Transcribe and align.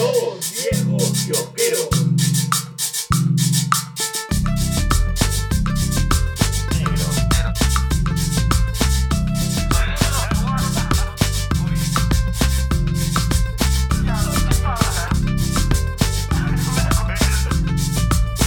Dos 0.00 0.54
viejos 0.72 1.12
kiosqueros. 1.26 1.88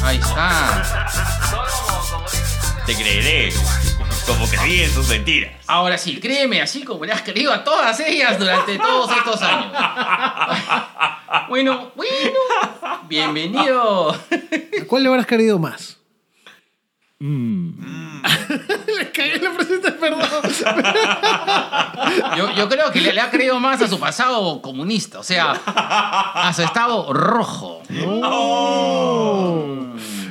Ahí 0.03 0.17
está. 0.17 0.83
Te 2.87 2.95
creeré. 2.95 3.53
Como 4.25 4.47
creí 4.47 4.81
en 4.81 4.93
tus 4.93 5.07
mentiras. 5.07 5.51
Ahora 5.67 5.97
sí, 5.97 6.19
créeme, 6.19 6.61
así 6.61 6.83
como 6.83 7.05
le 7.05 7.11
has 7.11 7.21
creído 7.21 7.53
a 7.53 7.63
todas 7.63 7.99
ellas 7.99 8.39
durante 8.39 8.77
todos 8.79 9.11
estos 9.15 9.41
años. 9.41 9.71
Bueno, 11.49 11.91
bueno. 11.95 12.11
Bienvenido. 13.07 14.11
¿A 14.11 14.19
cuál 14.87 15.03
le 15.03 15.09
habrás 15.09 15.25
querido 15.25 15.59
más? 15.59 15.97
le 17.23 19.11
cagué 19.13 19.39
la 19.39 19.51
perdón. 19.99 20.21
Yo, 22.37 22.53
yo 22.55 22.67
creo 22.67 22.91
que 22.91 22.99
le, 22.99 23.13
le 23.13 23.21
ha 23.21 23.29
creído 23.31 23.59
más 23.59 23.81
a 23.81 23.87
su 23.87 23.97
pasado 23.99 24.61
comunista, 24.61 25.19
o 25.19 25.23
sea, 25.23 25.51
a 25.65 26.51
su 26.53 26.63
estado 26.63 27.13
rojo. 27.13 27.81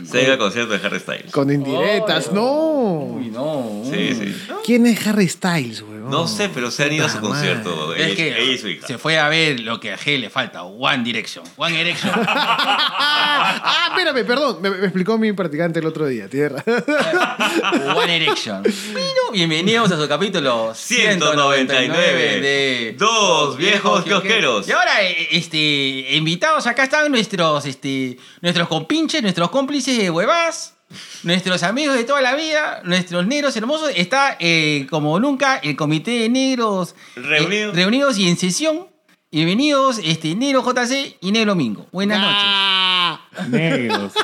Se 0.04 0.18
ha 0.18 0.22
ido 0.22 0.32
al 0.32 0.38
concierto 0.38 0.76
de 0.76 0.86
Harry 0.86 1.00
Styles. 1.00 1.32
Con 1.32 1.50
indirectas, 1.50 2.30
no. 2.32 3.04
Uy, 3.04 3.30
no. 3.30 3.82
Sí, 3.84 4.14
sí. 4.14 4.36
¿Quién 4.64 4.86
es 4.86 5.06
Harry 5.06 5.28
Styles, 5.28 5.82
weón? 6.02 6.10
No 6.10 6.28
sé, 6.28 6.48
pero 6.48 6.70
se 6.70 6.84
han 6.84 6.92
ido 6.92 7.06
a 7.06 7.08
su 7.08 7.20
concierto. 7.20 7.94
Es 7.94 8.14
que 8.14 8.28
ella 8.28 8.52
y 8.52 8.58
su 8.58 8.68
hija. 8.68 8.86
se 8.86 8.98
fue 8.98 9.18
a 9.18 9.28
ver 9.28 9.60
lo 9.60 9.80
que 9.80 9.92
a 9.92 9.98
G 9.98 10.18
le 10.18 10.30
falta, 10.30 10.62
One 10.64 11.02
Direction. 11.02 11.44
One 11.56 11.76
Direction. 11.76 12.12
ah, 12.26 13.88
espérame, 13.90 14.26
perdón. 14.26 14.58
Me, 14.60 14.70
me 14.70 14.84
explicó 14.84 15.18
mi 15.18 15.32
practicante 15.32 15.80
el 15.80 15.86
otro 15.86 16.06
día, 16.06 16.28
tierra. 16.28 16.62
One 17.96 18.18
Direction. 18.18 18.62
Bueno, 18.92 19.32
bienvenidos 19.32 19.90
a 19.92 19.96
su 20.00 20.08
capítulo 20.08 20.74
199 20.74 22.40
de 22.40 22.96
Dos 22.98 23.56
viejos 23.56 24.04
kiosqueros. 24.04 24.68
Y 24.68 24.72
ahora, 24.72 25.02
eh, 25.02 25.28
este, 25.30 26.16
invitados, 26.16 26.66
acá 26.66 26.84
están 26.84 27.10
nuestros, 27.10 27.64
este, 27.66 28.16
nuestros 28.40 28.68
compinches, 28.68 29.22
nuestros 29.22 29.50
cómplices 29.50 29.98
de 29.98 30.10
huevas, 30.10 30.74
nuestros 31.22 31.62
amigos 31.62 31.96
de 31.96 32.04
toda 32.04 32.20
la 32.20 32.34
vida, 32.34 32.82
nuestros 32.84 33.26
negros 33.26 33.56
hermosos. 33.56 33.90
Está, 33.94 34.36
eh, 34.40 34.86
como 34.90 35.18
nunca, 35.20 35.56
el 35.56 35.76
comité 35.76 36.10
de 36.12 36.28
negros 36.28 36.94
eh, 37.16 37.70
Reunidos. 37.72 38.18
y 38.18 38.28
en 38.28 38.36
sesión. 38.36 38.88
Bienvenidos, 39.30 39.98
este, 40.04 40.34
Negro 40.34 40.62
JC 40.62 41.16
y 41.20 41.32
Negro 41.32 41.54
Mingo. 41.54 41.86
Buenas 41.90 42.20
noches. 42.20 43.48
Negros. 43.48 44.12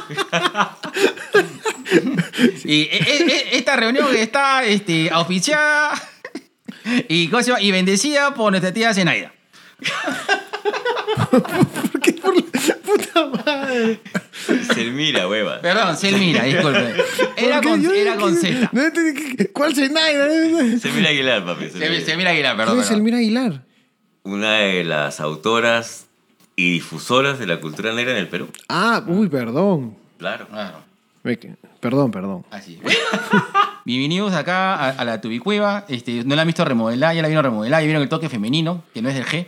Y 2.64 2.82
eh, 2.82 3.48
esta 3.52 3.74
reunión 3.74 4.14
está 4.14 4.64
este, 4.64 5.10
auspiciada 5.10 5.90
y 7.08 7.70
bendecida 7.70 8.34
por 8.34 8.52
nuestra 8.52 8.72
tía 8.72 8.94
Zenaida. 8.94 9.32
¿Por 11.98 12.00
qué 12.00 12.12
por 12.12 12.34
la 12.36 12.76
puta 12.76 13.26
madre? 13.44 14.00
Se 14.74 14.84
mira, 14.90 15.26
hueva. 15.28 15.60
Perdón, 15.60 15.96
Selmira, 15.96 16.44
disculpe. 16.44 16.94
Era 17.36 17.60
con, 17.60 17.82
Yo 17.82 17.92
era 17.92 18.16
con 18.16 18.34
Z. 18.36 18.70
No 18.72 18.82
entendí 18.82 19.36
qué- 19.36 19.48
¿Cuál 19.52 19.74
Zenaida? 19.74 20.78
Se 20.78 20.90
mira 20.92 21.08
Aguilar, 21.10 21.44
papi. 21.44 21.64
Se- 21.64 21.78
Selmira. 21.78 22.04
Selmira 22.04 22.30
Aguilar, 22.30 22.56
perdón. 22.56 22.74
¿Quién 22.74 22.80
es 22.82 22.86
perdón. 22.88 22.98
Elmira 23.00 23.18
Aguilar? 23.18 23.62
Una 24.22 24.52
de 24.58 24.84
las 24.84 25.20
autoras 25.20 26.06
y 26.56 26.72
difusoras 26.74 27.38
de 27.38 27.46
la 27.46 27.60
cultura 27.60 27.92
negra 27.94 28.12
en 28.12 28.18
el 28.18 28.28
Perú. 28.28 28.48
Ah, 28.68 29.02
uy, 29.06 29.28
perdón. 29.28 29.96
Claro. 30.18 30.46
Claro, 30.48 30.82
Me 31.22 31.36
Perdón, 31.80 32.10
perdón. 32.10 32.44
así. 32.50 32.78
Bueno, 32.82 32.98
bienvenidos 33.84 34.34
acá 34.34 34.74
a, 34.74 34.88
a 34.90 35.04
la 35.04 35.20
Tubicueva. 35.20 35.84
Este, 35.88 36.24
no 36.24 36.34
la 36.36 36.42
han 36.42 36.48
visto 36.48 36.64
remodelar, 36.64 37.14
ya 37.14 37.22
la 37.22 37.28
vieron 37.28 37.44
remodelar, 37.44 37.80
ya 37.80 37.86
vieron 37.86 38.02
el 38.02 38.08
toque 38.08 38.28
femenino, 38.28 38.84
que 38.94 39.02
no 39.02 39.08
es 39.08 39.14
del 39.14 39.24
G. 39.24 39.46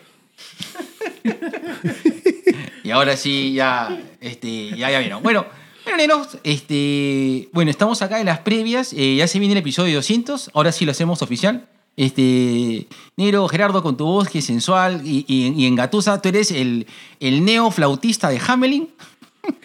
y 2.91 2.93
ahora 2.93 3.17
sí, 3.17 3.53
ya, 3.53 3.97
este, 4.21 4.71
ya, 4.77 4.91
ya 4.91 4.99
vieron. 4.99 5.23
Bueno, 5.23 5.47
bueno, 5.85 5.97
nenos, 5.97 6.39
este, 6.43 7.49
bueno, 7.53 7.71
estamos 7.71 8.03
acá 8.03 8.19
en 8.19 8.27
las 8.27 8.41
previas. 8.41 8.93
eh, 8.93 9.15
ya 9.15 9.29
se 9.29 9.39
viene 9.39 9.53
el 9.53 9.59
episodio 9.59 9.95
200. 9.95 10.51
Ahora 10.55 10.73
sí 10.73 10.85
lo 10.85 10.91
hacemos 10.91 11.23
oficial. 11.23 11.69
Este, 11.97 12.89
negro 13.17 13.47
Gerardo, 13.47 13.81
con 13.85 13.97
tu 13.97 14.07
voz 14.07 14.29
que 14.29 14.41
es 14.41 14.45
sensual 14.45 15.03
y, 15.05 15.25
y, 15.29 15.55
y 15.57 15.67
engatusa, 15.67 16.21
tú 16.21 16.31
eres 16.31 16.51
el, 16.51 16.89
el 17.21 17.45
neoflautista 17.45 18.29
de 18.29 18.41
Hamelin. 18.45 18.89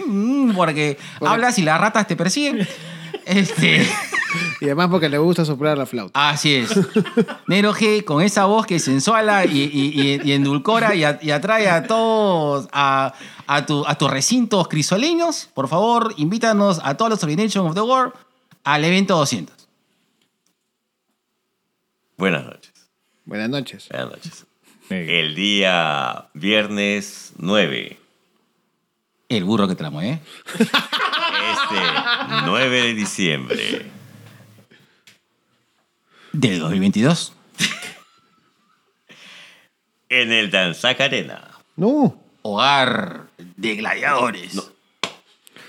Mm, 0.06 0.56
Porque 0.56 0.98
hablas 1.20 1.58
y 1.60 1.64
las 1.64 1.82
ratas 1.82 2.08
te 2.08 2.16
persiguen. 2.16 2.66
Este, 3.26 3.86
Y 4.62 4.66
además 4.66 4.88
porque 4.90 5.10
le 5.10 5.18
gusta 5.18 5.44
soplar 5.46 5.78
la 5.78 5.86
flauta. 5.86 6.30
así 6.30 6.56
es. 6.56 6.70
Negro 7.48 7.74
G, 7.74 8.04
con 8.04 8.22
esa 8.22 8.46
voz 8.46 8.66
que 8.66 8.80
sensuala 8.80 9.46
y, 9.46 9.62
y, 9.64 10.02
y- 10.02 10.22
y 10.24 10.32
endulcora 10.34 10.96
y, 10.96 11.04
a- 11.04 11.20
y 11.22 11.32
atrae 11.32 11.70
a 11.70 11.86
todos 11.88 12.68
a, 12.72 13.14
a, 13.48 13.66
tu- 13.66 13.86
a 13.86 13.98
tus 13.98 14.10
recintos 14.10 14.68
crisoleños, 14.68 15.50
por 15.54 15.68
favor, 15.68 16.14
invítanos 16.18 16.80
a 16.84 16.96
todos 16.96 17.12
los 17.12 17.24
Ordination 17.24 17.68
of 17.68 17.76
the 17.76 17.82
World 17.82 18.14
al 18.64 18.84
evento 18.86 19.16
200. 19.18 19.56
Buenas 22.18 22.46
noches. 22.46 22.72
Buenas 23.26 23.50
noches. 23.50 23.90
Buenas 23.90 24.10
noches. 24.12 24.46
El 24.90 25.36
día 25.36 26.28
viernes 26.34 27.34
9. 27.38 28.00
El 29.30 29.44
burro 29.44 29.68
que 29.68 29.76
tramo, 29.76 30.02
¿eh? 30.02 30.20
Este 30.60 31.82
9 32.46 32.82
de 32.82 32.94
diciembre. 32.94 33.92
Del 36.38 36.60
2022. 36.60 37.32
En 40.10 40.34
el 40.34 40.52
Danzac 40.52 41.00
Arena. 41.00 41.50
No. 41.78 42.22
Hogar 42.42 43.28
de 43.38 43.76
gladiadores. 43.76 44.62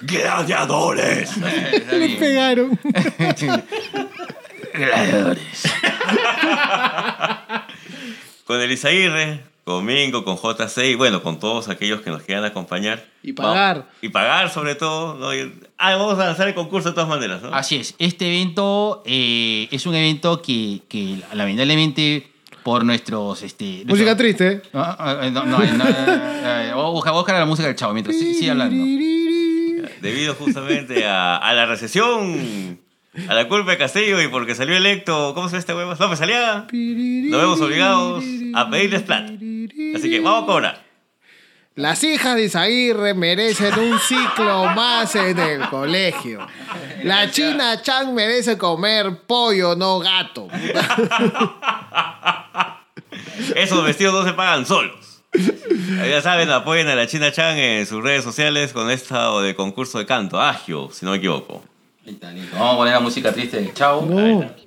¡Gladiadores! 0.00 1.36
Está 1.36 1.96
Le 1.96 2.16
pegaron. 2.16 2.78
Gladiadores. 4.74 5.62
Con 8.44 8.60
el 8.60 8.72
Isaguirre, 8.72 9.44
con 9.66 9.84
Mingo, 9.84 10.22
con 10.24 10.36
JC 10.36 10.92
y 10.92 10.94
bueno, 10.94 11.24
con 11.24 11.40
todos 11.40 11.68
aquellos 11.68 12.00
que 12.00 12.10
nos 12.10 12.22
quieran 12.22 12.44
acompañar. 12.44 13.04
Y 13.24 13.32
pagar. 13.32 13.88
Y 14.00 14.10
pagar 14.10 14.48
sobre 14.48 14.76
todo. 14.76 15.14
¿no? 15.16 15.34
Y- 15.34 15.52
ah, 15.76 15.96
vamos 15.96 16.16
a 16.20 16.26
lanzar 16.26 16.46
el 16.46 16.54
concurso 16.54 16.90
de 16.90 16.94
todas 16.94 17.08
maneras, 17.10 17.42
¿no? 17.42 17.52
Así 17.52 17.74
es, 17.74 17.96
este 17.98 18.28
evento 18.28 19.02
eh, 19.04 19.66
es 19.72 19.84
un 19.86 19.96
evento 19.96 20.40
que, 20.40 20.82
que 20.88 21.20
lamentablemente 21.34 22.30
por 22.62 22.84
nuestros... 22.84 23.42
Este, 23.42 23.82
Música 23.86 24.16
triste. 24.16 24.62
Ah, 24.72 24.96
ah, 25.24 25.30
No, 25.32 25.44
no, 25.44 25.58
no, 25.58 25.74
no, 25.78 25.84
eh, 25.88 26.70
voy 26.72 26.84
a 26.84 26.88
buscar- 26.90 27.12
voy 27.12 27.18
a 27.18 27.22
buscar 27.22 27.38
la 27.40 27.44
música 27.44 27.66
del 27.66 27.74
chavo 27.76 27.92
mientras 27.92 28.16
sigue 28.16 28.48
hablando. 28.48 28.76
Debido 30.00 30.34
justamente 30.34 31.04
a, 31.06 31.38
a 31.38 31.52
la 31.54 31.66
recesión, 31.66 32.78
a 33.28 33.34
la 33.34 33.48
culpa 33.48 33.72
de 33.72 33.78
Castillo 33.78 34.20
y 34.20 34.28
porque 34.28 34.54
salió 34.54 34.76
electo, 34.76 35.32
¿cómo 35.34 35.48
se 35.48 35.52
llama 35.52 35.60
este 35.60 35.74
huevo? 35.74 35.94
López 35.98 36.20
Aliaga. 36.20 36.66
Nos 36.72 37.40
vemos 37.40 37.60
obligados 37.60 38.24
a 38.54 38.70
pedirles 38.70 39.02
plata. 39.02 39.32
Así 39.32 40.10
que 40.10 40.20
vamos 40.20 40.44
a 40.44 40.46
cobrar. 40.46 40.86
Las 41.74 42.02
hijas 42.04 42.36
de 42.36 42.44
Isaguirre 42.44 43.12
merecen 43.12 43.78
un 43.78 43.98
ciclo 43.98 44.64
más 44.74 45.14
en 45.14 45.38
el 45.38 45.68
colegio. 45.68 46.46
La 47.02 47.30
China 47.30 47.82
Chan 47.82 48.14
merece 48.14 48.56
comer 48.56 49.24
pollo, 49.26 49.76
no 49.76 49.98
gato. 49.98 50.48
Esos 53.54 53.84
vestidos 53.84 54.14
no 54.14 54.24
se 54.24 54.32
pagan 54.32 54.64
solos. 54.64 55.22
Ya 56.08 56.22
saben, 56.22 56.48
apoyen 56.50 56.88
a 56.88 56.94
la 56.94 57.06
China 57.06 57.30
Chan 57.30 57.58
en 57.58 57.84
sus 57.84 58.02
redes 58.02 58.24
sociales 58.24 58.72
con 58.72 58.90
esta 58.90 59.38
de 59.40 59.54
concurso 59.54 59.98
de 59.98 60.06
canto, 60.06 60.40
Agio, 60.40 60.88
si 60.90 61.04
no 61.04 61.10
me 61.10 61.18
equivoco. 61.18 61.62
Listo. 62.06 62.56
Vamos 62.56 62.74
a 62.74 62.76
poner 62.76 62.94
la 62.94 63.00
música 63.00 63.32
triste 63.32 63.56
del 63.58 63.74
chavo. 63.74 64.02
No. 64.06 64.66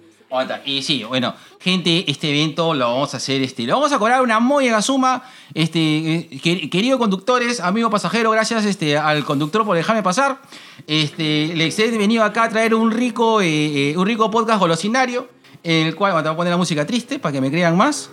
Y 0.65 0.83
sí, 0.83 1.03
bueno, 1.05 1.33
gente, 1.59 2.03
este 2.11 2.29
evento 2.29 2.75
lo 2.75 2.85
vamos 2.85 3.15
a 3.15 3.17
hacer, 3.17 3.41
este, 3.41 3.63
lo 3.63 3.73
vamos 3.73 3.91
a 3.91 3.97
cobrar 3.97 4.21
una 4.21 4.39
muy 4.39 4.69
suma. 4.81 5.23
Este, 5.55 5.79
eh, 5.79 6.29
quer- 6.43 6.69
querido 6.69 6.99
conductores, 6.99 7.59
amigo 7.59 7.89
pasajero, 7.89 8.29
gracias 8.29 8.63
este, 8.65 8.95
al 8.95 9.25
conductor 9.25 9.65
por 9.65 9.75
dejarme 9.75 10.03
pasar. 10.03 10.39
Este, 10.85 11.53
les 11.55 11.79
he 11.79 11.89
venido 11.97 12.23
acá 12.23 12.43
a 12.43 12.49
traer 12.49 12.75
un 12.75 12.91
rico, 12.91 13.41
eh, 13.41 13.91
eh, 13.91 13.97
un 13.97 14.05
rico 14.05 14.29
podcast 14.29 14.59
golosinario, 14.59 15.27
en 15.63 15.87
el 15.87 15.95
cual, 15.95 16.11
bueno, 16.11 16.23
te 16.23 16.29
voy 16.29 16.33
a 16.35 16.37
poner 16.37 16.51
la 16.51 16.57
música 16.57 16.85
triste 16.85 17.17
para 17.17 17.33
que 17.33 17.41
me 17.41 17.49
crean 17.49 17.75
más. 17.75 18.11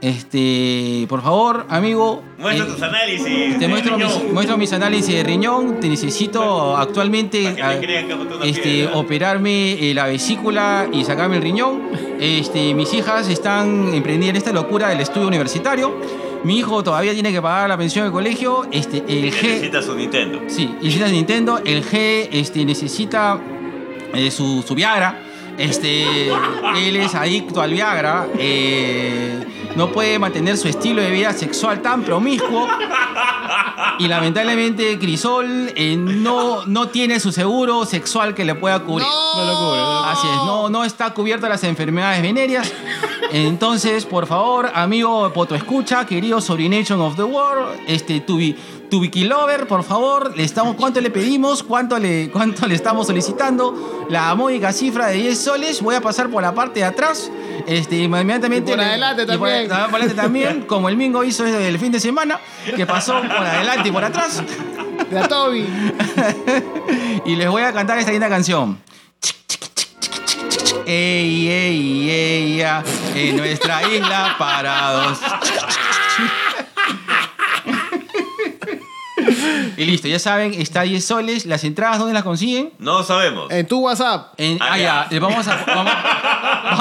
Este, 0.00 1.06
por 1.08 1.22
favor, 1.22 1.66
amigo. 1.68 2.22
Muestra 2.38 2.66
eh, 2.66 2.68
tus 2.68 2.82
análisis. 2.82 3.58
te 3.58 3.66
muestro 3.66 3.96
mis, 3.96 4.06
riñón. 4.06 4.34
muestro 4.34 4.58
mis 4.58 4.72
análisis 4.72 5.14
de 5.14 5.22
riñón. 5.24 5.80
Te 5.80 5.88
necesito 5.88 6.76
actualmente 6.76 7.54
una 7.54 8.44
este, 8.44 8.88
operarme 8.92 9.72
eh, 9.90 9.94
la 9.94 10.06
vesícula 10.06 10.86
y 10.92 11.04
sacarme 11.04 11.36
el 11.36 11.42
riñón. 11.42 11.82
Este, 12.20 12.74
mis 12.74 12.92
hijas 12.92 13.28
están 13.28 13.94
emprendiendo 13.94 14.38
esta 14.38 14.52
locura 14.52 14.88
del 14.88 15.00
estudio 15.00 15.28
universitario. 15.28 15.98
Mi 16.44 16.58
hijo 16.58 16.84
todavía 16.84 17.12
tiene 17.14 17.32
que 17.32 17.40
pagar 17.40 17.68
la 17.68 17.78
pensión 17.78 18.04
del 18.04 18.12
colegio. 18.12 18.66
Este, 18.70 18.98
el 18.98 19.32
G. 19.32 19.42
Necesita 19.42 19.82
su 19.82 19.94
Nintendo. 19.96 20.42
Sí, 20.46 20.74
necesita 20.82 21.08
Nintendo. 21.08 21.60
El 21.64 21.82
G 21.82 22.28
este, 22.30 22.64
necesita 22.64 23.40
eh, 24.14 24.30
su, 24.30 24.62
su 24.62 24.74
Viagra. 24.74 25.22
Este, 25.58 26.28
él 26.28 26.96
es 26.96 27.14
adicto 27.14 27.62
al 27.62 27.72
Viagra. 27.72 28.28
eh, 28.38 29.42
no 29.76 29.92
puede 29.92 30.18
mantener 30.18 30.56
su 30.56 30.68
estilo 30.68 31.02
de 31.02 31.10
vida 31.10 31.32
sexual 31.32 31.80
tan 31.82 32.02
promiscuo. 32.02 32.66
Y 33.98 34.08
lamentablemente 34.08 34.98
Crisol 34.98 35.72
eh, 35.74 35.96
no, 35.96 36.66
no 36.66 36.88
tiene 36.88 37.20
su 37.20 37.32
seguro 37.32 37.84
sexual 37.86 38.34
que 38.34 38.44
le 38.44 38.54
pueda 38.54 38.80
cubrir. 38.80 39.06
No 39.06 39.44
lo 39.44 39.58
cubre. 39.58 39.78
no 39.80 39.92
lo- 39.92 40.04
Así 40.06 40.26
es, 40.28 40.36
no, 40.36 40.68
no 40.68 40.84
está 40.84 41.12
cubierta 41.14 41.48
las 41.48 41.64
enfermedades 41.64 42.22
venéreas. 42.22 42.72
Entonces, 43.32 44.04
por 44.06 44.26
favor, 44.26 44.70
amigo 44.74 45.32
Poto 45.32 45.54
Escucha, 45.54 46.06
querido 46.06 46.40
Sobrination 46.40 47.00
of 47.00 47.16
the 47.16 47.24
World, 47.24 47.80
este, 47.86 48.20
Tubi, 48.20 48.56
Tubiki 48.90 49.24
Lover, 49.24 49.66
por 49.66 49.82
favor, 49.82 50.36
le 50.36 50.44
estamos, 50.44 50.76
¿cuánto 50.76 51.00
le 51.00 51.10
pedimos? 51.10 51.62
¿Cuánto 51.62 51.98
le, 51.98 52.30
¿Cuánto 52.30 52.66
le 52.66 52.74
estamos 52.76 53.06
solicitando? 53.08 54.06
La 54.08 54.34
módica 54.36 54.72
cifra 54.72 55.08
de 55.08 55.14
10 55.16 55.38
soles. 55.38 55.82
Voy 55.82 55.94
a 55.96 56.00
pasar 56.00 56.28
por 56.30 56.42
la 56.42 56.54
parte 56.54 56.80
de 56.80 56.86
atrás. 56.86 57.30
Este, 57.66 57.96
Y 57.96 58.02
inmediatamente. 58.04 58.70
por 58.72 58.78
le- 58.78 58.84
adelante 58.84 59.22
y 59.22 59.26
por- 59.26 59.48
también. 59.48 59.68
por 59.68 59.76
adelante 59.78 60.14
también, 60.14 60.62
como 60.68 60.88
el 60.88 60.96
Mingo 60.96 61.24
hizo 61.24 61.44
el 61.44 61.78
fin 61.78 61.90
de 61.90 61.98
semana, 62.00 62.38
que 62.76 62.86
pasó 62.86 63.20
por 63.20 63.30
adelante 63.32 63.88
y 63.88 63.92
por 63.92 64.04
atrás. 64.04 64.42
De 65.10 65.18
a 65.18 65.28
Toby. 65.28 65.66
Y 67.24 67.34
les 67.34 67.48
voy 67.50 67.62
a 67.62 67.72
cantar 67.72 67.98
esta 67.98 68.12
linda 68.12 68.28
canción. 68.28 68.78
Ey, 70.86 71.48
ey, 71.48 72.10
ey, 72.10 72.60
en 73.16 73.36
nuestra 73.36 73.82
isla 73.92 74.36
parados. 74.38 75.18
Y 79.76 79.84
listo, 79.84 80.08
ya 80.08 80.18
saben, 80.18 80.54
está 80.54 80.80
a 80.80 80.84
10 80.84 81.04
soles. 81.04 81.46
Las 81.46 81.64
entradas, 81.64 81.98
¿dónde 81.98 82.14
las 82.14 82.22
consiguen? 82.22 82.72
No 82.78 83.02
sabemos. 83.02 83.50
En 83.50 83.66
tu 83.66 83.78
WhatsApp. 83.80 84.34
En- 84.38 84.58
Ah, 84.60 84.68
ah, 84.72 84.78
ya. 85.10 85.18
Vamos, 85.20 85.46
a, 85.48 85.64
vamos, 85.66 85.92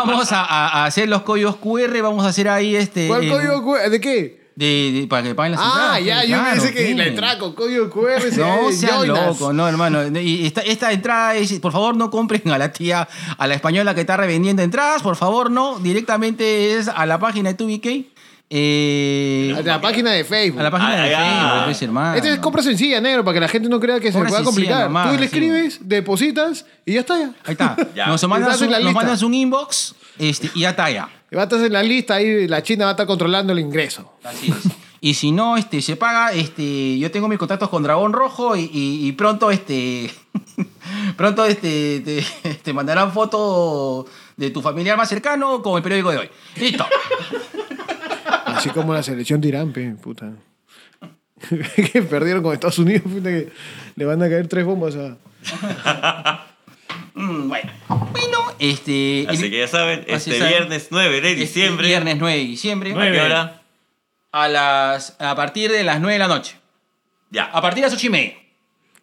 vamos 0.06 0.32
a, 0.32 0.86
hacer 0.86 1.10
los 1.10 1.22
códigos 1.24 1.56
QR, 1.58 2.02
vamos 2.02 2.26
a 2.26 2.30
hacer 2.30 2.48
ahí 2.50 2.76
este... 2.76 3.08
¿Cuál 3.08 3.28
código 3.28 3.64
QR? 3.64 3.90
¿De 3.90 4.00
qué? 4.02 4.46
de- 4.56 4.92
de- 5.02 5.08
para 5.08 5.22
que 5.24 5.36
paguen 5.36 5.52
las 5.52 5.62
entradas. 5.62 5.90
Ah, 5.96 6.00
ya, 6.00 6.16
pues, 6.20 6.30
yo 6.30 6.36
claro, 6.38 6.52
pensé 6.62 6.74
que 6.74 6.86
¿qué? 6.86 6.96
la 6.96 7.06
entrada 7.08 7.40
con 7.40 7.54
código 7.56 7.90
QR 7.90 8.22
No 8.38 8.72
Joinas. 8.72 9.08
loco, 9.28 9.52
no, 9.52 9.68
hermano. 9.68 10.18
Y 10.18 10.46
esta, 10.46 10.62
esta 10.62 10.94
entrada 10.94 11.36
es, 11.36 11.52
por 11.60 11.74
favor, 11.74 11.98
no 11.98 12.10
compren 12.10 12.50
a 12.50 12.58
la 12.58 12.72
tía, 12.72 13.06
a 13.38 13.48
la 13.48 13.56
española 13.56 13.94
que 13.94 14.00
está 14.02 14.16
revendiendo 14.16 14.62
entradas, 14.62 15.02
por 15.02 15.18
favor, 15.18 15.52
no. 15.52 15.78
Directamente 15.80 16.78
es 16.78 16.88
a 16.88 17.06
la 17.06 17.20
página 17.20 17.52
de 17.52 17.58
2BK. 17.66 18.06
Eh, 18.50 19.56
A 19.58 19.62
la 19.64 19.82
página 19.82 20.12
de 20.12 20.24
Facebook. 20.24 20.60
a 20.60 20.64
la 20.64 20.72
página 20.72 20.92
Ah, 20.94 21.04
de 21.06 21.10
ya. 21.12 21.18
Facebook, 21.20 21.64
pues, 21.66 21.82
hermano. 21.82 22.16
Este 22.16 22.34
es 22.34 22.40
compra 22.40 22.62
sencilla, 22.62 23.02
negro, 23.02 23.24
para 23.24 23.34
que 23.36 23.40
la 23.42 23.48
gente 23.48 23.68
no 23.70 23.80
crea 23.80 24.00
que 24.00 24.12
se 24.12 24.18
pueda 24.20 24.30
sencilla 24.30 24.46
complicar. 24.46 24.84
nomás, 24.86 25.08
Tú 25.08 25.14
le 25.14 25.20
sí. 25.20 25.26
escribes, 25.26 25.80
depositas 25.82 26.66
y 26.86 26.94
ya 26.94 27.00
está 27.02 27.18
ya. 27.20 27.32
Ahí 27.46 27.54
está. 27.54 27.76
Ya. 27.96 28.08
Nos, 28.08 28.24
mandas 28.28 28.50
Estás 28.54 28.62
en 28.62 28.68
un, 28.68 28.72
la 28.74 28.78
nos 28.80 28.86
lista. 28.88 29.00
mandas 29.02 29.22
un 29.24 29.34
inbox 29.34 29.96
este, 30.20 30.52
y 30.54 30.62
ya 30.62 30.70
está 30.72 30.90
ya. 30.92 31.10
Y 31.32 31.36
va 31.36 31.42
a 31.42 31.46
estar 31.46 31.60
en 31.60 31.74
la 31.74 31.82
lista 31.84 32.16
ahí, 32.16 32.48
la 32.48 32.62
China 32.62 32.86
va 32.86 32.92
a 32.92 32.94
estar 32.94 33.08
controlando 33.08 33.52
el 33.52 33.60
ingreso. 33.60 34.14
Así 34.24 34.52
es. 34.52 34.72
Y 35.02 35.14
si 35.16 35.32
no, 35.32 35.58
este, 35.58 35.82
se 35.82 35.96
paga, 35.98 36.32
este, 36.32 36.98
yo 36.98 37.12
tengo 37.12 37.28
mis 37.28 37.38
contactos 37.40 37.70
con 37.70 37.84
Dragón 37.84 38.14
Rojo 38.14 38.56
y, 38.56 38.70
y- 38.74 39.08
y 39.08 39.12
pronto, 39.12 39.52
este, 39.52 40.10
pronto, 41.18 41.46
este, 41.46 42.00
te, 42.02 42.26
te 42.64 42.74
mandarán 42.74 43.12
fotos 43.12 44.06
de 44.38 44.50
tu 44.52 44.62
familiar 44.62 44.98
más 44.98 45.10
cercano 45.10 45.62
con 45.62 45.78
el 45.78 45.84
periódico 45.84 46.12
de 46.12 46.18
hoy. 46.20 46.30
Listo. 46.58 46.86
Así 48.58 48.70
como 48.70 48.94
la 48.94 49.04
selección 49.04 49.42
de 49.42 49.48
Irán, 49.50 49.72
pe, 49.74 49.92
puta. 50.02 50.32
que 51.94 52.02
perdieron 52.02 52.42
con 52.44 52.54
Estados 52.54 52.80
Unidos, 52.80 53.04
puta, 53.04 53.30
que 53.30 53.50
le 53.96 54.06
van 54.06 54.22
a 54.24 54.30
caer 54.30 54.48
tres 54.48 54.66
bombas 54.66 54.96
a... 54.96 55.18
Mm, 57.18 57.48
bueno. 57.48 57.72
Bueno, 58.12 58.38
este. 58.60 59.26
Así 59.30 59.46
el- 59.46 59.50
que 59.52 59.60
ya 59.60 59.68
saben, 59.70 60.04
este 60.08 60.38
saben. 60.38 60.50
viernes 60.50 60.88
9 60.92 61.22
de 61.22 61.28
este 61.30 61.40
diciembre. 61.42 61.88
Viernes 61.88 62.18
9 62.20 62.38
de 62.38 62.44
diciembre. 62.44 62.92
¿A 62.92 62.94
Nueve. 62.96 63.16
qué 63.16 63.22
hora? 63.22 63.62
A 64.34 64.48
las. 64.50 65.16
A 65.22 65.34
partir 65.34 65.72
de 65.72 65.84
las 65.86 66.02
9 66.02 66.12
de 66.14 66.20
la 66.20 66.28
noche. 66.28 66.58
Ya. 67.32 67.46
A 67.46 67.62
partir 67.62 67.84
de 67.84 67.90
las 67.90 67.98
8 67.98 68.08
y 68.08 68.10
media. 68.10 68.34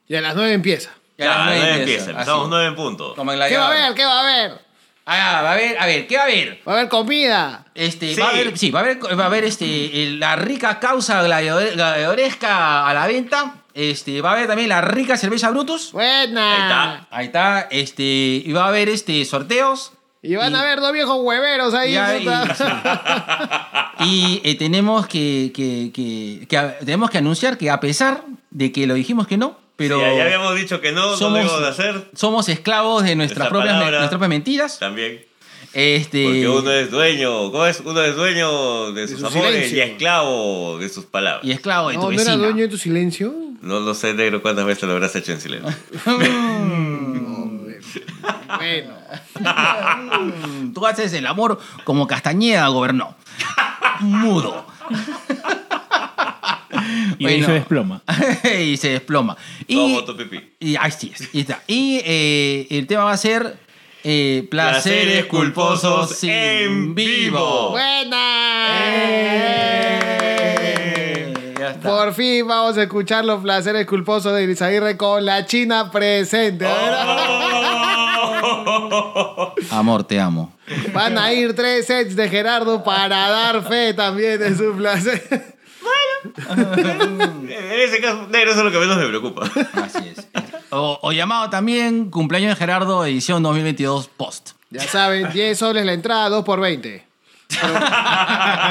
Y 0.09 0.15
a 0.15 0.21
las 0.21 0.35
nueve 0.35 0.53
empieza. 0.53 0.91
Y 1.17 1.23
a 1.23 1.25
Ya, 1.25 1.31
las 1.31 1.37
a 1.37 1.39
las 1.39 1.47
9 1.47 1.61
9 1.61 1.81
empieza, 1.81 2.01
empieza. 2.01 2.11
Empezamos 2.21 2.49
9 2.51 2.67
en 2.67 2.75
punto. 2.75 3.15
¿Qué 3.15 3.21
va 3.25 3.33
a 3.33 3.69
haber? 3.71 3.95
¿Qué 3.95 4.05
va 4.05 4.21
a 4.21 4.21
haber? 4.23 4.61
Ah, 5.05 5.41
va 5.43 5.51
a 5.51 5.53
haber, 5.55 5.79
a 5.79 5.87
ver, 5.87 6.07
¿qué 6.07 6.17
va 6.17 6.23
a 6.23 6.27
haber? 6.27 6.61
Va 6.67 6.73
a 6.73 6.77
haber 6.77 6.89
comida. 6.89 7.65
Este, 7.75 8.15
Sí. 8.15 8.21
va 8.21 8.29
a 8.29 8.31
haber, 8.31 8.57
sí, 8.57 8.71
va 8.71 8.81
a 8.81 8.83
haber, 8.83 8.99
va 9.19 9.25
a 9.25 9.27
haber 9.27 9.45
este, 9.45 10.11
la 10.19 10.37
rica 10.37 10.79
causa 10.79 11.23
gladiador- 11.27 11.73
gladiadoresca 11.75 12.87
a 12.89 12.95
la 12.95 13.07
venta. 13.09 13.55
Este, 13.75 14.21
va 14.21 14.31
a 14.31 14.33
haber 14.35 14.47
también 14.47 14.69
la 14.69 14.81
rica 14.81 15.17
cerveza 15.17 15.51
Brutus. 15.51 15.93
Buena. 15.93 16.53
Ahí 16.55 16.63
está. 16.63 17.07
Ahí 17.11 17.27
está, 17.27 17.69
este, 17.71 18.03
y 18.03 18.53
va 18.53 18.67
a 18.67 18.69
haber 18.69 18.89
este 18.89 19.25
sorteos. 19.25 19.93
Y 20.25 20.37
van 20.37 20.55
a 20.55 20.63
ver 20.63 20.79
dos 20.79 20.93
viejos 20.93 21.17
hueveros 21.21 21.75
ahí. 21.75 21.97
Y, 21.97 22.21
puta. 22.21 23.93
y, 24.01 24.41
eh, 24.45 24.55
tenemos 24.57 25.07
que, 25.09 25.51
que- 25.55 25.91
que- 25.93 26.47
tenemos 26.85 27.11
que 27.11 27.19
anunciar 27.19 27.59
que 27.59 27.71
a 27.71 27.81
pesar 27.81 28.23
de 28.51 28.71
que 28.71 28.87
lo 28.87 28.95
dijimos 28.95 29.27
que 29.27 29.37
no, 29.37 29.59
pero 29.89 29.99
Sí, 30.01 30.17
ya 30.17 30.25
habíamos 30.25 30.55
dicho 30.57 30.81
que 30.81 30.93
no, 30.93 31.11
no 31.13 31.17
somos, 31.17 31.45
íbamos 31.45 31.63
a 31.63 31.69
hacer. 31.69 32.11
somos 32.15 32.49
esclavos 32.49 33.03
de 33.05 33.17
nuestras 33.17 33.39
Nuestra 33.39 33.49
propias, 33.51 33.75
palabra. 33.75 33.91
nuestras 33.99 34.11
propias 34.11 34.29
mentiras. 34.31 34.79
También. 34.79 35.25
Este, 35.75 36.25
Porque 36.25 36.49
uno 36.49 36.71
es 36.71 36.91
dueño, 36.91 37.51
¿cómo 37.51 37.65
es? 37.65 37.81
Uno 37.81 38.03
es 38.03 38.15
dueño 38.15 38.93
de 38.93 39.09
sus 39.09 39.21
su 39.21 39.27
amores 39.27 39.53
silencio. 39.55 39.79
y 39.79 39.81
esclavo 39.81 40.79
de 40.79 40.89
sus 40.91 41.07
palabras. 41.07 41.45
y 41.45 41.53
esclavo 41.53 41.89
de 41.89 41.95
No, 41.97 42.03
tu 42.09 42.13
¿no 42.13 42.21
era 42.21 42.37
dueño 42.37 42.63
de 42.63 42.69
tu 42.69 42.77
silencio? 42.77 43.35
No 43.63 43.81
lo 43.81 43.95
sé, 43.95 44.13
negro, 44.13 44.43
cuántas 44.43 44.67
veces 44.67 44.83
lo 44.85 44.93
habrás 44.93 45.15
hecho 45.17 45.33
en 45.33 45.41
silencio. 45.41 45.75
Bueno. 48.59 48.95
Tú 50.75 50.87
haces 50.87 51.13
el 51.15 51.27
amor 51.27 51.59
como 51.85 52.07
Castañeda 52.07 52.69
gobernó. 52.69 53.17
Mudo. 54.01 54.67
Y 57.23 57.27
ahí 57.27 57.43
se 57.43 57.53
desploma. 57.53 58.03
y 58.61 58.77
se 58.77 58.89
desploma. 58.91 59.37
Y, 59.67 60.03
tu 60.05 60.17
pipí. 60.17 60.41
y 60.61 60.77
ahí 60.77 60.91
sí 60.91 61.13
es. 61.15 61.29
Y, 61.33 61.41
está. 61.41 61.63
Y, 61.67 62.01
eh, 62.05 62.67
el 62.71 62.87
tema 62.87 63.05
va 63.05 63.13
a 63.13 63.17
ser 63.17 63.57
eh, 64.05 64.47
placeres 64.51 64.83
Placeres 64.83 65.27
culposos 65.27 66.09
culposos 66.09 66.25
en 66.25 66.31
en 66.31 66.95
vivo. 66.95 67.71
¡Buena! 67.71 68.67
Eh, 70.61 71.35
ya 71.59 71.71
está. 71.71 71.89
Por 71.89 72.13
fin 72.15 72.47
vamos 72.49 72.77
a 72.77 72.83
escuchar 72.83 73.25
los 73.25 73.41
placeres 73.43 73.87
culposos 73.87 74.35
de 74.35 74.45
Elisaguirre 74.45 74.97
con 74.97 75.25
la 75.25 75.47
China 75.47 75.91
presente. 75.91 76.65
Ver. 76.65 76.95
Amor, 79.71 80.05
te 80.05 80.19
amo. 80.19 80.53
Van 80.93 81.17
a 81.17 81.33
ir 81.33 81.55
tres 81.55 81.87
sets 81.87 82.17
de 82.17 82.29
Gerardo 82.29 82.83
para 82.83 83.29
dar 83.29 83.63
fe 83.63 83.95
también 83.95 84.39
de 84.39 84.57
su 84.57 84.73
placer. 84.77 85.52
En 86.49 87.81
ese 87.81 88.01
caso, 88.01 88.27
negro, 88.31 88.51
eso 88.53 88.61
es 88.61 88.65
lo 88.65 88.71
que 88.73 88.79
menos 88.79 88.97
me 88.97 89.07
preocupa. 89.07 89.51
Así 89.75 90.09
es. 90.09 90.27
O, 90.71 90.99
o 91.03 91.13
llamado 91.13 91.51
también 91.51 92.11
cumpleaños 92.11 92.51
de 92.51 92.57
Gerardo, 92.57 93.05
edición 93.05 93.43
2022 93.43 94.09
post. 94.17 94.51
Ya 94.71 94.83
saben, 94.83 95.31
10 95.33 95.59
soles 95.59 95.85
la 95.85 95.93
entrada, 95.93 96.29
2 96.31 96.45
por 96.45 96.61
20. 96.61 97.05
Pero- 97.49 97.75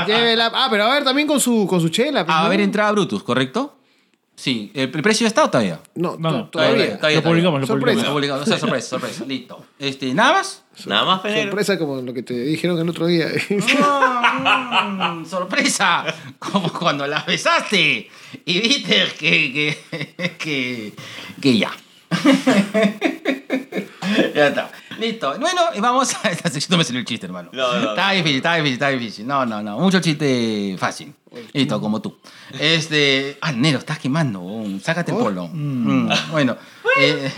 llévela- 0.07 0.51
Ah, 0.53 0.67
pero 0.71 0.85
a 0.85 0.93
ver, 0.93 1.03
también 1.03 1.27
con 1.27 1.39
su, 1.39 1.67
con 1.67 1.79
su 1.81 1.89
chela. 1.89 2.25
pues, 2.25 2.35
A 2.35 2.43
¿no? 2.43 2.49
ver, 2.49 2.61
entrada 2.61 2.91
Brutus, 2.91 3.21
¿correcto? 3.21 3.75
Sí. 4.35 4.71
¿El, 4.73 4.89
precio 4.89 5.27
está 5.27 5.51
todavía? 5.51 5.79
No, 5.93 6.15
No, 6.17 6.29
to- 6.31 6.37
no, 6.37 6.49
todavía. 6.49 6.97
Lo 7.15 7.21
publicamos, 7.21 7.61
lo 7.61 7.67
Sorpresa. 7.67 7.99
Está 7.99 8.11
publicamos. 8.11 8.13
publicado. 8.13 8.41
O 8.41 8.45
sea, 8.45 8.57
sorpresa, 8.57 8.87
sorpresa. 8.89 9.25
Listo. 9.25 9.65
Este, 9.77 10.13
¿Nada 10.15 10.33
más? 10.33 10.63
Nada 10.87 11.05
más, 11.05 11.23
negro. 11.25 11.43
Sorpresa 11.43 11.77
como 11.77 12.01
lo 12.01 12.11
que 12.13 12.23
te 12.23 12.33
dijeron 12.33 12.79
el 12.79 12.89
otro 12.89 13.05
día. 13.05 13.27
Mm, 13.49 15.25
sorpresa, 15.25 16.05
como 16.39 16.71
cuando 16.73 17.05
la 17.05 17.21
besaste 17.23 18.09
y 18.45 18.59
viste 18.61 19.03
que, 19.19 19.77
que, 19.91 20.35
que, 20.39 20.93
que 21.41 21.57
ya. 21.57 21.71
ya 24.35 24.47
está. 24.47 24.71
Listo. 24.99 25.33
Bueno, 25.39 25.61
y 25.75 25.79
vamos 25.79 26.13
a 26.23 26.29
esta 26.29 26.49
sección. 26.49 26.71
No 26.71 26.77
me 26.77 26.83
salió 26.83 26.99
el 26.99 27.05
chiste, 27.05 27.25
hermano. 27.25 27.49
No, 27.53 27.79
no. 27.79 27.89
Está 27.91 28.11
difícil, 28.11 28.37
está 28.37 28.53
difícil, 28.55 28.73
está 28.73 28.89
difícil. 28.89 29.27
No, 29.27 29.45
no, 29.45 29.61
no. 29.63 29.79
Mucho 29.79 29.99
chiste 29.99 30.75
fácil. 30.77 31.13
Listo, 31.53 31.79
como 31.79 32.01
tú. 32.01 32.17
Este. 32.59 33.37
Ah, 33.41 33.51
Nero, 33.51 33.79
estás 33.79 33.99
quemando. 33.99 34.41
oh, 34.43 34.65
Sácate 34.83 35.11
el 35.11 35.17
polo. 35.17 35.47
Mm, 35.51 36.09
Bueno. 36.31 36.57
eh, 36.99 37.31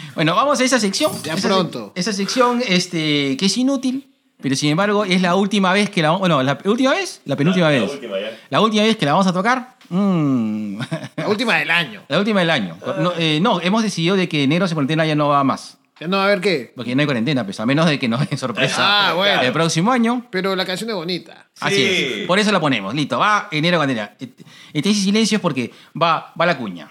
bueno, 0.14 0.34
vamos 0.34 0.60
a 0.60 0.64
esa 0.64 0.78
sección. 0.78 1.12
Ya 1.22 1.34
Esa- 1.34 1.48
pronto. 1.48 1.92
Esa 1.94 2.12
sección 2.12 2.62
este, 2.66 3.36
que 3.38 3.46
es 3.46 3.56
inútil, 3.56 4.08
pero 4.42 4.54
sin 4.56 4.70
embargo 4.70 5.04
es 5.04 5.22
la 5.22 5.34
última 5.36 5.72
vez 5.72 5.88
que 5.90 6.02
la. 6.02 6.10
Bueno, 6.12 6.42
la 6.42 6.58
última 6.64 6.92
vez, 6.92 7.22
la 7.24 7.36
penúltima 7.36 7.66
La- 7.70 7.76
la 7.76 7.80
vez. 7.82 7.92
última 7.92 8.20
ya. 8.20 8.38
La 8.50 8.60
última 8.60 8.82
vez 8.82 8.96
que 8.96 9.06
la 9.06 9.12
vamos 9.12 9.26
a 9.26 9.32
tocar. 9.32 9.76
mm, 9.88 10.78
La 11.16 11.28
última 11.28 11.56
del 11.56 11.70
año. 11.70 12.02
la 12.08 12.18
última 12.18 12.40
del 12.40 12.50
año. 12.50 12.76
No, 12.98 13.12
eh, 13.18 13.38
no, 13.40 13.60
hemos 13.62 13.82
decidido 13.82 14.16
de 14.16 14.28
que 14.28 14.42
enero 14.44 14.68
se 14.68 14.74
cuarentena 14.74 15.06
ya 15.06 15.14
no 15.14 15.28
va 15.28 15.42
más. 15.44 15.78
Ya 16.00 16.08
no 16.08 16.16
va 16.16 16.22
a 16.22 16.26
haber 16.26 16.40
qué. 16.40 16.72
Porque 16.74 16.94
no 16.94 17.00
hay 17.00 17.06
cuarentena, 17.06 17.44
pues, 17.44 17.60
a 17.60 17.66
menos 17.66 17.84
de 17.86 17.98
que 17.98 18.08
nos 18.08 18.26
den 18.28 18.38
sorpresa. 18.38 18.76
Ah, 19.10 19.12
bueno. 19.12 19.42
El 19.42 19.52
próximo 19.52 19.92
año. 19.92 20.26
Pero 20.30 20.56
la 20.56 20.64
canción 20.64 20.88
es 20.88 20.96
bonita. 20.96 21.46
Así 21.60 21.76
Sí. 21.76 21.82
es. 22.22 22.26
Por 22.26 22.38
eso 22.38 22.50
la 22.52 22.58
ponemos. 22.60 22.94
Listo. 22.94 23.18
Va 23.18 23.48
enero 23.50 23.78
candela. 23.78 24.14
Este 24.18 24.88
dice 24.88 25.02
silencio 25.02 25.36
es 25.36 25.42
porque 25.42 25.70
va, 26.00 26.32
va 26.40 26.46
la 26.46 26.56
cuña. 26.56 26.90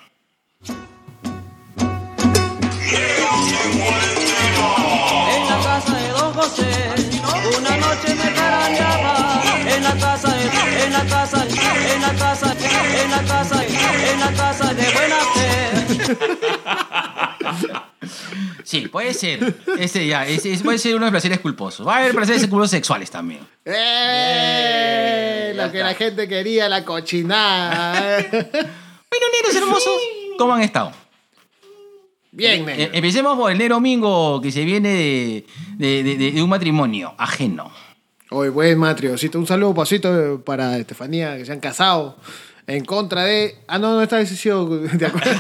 En 5.32 5.48
la 5.50 5.58
casa 5.64 5.96
de 5.98 6.10
Don 6.10 6.34
José, 6.34 6.66
una 7.58 7.78
noche 7.78 8.16
me 8.16 8.34
carañaba. 8.34 9.42
En 9.68 9.84
la 9.84 9.94
casa 9.96 10.34
de, 10.36 10.44
en 10.86 10.94
la 10.94 11.04
casa, 11.06 11.46
en 11.46 12.02
la 12.02 12.14
casa, 12.14 12.56
en 13.04 13.12
la 13.12 13.24
casa, 13.24 13.64
en 13.66 14.20
la 14.20 14.32
casa 14.34 14.74
de 14.74 14.86
buena 14.94 15.18
fe. 15.34 15.48
Sí, 18.70 18.88
puede 18.88 19.16
ser. 19.16 19.56
Ese 19.80 20.06
ya, 20.06 20.28
ese, 20.28 20.54
ese 20.54 20.64
puede 20.64 20.78
ser 20.78 20.92
uno 20.94 21.06
de 21.06 21.12
los 21.12 21.14
placeres 21.14 21.40
culposos. 21.40 21.88
Va 21.88 21.96
a 21.96 22.00
haber 22.02 22.14
placeres 22.14 22.42
culposos 22.44 22.70
sexuales 22.70 23.10
también. 23.10 23.40
¡Eh! 23.66 25.54
Lo 25.56 25.72
que 25.72 25.80
la 25.80 25.96
gente 25.96 26.28
quería, 26.28 26.70
la 26.70 26.86
cochinada. 26.86 28.20
Bueno, 29.12 29.26
negros 29.34 29.56
hermosos, 29.56 29.94
¿cómo 30.38 30.54
han 30.54 30.62
estado? 30.62 30.92
Bien, 32.32 32.62
Eh, 32.62 32.64
negro. 32.78 32.94
empecemos 32.94 33.36
por 33.40 33.52
el 33.52 33.58
negro 33.58 33.80
mingo 33.80 34.40
que 34.40 34.52
se 34.52 34.64
viene 34.64 34.90
de, 34.90 35.46
de- 35.78 36.04
de- 36.04 36.16
de- 36.16 36.32
de 36.34 36.44
un 36.44 36.50
matrimonio 36.50 37.16
ajeno. 37.18 37.72
Hoy, 38.30 38.50
buen 38.50 38.78
matriocito. 38.78 39.40
Un 39.40 39.48
saludo, 39.48 39.74
pasito, 39.74 40.44
para 40.46 40.78
Estefanía, 40.78 41.36
que 41.38 41.46
se 41.46 41.52
han 41.54 41.60
casado 41.60 42.18
en 42.68 42.86
contra 42.86 43.24
de. 43.24 43.56
Ah, 43.68 43.80
no, 43.80 43.96
no 43.96 44.04
está 44.04 44.18
decisión. 44.18 44.88
De 45.00 45.06
acuerdo. 45.08 45.32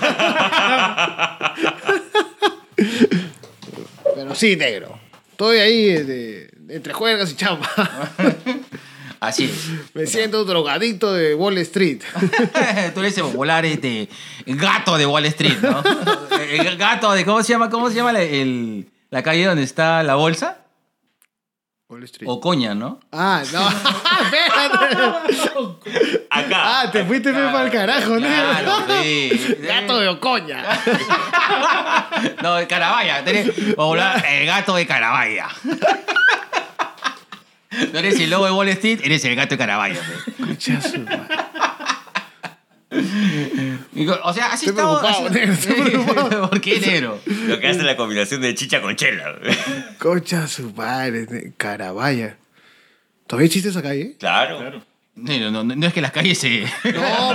Pero 4.30 4.40
sí, 4.40 4.56
negro. 4.56 5.00
Estoy 5.32 5.58
ahí 5.58 6.48
entre 6.70 6.94
juegas 6.94 7.32
y 7.32 7.36
chamba. 7.36 7.68
Así 9.20 9.46
es. 9.46 9.70
Me 9.96 10.06
siento 10.06 10.42
un 10.44 10.48
drogadicto 10.48 11.12
de 11.14 11.34
Wall 11.34 11.58
Street. 11.58 12.02
Tú 12.94 13.00
eres 13.00 13.18
el 13.18 13.24
popular 13.24 13.66
este, 13.66 14.08
gato 14.46 14.98
de 15.00 15.08
Wall 15.08 15.26
Street, 15.26 15.58
¿no? 15.62 15.84
El 16.40 16.78
gato 16.78 17.12
de, 17.12 17.26
¿cómo 17.26 17.42
se 17.42 17.50
llama? 17.54 17.70
¿Cómo 17.72 17.90
se 17.90 17.96
llama 17.96 18.12
el- 18.22 18.86
la 19.10 19.24
calle 19.24 19.46
donde 19.46 19.64
está 19.64 20.04
la 20.04 20.14
bolsa? 20.16 20.60
Wall 21.90 22.04
Street. 22.04 22.30
Ocoña, 22.30 22.76
¿no? 22.76 23.00
Ah, 23.12 23.42
no. 23.52 23.68
Espérate. 23.68 24.96
Acá. 26.30 26.82
Ah, 26.82 26.90
te 26.92 27.04
fuiste 27.04 27.34
para 27.34 27.64
el 27.64 27.72
carajo, 27.72 28.20
negro. 28.20 28.30
Claro, 28.30 29.02
sí. 29.02 29.56
Gato 29.62 30.00
de 30.00 30.08
Ocoña. 30.10 30.64
No, 32.44 32.56
de 32.56 32.68
Carabaya. 32.68 33.24
Tenés 33.24 33.50
popular, 33.76 34.24
el 34.30 34.46
gato 34.46 34.76
de 34.76 34.86
Carabaya. 34.86 35.48
No 37.94 38.00
eres 38.00 38.20
el 38.20 38.30
lobo 38.32 38.46
de 38.46 38.52
Wall 38.52 38.68
Street, 38.70 39.00
eres 39.04 39.24
el 39.26 39.36
gato 39.36 39.52
de 39.52 39.58
Carabaya. 39.58 40.02
pe. 40.02 40.58
O 44.24 44.34
sea, 44.34 44.48
así 44.54 44.66
Estoy 44.68 44.70
estamos. 44.70 45.00
preocupado, 45.00 45.28
así- 45.28 45.34
negro, 45.34 45.54
estoy 45.60 45.82
preocupado. 45.82 46.50
¿Por 46.50 46.62
qué 46.62 46.80
negro? 46.80 47.20
Lo 47.48 47.60
que 47.60 47.68
hace 47.68 47.84
la 47.84 47.96
combinación 47.98 48.42
de 48.42 48.54
chicha 48.56 48.82
con 48.82 48.96
chela. 48.96 49.36
Concha 50.00 50.48
su 50.48 50.72
madre, 50.74 51.26
ne- 51.30 51.54
Carabaya. 51.58 52.38
¿Todavía 53.28 53.46
existe 53.48 53.70
esa 53.70 53.82
calle? 53.82 54.16
Claro. 54.20 54.82
No, 55.16 55.52
no, 55.52 55.64
no 55.66 55.86
es 55.88 55.94
que 55.94 56.00
las 56.02 56.12
calles 56.14 56.38
se 56.38 56.62
No, 56.62 56.70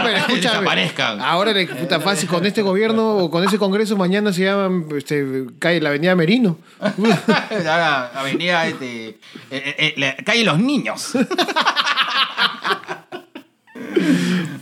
pero 0.02 0.16
escúchame. 0.16 0.38
desaparezcan. 0.40 1.20
Ahora 1.20 1.52
le 1.52 1.66
puta 1.66 2.00
fácil 2.00 2.28
con 2.30 2.46
este 2.46 2.62
gobierno 2.62 3.16
o 3.18 3.30
con 3.30 3.44
ese 3.44 3.58
congreso 3.58 3.94
mañana 3.98 4.32
se 4.32 4.44
llama 4.44 4.84
este, 4.96 5.44
calle 5.58 5.82
la 5.82 5.90
Avenida 5.90 6.16
Merino. 6.16 6.58
Ahora, 6.80 8.06
avenida, 8.14 8.66
este, 8.66 9.08
eh, 9.08 9.16
eh, 9.50 9.74
eh, 9.78 9.94
la 9.98 10.16
calle 10.16 10.44
Los 10.44 10.58
Niños. 10.60 11.12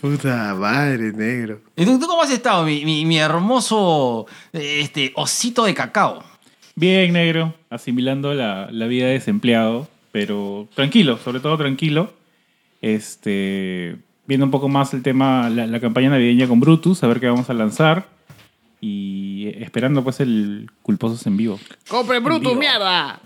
Puta 0.01 0.55
madre, 0.55 1.13
negro. 1.13 1.61
¿Y 1.77 1.85
tú, 1.85 1.99
tú 1.99 2.07
cómo 2.07 2.23
has 2.23 2.31
estado, 2.31 2.65
mi, 2.65 2.85
mi- 2.85 3.05
mi 3.05 3.19
hermoso 3.19 4.27
este, 4.53 5.13
osito 5.15 5.65
de 5.65 5.75
cacao? 5.75 6.23
Bien, 6.75 7.13
negro, 7.13 7.55
asimilando 7.71 8.33
la, 8.35 8.69
la 8.71 8.87
vida 8.87 9.07
de 9.07 9.13
desempleado, 9.15 9.89
pero 10.11 10.69
tranquilo, 10.75 11.19
sobre 11.19 11.41
todo 11.41 11.57
tranquilo. 11.59 12.13
Este, 12.81 13.97
viendo 14.27 14.45
un 14.47 14.51
poco 14.51 14.69
más 14.69 14.93
el 14.95 15.03
tema, 15.03 15.49
la, 15.51 15.67
la 15.67 15.81
campaña 15.81 16.11
navideña 16.11 16.49
con 16.49 16.61
Brutus, 16.61 17.03
a 17.05 17.07
ver 17.07 17.21
qué 17.21 17.29
vamos 17.29 17.49
a 17.49 17.55
lanzar. 17.55 18.07
Y 18.85 19.47
esperando 19.62 20.03
pues 20.03 20.19
el 20.19 20.69
Culposos 20.83 21.25
en 21.29 21.37
vivo. 21.37 21.61
¡Compre 21.89 22.19
Brutus, 22.19 22.41
vivo. 22.49 22.57
mierda! 22.57 23.21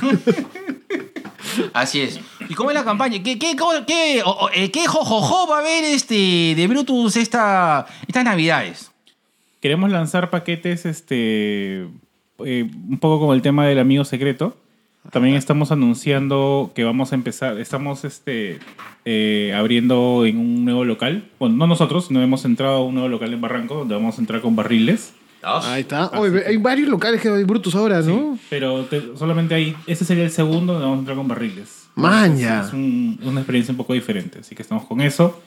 Así 1.74 2.00
es. 2.00 2.18
¿Y 2.48 2.54
cómo 2.54 2.70
es 2.70 2.74
la 2.74 2.84
campaña? 2.84 3.22
¿Qué, 3.22 3.38
qué, 3.38 3.54
cómo- 3.56 3.84
qué, 3.86 4.22
o- 4.24 4.30
o, 4.30 4.50
eh, 4.54 4.70
qué 4.70 4.86
jojojo 4.86 5.46
va 5.48 5.56
a 5.58 5.60
haber 5.60 5.84
este, 5.84 6.54
de 6.56 6.66
Brutus 6.68 7.16
esta, 7.16 7.86
estas 8.06 8.24
navidades? 8.24 8.90
Queremos 9.60 9.90
lanzar 9.90 10.30
paquetes, 10.30 10.86
este, 10.86 11.82
eh, 12.44 12.70
un 12.88 12.98
poco 12.98 13.20
como 13.20 13.34
el 13.34 13.42
tema 13.42 13.66
del 13.66 13.78
amigo 13.80 14.04
secreto. 14.04 14.56
También 15.10 15.34
estamos 15.34 15.72
anunciando 15.72 16.70
que 16.74 16.84
vamos 16.84 17.12
a 17.12 17.16
empezar, 17.16 17.58
estamos 17.58 18.04
este, 18.04 18.60
eh, 19.04 19.52
abriendo 19.56 20.24
en 20.24 20.38
un 20.38 20.64
nuevo 20.64 20.84
local. 20.84 21.24
Bueno, 21.40 21.56
no 21.56 21.66
nosotros, 21.66 22.06
sino 22.06 22.22
hemos 22.22 22.44
entrado 22.44 22.74
a 22.76 22.84
un 22.84 22.94
nuevo 22.94 23.08
local 23.08 23.32
en 23.32 23.40
Barranco, 23.40 23.74
donde 23.74 23.94
vamos 23.94 24.16
a 24.16 24.20
entrar 24.20 24.40
con 24.40 24.54
barriles. 24.54 25.12
Ahí 25.42 25.80
está. 25.80 26.06
Oye, 26.10 26.44
hay 26.46 26.56
varios 26.56 26.88
locales 26.88 27.20
que 27.20 27.28
hay 27.28 27.42
Brutus 27.42 27.74
ahora, 27.74 28.00
¿no? 28.00 28.38
Pero 28.48 28.84
te- 28.84 29.16
solamente 29.18 29.56
ahí, 29.56 29.74
ese 29.88 30.04
sería 30.04 30.22
el 30.22 30.30
segundo 30.30 30.74
donde 30.74 30.84
vamos 30.86 30.98
a 30.98 31.00
entrar 31.00 31.16
con 31.16 31.26
barriles. 31.26 31.88
Maña. 31.96 32.60
Es, 32.60 32.68
es 32.68 32.72
un- 32.72 33.18
una 33.24 33.40
experiencia 33.40 33.72
un 33.72 33.78
poco 33.78 33.92
diferente, 33.94 34.38
así 34.38 34.54
que 34.54 34.62
estamos 34.62 34.84
con 34.84 35.00
eso. 35.00 35.42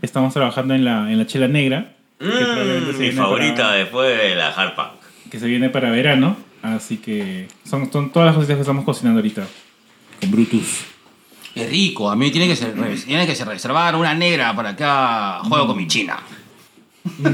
Estamos 0.00 0.32
trabajando 0.32 0.74
en 0.74 0.82
la, 0.84 1.12
en 1.12 1.18
la 1.18 1.26
chela 1.26 1.46
negra. 1.46 1.92
que 2.18 2.24
probablemente 2.26 2.92
se 2.92 2.96
Mm, 2.96 3.00
mi 3.00 3.04
viene 3.08 3.16
favorita 3.20 3.56
para- 3.64 3.72
después 3.74 4.18
de 4.18 4.34
la 4.34 4.48
hard 4.48 4.74
punk. 4.76 4.88
que 5.30 5.38
se 5.38 5.46
viene 5.46 5.68
para 5.68 5.90
verano. 5.90 6.36
Así 6.64 6.96
que 6.96 7.46
son, 7.68 7.92
son 7.92 8.10
todas 8.10 8.26
las 8.28 8.34
cositas 8.36 8.56
que 8.56 8.62
estamos 8.62 8.84
cocinando 8.86 9.18
ahorita. 9.18 9.46
Con 10.20 10.30
Brutus. 10.30 10.80
Es 11.54 11.68
rico, 11.70 12.10
a 12.10 12.16
mí 12.16 12.30
tiene 12.30 12.48
que, 12.48 12.56
ser, 12.56 12.72
tiene 13.04 13.26
que 13.26 13.36
ser 13.36 13.46
reservar 13.46 13.94
una 13.94 14.14
negra 14.14 14.56
para 14.56 14.70
acá 14.70 15.40
juego 15.44 15.66
con 15.68 15.76
mi 15.76 15.86
china. 15.86 16.18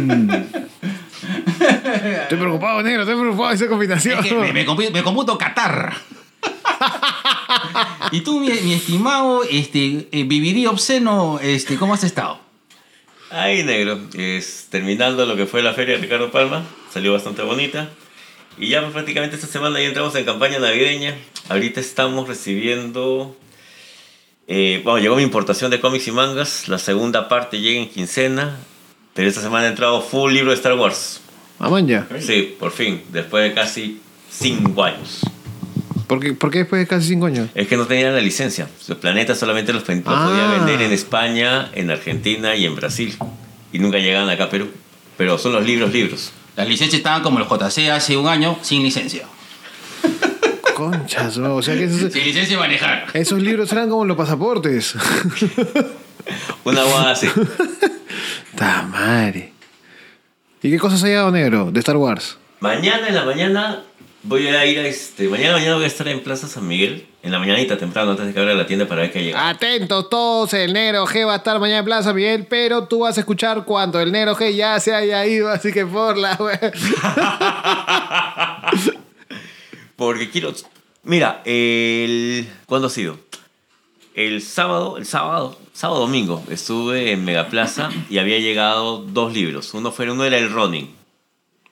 Estoy 2.23 2.39
preocupado, 2.39 2.83
negro, 2.83 3.03
estoy 3.03 3.17
preocupado 3.19 3.51
de 3.51 3.55
esa 3.55 3.69
combinación. 3.69 4.19
Es 4.19 4.27
que 4.27 4.35
me, 4.35 4.53
me 4.53 4.67
compu- 4.67 4.91
me 4.91 5.03
computo 5.03 5.39
Qatar. 5.39 5.95
y 8.13 8.21
tú, 8.23 8.41
mi, 8.41 8.49
mi 8.49 8.75
estimado 8.75 9.43
este, 9.45 10.09
eh, 10.13 10.25
vivirí 10.25 10.67
obsceno, 10.67 11.39
este, 11.41 11.77
¿cómo 11.77 11.95
has 11.95 12.05
estado? 12.05 12.41
Ahí, 13.31 13.63
negro. 13.63 14.01
Es, 14.15 14.67
terminando 14.71 15.25
lo 15.25 15.37
que 15.37 15.47
fue 15.47 15.63
la 15.63 15.73
feria 15.73 15.95
de 15.97 16.01
Ricardo 16.03 16.31
Palma. 16.31 16.65
Salió 16.93 17.13
bastante 17.13 17.43
bonita. 17.43 17.89
Y 18.61 18.69
ya 18.69 18.81
pues, 18.83 18.93
prácticamente 18.93 19.37
esta 19.37 19.49
semana 19.49 19.81
ya 19.81 19.87
entramos 19.87 20.15
en 20.15 20.25
campaña 20.25 20.59
navideña. 20.59 21.17
Ahorita 21.49 21.81
estamos 21.81 22.29
recibiendo... 22.29 23.37
eh, 24.47 24.81
bueno, 24.85 24.99
llegó 24.99 25.17
mi 25.17 25.23
importación 25.23 25.71
de 25.71 25.81
cómics 25.81 26.07
y 26.09 26.13
mangas. 26.13 26.69
La 26.69 26.79
segunda 26.79 27.29
parte 27.29 27.61
llega 27.61 27.81
en 27.81 27.89
quincena. 27.89 28.59
Pero 29.15 29.29
esta 29.29 29.41
semana 29.41 29.67
ha 29.67 29.71
entrado 29.71 30.03
full 30.03 30.33
libro 30.33 30.51
de 30.51 30.57
Star 30.57 30.75
Wars. 30.75 31.21
Mamán 31.59 31.89
ya. 31.89 32.07
Sí, 32.21 32.55
por 32.59 32.71
fin. 32.71 33.03
Después 33.11 33.45
de 33.45 33.55
casi 33.55 34.01
cinco 34.31 34.85
años. 34.85 35.21
¿Por 36.07 36.21
qué, 36.21 36.33
por 36.33 36.51
qué 36.51 36.59
después 36.59 36.81
de 36.81 36.87
casi 36.87 37.09
cinco 37.09 37.27
años? 37.27 37.49
Es 37.55 37.67
que 37.67 37.77
no 37.77 37.87
tenían 37.87 38.15
la 38.15 38.21
licencia. 38.21 38.69
Los 38.89 38.99
planetas 38.99 39.39
solamente 39.39 39.73
los, 39.73 39.87
los 39.89 39.99
Ah. 40.07 40.27
podía 40.29 40.47
vender 40.59 40.83
en 40.83 40.93
España, 40.93 41.71
en 41.73 41.91
Argentina 41.91 42.57
y 42.57 42.67
en 42.67 42.75
Brasil. 42.77 43.17
Y 43.73 43.79
nunca 43.79 43.99
llegaban 43.99 44.29
acá 44.29 44.45
a 44.45 44.51
Perú. 44.51 44.69
Pero 45.17 45.39
son 45.39 45.53
los 45.53 45.65
libros, 45.65 45.93
libros. 45.93 46.33
Las 46.61 46.69
licencias 46.69 46.99
estaban 46.99 47.23
como 47.23 47.39
los 47.39 47.49
JC 47.49 47.89
hace 47.89 48.19
un 48.19 48.29
año, 48.29 48.59
sin 48.61 48.83
licencia. 48.83 49.25
Conchas, 50.77 51.39
¿no? 51.39 51.55
o 51.57 51.63
sea 51.63 51.75
que 51.75 51.85
esos, 51.85 52.13
Sin 52.13 52.23
licencia 52.23 52.55
de 52.55 52.61
manejar. 52.61 53.07
esos 53.15 53.41
libros 53.41 53.73
eran 53.73 53.89
como 53.89 54.05
los 54.05 54.15
pasaportes. 54.15 54.95
Una 56.65 56.83
guada 56.83 57.13
así. 57.13 57.29
Ta 58.57 58.83
madre. 58.83 59.55
¿Y 60.63 60.71
qué 60.71 60.79
cosas 60.79 61.03
hay 61.03 61.13
dado 61.13 61.31
negro 61.31 61.71
de 61.73 61.81
Star 61.81 61.97
Wars? 61.97 62.37
Mañana 62.61 63.09
en 63.09 63.15
la 63.15 63.25
mañana 63.25 63.83
voy 64.23 64.47
a 64.49 64.65
ir 64.67 64.79
a 64.79 64.87
este. 64.87 65.29
Mañana 65.29 65.53
mañana 65.55 65.75
voy 65.77 65.85
a 65.85 65.89
estar 65.89 66.07
en 66.09 66.21
Plaza 66.23 66.49
San 66.49 66.67
Miguel. 66.67 67.07
En 67.23 67.33
la 67.33 67.39
mañanita 67.39 67.77
temprano, 67.77 68.13
antes 68.13 68.27
de 68.27 68.33
que 68.33 68.41
abra 68.41 68.55
la 68.55 68.67
tienda 68.67 68.89
para 68.89 69.03
ver 69.03 69.13
qué 69.13 69.23
llega. 69.23 69.51
Atentos 69.51 70.09
todos, 70.09 70.55
el 70.55 70.73
negro 70.73 71.07
G 71.07 71.27
va 71.27 71.35
a 71.35 71.37
estar 71.37 71.61
mañana 71.61 71.81
en 71.81 71.85
Plaza 71.85 72.15
Miguel, 72.15 72.47
pero 72.49 72.87
tú 72.89 73.01
vas 73.01 73.19
a 73.19 73.21
escuchar 73.21 73.67
cuando 73.67 74.01
el 74.01 74.11
negro 74.11 74.35
G 74.35 74.55
ya 74.55 74.81
se 74.81 74.95
haya 74.95 75.27
ido, 75.27 75.51
así 75.51 75.71
que 75.71 75.85
por 75.85 76.17
la 76.17 76.35
we- 76.41 76.59
Porque 79.97 80.31
quiero. 80.31 80.53
Mira, 81.03 81.43
el. 81.45 82.49
¿Cuándo 82.67 82.87
ha 82.87 82.91
sido? 82.91 83.19
El 84.15 84.43
sábado, 84.43 84.97
el 84.97 85.07
sábado, 85.07 85.59
sábado 85.73 86.01
domingo, 86.01 86.43
estuve 86.51 87.13
en 87.13 87.25
Megaplaza 87.25 87.91
y 88.09 88.19
había 88.19 88.39
llegado 88.39 88.99
dos 88.99 89.33
libros. 89.33 89.73
Uno 89.75 89.93
fue 89.93 90.11
uno 90.11 90.25
era 90.25 90.39
el 90.39 90.51
Ronin. 90.51 90.95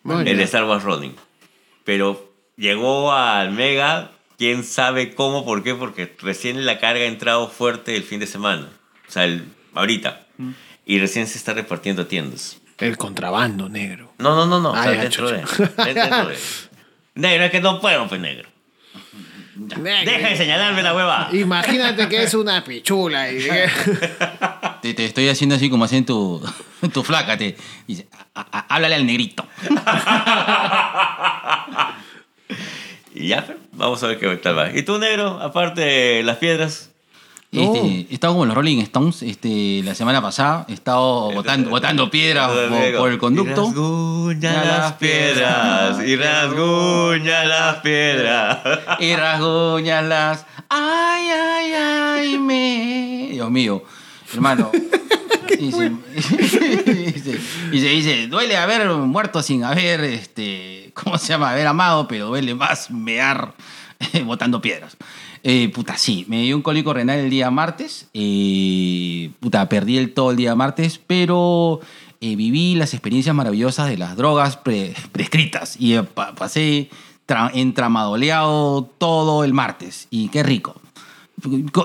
Maña. 0.02 0.30
El 0.30 0.36
de 0.36 0.44
Star 0.44 0.64
Wars 0.64 0.84
Running. 0.84 1.14
Pero 1.84 2.27
llegó 2.58 3.12
al 3.12 3.52
Mega, 3.52 4.10
quién 4.36 4.62
sabe 4.64 5.14
cómo, 5.14 5.46
por 5.46 5.62
qué, 5.62 5.74
porque 5.74 6.14
recién 6.20 6.66
la 6.66 6.78
carga 6.78 7.04
ha 7.04 7.06
entrado 7.06 7.48
fuerte 7.48 7.96
el 7.96 8.02
fin 8.02 8.20
de 8.20 8.26
semana. 8.26 8.68
O 9.08 9.10
sea, 9.10 9.24
el- 9.24 9.46
ahorita. 9.74 10.26
Y 10.84 10.98
recién 10.98 11.26
se 11.26 11.38
está 11.38 11.54
repartiendo 11.54 12.02
a 12.02 12.08
tiendas. 12.08 12.58
El 12.78 12.96
contrabando 12.96 13.68
negro. 13.68 14.12
No, 14.18 14.36
no, 14.36 14.46
no, 14.46 14.60
no. 14.60 14.74
Ah, 14.74 14.80
o 14.80 14.82
sea, 14.84 14.92
dentro 14.92 15.30
de. 15.30 15.38
Dentro 15.84 16.28
de. 16.28 16.36
Negro, 17.14 17.44
es 17.46 17.50
que 17.50 17.60
no 17.60 17.80
puedo, 17.80 18.06
pues 18.08 18.20
negro. 18.20 18.48
Negro. 19.56 20.12
Deja 20.12 20.28
de 20.28 20.36
señalarme 20.36 20.82
la 20.84 20.94
hueva. 20.94 21.28
Imagínate 21.32 22.08
que 22.08 22.22
es 22.22 22.34
una 22.34 22.62
pichula. 22.62 23.32
Y 23.32 23.40
Te, 24.82 24.94
te 24.94 25.04
estoy 25.04 25.28
haciendo 25.28 25.56
así 25.56 25.68
como 25.68 25.84
hacen 25.84 26.06
tu, 26.06 26.40
tu 26.92 27.02
flaca. 27.02 27.36
Te 27.36 27.56
dice, 27.88 28.06
"A- 28.36 28.46
a- 28.58 28.66
háblale 28.76 28.94
al 28.94 29.04
negrito. 29.04 29.44
Y 33.20 33.28
ya, 33.28 33.56
vamos 33.72 34.00
a 34.04 34.06
ver 34.06 34.18
qué 34.20 34.36
tal 34.36 34.56
va. 34.56 34.70
¿Y 34.72 34.84
tú, 34.84 34.96
negro? 34.98 35.40
Aparte 35.42 35.80
de 35.80 36.22
las 36.22 36.36
piedras. 36.36 36.90
Este, 37.50 38.06
he 38.10 38.14
estado 38.14 38.34
como 38.34 38.44
los 38.46 38.54
Rolling 38.54 38.78
Stones 38.82 39.22
este, 39.22 39.80
la 39.82 39.94
semana 39.96 40.22
pasada. 40.22 40.66
He 40.68 40.74
estado 40.74 41.32
botando, 41.32 41.70
botando 41.70 42.10
piedras 42.10 42.48
por, 42.50 42.96
por 42.98 43.08
el 43.08 43.16
Y 43.16 43.18
conducto. 43.18 43.64
rasguña 43.64 44.64
las 44.64 44.92
piedras. 44.92 46.06
Y 46.06 46.14
rasguña 46.14 47.44
las 47.44 47.76
piedras. 47.78 48.58
Y 49.00 49.16
rasguñas 49.16 50.04
las. 50.04 50.46
Ay, 50.68 51.28
ay, 51.30 51.72
ay, 51.72 52.38
me. 52.38 53.30
Dios 53.32 53.50
mío, 53.50 53.82
hermano. 54.32 54.70
Dice, 55.58 55.90
dice, 56.14 57.38
dice, 57.72 57.88
dice, 57.88 58.26
duele 58.28 58.56
haber 58.56 58.86
muerto 58.90 59.42
sin 59.42 59.64
haber, 59.64 60.04
este, 60.04 60.87
¿cómo 61.02 61.18
se 61.18 61.28
llama? 61.28 61.50
Haber 61.50 61.66
amado, 61.66 62.06
pero 62.08 62.26
duele 62.28 62.54
más 62.54 62.90
mear 62.90 63.54
botando 64.24 64.60
piedras. 64.60 64.96
Eh, 65.44 65.68
puta, 65.68 65.96
sí, 65.96 66.24
me 66.28 66.42
dio 66.42 66.56
un 66.56 66.62
cólico 66.62 66.92
renal 66.92 67.18
el 67.20 67.30
día 67.30 67.50
martes. 67.50 68.08
eh, 68.14 69.30
puta, 69.40 69.68
perdí 69.68 69.98
el 69.98 70.12
todo 70.14 70.30
el 70.32 70.36
día 70.36 70.54
martes, 70.54 71.00
pero 71.06 71.80
eh, 72.20 72.34
viví 72.36 72.74
las 72.74 72.92
experiencias 72.94 73.34
maravillosas 73.34 73.88
de 73.88 73.96
las 73.98 74.16
drogas 74.16 74.56
pre- 74.56 74.94
prescritas 75.12 75.76
y 75.78 75.94
eh, 75.94 76.02
pa- 76.02 76.34
pasé 76.34 76.90
tra- 77.26 77.50
entramadoleado 77.54 78.90
todo 78.98 79.44
el 79.44 79.54
martes. 79.54 80.08
Y 80.10 80.28
qué 80.28 80.42
rico. 80.42 80.74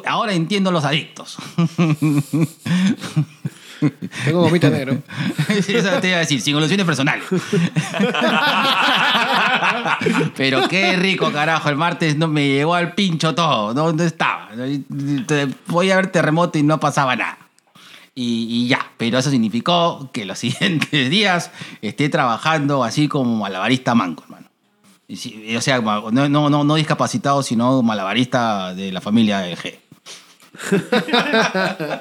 Ahora 0.08 0.34
entiendo 0.34 0.72
los 0.72 0.84
adictos. 0.84 1.38
Tengo 4.26 4.42
gomita 4.42 4.70
negro. 4.70 4.98
Eso 5.50 6.00
te 6.00 6.08
iba 6.08 6.18
a 6.18 6.20
decir, 6.20 6.42
sin 6.42 6.58
ilusiones 6.58 6.86
personales. 6.86 7.24
Pero 10.36 10.68
qué 10.68 10.96
rico, 10.96 11.32
carajo. 11.32 11.70
El 11.70 11.76
martes 11.76 12.18
no 12.18 12.28
me 12.28 12.48
llegó 12.48 12.76
al 12.76 12.94
pincho 12.94 13.34
todo. 13.36 13.74
¿Dónde 13.74 14.06
estaba? 14.06 14.50
Voy 15.68 15.92
a 15.92 15.96
ver 15.98 16.08
terremoto 16.08 16.58
y 16.58 16.64
no 16.64 16.80
pasaba 16.80 17.16
nada. 17.16 17.38
Y, 18.16 18.48
y 18.50 18.68
ya, 18.68 18.92
pero 18.98 19.18
eso 19.18 19.32
significó 19.32 20.10
que 20.14 20.26
los 20.26 20.38
siguientes 20.44 21.10
días 21.10 21.52
esté 21.82 22.10
trabajando 22.10 22.84
así 22.84 23.08
como 23.08 23.38
malabarista 23.38 23.96
manco, 23.96 24.24
hermano. 24.24 24.48
Sí, 25.10 25.56
o 25.56 25.62
sea, 25.62 25.80
no, 25.82 26.12
no, 26.12 26.50
no, 26.50 26.64
no 26.64 26.76
discapacitado, 26.76 27.44
sino 27.44 27.82
malabarista 27.84 28.74
de 28.74 28.92
la 28.92 29.02
familia 29.02 29.40
del 29.40 29.58
G. 30.54 32.00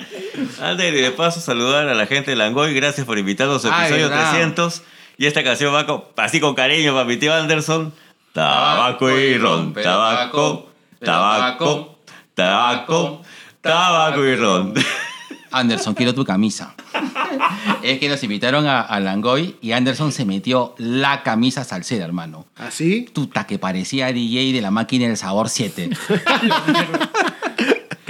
Antes 0.61 0.93
de 0.95 1.11
paso 1.13 1.41
saludar 1.41 1.89
a 1.89 1.95
la 1.95 2.07
gente 2.07 2.31
de 2.33 2.37
Langoy, 2.37 2.75
gracias 2.75 3.07
por 3.07 3.19
invitarnos 3.19 3.65
Ay, 3.65 3.71
episodio 3.87 4.09
verdad. 4.09 4.31
300. 4.31 4.83
Y 5.19 5.27
esta 5.27 5.43
canción 5.45 5.75
va 5.75 5.87
con- 5.87 6.05
así 6.17 6.41
con 6.41 6.55
cariño 6.55 6.93
para 6.93 7.05
mi 7.05 7.17
tío 7.17 7.35
Anderson. 7.35 7.93
Tabaco 8.33 9.11
y 9.11 9.37
ron, 9.37 9.75
tabaco, 9.75 10.71
tabaco, 11.05 11.99
tabaco, 12.35 13.23
tabaco 13.61 14.25
y 14.25 14.37
ron. 14.37 14.75
Anderson, 15.53 15.93
quiero 15.95 16.15
tu 16.15 16.25
camisa. 16.25 16.75
es 17.83 17.99
que 17.99 18.09
nos 18.09 18.23
invitaron 18.23 18.67
a, 18.67 18.81
a 18.81 19.01
Langoy 19.01 19.57
y 19.61 19.73
Anderson 19.73 20.11
se 20.13 20.25
metió 20.25 20.75
la 20.79 21.23
camisa 21.23 21.63
salsera, 21.63 22.07
hermano. 22.07 22.47
¿Así? 22.57 23.05
Tuta, 23.13 23.47
que 23.47 23.59
parecía 23.59 24.11
DJ 24.15 24.55
de 24.55 24.63
la 24.63 24.71
máquina 24.71 25.07
del 25.09 25.19
sabor 25.19 25.51
7. 25.51 25.91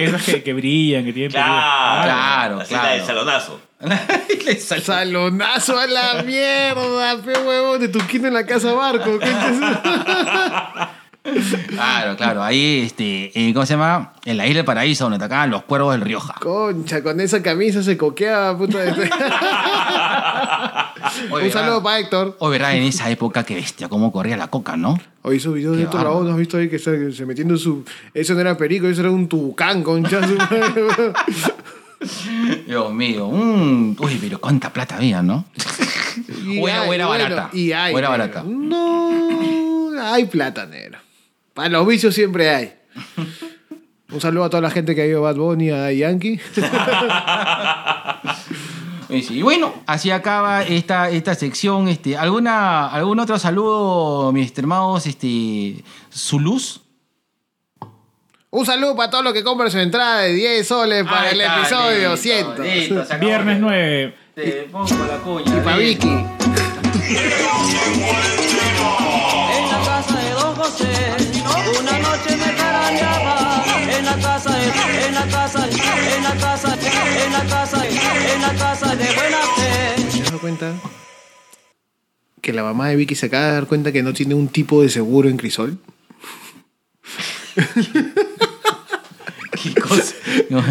Que 0.02 0.08
esas 0.16 0.22
que, 0.24 0.42
que 0.42 0.52
brillan, 0.52 1.04
que 1.04 1.12
tienen 1.12 1.30
Claro, 1.30 2.02
Claro, 2.02 2.60
así 2.60 2.74
claro. 2.74 2.88
la 2.88 2.94
del 2.94 3.04
salonazo. 3.06 3.60
Salonazo 4.82 5.78
a 5.78 5.86
la 5.86 6.22
mierda, 6.22 7.16
pe 7.22 7.32
huevón, 7.38 7.80
de 7.80 7.88
tu 7.88 7.98
quinto 8.00 8.28
en 8.28 8.34
la 8.34 8.46
casa 8.46 8.72
barco. 8.72 9.18
¿Qué 9.18 9.26
claro, 11.68 12.16
claro. 12.16 12.42
Ahí, 12.42 12.82
este, 12.84 13.30
eh, 13.34 13.52
¿cómo 13.54 13.64
se 13.66 13.74
llama? 13.74 14.12
En 14.24 14.36
la 14.36 14.46
isla 14.46 14.58
del 14.58 14.64
paraíso, 14.64 15.04
donde 15.04 15.16
atacaban 15.16 15.50
los 15.50 15.62
cuervos 15.64 15.92
del 15.92 16.00
Rioja. 16.02 16.34
Concha, 16.40 17.02
con 17.02 17.20
esa 17.20 17.42
camisa 17.42 17.82
se 17.82 17.96
coqueaba, 17.96 18.56
puta. 18.58 18.78
Oye, 21.30 21.46
Un 21.46 21.52
saludo 21.52 21.82
para 21.82 21.98
Héctor. 21.98 22.36
O 22.38 22.48
verá 22.48 22.74
en 22.74 22.82
esa 22.84 23.10
época 23.10 23.44
que 23.44 23.54
bestia, 23.54 23.88
cómo 23.88 24.12
corría 24.12 24.36
la 24.36 24.48
coca, 24.48 24.76
¿no? 24.76 24.98
Hoy 25.22 25.36
esos 25.36 25.54
videos 25.54 25.76
de 25.76 25.84
Héctor. 25.84 26.02
Lavoe, 26.04 26.24
¿no 26.24 26.32
has 26.32 26.36
visto 26.38 26.56
ahí 26.56 26.68
que 26.68 26.78
se, 26.78 27.12
se 27.12 27.26
metiendo 27.26 27.56
su... 27.56 27.84
Eso 28.14 28.34
no 28.34 28.40
era 28.40 28.56
perico, 28.56 28.86
eso 28.88 29.00
era 29.02 29.10
un 29.10 29.28
tucán, 29.28 29.82
concha. 29.82 30.20
Dios 32.66 32.92
mío. 32.92 33.28
mm, 33.28 33.96
Uy, 33.98 34.18
pero 34.20 34.40
cuánta 34.40 34.72
plata 34.72 34.96
había, 34.96 35.22
¿no? 35.22 35.44
Y 36.46 36.60
O 36.60 36.68
era- 36.68 36.82
o 36.82 36.90
hay, 36.90 36.94
era 36.96 37.06
bueno, 37.06 37.24
barata. 37.24 37.50
Y 37.52 37.72
hay, 37.72 37.94
O 37.94 37.98
era 37.98 38.08
negro. 38.10 38.24
barata. 38.26 38.44
No, 38.46 39.90
hay 40.02 40.24
plata, 40.26 40.66
negro. 40.66 40.98
Para 41.54 41.68
los 41.68 41.86
vicios 41.86 42.14
siempre 42.14 42.50
hay. 42.50 42.72
Un 44.10 44.20
saludo 44.20 44.44
a 44.44 44.50
toda 44.50 44.60
la 44.62 44.70
gente 44.70 44.94
que 44.94 45.02
ha 45.02 45.06
ido 45.06 45.18
a 45.26 45.32
Bad 45.32 45.36
Bunny, 45.36 45.70
a 45.70 45.92
Yankee. 45.92 46.40
Y 49.12 49.42
bueno, 49.42 49.74
así 49.86 50.10
acaba 50.10 50.62
esta, 50.62 51.10
esta 51.10 51.34
sección. 51.34 51.88
Este, 51.88 52.16
¿alguna, 52.16 52.88
¿Algún 52.88 53.18
otro 53.20 53.38
saludo, 53.38 54.32
mis 54.32 54.56
hermanos? 54.56 55.06
Este, 55.06 55.84
¿Zuluz? 56.12 56.80
Un 58.50 58.66
saludo 58.66 58.94
para 58.96 59.10
todos 59.10 59.24
los 59.24 59.32
que 59.32 59.42
compran 59.42 59.70
su 59.70 59.78
entrada 59.78 60.18
de 60.20 60.34
10 60.34 60.66
soles 60.68 61.04
para 61.04 61.22
Ahí 61.22 61.34
el 61.34 61.40
está, 61.40 61.60
episodio 61.60 62.10
listo, 62.12 62.22
100. 62.22 62.62
listo, 62.62 62.94
se 62.96 63.00
acabó. 63.14 63.24
Viernes 63.26 63.58
9. 63.60 64.14
Te 64.34 64.50
pongo 64.70 65.04
la 65.06 65.16
cuña. 65.18 65.56
Y 65.56 65.60
para. 65.60 65.76
Vicky. 65.76 66.08
En 66.08 66.26
la 69.70 69.80
casa 69.84 70.16
de 70.18 70.30
Don 70.30 70.54
José, 70.54 71.31
casa, 77.46 77.86
en 77.88 78.42
la 78.42 78.54
casa 78.54 78.94
de 78.96 79.04
buena 79.04 79.38
fe. 79.56 80.02
¿Te 80.02 80.18
has 80.20 80.24
dado 80.26 80.38
cuenta? 80.40 80.72
Que 82.40 82.52
la 82.52 82.62
mamá 82.62 82.88
de 82.88 82.96
Vicky 82.96 83.14
se 83.14 83.26
acaba 83.26 83.46
de 83.46 83.52
dar 83.52 83.66
cuenta 83.66 83.92
que 83.92 84.02
no 84.02 84.12
tiene 84.12 84.34
un 84.34 84.48
tipo 84.48 84.82
de 84.82 84.88
seguro 84.88 85.28
en 85.28 85.36
Crisol. 85.36 85.78
¿Qué 89.62 89.74
cosa? 89.80 90.14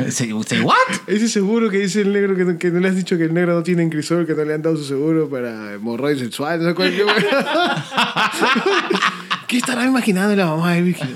¿se- 0.10 0.12
se- 0.44 0.62
¿What? 0.62 0.76
Ese 1.08 1.30
seguro 1.30 1.70
que 1.70 1.78
dice 1.78 2.02
el 2.02 2.12
negro 2.12 2.36
que 2.36 2.44
no, 2.44 2.58
que 2.58 2.70
no 2.72 2.80
le 2.80 2.90
has 2.90 2.96
dicho 2.96 3.18
que 3.18 3.24
el 3.26 3.34
negro 3.34 3.54
no 3.54 3.64
tiene 3.64 3.84
en 3.84 3.90
Crisol, 3.90 4.26
que 4.28 4.34
no 4.34 4.44
le 4.44 4.54
han 4.54 4.62
dado 4.62 4.76
su 4.76 4.84
seguro 4.84 5.30
para 5.30 5.74
hemorroides 5.74 6.20
sexual, 6.20 6.62
no 6.62 6.70
sé 6.70 6.76
cualquier 6.76 7.06
¿Qué 9.48 9.58
estará 9.58 9.86
imaginando 9.86 10.36
la 10.36 10.48
mamá 10.48 10.74
de 10.74 10.82
Vicky? 10.82 11.16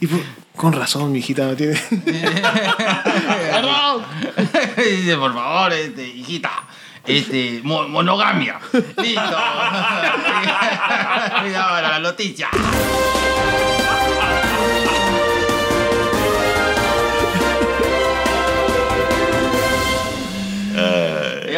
Y 0.00 0.06
por- 0.06 0.20
con 0.54 0.72
razón, 0.72 1.12
mi 1.12 1.18
hijita 1.20 1.46
no 1.46 1.56
tiene. 1.56 1.74
Perdón. 3.50 4.02
Dice, 4.96 5.16
por 5.16 5.32
favor, 5.34 5.72
este, 5.72 6.06
hijita. 6.06 6.50
Este, 7.06 7.60
mo- 7.64 7.88
monogamia. 7.88 8.58
Listo. 8.72 8.96
y 11.50 11.54
ahora 11.54 11.88
la 11.90 11.98
noticia. 12.00 12.48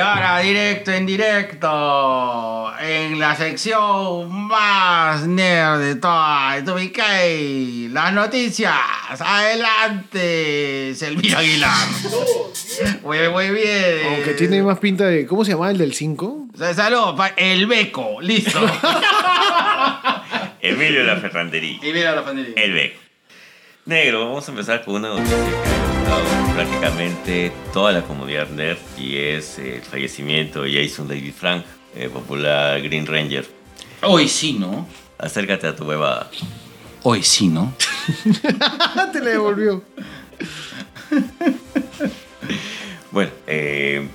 Ahora, 0.00 0.38
directo, 0.40 0.90
en 0.92 1.06
directo, 1.06 2.72
en 2.80 3.18
la 3.18 3.34
sección 3.36 4.30
más 4.48 5.26
nerd 5.26 5.80
de 5.80 5.94
toda 5.96 6.62
Tubicay, 6.64 7.88
las 7.88 8.12
noticias. 8.12 8.74
Adelante, 9.20 10.94
Selvi 10.94 11.32
Aguilar. 11.32 11.70
Muy, 13.02 13.28
muy 13.28 13.50
bien. 13.50 14.06
Aunque 14.14 14.32
tiene 14.34 14.62
más 14.62 14.78
pinta 14.78 15.04
de. 15.04 15.26
¿Cómo 15.26 15.44
se 15.44 15.52
llama 15.52 15.70
el 15.70 15.76
del 15.76 15.92
5? 15.92 16.46
Saludos, 16.74 17.20
el 17.36 17.66
beco, 17.66 18.20
listo. 18.22 18.58
Emilio 20.60 21.04
La 21.04 21.16
Ferrandería. 21.16 21.78
y 21.82 21.92
mira 21.92 22.14
la. 22.14 22.24
El 22.30 22.72
Beco. 22.72 22.98
Negro, 23.86 24.26
vamos 24.26 24.46
a 24.46 24.50
empezar 24.50 24.84
con 24.84 24.96
una 24.96 25.08
noticia 25.08 25.36
que 25.38 25.42
ha 25.42 25.98
gustado 25.98 26.54
prácticamente 26.54 27.50
toda 27.72 27.92
la 27.92 28.02
comunidad 28.02 28.48
nerd 28.50 28.78
y 28.98 29.16
es 29.16 29.58
el 29.58 29.80
fallecimiento 29.80 30.62
de 30.62 30.84
Jason 30.84 31.08
David 31.08 31.32
Frank, 31.32 31.64
eh, 31.96 32.10
popular 32.10 32.80
Green 32.82 33.06
Ranger. 33.06 33.46
Hoy 34.02 34.28
sí, 34.28 34.52
¿no? 34.52 34.86
Acércate 35.16 35.66
a 35.66 35.74
tu 35.74 35.84
huevada. 35.84 36.30
Hoy 37.02 37.22
sí, 37.22 37.48
¿no? 37.48 37.72
Te 39.12 39.20
le 39.20 39.30
devolvió. 39.30 39.82
Bueno, 43.10 43.32
eh, 43.46 44.06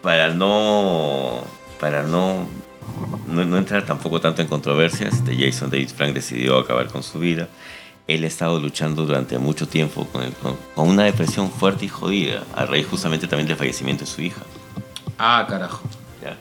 para 0.00 0.28
no. 0.28 1.44
Para 1.80 2.04
no, 2.04 2.46
no. 3.26 3.44
no 3.44 3.58
entrar 3.58 3.84
tampoco 3.84 4.20
tanto 4.20 4.42
en 4.42 4.48
controversias, 4.48 5.14
este 5.14 5.36
Jason 5.36 5.70
David 5.70 5.90
Frank 5.94 6.14
decidió 6.14 6.58
acabar 6.58 6.86
con 6.86 7.02
su 7.02 7.18
vida. 7.18 7.48
Él 8.08 8.24
ha 8.24 8.26
estado 8.26 8.58
luchando 8.60 9.04
durante 9.06 9.38
mucho 9.38 9.66
tiempo 9.68 10.06
con, 10.12 10.22
el- 10.24 10.32
con- 10.32 10.56
con 10.74 10.88
una 10.88 11.04
depresión 11.04 11.50
fuerte 11.50 11.84
y 11.84 11.88
jodida, 11.88 12.44
a 12.54 12.66
raíz 12.66 12.86
justamente 12.86 13.26
también 13.26 13.46
del 13.48 13.56
fallecimiento 13.56 14.04
de 14.04 14.10
su 14.10 14.20
hija. 14.22 14.42
Ah, 15.18 15.46
carajo. 15.48 15.82
¿ya? 16.22 16.36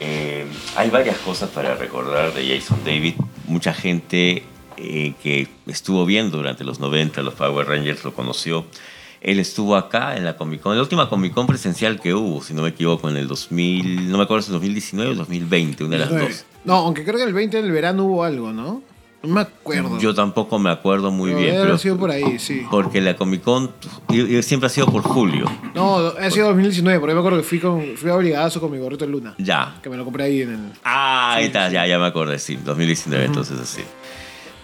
Eh, 0.00 0.46
hay 0.76 0.90
varias 0.90 1.18
cosas 1.18 1.50
para 1.50 1.74
recordar 1.74 2.32
de 2.34 2.56
Jason 2.58 2.78
David. 2.84 3.14
Mucha 3.46 3.72
gente 3.74 4.42
eh, 4.76 5.14
que 5.22 5.48
estuvo 5.66 6.04
viendo 6.06 6.38
durante 6.38 6.64
los 6.64 6.80
90 6.80 7.22
los 7.22 7.34
Power 7.34 7.66
Rangers 7.68 8.02
lo 8.04 8.12
conoció. 8.14 8.64
Él 9.20 9.38
estuvo 9.38 9.76
acá 9.76 10.16
en 10.16 10.24
la 10.24 10.36
Comic 10.38 10.62
Con, 10.62 10.74
la 10.74 10.82
última 10.82 11.08
Comic 11.10 11.34
Con 11.34 11.46
presencial 11.46 12.00
que 12.00 12.14
hubo, 12.14 12.42
si 12.42 12.54
no 12.54 12.62
me 12.62 12.70
equivoco, 12.70 13.10
en 13.10 13.16
el 13.18 13.28
2000, 13.28 14.10
no 14.10 14.16
me 14.16 14.24
acuerdo 14.24 14.40
si 14.42 14.48
es 14.48 14.52
2019 14.52 15.12
o 15.12 15.14
2020, 15.14 15.84
una 15.84 15.92
de 15.96 15.98
las 15.98 16.10
dos. 16.10 16.44
No, 16.64 16.76
aunque 16.76 17.04
creo 17.04 17.16
que 17.18 17.24
el 17.24 17.34
20 17.34 17.60
del 17.60 17.70
verano 17.70 18.04
hubo 18.06 18.24
algo, 18.24 18.52
¿no? 18.52 18.82
No 19.22 19.34
me 19.34 19.40
acuerdo. 19.42 19.98
Yo 19.98 20.14
tampoco 20.14 20.58
me 20.58 20.70
acuerdo 20.70 21.10
muy 21.10 21.30
Pero 21.30 21.40
bien, 21.42 21.56
pero 21.60 21.78
sido 21.78 21.98
por 21.98 22.10
ahí, 22.10 22.38
sí. 22.38 22.62
porque 22.70 23.00
la 23.02 23.16
Comic 23.16 23.42
Con 23.42 23.70
siempre 24.42 24.66
ha 24.66 24.70
sido 24.70 24.86
por 24.86 25.02
julio. 25.02 25.44
No, 25.74 25.98
ha 26.18 26.30
sido 26.30 26.46
2019, 26.48 26.98
porque 27.00 27.12
yo 27.12 27.16
me 27.16 27.20
acuerdo 27.20 27.38
que 27.38 27.44
fui, 27.44 27.58
con, 27.58 27.96
fui 27.96 28.10
obligadazo 28.10 28.60
con 28.60 28.70
mi 28.70 28.78
gorrito 28.78 29.04
de 29.04 29.10
luna. 29.12 29.34
Ya, 29.38 29.78
Que 29.82 29.90
me 29.90 29.96
lo 29.98 30.04
compré 30.04 30.24
ahí 30.24 30.42
en 30.42 30.50
el... 30.54 30.60
Ah, 30.84 31.34
ahí 31.34 31.46
está, 31.46 31.68
ya, 31.70 31.86
ya 31.86 31.98
me 31.98 32.06
acordé, 32.06 32.38
sí, 32.38 32.56
2019, 32.64 33.26
entonces 33.26 33.60
así. 33.60 33.82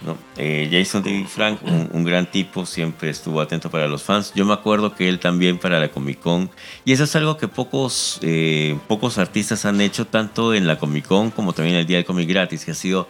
¿no? 0.05 0.15
Eh, 0.37 0.69
Jason 0.71 1.01
David 1.03 1.25
Frank, 1.27 1.59
un, 1.63 1.89
un 1.91 2.03
gran 2.03 2.29
tipo, 2.29 2.65
siempre 2.65 3.09
estuvo 3.09 3.41
atento 3.41 3.69
para 3.69 3.87
los 3.87 4.03
fans. 4.03 4.31
Yo 4.35 4.45
me 4.45 4.53
acuerdo 4.53 4.93
que 4.95 5.07
él 5.09 5.19
también 5.19 5.57
para 5.59 5.79
la 5.79 5.89
Comic 5.89 6.19
Con, 6.19 6.49
y 6.83 6.93
eso 6.93 7.03
es 7.03 7.15
algo 7.15 7.37
que 7.37 7.47
pocos, 7.47 8.19
eh, 8.23 8.77
pocos 8.87 9.17
artistas 9.19 9.65
han 9.65 9.81
hecho, 9.81 10.05
tanto 10.05 10.53
en 10.55 10.65
la 10.65 10.79
Comic 10.79 11.05
Con 11.05 11.29
como 11.31 11.53
también 11.53 11.75
en 11.75 11.81
el 11.81 11.87
Día 11.87 11.97
del 11.97 12.05
Cómic 12.05 12.27
Gratis, 12.27 12.65
que 12.65 12.71
ha 12.71 12.75
sido 12.75 13.07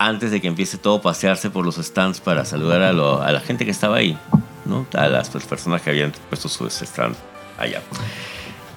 antes 0.00 0.30
de 0.30 0.40
que 0.40 0.48
empiece 0.48 0.78
todo 0.78 1.02
pasearse 1.02 1.50
por 1.50 1.64
los 1.66 1.76
stands 1.76 2.20
para 2.20 2.46
saludar 2.46 2.80
a, 2.82 2.92
lo- 2.94 3.20
a 3.22 3.30
la 3.32 3.40
gente 3.40 3.66
que 3.66 3.70
estaba 3.70 3.96
ahí, 3.98 4.16
¿no? 4.64 4.86
a 4.94 5.08
las 5.08 5.28
personas 5.28 5.82
que 5.82 5.90
habían 5.90 6.12
puesto 6.30 6.48
su 6.48 6.66
stand 6.66 7.14
allá. 7.58 7.82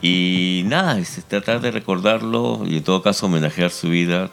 Y 0.01 0.63
nada, 0.65 0.99
es 0.99 1.23
tratar 1.25 1.61
de 1.61 1.71
recordarlo 1.71 2.61
y 2.65 2.77
en 2.77 2.83
todo 2.83 3.01
caso 3.01 3.27
homenajear 3.27 3.71
su 3.71 3.87
vida 3.89 4.29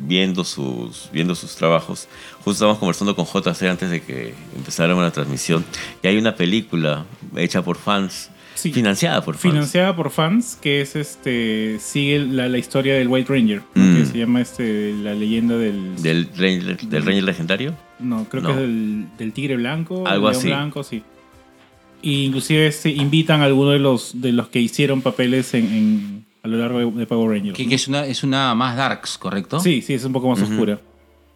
viendo 0.00 0.42
sus, 0.42 1.08
viendo 1.12 1.36
sus 1.36 1.54
trabajos. 1.54 2.08
Justo 2.38 2.50
estábamos 2.52 2.78
conversando 2.80 3.14
con 3.14 3.24
JC 3.24 3.62
antes 3.68 3.90
de 3.90 4.02
que 4.02 4.34
empezáramos 4.56 5.04
la 5.04 5.12
transmisión 5.12 5.64
y 6.02 6.08
hay 6.08 6.18
una 6.18 6.34
película 6.34 7.04
hecha 7.36 7.62
por 7.62 7.76
fans, 7.76 8.30
Sí. 8.58 8.72
financiada 8.72 9.22
por 9.22 9.36
fans. 9.36 9.52
Financiada 9.52 9.94
por 9.96 10.10
fans, 10.10 10.58
que 10.60 10.80
es 10.80 10.96
este. 10.96 11.78
Sigue 11.80 12.18
la, 12.20 12.48
la 12.48 12.58
historia 12.58 12.94
del 12.94 13.08
White 13.08 13.32
Ranger, 13.32 13.62
¿no? 13.74 13.84
Mm. 13.84 13.96
que 13.96 14.06
se 14.06 14.18
llama 14.18 14.40
este 14.40 14.92
la 14.94 15.14
leyenda 15.14 15.56
del. 15.56 16.00
Del, 16.02 16.28
Ranger- 16.34 16.76
del 16.88 17.04
Ranger 17.04 17.24
legendario. 17.24 17.74
no, 17.98 18.24
creo 18.28 18.42
no. 18.42 18.48
que 18.48 18.54
es 18.54 18.60
del, 18.60 19.04
del 19.18 19.32
tigre 19.32 19.56
blanco. 19.56 20.06
Algo 20.06 20.28
el 20.28 20.32
león 20.32 20.36
así. 20.36 20.46
blanco, 20.48 20.82
sí. 20.82 21.02
Y 22.02 22.24
inclusive 22.26 22.66
este, 22.68 22.90
invitan 22.90 23.40
a 23.40 23.44
algunos 23.46 23.72
de 23.72 23.78
los, 23.80 24.20
de 24.20 24.32
los 24.32 24.48
que 24.48 24.60
hicieron 24.60 25.02
papeles 25.02 25.54
en, 25.54 25.64
en- 25.66 26.24
a 26.42 26.48
lo 26.48 26.56
largo 26.58 26.78
de, 26.78 26.90
de 27.00 27.06
Power 27.06 27.30
Rangers. 27.36 27.56
Que, 27.56 27.64
¿no? 27.64 27.68
que 27.68 27.74
es, 27.74 27.88
una, 27.88 28.06
es 28.06 28.22
una 28.22 28.54
más 28.54 28.76
darks, 28.76 29.18
¿correcto? 29.18 29.58
Sí, 29.60 29.82
sí, 29.82 29.94
es 29.94 30.04
un 30.04 30.12
poco 30.12 30.28
más 30.28 30.40
oscura. 30.40 30.78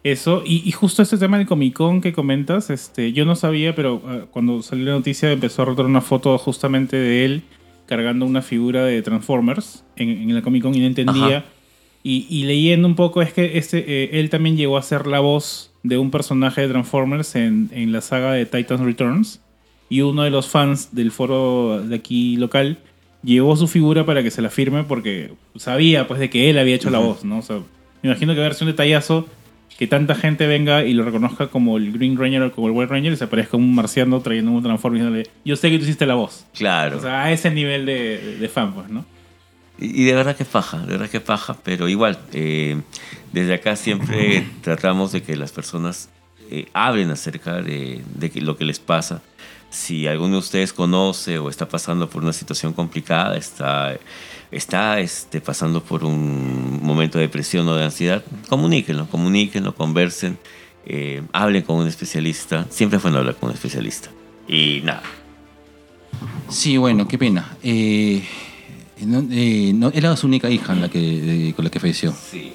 Eso, 0.03 0.43
y, 0.45 0.61
y 0.67 0.71
justo 0.71 1.01
este 1.01 1.17
tema 1.17 1.37
del 1.37 1.47
Comic 1.47 1.73
Con 1.73 2.01
que 2.01 2.11
comentas, 2.11 2.69
este, 2.69 3.13
yo 3.13 3.23
no 3.23 3.35
sabía, 3.35 3.73
pero 3.73 4.01
ah, 4.05 4.25
cuando 4.31 4.61
salió 4.61 4.85
la 4.85 4.91
noticia 4.91 5.31
empezó 5.31 5.61
a 5.61 5.65
rotar 5.65 5.85
una 5.85 6.01
foto 6.01 6.37
justamente 6.37 6.97
de 6.97 7.23
él 7.23 7.43
cargando 7.85 8.25
una 8.25 8.41
figura 8.41 8.83
de 8.83 9.01
Transformers 9.01 9.85
en, 9.95 10.09
en 10.09 10.33
la 10.33 10.41
Comic 10.41 10.63
Con 10.63 10.75
y 10.75 10.79
no 10.79 10.87
entendía. 10.87 11.45
Y, 12.03 12.27
y 12.29 12.43
leyendo 12.43 12.85
un 12.87 12.95
poco 12.95 13.21
es 13.21 13.31
que 13.31 13.57
este, 13.57 13.79
eh, 13.87 14.19
él 14.19 14.29
también 14.29 14.57
llegó 14.57 14.77
a 14.77 14.81
ser 14.81 15.07
la 15.07 15.21
voz 15.21 15.71
de 15.83 15.97
un 15.97 16.11
personaje 16.11 16.61
de 16.61 16.67
Transformers 16.67 17.35
en, 17.35 17.69
en 17.71 17.93
la 17.93 18.01
saga 18.01 18.33
de 18.33 18.45
Titans 18.45 18.81
Returns. 18.81 19.41
Y 19.87 20.01
uno 20.01 20.23
de 20.23 20.29
los 20.29 20.49
fans 20.49 20.93
del 20.93 21.11
foro 21.11 21.81
de 21.81 21.95
aquí 21.95 22.35
local 22.35 22.79
llevó 23.23 23.55
su 23.55 23.67
figura 23.67 24.05
para 24.05 24.21
que 24.21 24.31
se 24.31 24.41
la 24.41 24.49
firme 24.49 24.83
porque 24.83 25.31
sabía 25.55 26.07
pues 26.07 26.19
de 26.19 26.29
que 26.29 26.49
él 26.49 26.57
había 26.57 26.75
hecho 26.75 26.89
la 26.89 26.99
voz, 26.99 27.23
¿no? 27.23 27.37
O 27.37 27.41
sea, 27.41 27.57
me 28.01 28.09
imagino 28.09 28.33
que 28.33 28.41
va 28.41 28.47
a 28.47 28.53
ser 28.53 28.65
un 28.65 28.71
detallazo 28.71 29.27
que 29.83 29.87
tanta 29.87 30.15
gente 30.15 30.47
venga 30.47 30.83
y 30.85 30.93
lo 30.93 31.03
reconozca 31.03 31.47
como 31.47 31.75
el 31.77 31.91
Green 31.91 32.17
Ranger 32.17 32.43
o 32.43 32.51
como 32.53 32.67
el 32.67 32.73
White 32.73 32.91
Ranger 32.91 33.11
y 33.13 33.17
se 33.17 33.25
aparezca 33.25 33.57
un 33.57 33.75
marciano 33.75 34.21
trayendo 34.21 34.51
un 34.51 34.63
Transformer 34.63 35.01
y 35.01 35.03
diciéndole, 35.03 35.29
yo 35.43 35.55
sé 35.57 35.69
que 35.69 35.77
tú 35.77 35.83
hiciste 35.83 36.05
la 36.05 36.15
voz. 36.15 36.45
Claro. 36.53 36.97
O 36.97 37.01
sea, 37.01 37.23
a 37.23 37.31
ese 37.31 37.51
nivel 37.51 37.85
de, 37.85 38.37
de- 38.39 38.49
fan, 38.49 38.73
pues, 38.73 38.89
¿no? 38.89 39.05
Y 39.77 40.01
y 40.01 40.05
de 40.05 40.13
verdad 40.13 40.35
que 40.37 40.45
paja, 40.45 40.77
de 40.79 40.85
verdad 40.93 41.09
que 41.09 41.19
paja, 41.19 41.57
pero 41.63 41.89
igual, 41.89 42.17
eh, 42.31 42.79
desde 43.33 43.55
acá 43.55 43.75
siempre 43.75 44.45
tratamos 44.61 45.11
de 45.11 45.21
que 45.21 45.35
las 45.35 45.51
personas 45.51 46.09
eh, 46.49 46.67
hablen 46.73 47.09
acerca 47.11 47.61
de, 47.61 48.01
de 48.15 48.41
lo 48.41 48.55
que 48.55 48.63
les 48.65 48.79
pasa. 48.79 49.21
Si 49.69 50.07
alguno 50.07 50.33
de 50.33 50.39
ustedes 50.39 50.71
conoce 50.71 51.39
o 51.39 51.49
está 51.49 51.67
pasando 51.67 52.07
por 52.09 52.23
una 52.23 52.31
situación 52.31 52.71
complicada, 52.73 53.35
está, 53.35 53.97
está 54.55 54.99
este, 54.99 55.41
pasando 55.41 55.83
por 55.83 56.03
un 56.03 56.79
momento 56.83 57.17
de 57.17 57.25
depresión 57.25 57.67
o 57.67 57.75
de 57.75 57.83
ansiedad, 57.85 58.23
comuníquenlo, 58.49 59.07
comuníquenlo, 59.07 59.75
conversen, 59.75 60.37
eh, 60.85 61.21
hablen 61.33 61.63
con 61.63 61.77
un 61.77 61.87
especialista. 61.87 62.65
Siempre 62.69 62.97
es 62.97 63.03
bueno 63.03 63.17
hablar 63.19 63.35
con 63.35 63.49
un 63.49 63.55
especialista. 63.55 64.09
Y 64.47 64.81
nada, 64.83 65.03
Sí, 66.49 66.77
bueno, 66.77 67.07
qué 67.07 67.17
pena. 67.17 67.57
Eh, 67.63 68.23
no, 69.05 69.23
eh, 69.31 69.71
no- 69.73 69.91
era 69.93 70.15
su 70.15 70.27
única 70.27 70.49
hija 70.49 70.73
en 70.73 70.81
la 70.81 70.89
que, 70.89 71.51
con 71.55 71.65
la 71.65 71.71
que 71.71 71.79
falleció. 71.79 72.13
sí. 72.13 72.53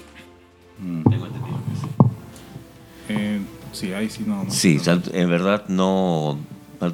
Mm. 0.81 1.03
Tengo 1.11 1.27
entendido 1.27 1.57
que 1.59 1.81
sí. 1.81 1.87
Eh, 3.09 3.41
sí, 3.73 3.93
ahí 3.93 4.09
sí 4.09 4.23
no. 4.27 4.45
no. 4.45 4.51
Sí, 4.51 4.77
o 4.77 4.85
sea, 4.85 5.01
en 5.13 5.29
verdad 5.29 5.65
no, 5.69 6.39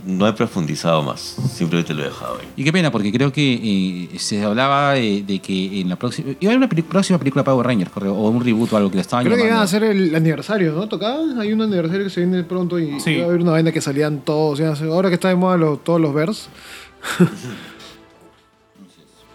no 0.06 0.26
he 0.26 0.32
profundizado 0.32 1.02
más. 1.02 1.36
Simplemente 1.54 1.92
lo 1.92 2.02
he 2.02 2.06
dejado 2.06 2.38
ahí. 2.40 2.48
Y 2.56 2.64
qué 2.64 2.72
pena, 2.72 2.90
porque 2.90 3.12
creo 3.12 3.30
que 3.32 4.08
eh, 4.14 4.18
se 4.18 4.42
hablaba 4.42 4.92
de, 4.94 5.22
de 5.22 5.38
que 5.40 5.80
en 5.80 5.88
la 5.90 5.96
próxima. 5.96 6.30
Iba 6.40 6.52
a 6.52 6.56
haber 6.56 6.68
una 6.68 6.82
próxima 6.88 7.18
película 7.18 7.44
Power 7.44 7.66
Rangers, 7.66 7.90
correo, 7.90 8.14
o 8.14 8.28
un 8.30 8.42
reboot 8.44 8.72
o 8.72 8.76
algo 8.78 8.88
que 8.90 8.96
la 8.96 9.02
estaban 9.02 9.24
Creo 9.26 9.36
que 9.36 9.44
iban 9.46 9.58
a 9.58 9.62
hacer 9.62 9.84
el 9.84 10.14
aniversario, 10.14 10.72
¿no? 10.72 10.88
¿Tocaba? 10.88 11.18
Hay 11.40 11.52
un 11.52 11.60
aniversario 11.62 12.04
que 12.04 12.10
se 12.10 12.20
viene 12.24 12.42
pronto 12.44 12.78
y 12.78 12.98
Sí. 13.00 13.10
iba 13.12 13.24
a 13.24 13.28
haber 13.28 13.40
una 13.42 13.52
vaina 13.52 13.72
que 13.72 13.80
salían 13.80 14.20
todos. 14.20 14.58
iban 14.58 14.70
a 14.70 14.74
hacer- 14.74 14.88
Ahora 14.88 15.08
que 15.10 15.14
está 15.16 15.28
de 15.28 15.36
moda 15.36 15.56
los- 15.56 15.84
todos 15.84 16.00
los 16.00 16.14
vers. 16.14 16.48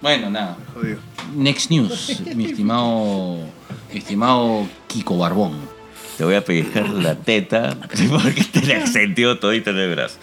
Bueno, 0.01 0.29
nada. 0.29 0.55
Jodido. 0.73 0.97
Next 1.35 1.69
News, 1.69 2.21
mi 2.33 2.45
estimado, 2.45 3.35
mi 3.91 3.99
estimado 3.99 4.65
Kiko 4.87 5.17
Barbón. 5.17 5.51
Te 6.19 6.25
voy 6.25 6.35
a 6.35 6.43
pellizcar 6.43 6.89
la 6.89 7.15
teta 7.15 7.77
porque 8.11 8.43
te 8.43 8.61
la 8.65 8.79
extendió 8.79 9.39
todito 9.39 9.69
en 9.69 9.77
el 9.77 9.95
brazo. 9.95 10.17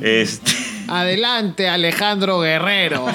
Este, 0.00 0.50
Adelante, 0.88 1.68
Alejandro 1.68 2.40
Guerrero. 2.40 3.04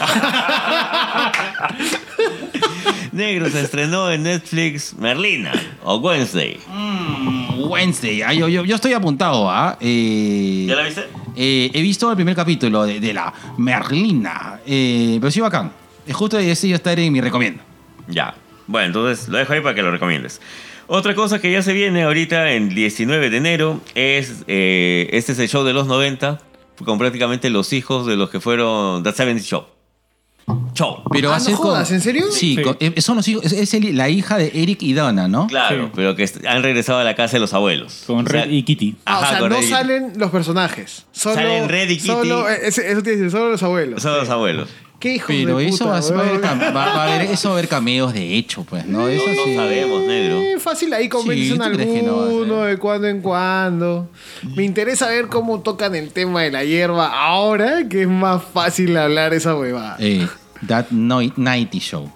negro 3.12 3.50
se 3.50 3.62
estrenó 3.62 4.12
en 4.12 4.22
Netflix 4.22 4.94
Merlina 4.94 5.52
o 5.84 5.98
Wednesday. 5.98 6.60
Mm, 6.68 7.64
Wednesday. 7.72 8.22
Ah, 8.22 8.34
yo, 8.36 8.48
yo, 8.48 8.64
yo 8.66 8.76
estoy 8.76 8.94
apuntado, 8.94 9.50
¿ah? 9.50 9.76
Eh, 9.82 10.66
¿Ya 10.70 10.76
la 10.76 10.84
viste? 10.84 11.06
eh, 11.36 11.72
he 11.74 11.82
visto 11.82 12.08
el 12.08 12.16
primer 12.16 12.36
capítulo 12.36 12.86
de, 12.86 13.00
de 13.00 13.14
la 13.16 13.34
Merlina. 13.58 14.60
Eh, 14.64 15.18
pero 15.20 15.32
sí, 15.32 15.42
bacán. 15.42 15.72
Es 16.06 16.16
justo 16.16 16.38
ese 16.38 16.70
ya 16.70 16.76
estar 16.76 17.00
en 17.00 17.12
mi 17.12 17.20
recomiendo. 17.20 17.64
Ya. 18.08 18.36
Bueno, 18.68 18.86
entonces 18.86 19.28
lo 19.28 19.40
dejo 19.40 19.54
ahí 19.54 19.62
para 19.62 19.74
que 19.74 19.82
lo 19.82 19.90
recomiendes. 19.90 20.40
Otra 20.88 21.16
cosa 21.16 21.40
que 21.42 21.52
ya 21.52 21.62
se 21.62 21.74
viene 21.74 22.04
ahorita 22.04 22.52
en 22.54 22.70
19 22.70 23.30
de 23.30 23.38
enero 23.38 23.82
es 23.94 24.44
eh, 24.48 25.10
este 25.12 25.34
es 25.34 25.40
el 25.40 25.50
show 25.50 25.64
de 25.66 25.74
los 25.74 25.86
90 25.88 26.40
con 26.86 26.98
prácticamente 26.98 27.50
los 27.50 27.74
hijos 27.74 28.06
de 28.08 28.16
los 28.16 28.30
que 28.30 28.40
fueron 28.40 29.04
The 29.04 29.12
70 29.12 29.44
Show. 29.44 29.66
Show. 30.74 31.02
Pero 31.12 31.34
Ah, 31.34 31.40
no 31.46 31.56
jodas, 31.58 31.92
¿en 31.92 32.00
serio? 32.00 32.28
Sí, 32.32 32.56
Sí. 32.56 32.62
con- 32.62 32.78
eh, 32.80 33.02
son 33.02 33.18
los 33.18 33.28
hijos. 33.28 33.44
Es, 33.44 33.52
es 33.52 33.74
el- 33.74 33.98
la 33.98 34.08
hija 34.08 34.38
de 34.38 34.50
Eric 34.54 34.82
y 34.84 34.94
Donna, 34.94 35.28
¿no? 35.28 35.48
Claro, 35.48 35.86
Sí. 35.88 35.92
pero 35.94 36.16
que 36.16 36.30
han 36.48 36.64
regresado 36.64 37.00
a 37.00 37.04
la 37.04 37.16
casa 37.16 37.34
de 37.34 37.40
los 37.42 37.54
abuelos. 37.54 38.04
Con 38.08 38.26
O 38.26 38.30
sea, 38.30 38.44
Red 38.46 38.52
y 38.52 38.64
Kitty. 38.64 38.96
Ah, 39.06 39.20
o 39.20 39.28
sea, 39.28 39.40
con 39.40 39.50
no 39.50 39.56
Red 39.58 39.64
y- 39.66 39.70
salen 39.70 40.14
los 40.16 40.32
personajes. 40.32 41.06
Solo, 41.12 41.36
Salen 41.36 41.68
Red 41.68 41.90
y 41.90 41.96
Kitty. 41.98 42.08
Solo, 42.08 42.50
eh, 42.50 42.60
ese- 42.64 42.90
eso 42.90 43.02
tiene 43.04 43.18
que 43.18 43.24
decir, 43.24 43.32
solo 43.32 43.50
los 43.52 43.64
abuelos. 43.64 44.02
Son 44.02 44.16
los 44.16 44.30
abuelos. 44.30 44.70
¿Qué 45.00 45.14
hijos 45.16 45.28
Pero 45.28 45.58
de 45.60 45.68
eso 45.68 45.86
puta, 45.86 45.92
va, 45.92 46.00
va 46.00 46.06
a 46.24 46.28
haber, 46.28 46.42
weón? 46.42 46.42
cam- 46.44 46.76
va- 46.76 46.86
va 46.86 47.04
a 47.04 47.14
haber- 47.16 47.30
eso 47.30 47.50
va 47.50 47.56
a 47.56 47.58
haber 47.60 47.70
cameos 47.70 48.14
de 48.14 48.34
hecho, 48.36 48.64
pues, 48.64 48.84
¿no? 48.88 49.08
Eso 49.08 49.26
No 49.28 49.44
sí. 49.46 49.56
sabemos, 49.56 50.02
negro. 50.08 50.42
Fácil 50.60 50.92
ahí 50.94 51.08
convencen 51.08 51.50
Sí, 51.54 51.58
¿tú 51.58 51.76
crees 51.76 51.90
que 51.94 52.02
no 52.02 52.22
alguno 52.24 52.56
ser? 52.62 52.68
de 52.70 52.78
cuando 52.80 53.08
en 53.08 53.22
cuando. 53.22 54.10
Me 54.56 54.64
interesa 54.64 55.08
ver 55.08 55.28
cómo 55.28 55.62
tocan 55.62 55.94
el 55.94 56.12
tema 56.12 56.42
de 56.42 56.50
la 56.52 56.64
hierba 56.64 57.08
ahora, 57.08 57.88
que 57.88 58.02
es 58.02 58.08
más 58.08 58.42
fácil 58.44 58.98
hablar 58.98 59.34
esa 59.36 59.56
huevada. 59.56 59.98
Eh, 60.00 60.28
That 60.68 60.88
Noi- 60.90 61.32
90 61.38 61.78
Show. 61.78 62.12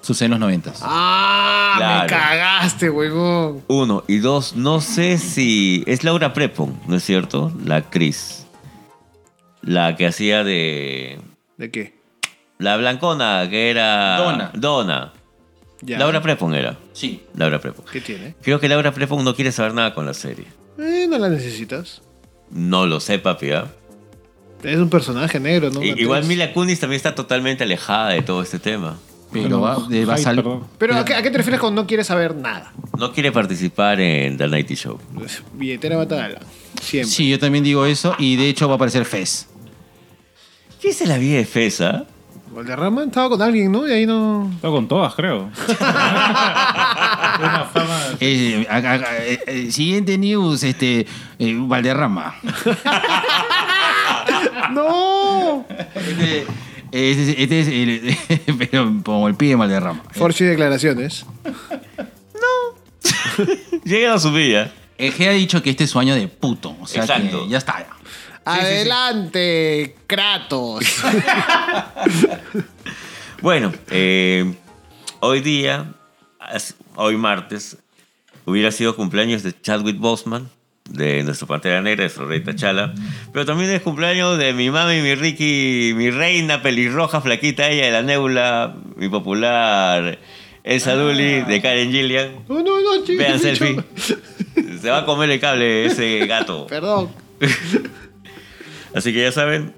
Sucede 0.00 0.24
en 0.26 0.30
los 0.30 0.40
noventas. 0.40 0.80
Ah, 0.82 2.00
me 2.02 2.06
cagaste, 2.08 2.88
huevón. 2.88 3.60
Uno. 3.68 4.02
Y 4.08 4.16
dos, 4.20 4.56
no 4.56 4.80
sé 4.80 5.18
si. 5.18 5.84
Es 5.86 6.02
Laura 6.02 6.32
Prepon, 6.32 6.80
¿no 6.88 6.96
es 6.96 7.04
cierto? 7.04 7.52
La 7.62 7.76
actriz. 7.76 8.46
La 9.60 9.96
que 9.96 10.06
hacía 10.06 10.42
de. 10.42 11.20
¿De 11.60 11.70
qué? 11.70 11.92
La 12.56 12.78
blancona, 12.78 13.46
que 13.50 13.68
era. 13.70 14.16
Donna. 14.16 14.50
Donna. 14.54 15.12
Ya. 15.82 15.98
Laura 15.98 16.22
Prepon 16.22 16.54
era. 16.54 16.78
Sí. 16.94 17.22
Laura 17.36 17.58
Prepon. 17.60 17.84
¿Qué 17.92 18.00
tiene? 18.00 18.34
Creo 18.40 18.58
que 18.58 18.66
Laura 18.66 18.92
Prepon 18.92 19.22
no 19.22 19.34
quiere 19.34 19.52
saber 19.52 19.74
nada 19.74 19.94
con 19.94 20.06
la 20.06 20.14
serie. 20.14 20.46
Eh, 20.78 21.06
no 21.06 21.18
la 21.18 21.28
necesitas. 21.28 22.00
No 22.50 22.86
lo 22.86 22.98
sé, 22.98 23.18
papi. 23.18 23.50
¿ah? 23.50 23.66
Es 24.62 24.78
un 24.78 24.88
personaje 24.88 25.38
negro, 25.38 25.68
¿no? 25.70 25.82
Igual. 25.84 26.24
Mila 26.24 26.50
Kunis 26.54 26.80
también 26.80 26.96
está 26.96 27.14
totalmente 27.14 27.64
alejada 27.64 28.08
de 28.10 28.22
todo 28.22 28.42
este 28.42 28.58
tema. 28.58 28.96
Pero 29.30 29.60
va, 29.60 29.86
de- 29.86 30.06
va 30.06 30.14
a 30.14 30.16
Ay, 30.16 30.22
salir. 30.22 30.42
perdón. 30.42 30.64
Pero 30.78 30.96
¿a 30.96 31.04
qué, 31.04 31.14
a 31.14 31.22
qué 31.22 31.30
te 31.30 31.36
refieres 31.36 31.60
con 31.60 31.74
no 31.74 31.86
quieres 31.86 32.06
saber 32.06 32.34
nada? 32.34 32.72
No 32.98 33.12
quiere 33.12 33.32
participar 33.32 34.00
en 34.00 34.38
The 34.38 34.48
Nighty 34.48 34.74
Show. 34.76 34.98
Billetera 35.52 35.98
batalla. 35.98 36.40
Siempre. 36.80 37.10
Sí, 37.10 37.28
yo 37.28 37.38
también 37.38 37.62
digo 37.64 37.84
eso. 37.84 38.14
Y 38.18 38.36
de 38.36 38.48
hecho 38.48 38.66
va 38.66 38.72
a 38.72 38.76
aparecer 38.76 39.04
Fez. 39.04 39.46
¿Qué 40.80 40.92
se 40.92 41.06
la 41.06 41.18
vida 41.18 41.36
de 41.38 41.44
Fesa? 41.44 42.04
Valderrama 42.52 43.04
estaba 43.04 43.28
con 43.28 43.40
alguien, 43.42 43.70
¿no? 43.70 43.86
Y 43.86 43.92
ahí 43.92 44.06
no. 44.06 44.50
Estaba 44.54 44.74
con 44.74 44.88
todas, 44.88 45.14
creo. 45.14 45.50
Una 45.78 47.68
fama. 47.72 48.00
Eh, 48.18 48.66
eh, 48.68 49.38
eh, 49.46 49.70
siguiente 49.70 50.18
news, 50.18 50.62
este. 50.64 51.06
eh, 51.38 51.54
Valderrama. 51.58 52.34
¡No! 54.72 55.64
Este, 55.94 56.46
este- 56.92 57.42
este 57.42 57.60
es 57.60 57.68
el. 57.68 58.16
pero 58.58 58.92
como 59.04 59.28
el 59.28 59.34
pie 59.36 59.50
de 59.50 59.54
Valderrama. 59.56 60.02
Forchi 60.12 60.44
declaraciones. 60.44 61.24
Llega 63.84 64.14
a 64.14 64.18
su 64.18 64.32
vida. 64.32 64.72
El 64.98 65.14
G 65.14 65.28
ha 65.28 65.32
dicho 65.32 65.62
que 65.62 65.70
este 65.70 65.84
es 65.84 65.90
su 65.90 65.98
año 65.98 66.14
de 66.14 66.26
puto. 66.28 66.74
O 66.80 66.86
sea 66.86 67.02
Exacto. 67.02 67.44
que 67.44 67.48
ya 67.50 67.58
está. 67.58 67.78
ya. 67.80 67.86
Adelante, 68.54 69.96
Kratos. 70.06 70.84
Bueno, 73.42 73.72
eh, 73.90 74.52
hoy 75.20 75.40
día, 75.40 75.94
hoy 76.94 77.16
martes, 77.16 77.78
hubiera 78.44 78.70
sido 78.70 78.94
cumpleaños 78.94 79.42
de 79.42 79.58
Chadwick 79.58 79.98
Boseman, 79.98 80.50
de 80.90 81.22
nuestro 81.22 81.46
Pantera 81.46 81.80
Negra, 81.80 82.06
de 82.06 82.24
rey 82.26 82.44
Chala, 82.54 82.92
pero 83.32 83.46
también 83.46 83.70
es 83.70 83.80
cumpleaños 83.80 84.36
de 84.36 84.52
mi 84.52 84.68
mami, 84.70 85.00
mi 85.00 85.14
Ricky, 85.14 85.94
mi 85.96 86.10
reina 86.10 86.60
pelirroja, 86.60 87.22
flaquita 87.22 87.70
ella 87.70 87.86
de 87.86 87.92
la 87.92 88.02
Nebula, 88.02 88.74
mi 88.96 89.08
popular 89.08 90.18
Elsa 90.62 90.94
Dooley, 90.94 91.42
de 91.42 91.62
Karen 91.62 91.90
Gillian. 91.90 92.44
No, 92.46 92.62
no, 92.62 92.80
no. 92.80 93.02
Vean 93.06 93.38
selfie. 93.38 93.82
Se 94.82 94.90
va 94.90 94.98
a 94.98 95.06
comer 95.06 95.30
el 95.30 95.40
cable 95.40 95.86
ese 95.86 96.26
gato. 96.26 96.66
Perdón. 96.66 97.10
Así 98.94 99.12
que 99.12 99.22
ya 99.22 99.32
saben. 99.32 99.74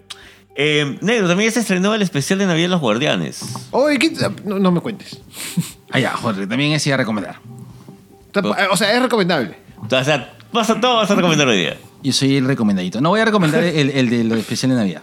Eh, 0.55 0.99
Negro, 1.01 1.29
también 1.29 1.49
ya 1.51 1.55
se 1.55 1.61
estrenó 1.61 1.95
el 1.95 2.03
especial 2.03 2.39
de 2.39 2.47
Navidad 2.47 2.65
de 2.67 2.69
los 2.71 2.81
Guardianes. 2.81 3.43
Oye, 3.71 3.99
¿qué- 3.99 4.13
no, 4.45 4.59
no 4.59 4.71
me 4.71 4.81
cuentes. 4.81 5.19
Ah, 5.91 5.99
ya, 5.99 6.11
Jorge, 6.13 6.47
también 6.47 6.79
iba 6.85 6.95
a 6.95 6.99
recomendar. 6.99 7.37
O 8.71 8.77
sea, 8.77 8.93
es 8.95 9.03
recomendable. 9.03 9.57
O 9.79 9.89
sea, 9.89 10.35
vas 10.53 10.71
a, 10.71 10.81
todo 10.81 10.97
vas 10.97 11.11
a 11.11 11.15
recomendar 11.15 11.49
hoy 11.49 11.57
día. 11.59 11.77
Yo 12.03 12.13
soy 12.13 12.37
el 12.37 12.47
recomendadito. 12.47 13.01
No 13.01 13.11
voy 13.11 13.21
a 13.21 13.25
recomendar 13.25 13.63
el, 13.63 13.91
el 13.91 14.11
de 14.11 14.25
lo 14.25 14.35
especial 14.37 14.71
de 14.71 14.77
Navidad. 14.77 15.03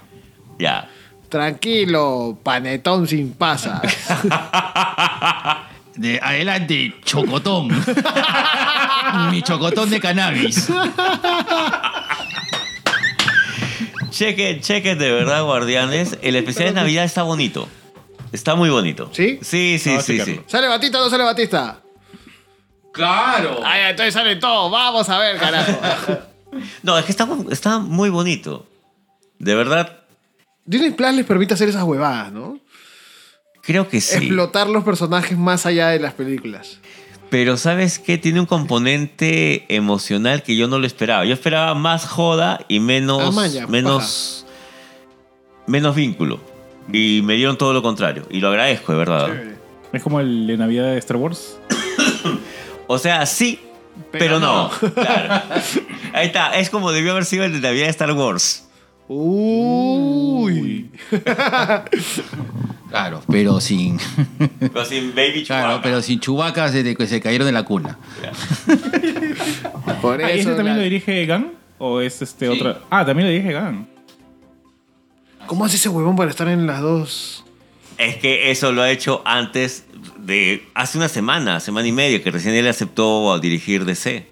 Ya. 0.60 0.90
Tranquilo, 1.30 2.38
panetón 2.44 3.08
sin 3.08 3.34
pasas. 3.34 3.82
De 5.96 6.20
adelante, 6.22 6.96
chocotón. 7.04 7.68
Mi 9.32 9.42
chocotón 9.42 9.90
de 9.90 10.00
cannabis. 10.00 10.70
Cheque, 14.10 14.60
cheque 14.62 14.96
de 14.96 15.12
verdad, 15.12 15.44
Guardianes. 15.44 16.18
El 16.22 16.36
especial 16.36 16.70
de 16.70 16.74
Navidad 16.74 17.06
está 17.06 17.24
bonito. 17.24 17.68
Está 18.32 18.56
muy 18.56 18.70
bonito. 18.70 19.10
¿Sí? 19.14 19.40
Sí, 19.42 19.78
sí, 19.80 19.90
Vamos 19.90 20.04
a 20.04 20.06
sí, 20.08 20.14
checarlo. 20.14 20.34
sí. 20.36 20.42
¿Sale 20.48 20.68
Batista 20.68 21.00
o 21.00 21.04
no 21.04 21.10
sale 21.10 21.24
Batista? 21.24 21.82
Claro. 22.92 23.60
Ay, 23.64 23.90
entonces 23.92 24.14
sale 24.14 24.36
todo. 24.36 24.70
Vamos 24.70 25.10
a 25.10 25.18
ver, 25.20 25.38
carajo. 25.38 25.72
No, 26.82 26.98
es 26.98 27.06
que 27.06 27.12
está, 27.12 27.28
está 27.52 27.78
muy 27.78 28.10
bonito. 28.10 28.68
De 29.38 29.54
verdad, 29.54 30.00
Disney 30.66 30.90
Plus 30.90 31.14
les 31.14 31.26
permite 31.26 31.54
hacer 31.54 31.70
esas 31.70 31.84
huevadas, 31.84 32.32
¿no? 32.32 32.60
creo 33.62 33.88
que 33.88 34.02
sí. 34.02 34.16
Explotar 34.18 34.68
los 34.68 34.84
personajes 34.84 35.38
más 35.38 35.68
allá 35.68 35.90
de 35.90 36.00
las 36.00 36.16
películas. 36.16 36.80
Pero 37.30 37.58
¿sabes 37.58 38.00
qué? 38.00 38.18
Tiene 38.18 38.40
un 38.40 38.46
componente 38.46 39.66
emocional 39.74 40.42
que 40.42 40.56
yo 40.56 40.68
no 40.68 40.80
lo 40.80 40.88
esperaba. 40.88 41.26
Yo 41.26 41.34
esperaba 41.34 41.76
más 41.76 42.08
joda 42.08 42.60
y 42.68 42.80
menos, 42.80 43.38
Ah, 43.38 43.68
menos, 43.68 44.46
menos 45.68 45.96
vínculo. 45.96 46.40
Y 46.92 47.22
me 47.24 47.36
dieron 47.36 47.58
todo 47.58 47.74
lo 47.74 47.84
contrario. 47.84 48.26
Y 48.32 48.40
lo 48.40 48.50
agradezco, 48.50 48.94
de 48.94 48.98
verdad. 48.98 49.30
Es 49.94 50.02
como 50.02 50.20
el 50.20 50.48
de 50.48 50.58
Navidad 50.58 50.86
de 50.86 50.98
Star 50.98 51.18
Wars. 51.18 51.58
O 52.92 52.98
sea, 52.98 53.24
sí, 53.28 53.60
pero, 54.12 54.26
Pero 54.26 54.40
no. 54.40 54.72
no. 54.82 54.94
Claro. 54.94 55.44
Ahí 56.14 56.26
está. 56.26 56.58
Es 56.58 56.72
como 56.72 56.92
debió 56.92 57.12
haber 57.12 57.26
sido 57.26 57.44
el 57.44 57.54
de 57.54 57.60
Navidad 57.60 57.86
de 57.86 57.92
Star 57.92 58.12
Wars. 58.14 58.68
Uy. 59.10 60.90
Claro, 62.90 63.22
pero 63.32 63.62
sin. 63.62 64.00
Pero 64.60 64.84
sin 64.84 65.14
Baby 65.14 65.44
Claro, 65.46 65.68
Chewbacca. 65.68 65.84
pero 65.84 66.02
sin 66.02 66.20
chubacas 66.20 66.74
desde 66.74 66.96
que 66.96 67.06
se 67.06 67.22
cayeron 67.22 67.46
de 67.46 67.52
la 67.52 67.62
cuna. 67.62 68.00
Por 70.02 70.24
Ah, 70.24 70.32
¿y 70.34 70.40
eso. 70.40 70.50
ese 70.50 70.56
también 70.58 70.76
la- 70.76 70.78
lo 70.78 70.82
dirige 70.84 71.28
Gunn? 71.28 71.52
¿O 71.78 72.02
es 72.02 72.20
este 72.24 72.50
otra? 72.50 72.80
Ah, 72.90 73.06
también 73.06 73.28
lo 73.28 73.32
dirige 73.34 73.54
Gunn. 73.54 73.88
¿Cómo 75.46 75.66
hace 75.66 75.76
ese 75.76 75.88
huevón 75.90 76.16
para 76.16 76.32
estar 76.32 76.48
en 76.48 76.66
las 76.66 76.82
dos? 76.82 77.46
Es 78.00 78.16
que 78.18 78.50
eso 78.50 78.72
lo 78.72 78.82
ha 78.82 78.90
hecho 78.90 79.22
antes 79.24 79.86
de 80.18 80.64
hace 80.74 80.98
una 80.98 81.10
semana, 81.10 81.60
semana 81.60 81.88
y 81.88 81.92
media, 81.92 82.24
que 82.24 82.32
recién 82.32 82.56
él 82.56 82.68
aceptó 82.68 83.32
a 83.34 83.40
dirigir 83.40 83.86
DC. 83.86 84.26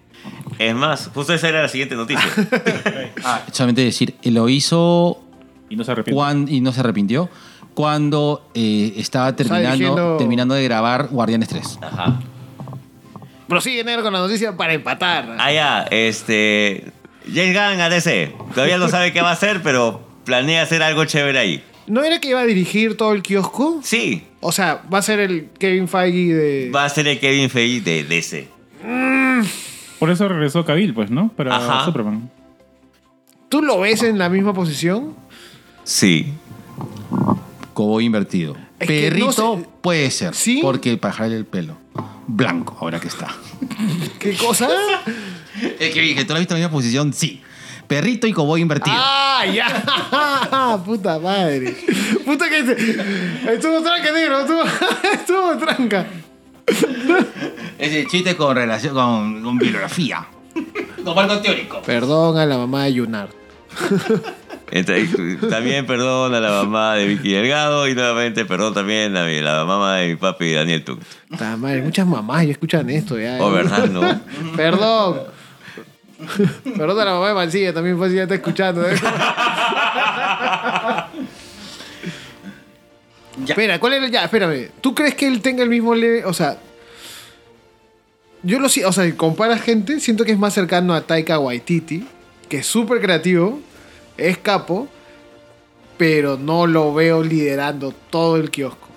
Es 0.60 0.74
más, 0.76 1.10
justo 1.14 1.34
esa 1.34 1.50
era 1.50 1.62
la 1.62 1.68
siguiente 1.70 1.96
noticia. 1.96 2.24
Ah, 3.24 3.42
solamente 3.52 3.84
decir, 3.84 4.16
lo 4.24 4.48
hizo 4.50 5.22
Y 5.70 5.76
no 5.76 5.84
se 5.84 5.92
arrepiente. 5.92 6.16
cuan- 6.16 6.48
y 6.50 6.62
no 6.62 6.72
se 6.72 6.80
arrepintió 6.80 7.30
cuando 7.74 8.50
eh, 8.56 8.94
estaba 8.98 9.36
terminando, 9.36 10.18
terminando 10.18 10.56
de 10.56 10.64
grabar 10.64 11.10
Guardianes 11.10 11.50
3. 11.50 11.80
Ajá. 11.82 12.20
Prosigue 13.48 13.84
negro 13.84 14.04
con 14.04 14.12
la 14.14 14.20
noticia 14.20 14.58
para 14.58 14.74
empatar. 14.74 15.36
Ah, 15.40 15.52
ya, 15.54 15.84
este. 15.92 16.86
James 17.34 17.54
Gunn 17.54 17.80
a 17.82 17.90
DC. 17.90 18.34
Todavía 18.54 18.78
no 18.78 18.88
sabe 18.90 19.14
qué 19.14 19.22
va 19.22 19.30
a 19.30 19.34
hacer, 19.34 19.62
pero 19.64 20.02
planea 20.26 20.64
hacer 20.64 20.82
algo 20.84 21.06
chévere 21.06 21.40
ahí. 21.40 21.64
¿No 21.88 22.04
era 22.04 22.20
que 22.20 22.30
iba 22.30 22.42
a 22.42 22.46
dirigir 22.46 22.98
todo 22.98 23.14
el 23.14 23.22
kiosco? 23.22 23.80
Sí, 23.84 24.24
O 24.42 24.52
sea, 24.52 24.82
va 24.94 24.98
a 24.98 25.02
ser 25.02 25.20
el 25.22 25.50
Kevin 25.58 25.88
Feige 25.88 26.34
de. 26.34 26.72
va 26.76 26.86
a 26.86 26.90
ser 26.90 27.08
el 27.08 27.20
Kevin 27.20 27.50
Feige 27.50 27.82
de 27.82 28.04
DC. 28.04 28.48
Por 30.00 30.10
eso 30.10 30.28
regresó 30.28 30.64
Cavill, 30.66 30.94
pues, 30.94 31.10
¿no? 31.10 31.30
Para 31.30 31.56
Ajá. 31.56 31.86
Superman. 31.86 32.30
¿Tú 33.50 33.62
lo 33.62 33.80
ves 33.80 34.04
en 34.04 34.18
la 34.18 34.30
misma 34.30 34.54
posición? 34.54 35.16
Sí. 35.84 36.34
Cobo 37.74 38.02
invertido. 38.02 38.56
Es 38.80 38.88
que 38.88 39.02
Perrito 39.10 39.26
no 39.26 39.32
sé- 39.62 39.68
puede 39.82 40.12
ser. 40.12 40.34
¿Sí? 40.36 40.60
Porque 40.62 40.98
para 40.98 41.14
jalarle 41.14 41.38
el 41.38 41.46
pelo. 41.46 41.78
Blanco, 42.28 42.78
ahora 42.82 43.00
que 43.00 43.08
está. 43.08 43.28
¿Qué 44.20 44.36
cosa? 44.36 44.68
Es 45.80 45.92
que 45.92 46.02
dije, 46.02 46.24
¿tú 46.24 46.30
lo 46.30 46.36
has 46.36 46.42
visto 46.42 46.54
en 46.54 46.62
la 46.62 46.68
misma 46.68 46.78
posición? 46.78 47.14
Sí. 47.14 47.42
Perrito 47.88 48.28
y 48.28 48.34
coboy 48.34 48.62
invertido. 48.62 48.96
¡Ah, 49.00 49.44
ya! 49.52 50.80
Puta 50.86 51.18
madre. 51.18 51.76
Puta 52.26 52.48
que. 52.48 52.64
se- 52.64 53.54
Estuvo 53.56 53.82
tranca, 53.82 54.12
negro. 54.12 54.40
Estuvo, 54.42 54.62
estuvo 55.14 55.58
tranca. 55.58 56.06
Ese 57.80 58.06
chiste 58.08 58.36
con 58.36 58.56
relación 58.56 58.94
con, 58.94 59.42
con 59.44 59.58
bibliografía. 59.58 60.28
con 61.04 61.16
marco 61.16 61.40
teórico. 61.40 61.82
Perdón 61.84 62.38
a 62.38 62.46
la 62.46 62.58
mamá 62.58 62.86
de 62.86 62.94
Yunar. 62.94 63.30
Entonces, 64.72 65.10
también 65.50 65.86
perdón 65.86 66.36
a 66.36 66.42
la 66.42 66.50
mamá 66.50 66.96
de 66.96 67.08
Vicky 67.08 67.32
Delgado 67.32 67.88
y 67.88 67.96
nuevamente 67.96 68.44
perdón 68.44 68.74
también 68.74 69.16
a 69.16 69.24
mi- 69.24 69.40
la 69.40 69.64
mamá 69.64 69.96
de 69.98 70.10
mi 70.10 70.16
papi 70.18 70.52
Daniel 70.52 70.84
Tuc. 70.84 71.00
Madre, 71.58 71.82
muchas 71.82 72.06
mamás 72.06 72.46
ya 72.46 72.52
escuchan 72.52 72.90
esto 72.90 73.18
ya. 73.18 73.38
Oh, 73.40 73.50
¿verdad, 73.50 73.86
no? 73.88 74.02
Perdón. 74.58 75.22
Perdón 76.78 77.00
a 77.00 77.06
la 77.06 77.14
mamá 77.14 77.28
de 77.30 77.34
Mancilla, 77.36 77.74
también 77.74 77.98
fue 77.98 78.10
si 78.10 78.16
ya 78.18 78.24
está 78.24 78.36
escuchando. 78.36 78.86
¿eh? 78.86 78.96
Espera, 83.46 83.80
¿cuál 83.80 83.94
era? 83.94 84.08
Ya, 84.08 84.24
espérame. 84.24 84.70
¿Tú 84.82 84.96
crees 84.96 85.16
que 85.16 85.28
él 85.28 85.42
tenga 85.42 85.64
el 85.64 85.70
mismo 85.70 85.94
leve? 85.96 86.26
O 86.26 86.34
sea. 86.34 86.58
Yo 88.44 88.60
lo 88.60 88.70
siento, 88.70 88.90
o 88.90 88.94
sea, 88.94 89.04
si 89.06 89.14
comparas 89.14 89.62
gente, 89.62 90.00
siento 90.00 90.24
que 90.24 90.32
es 90.32 90.38
más 90.38 90.54
cercano 90.54 90.94
a 90.94 91.02
Taika 91.02 91.40
Waititi, 91.40 92.06
que 92.48 92.58
es 92.58 92.68
súper 92.68 93.02
creativo, 93.02 93.60
es 94.16 94.38
capo, 94.38 94.88
pero 95.98 96.38
no 96.38 96.68
lo 96.68 96.94
veo 96.94 97.24
liderando 97.24 97.94
todo 98.10 98.38
el 98.38 98.52
kiosco. 98.52 98.88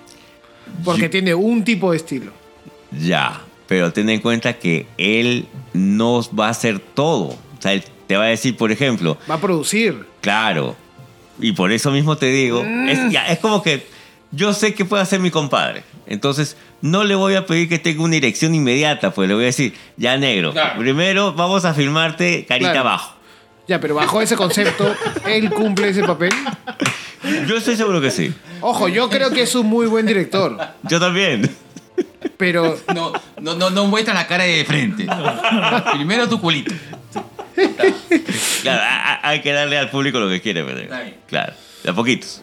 Porque 0.85 1.03
Yo- 1.03 1.09
tiene 1.09 1.33
un 1.35 1.63
tipo 1.63 1.91
de 1.91 1.97
estilo. 1.97 2.31
Ya, 2.91 3.41
pero 3.67 3.91
ten 3.91 4.09
en 4.09 4.21
cuenta 4.21 4.53
que 4.53 4.85
él 4.97 5.47
no 5.73 6.21
va 6.37 6.47
a 6.47 6.51
hacer 6.51 6.79
todo. 6.79 7.29
O 7.29 7.37
sea, 7.59 7.73
él 7.73 7.83
te 8.07 8.15
va 8.17 8.25
a 8.25 8.27
decir, 8.27 8.55
por 8.55 8.71
ejemplo, 8.71 9.17
Va 9.29 9.35
a 9.35 9.41
producir. 9.41 10.05
claro, 10.21 10.75
y 11.39 11.53
por 11.53 11.71
eso 11.71 11.89
mismo 11.91 12.15
te 12.17 12.27
digo, 12.27 12.63
es, 12.63 13.11
ya, 13.11 13.25
es 13.27 13.39
como 13.39 13.63
que 13.63 13.85
yo 14.31 14.53
sé 14.53 14.73
que 14.73 14.85
puede 14.85 15.03
hacer 15.03 15.19
mi 15.19 15.31
compadre. 15.31 15.83
Entonces, 16.07 16.57
no 16.81 17.03
le 17.03 17.15
voy 17.15 17.35
a 17.35 17.45
pedir 17.45 17.69
que 17.69 17.79
tenga 17.79 18.03
una 18.03 18.13
dirección 18.13 18.55
inmediata, 18.55 19.11
pues 19.11 19.27
le 19.29 19.35
voy 19.35 19.43
a 19.43 19.47
decir, 19.47 19.73
ya 19.97 20.17
negro, 20.17 20.51
Claro. 20.51 20.79
primero 20.79 21.33
vamos 21.33 21.65
a 21.65 21.73
filmarte 21.73 22.45
carita 22.47 22.71
Claro. 22.71 22.89
abajo. 22.89 23.15
Ya, 23.67 23.79
pero 23.79 23.95
bajo 23.95 24.21
ese 24.21 24.35
concepto, 24.35 24.93
él 25.25 25.49
cumple 25.51 25.89
ese 25.89 26.03
papel. 26.03 26.31
Yo 27.47 27.55
estoy 27.55 27.75
seguro 27.75 28.01
que 28.01 28.09
sí. 28.09 28.33
Ojo, 28.61 28.87
yo 28.87 29.07
creo 29.09 29.29
que 29.29 29.43
es 29.43 29.53
un 29.53 29.67
muy 29.67 29.85
buen 29.85 30.07
director. 30.07 30.57
Yo 30.83 30.99
también. 30.99 31.49
Pero 32.37 32.79
No, 32.95 33.13
no, 33.39 33.53
no, 33.55 33.69
no 33.69 33.85
muestra 33.85 34.13
la 34.15 34.25
cara 34.25 34.43
de 34.43 34.65
frente. 34.65 35.05
Primero 35.93 36.27
tu 36.27 36.41
culito. 36.41 36.73
Claro, 38.63 39.19
hay 39.21 39.41
que 39.41 39.51
darle 39.51 39.77
al 39.77 39.89
público 39.91 40.19
lo 40.19 40.29
que 40.29 40.41
quiere, 40.41 40.63
pero. 40.63 40.89
Claro, 41.27 41.53
de 41.83 41.89
a 41.91 41.93
poquitos. 41.93 42.41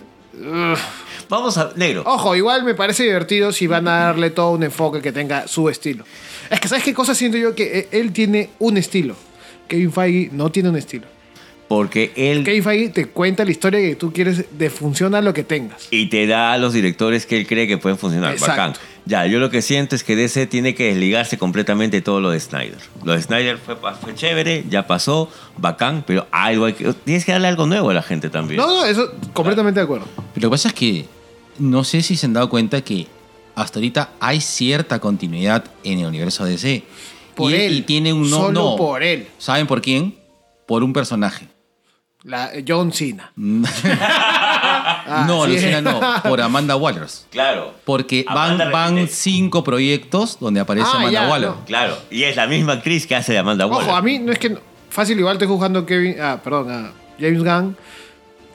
Vamos 1.28 1.58
a. 1.58 1.72
Negro. 1.76 2.02
Ojo, 2.06 2.34
igual 2.34 2.64
me 2.64 2.74
parece 2.74 3.04
divertido 3.04 3.52
si 3.52 3.66
van 3.66 3.86
a 3.88 3.98
darle 3.98 4.30
todo 4.30 4.52
un 4.52 4.62
enfoque 4.62 5.02
que 5.02 5.12
tenga 5.12 5.46
su 5.46 5.68
estilo. 5.68 6.04
Es 6.50 6.60
que, 6.60 6.68
¿sabes 6.68 6.84
qué 6.84 6.94
cosa 6.94 7.14
siento 7.14 7.36
yo? 7.36 7.54
Que 7.54 7.80
eh, 7.80 7.88
él 7.92 8.12
tiene 8.12 8.50
un 8.58 8.76
estilo. 8.76 9.14
Kevin 9.66 9.92
Feige 9.92 10.30
no 10.32 10.50
tiene 10.50 10.70
un 10.70 10.76
estilo. 10.76 11.06
Porque 11.68 12.12
él. 12.16 12.44
Kevin 12.44 12.64
Feige 12.64 12.88
te 12.88 13.06
cuenta 13.06 13.44
la 13.44 13.50
historia 13.50 13.80
que 13.80 13.94
tú 13.94 14.12
quieres 14.12 14.46
de 14.58 14.70
funciona 14.70 15.20
lo 15.20 15.34
que 15.34 15.44
tengas. 15.44 15.88
Y 15.90 16.06
te 16.06 16.26
da 16.26 16.54
a 16.54 16.58
los 16.58 16.72
directores 16.72 17.26
que 17.26 17.36
él 17.36 17.46
cree 17.46 17.66
que 17.66 17.76
pueden 17.76 17.98
funcionar. 17.98 18.32
Exacto. 18.32 18.52
Bacán. 18.52 18.72
Ya, 19.04 19.26
yo 19.26 19.38
lo 19.38 19.48
que 19.50 19.62
siento 19.62 19.94
es 19.94 20.04
que 20.04 20.16
DC 20.16 20.46
tiene 20.46 20.74
que 20.74 20.88
desligarse 20.88 21.38
completamente 21.38 21.98
de 21.98 22.02
todo 22.02 22.20
lo 22.20 22.30
de 22.30 22.40
Snyder. 22.40 22.78
Lo 23.04 23.12
de 23.12 23.22
Snyder 23.22 23.56
fue, 23.56 23.74
fue 23.76 24.14
chévere, 24.14 24.64
ya 24.68 24.86
pasó, 24.86 25.30
bacán, 25.56 26.04
pero 26.06 26.26
algo 26.30 26.66
hay 26.66 26.74
que. 26.74 26.92
Tienes 26.92 27.24
que 27.24 27.32
darle 27.32 27.48
algo 27.48 27.66
nuevo 27.66 27.90
a 27.90 27.94
la 27.94 28.02
gente 28.02 28.28
también. 28.28 28.60
No, 28.60 28.66
no, 28.66 28.84
eso 28.84 29.10
completamente 29.32 29.80
de 29.80 29.84
acuerdo. 29.84 30.06
Pero 30.34 30.46
lo 30.46 30.50
que 30.50 30.54
pasa 30.54 30.68
es 30.68 30.74
que 30.74 31.06
no 31.58 31.84
sé 31.84 32.02
si 32.02 32.16
se 32.16 32.26
han 32.26 32.32
dado 32.32 32.48
cuenta 32.48 32.80
que 32.82 33.06
hasta 33.54 33.78
ahorita 33.78 34.10
hay 34.20 34.40
cierta 34.40 34.98
continuidad 35.00 35.64
en 35.84 36.00
el 36.00 36.06
universo 36.06 36.44
DC. 36.44 36.84
Por 37.34 37.52
y, 37.52 37.54
él. 37.56 37.72
y 37.78 37.82
tiene 37.82 38.12
un 38.12 38.28
no, 38.30 38.36
Solo 38.36 38.52
no. 38.70 38.76
por 38.76 39.02
él. 39.02 39.28
¿Saben 39.38 39.66
por 39.66 39.80
quién? 39.82 40.16
Por 40.66 40.82
un 40.82 40.92
personaje. 40.92 41.48
La, 42.24 42.50
John 42.66 42.92
Cena. 42.92 43.32
Ah, 45.10 45.24
no, 45.26 45.44
sí. 45.46 45.52
Lucina 45.52 45.80
no. 45.80 46.00
Por 46.22 46.40
Amanda 46.40 46.76
Wallers. 46.76 47.26
Claro. 47.30 47.72
Porque 47.84 48.24
Amanda 48.28 48.68
van, 48.70 48.96
van 48.96 49.08
cinco 49.08 49.64
proyectos 49.64 50.38
donde 50.38 50.60
aparece 50.60 50.88
Ah, 50.92 50.96
Amanda 50.96 51.12
ya, 51.22 51.28
Waller. 51.30 51.48
no. 51.50 51.64
Claro. 51.64 51.96
Y 52.10 52.24
es 52.24 52.36
la 52.36 52.46
misma 52.46 52.74
actriz 52.74 53.06
que 53.06 53.14
hace 53.16 53.32
de 53.32 53.38
Amanda 53.38 53.66
Waller. 53.66 53.88
Ojo, 53.88 53.96
a 53.96 54.02
mí 54.02 54.18
no 54.18 54.32
es 54.32 54.38
que. 54.38 54.58
Fácil, 54.90 55.18
igual 55.18 55.34
estoy 55.36 55.48
juzgando 55.48 55.80
a 55.80 55.86
Kevin. 55.86 56.16
Ah, 56.20 56.40
perdón, 56.42 56.70
a 56.70 56.92
James 57.18 57.42
Gunn. 57.42 57.76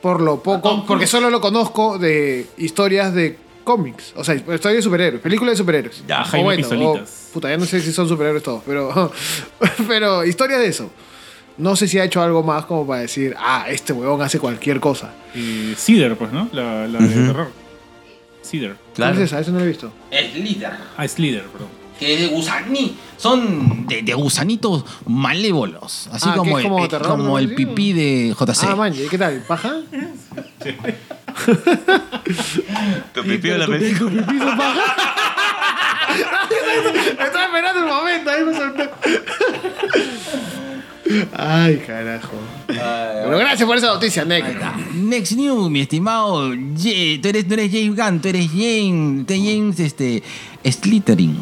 Por 0.04 0.20
lo 0.22 0.44
poco. 0.44 0.86
Porque 0.86 1.08
solo 1.08 1.30
lo 1.32 1.40
conozco 1.42 1.98
de 1.98 2.46
historias 2.58 3.14
de 3.14 3.38
cómics. 3.64 4.12
O 4.18 4.24
sea, 4.24 4.36
historias 4.36 4.76
de 4.76 4.82
superhéroes. 4.82 5.22
Películas 5.24 5.54
de 5.54 5.58
superhéroes. 5.58 6.04
Ya, 6.06 6.22
O 6.22 6.26
Jaime 6.26 6.44
bueno, 6.44 6.58
Pistolitas. 6.68 7.28
o- 7.30 7.34
puta, 7.34 7.50
ya 7.50 7.58
no 7.58 7.66
sé 7.66 7.80
si 7.82 7.94
son 7.94 8.10
superhéroes 8.10 8.44
todos. 8.44 8.62
Pero. 8.66 9.12
pero 9.88 10.26
historias 10.26 10.60
de 10.60 10.68
eso. 10.68 10.92
No 11.58 11.76
sé 11.78 11.88
si 11.88 12.00
ha 12.00 12.04
hecho 12.04 12.22
algo 12.22 12.44
más 12.44 12.66
como 12.66 12.86
para 12.86 13.02
decir, 13.02 13.34
ah, 13.40 13.66
este 13.70 13.94
huevón 13.94 14.22
hace 14.22 14.40
cualquier 14.40 14.80
cosa. 14.82 15.14
Eh, 15.36 15.74
Cedar, 15.78 16.18
pues, 16.18 16.34
¿no? 16.34 16.50
La, 16.52 16.86
la 16.88 17.00
de 17.00 17.08
terror. 17.28 17.52
Cedar. 18.42 18.76
Claro. 18.94 19.14
¿Cuál 19.14 19.24
es 19.24 19.32
esa? 19.32 19.40
Eso 19.40 19.52
no 19.52 19.60
lo 19.60 19.64
he 19.64 19.68
visto. 19.70 19.90
Es 20.12 20.36
líder. 20.36 20.72
Ah, 20.98 21.08
Slither, 21.08 21.44
perdón. 21.46 21.70
Que 22.00 22.14
es 22.16 22.20
de 22.22 22.28
gusaní. 22.28 22.96
Son 23.18 23.86
de, 23.88 24.02
de 24.02 24.14
gusanitos 24.14 24.84
malévolos. 25.08 26.10
Así 26.12 26.28
Ah, 26.30 26.34
que 26.34 26.38
como, 26.40 26.58
es 26.60 26.66
el, 26.66 26.70
como 26.72 26.86
eh, 26.86 26.88
terror, 26.90 27.08
como 27.08 27.24
¿no? 27.24 27.40
el 27.40 27.54
pipí 27.56 27.94
de 27.94 28.36
JC. 28.38 28.64
Ah, 28.68 28.76
man, 28.76 28.94
¿y 28.94 29.08
qué 29.08 29.18
tal? 29.18 29.44
¿Paja? 29.48 29.76
Tu 33.14 33.22
pipí 33.24 33.50
de 33.50 33.58
la 33.58 33.68
película. 33.68 34.26
¿Piso 34.26 34.46
paja? 34.46 34.96
Estaba 37.26 37.46
esperando 37.46 37.80
el 37.80 37.86
momento, 37.88 38.30
ahí 38.30 38.44
me 38.44 38.54
solté. 38.56 38.90
Ay, 41.34 41.78
carajo. 41.86 42.34
Pero 42.68 43.38
gracias 43.38 43.68
por 43.68 43.78
esa 43.78 43.88
noticia, 43.88 44.26
Nick. 44.26 44.46
Next 44.94 45.34
News, 45.34 45.70
mi 45.70 45.82
estimado. 45.82 46.54
Ye- 46.54 47.20
tú 47.22 47.30
eres, 47.30 47.48
no 47.48 47.54
eres 47.54 47.72
James 47.72 47.96
Gunn, 47.96 48.20
tú 48.22 48.28
eres 48.30 48.48
James, 48.50 49.26
tú 49.26 49.34
eres 49.34 49.46
James 49.46 49.80
este, 49.80 50.24
Slytherin. 50.70 51.38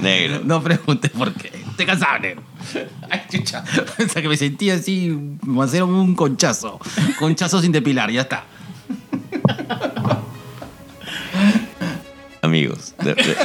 Negro. 0.00 0.40
No 0.44 0.62
preguntes 0.62 1.10
por 1.10 1.32
qué. 1.34 1.50
Estoy 1.70 1.86
cansado, 1.86 2.18
negro. 2.20 2.42
Ay, 3.10 3.22
chucha. 3.30 3.64
O 3.98 4.08
sea 4.08 4.22
que 4.22 4.28
me 4.28 4.36
sentí 4.36 4.70
así, 4.70 5.16
me 5.44 5.64
hicieron 5.64 5.90
un 5.94 6.14
conchazo. 6.14 6.78
Conchazo 7.18 7.60
sin 7.60 7.72
depilar, 7.72 8.10
ya 8.10 8.22
está. 8.22 8.44
Amigos, 12.42 12.94
de- 13.02 13.14
de- 13.14 13.36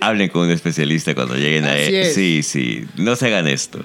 hablen 0.00 0.28
con 0.28 0.42
un 0.42 0.50
especialista 0.50 1.14
cuando 1.14 1.34
lleguen 1.34 1.64
a 1.64 1.72
Así 1.72 1.94
él. 1.94 1.94
es. 1.94 2.14
Sí, 2.14 2.42
sí. 2.42 2.86
No 2.96 3.16
se 3.16 3.26
hagan 3.26 3.48
esto. 3.48 3.80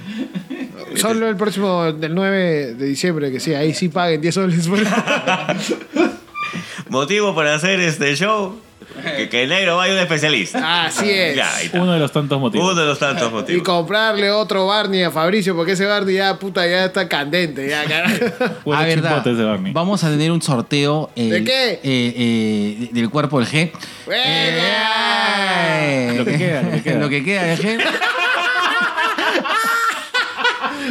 Solo 0.95 1.30
el 1.30 1.36
próximo, 1.38 1.91
del 1.93 2.13
9 2.15 2.73
de 2.73 2.86
diciembre, 2.86 3.32
que 3.32 3.39
sí, 3.39 3.54
ahí 3.54 3.73
sí 3.73 3.89
paguen 3.89 4.21
10 4.21 4.36
soles. 4.36 4.67
por- 4.67 4.80
Motivo 6.89 7.36
para 7.36 7.56
hacer 7.56 7.80
este 7.80 8.15
show. 8.15 8.60
Que, 9.01 9.29
que 9.29 9.43
el 9.43 9.49
negro 9.49 9.77
vaya 9.77 9.93
a 9.93 9.95
un 9.95 10.01
especialista. 10.01 10.86
Así 10.86 11.10
es. 11.10 11.36
Ya. 11.36 11.49
Uno 11.73 11.93
de 11.93 11.99
los 11.99 12.12
tantos 12.12 12.39
motivos. 12.39 12.71
Uno 12.71 12.79
de 12.81 12.88
los 12.88 12.99
tantos 12.99 13.29
Y 13.29 13.33
motivos. 13.33 13.63
comprarle 13.63 14.31
otro 14.31 14.67
Barney 14.67 15.03
a 15.03 15.12
Fabricio, 15.12 15.55
porque 15.55 15.73
ese 15.73 15.86
Barney 15.86 16.15
ya, 16.15 16.38
puta, 16.38 16.65
ya 16.67 16.86
está 16.86 17.07
candente, 17.07 17.67
ya, 17.69 17.86
carajo. 17.89 18.73
A 18.73 18.83
verdad, 18.86 19.23
Barney. 19.25 19.71
vamos 19.73 20.03
a 20.03 20.10
tener 20.10 20.31
un 20.31 20.41
sorteo. 20.41 21.10
eh, 21.15 21.29
¿De 21.29 21.43
qué? 21.43 21.71
eh, 21.73 21.79
eh, 21.83 22.89
del 22.91 23.10
cuerpo 23.10 23.39
del 23.39 23.47
G. 23.47 23.71
Eh, 24.12 26.13
Lo 26.17 26.25
que 26.25 26.38
queda, 26.38 26.62
lo 26.63 26.71
que 26.71 26.81
queda. 26.83 26.99
lo 27.03 27.10
que 27.10 27.23
queda 27.23 27.43
del 27.43 27.60
G. 27.60 27.83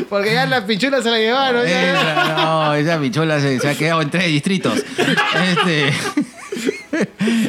Porque 0.09 0.33
ya 0.35 0.47
la 0.47 0.65
pichula 0.67 1.03
se 1.03 1.11
la 1.11 1.19
llevaron. 1.19 1.67
ya. 1.67 1.91
Esa, 1.93 2.35
no, 2.37 2.75
esa 2.75 3.01
pichola 3.01 3.41
se, 3.41 3.59
se 3.59 3.69
ha 3.69 3.75
quedado 3.75 4.03
en 4.03 4.11
tres 4.11 4.27
distritos. 4.27 4.79
Este, 4.79 5.93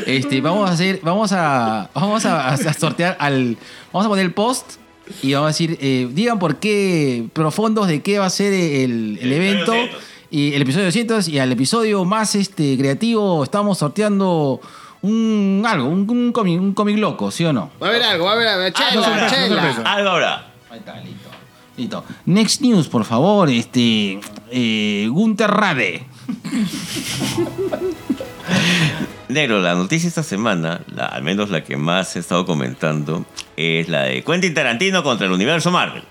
este, 0.05 0.41
vamos 0.41 0.69
a 0.69 0.73
hacer, 0.73 0.99
vamos 1.03 1.31
a, 1.31 1.89
vamos 1.93 2.25
a, 2.25 2.49
a 2.49 2.73
sortear 2.73 3.15
al, 3.19 3.57
vamos 3.91 4.05
a 4.05 4.09
poner 4.09 4.25
el 4.25 4.33
post 4.33 4.73
y 5.21 5.33
vamos 5.33 5.45
a 5.45 5.49
decir, 5.49 5.77
eh, 5.81 6.07
digan 6.11 6.39
por 6.39 6.57
qué 6.57 7.25
profundos 7.33 7.87
de 7.87 8.01
qué 8.01 8.19
va 8.19 8.25
a 8.25 8.29
ser 8.29 8.53
el, 8.53 9.17
el 9.21 9.31
El 9.31 9.33
evento 9.33 9.73
episodio 9.73 9.93
200. 9.93 10.07
y 10.31 10.53
el 10.53 10.61
episodio 10.61 10.85
200 10.85 11.27
y 11.29 11.39
al 11.39 11.51
episodio 11.51 12.05
más 12.05 12.35
este 12.35 12.77
creativo 12.77 13.43
estamos 13.43 13.77
sorteando 13.77 14.59
un 15.01 15.63
algo, 15.65 15.87
un, 15.87 16.09
un 16.09 16.31
cómic, 16.31 16.59
un 16.59 16.73
cómic 16.73 16.97
loco, 16.97 17.31
¿sí 17.31 17.45
o 17.45 17.53
no? 17.53 17.69
Va 17.81 17.87
a 17.87 17.89
haber 17.91 18.03
algo, 18.03 18.25
va 18.25 18.31
a 18.31 18.33
haber 18.33 18.47
algo. 18.47 18.69
Chela. 18.73 19.75
Algo 19.85 20.09
habrá. 20.09 20.47
Ahí 20.69 20.79
está, 20.79 20.99
listo. 21.01 21.29
Listo. 21.77 22.03
Next 22.25 22.61
News, 22.61 22.87
por 22.89 23.05
favor, 23.05 23.49
este. 23.49 24.19
Eh, 24.51 25.07
Gunter 25.09 25.49
Rade. 25.49 26.05
Negro, 29.29 29.59
la 29.59 29.75
noticia 29.75 30.07
esta 30.07 30.23
semana, 30.23 30.81
la- 30.87 31.05
al 31.05 31.21
menos 31.23 31.49
la 31.49 31.63
que 31.63 31.75
más 31.75 32.15
he 32.15 32.19
estado 32.19 32.45
comentando, 32.45 33.25
es 33.57 33.89
la 33.89 34.03
de 34.03 34.23
Quentin 34.23 34.53
Tarantino 34.53 35.03
contra 35.03 35.27
el 35.27 35.33
universo 35.33 35.69
Marvel. 35.71 36.03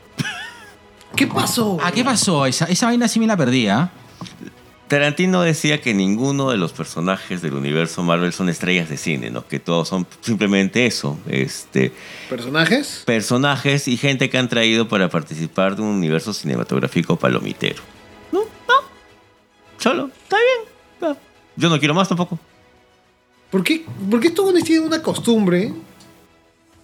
¿Qué 1.14 1.26
pasó? 1.26 1.79
Ah, 1.83 1.92
¿qué 1.92 2.05
pasó? 2.05 2.44
Esa, 2.44 2.66
esa 2.66 2.87
vaina 2.87 3.09
sí 3.09 3.18
me 3.18 3.26
la 3.26 3.37
perdí, 3.37 3.68
¿ah? 3.68 3.90
Tarantino 4.88 5.40
decía 5.42 5.81
que 5.81 5.94
ninguno 5.94 6.50
de 6.50 6.59
los 6.59 6.72
personajes 6.72 7.40
del 7.42 7.55
universo 7.55 8.02
Marvel 8.02 8.33
son 8.35 8.48
estrellas 8.50 8.88
de 8.90 8.96
cine, 8.98 9.31
¿no? 9.31 9.46
Que 9.48 9.59
todos 9.59 9.88
son 9.88 10.07
simplemente 10.20 10.85
eso, 10.87 11.18
este, 11.26 11.92
¿Personajes? 12.29 13.02
personajes 13.07 13.88
y 13.88 13.96
gente 13.96 14.29
que 14.31 14.37
han 14.38 14.48
traído 14.48 14.88
para 14.88 15.09
participar 15.09 15.74
de 15.74 15.83
un 15.83 15.88
universo 15.88 16.32
cinematográfico 16.34 17.16
palomitero. 17.16 17.82
No, 18.30 18.40
no. 18.40 18.74
Solo, 19.78 20.11
está 20.22 20.36
bien. 20.36 20.68
No. 21.01 21.16
Yo 21.57 21.68
no 21.70 21.78
quiero 21.78 21.95
más 21.95 22.09
tampoco. 22.09 22.38
¿Por 23.57 23.64
qué, 23.64 23.86
¿Por 24.11 24.20
qué 24.20 24.28
estos 24.28 24.44
güeyes 24.44 24.64
tienen 24.64 24.86
una 24.86 25.00
costumbre? 25.00 25.72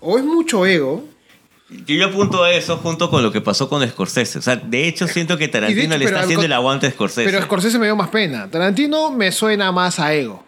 O 0.01 0.17
es 0.17 0.25
mucho 0.25 0.65
ego. 0.65 1.05
Yo 1.69 2.07
apunto 2.07 2.43
a 2.43 2.51
eso 2.51 2.79
junto 2.79 3.11
con 3.11 3.23
lo 3.23 3.31
que 3.31 3.43
pasó 3.43 3.69
con 3.69 3.87
Scorsese. 3.87 4.39
O 4.39 4.43
sea, 4.43 4.57
de 4.57 4.89
hecho 4.89 5.07
siento 5.07 5.37
que 5.37 5.49
Tarantino 5.49 5.83
hecho, 5.83 5.99
le 5.99 6.05
está 6.07 6.21
haciendo 6.21 6.47
el 6.47 6.53
aguante 6.55 6.87
a 6.87 6.91
Scorsese. 6.91 7.31
Pero 7.31 7.45
Scorsese 7.45 7.79
me 7.79 7.85
dio 7.85 7.95
más 7.95 8.09
pena. 8.09 8.51
Tarantino 8.51 9.11
me 9.11 9.33
suena 9.33 9.71
más 9.71 10.01
a 10.01 10.15
ego. 10.15 10.47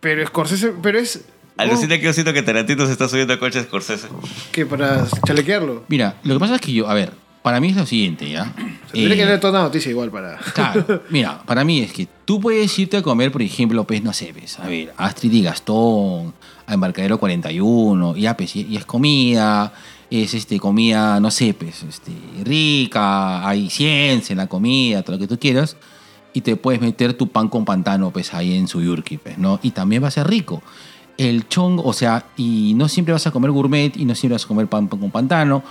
Pero 0.00 0.26
Scorsese. 0.26 0.72
Pero 0.82 0.98
es. 0.98 1.22
Alucina 1.58 1.98
que 1.98 2.04
yo 2.04 2.14
siento 2.14 2.32
que 2.32 2.42
Tarantino 2.42 2.86
se 2.86 2.92
está 2.92 3.06
subiendo 3.06 3.34
a 3.34 3.38
coche 3.38 3.58
a 3.58 3.62
Scorsese. 3.62 4.08
que 4.52 4.64
para 4.64 5.06
chalequearlo. 5.26 5.84
Mira, 5.88 6.16
lo 6.22 6.32
que 6.32 6.40
pasa 6.40 6.54
es 6.54 6.62
que 6.62 6.72
yo, 6.72 6.88
a 6.88 6.94
ver, 6.94 7.12
para 7.44 7.60
mí 7.60 7.68
es 7.68 7.76
lo 7.76 7.84
siguiente, 7.84 8.30
¿ya? 8.30 8.54
Tendría 8.90 9.14
Eh, 9.14 9.18
que 9.18 9.26
leer 9.26 9.38
toda 9.38 9.58
la 9.58 9.64
noticia 9.64 9.90
igual 9.90 10.10
para. 10.10 10.38
Claro, 10.54 11.02
mira, 11.10 11.42
para 11.44 11.62
mí 11.62 11.80
es 11.80 11.92
que 11.92 12.08
tú 12.24 12.40
puedes 12.40 12.78
irte 12.78 12.96
a 12.96 13.02
comer, 13.02 13.30
por 13.30 13.42
ejemplo, 13.42 13.84
pues, 13.84 14.02
no 14.02 14.14
sé, 14.14 14.32
pues, 14.32 14.58
a 14.58 14.66
ver, 14.66 14.94
Astrid 14.96 15.30
y 15.30 15.42
Gastón, 15.42 16.32
a 16.66 16.72
Embarcadero 16.72 17.18
41, 17.18 18.16
y, 18.16 18.26
pues, 18.32 18.56
y 18.56 18.74
es 18.74 18.86
comida, 18.86 19.74
es 20.08 20.32
este, 20.32 20.58
comida, 20.58 21.20
no 21.20 21.30
sé, 21.30 21.52
pues, 21.52 21.82
este, 21.82 22.12
rica, 22.44 23.46
hay 23.46 23.68
ciencia 23.68 24.32
en 24.32 24.38
la 24.38 24.46
comida, 24.46 25.02
todo 25.02 25.16
lo 25.16 25.20
que 25.20 25.28
tú 25.28 25.38
quieras, 25.38 25.76
y 26.32 26.40
te 26.40 26.56
puedes 26.56 26.80
meter 26.80 27.12
tu 27.12 27.28
pan 27.28 27.50
con 27.50 27.66
pantano, 27.66 28.10
pues, 28.10 28.32
ahí 28.32 28.54
en 28.54 28.68
su 28.68 28.80
yurki, 28.80 29.18
pues, 29.18 29.36
¿no? 29.36 29.60
Y 29.62 29.72
también 29.72 30.02
va 30.02 30.08
a 30.08 30.10
ser 30.10 30.26
rico. 30.26 30.62
El 31.18 31.46
chongo, 31.46 31.82
o 31.84 31.92
sea, 31.92 32.24
y 32.38 32.72
no 32.74 32.88
siempre 32.88 33.12
vas 33.12 33.26
a 33.26 33.30
comer 33.32 33.50
gourmet 33.50 33.94
y 33.98 34.06
no 34.06 34.14
siempre 34.14 34.36
vas 34.36 34.46
a 34.46 34.48
comer 34.48 34.66
pan 34.66 34.88
con 34.88 35.10
pantano, 35.10 35.62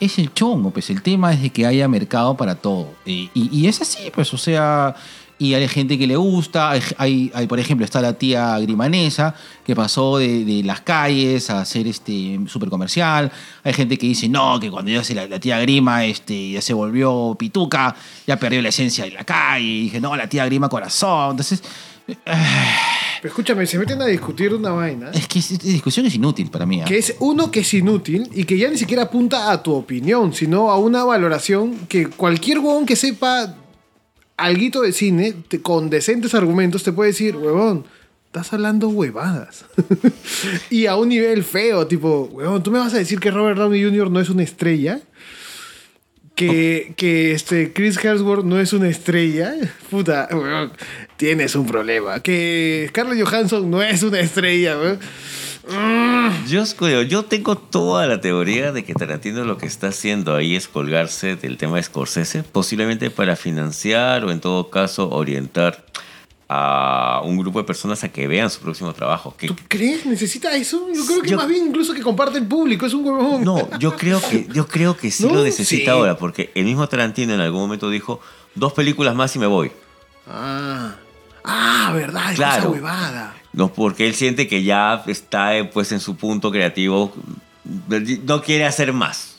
es 0.00 0.18
el 0.18 0.32
chongo, 0.32 0.70
pues 0.70 0.90
el 0.90 1.02
tema 1.02 1.32
es 1.32 1.42
de 1.42 1.50
que 1.50 1.66
haya 1.66 1.88
mercado 1.88 2.36
para 2.36 2.54
todo. 2.54 2.88
Y, 3.04 3.30
y- 3.34 3.48
y 3.52 3.66
es 3.66 3.80
así, 3.80 4.10
pues, 4.14 4.32
o 4.32 4.38
sea, 4.38 4.94
y 5.40 5.54
hay 5.54 5.68
gente 5.68 5.96
que 5.98 6.06
le 6.06 6.16
gusta, 6.16 6.70
hay, 6.70 7.30
hay- 7.34 7.46
por 7.46 7.60
ejemplo, 7.60 7.84
está 7.84 8.00
la 8.00 8.12
tía 8.14 8.58
Grimanesa, 8.58 9.34
que 9.64 9.74
pasó 9.76 10.18
de, 10.18 10.44
de 10.44 10.62
las 10.64 10.80
calles 10.80 11.48
a 11.50 11.64
ser 11.64 11.86
este 11.86 12.40
súper 12.48 12.68
comercial, 12.70 13.30
hay 13.62 13.72
gente 13.72 13.96
que 13.98 14.06
dice, 14.08 14.28
no, 14.28 14.58
que 14.58 14.70
cuando 14.70 15.02
se 15.04 15.14
la, 15.14 15.26
la 15.26 15.38
tía 15.38 15.60
Grima 15.60 16.04
este, 16.04 16.50
ya 16.52 16.60
se 16.62 16.74
volvió 16.74 17.36
pituca, 17.38 17.94
ya 18.26 18.36
perdió 18.36 18.60
la 18.62 18.70
esencia 18.70 19.04
de 19.04 19.12
la 19.12 19.24
calle, 19.24 19.64
y 19.64 19.82
dije, 19.84 20.00
no, 20.00 20.16
la 20.16 20.28
tía 20.28 20.44
Grima 20.46 20.68
corazón, 20.68 21.32
entonces... 21.32 21.62
Pero 23.20 23.28
escúchame, 23.30 23.66
se 23.66 23.78
meten 23.78 24.00
a 24.00 24.06
discutir 24.06 24.54
una 24.54 24.70
vaina. 24.70 25.10
Es 25.12 25.26
que 25.26 25.40
esta 25.40 25.56
discusión 25.66 26.06
es 26.06 26.14
inútil 26.14 26.50
para 26.50 26.66
mí. 26.66 26.80
¿ah? 26.80 26.84
Que 26.84 26.98
es 26.98 27.14
uno 27.18 27.50
que 27.50 27.60
es 27.60 27.74
inútil 27.74 28.30
y 28.32 28.44
que 28.44 28.56
ya 28.56 28.70
ni 28.70 28.78
siquiera 28.78 29.04
apunta 29.04 29.50
a 29.50 29.62
tu 29.62 29.72
opinión, 29.74 30.32
sino 30.32 30.70
a 30.70 30.78
una 30.78 31.04
valoración 31.04 31.74
que 31.88 32.06
cualquier 32.06 32.60
huevón 32.60 32.86
que 32.86 32.94
sepa 32.96 33.56
alguito 34.36 34.82
de 34.82 34.92
cine, 34.92 35.32
te- 35.48 35.60
con 35.60 35.90
decentes 35.90 36.34
argumentos, 36.34 36.84
te 36.84 36.92
puede 36.92 37.10
decir, 37.10 37.36
huevón, 37.36 37.84
estás 38.26 38.52
hablando 38.52 38.88
huevadas. 38.88 39.64
y 40.70 40.86
a 40.86 40.94
un 40.96 41.08
nivel 41.08 41.42
feo, 41.42 41.88
tipo, 41.88 42.28
huevón, 42.32 42.62
¿tú 42.62 42.70
me 42.70 42.78
vas 42.78 42.94
a 42.94 42.98
decir 42.98 43.18
que 43.18 43.32
Robert 43.32 43.58
Downey 43.58 43.82
Jr. 43.82 44.10
no 44.12 44.20
es 44.20 44.30
una 44.30 44.44
estrella? 44.44 45.00
Que, 46.38 46.92
que 46.96 47.32
este 47.32 47.72
Chris 47.72 48.02
Hemsworth 48.02 48.44
no 48.44 48.60
es 48.60 48.72
una 48.72 48.88
estrella, 48.88 49.52
puta, 49.90 50.28
huevón, 50.30 50.72
tienes 51.16 51.56
un 51.56 51.66
problema. 51.66 52.20
Que 52.22 52.86
Scarlett 52.90 53.24
Johansson 53.26 53.68
no 53.68 53.82
es 53.82 54.02
una 54.04 54.20
estrella, 54.20 54.78
huevón. 54.78 55.00
Yo, 56.48 56.64
creo- 56.78 57.02
yo 57.02 57.24
tengo 57.24 57.58
toda 57.58 58.06
la 58.06 58.20
teoría 58.20 58.72
de 58.72 58.84
que 58.84 58.94
Tarantino 58.94 59.44
lo 59.44 59.58
que 59.58 59.66
está 59.66 59.88
haciendo 59.88 60.34
ahí 60.34 60.56
es 60.56 60.66
colgarse 60.68 61.36
del 61.36 61.56
tema 61.58 61.76
de 61.76 61.82
Scorsese, 61.82 62.42
posiblemente 62.42 63.10
para 63.10 63.36
financiar 63.36 64.24
o 64.24 64.30
en 64.30 64.40
todo 64.40 64.70
caso 64.70 65.10
orientar 65.10 65.84
a 66.50 67.20
un 67.24 67.36
grupo 67.38 67.58
de 67.58 67.64
personas 67.64 68.02
a 68.04 68.08
que 68.10 68.26
vean 68.26 68.48
su 68.50 68.60
próximo 68.60 68.92
trabajo. 68.94 69.34
Que, 69.36 69.48
¿Tú 69.48 69.56
crees? 69.68 70.06
¿Necesita 70.06 70.54
eso? 70.56 70.88
Yo 70.94 71.04
creo 71.04 71.20
que 71.22 71.30
Yo- 71.30 71.36
más 71.36 71.46
bien 71.46 71.66
incluso 71.66 71.92
que 71.92 72.00
comparte 72.00 72.38
el 72.38 72.46
público, 72.46 72.86
es 72.86 72.94
un 72.94 73.04
huevón. 73.04 73.44
no, 73.44 73.68
yo 73.78 73.96
creo 73.96 74.20
que, 74.20 74.46
yo 74.52 74.66
creo 74.66 74.96
que 74.96 75.10
sí 75.10 75.24
¿No? 75.26 75.34
lo 75.34 75.44
necesita 75.44 75.84
Sí. 75.84 75.88
ahora, 75.90 76.16
porque 76.16 76.50
el 76.54 76.64
mismo 76.64 76.88
Tarantino 76.88 77.34
en 77.34 77.40
algún 77.40 77.60
momento 77.60 77.90
dijo, 77.90 78.20
dos 78.54 78.72
películas 78.72 79.14
más 79.14 79.36
y 79.36 79.38
me 79.38 79.46
voy. 79.46 79.70
Ah, 80.26 80.94
ah 81.44 81.92
verdad, 81.94 82.34
Claro. 82.34 82.60
esa 82.60 82.68
huevada. 82.70 83.34
No, 83.52 83.72
porque 83.72 84.06
él 84.06 84.14
siente 84.14 84.48
que 84.48 84.62
ya 84.62 85.02
está 85.06 85.52
pues 85.72 85.92
en 85.92 86.00
su 86.00 86.16
punto 86.16 86.50
creativo, 86.50 87.12
no 88.24 88.42
quiere 88.42 88.64
hacer 88.64 88.92
más. 88.92 89.36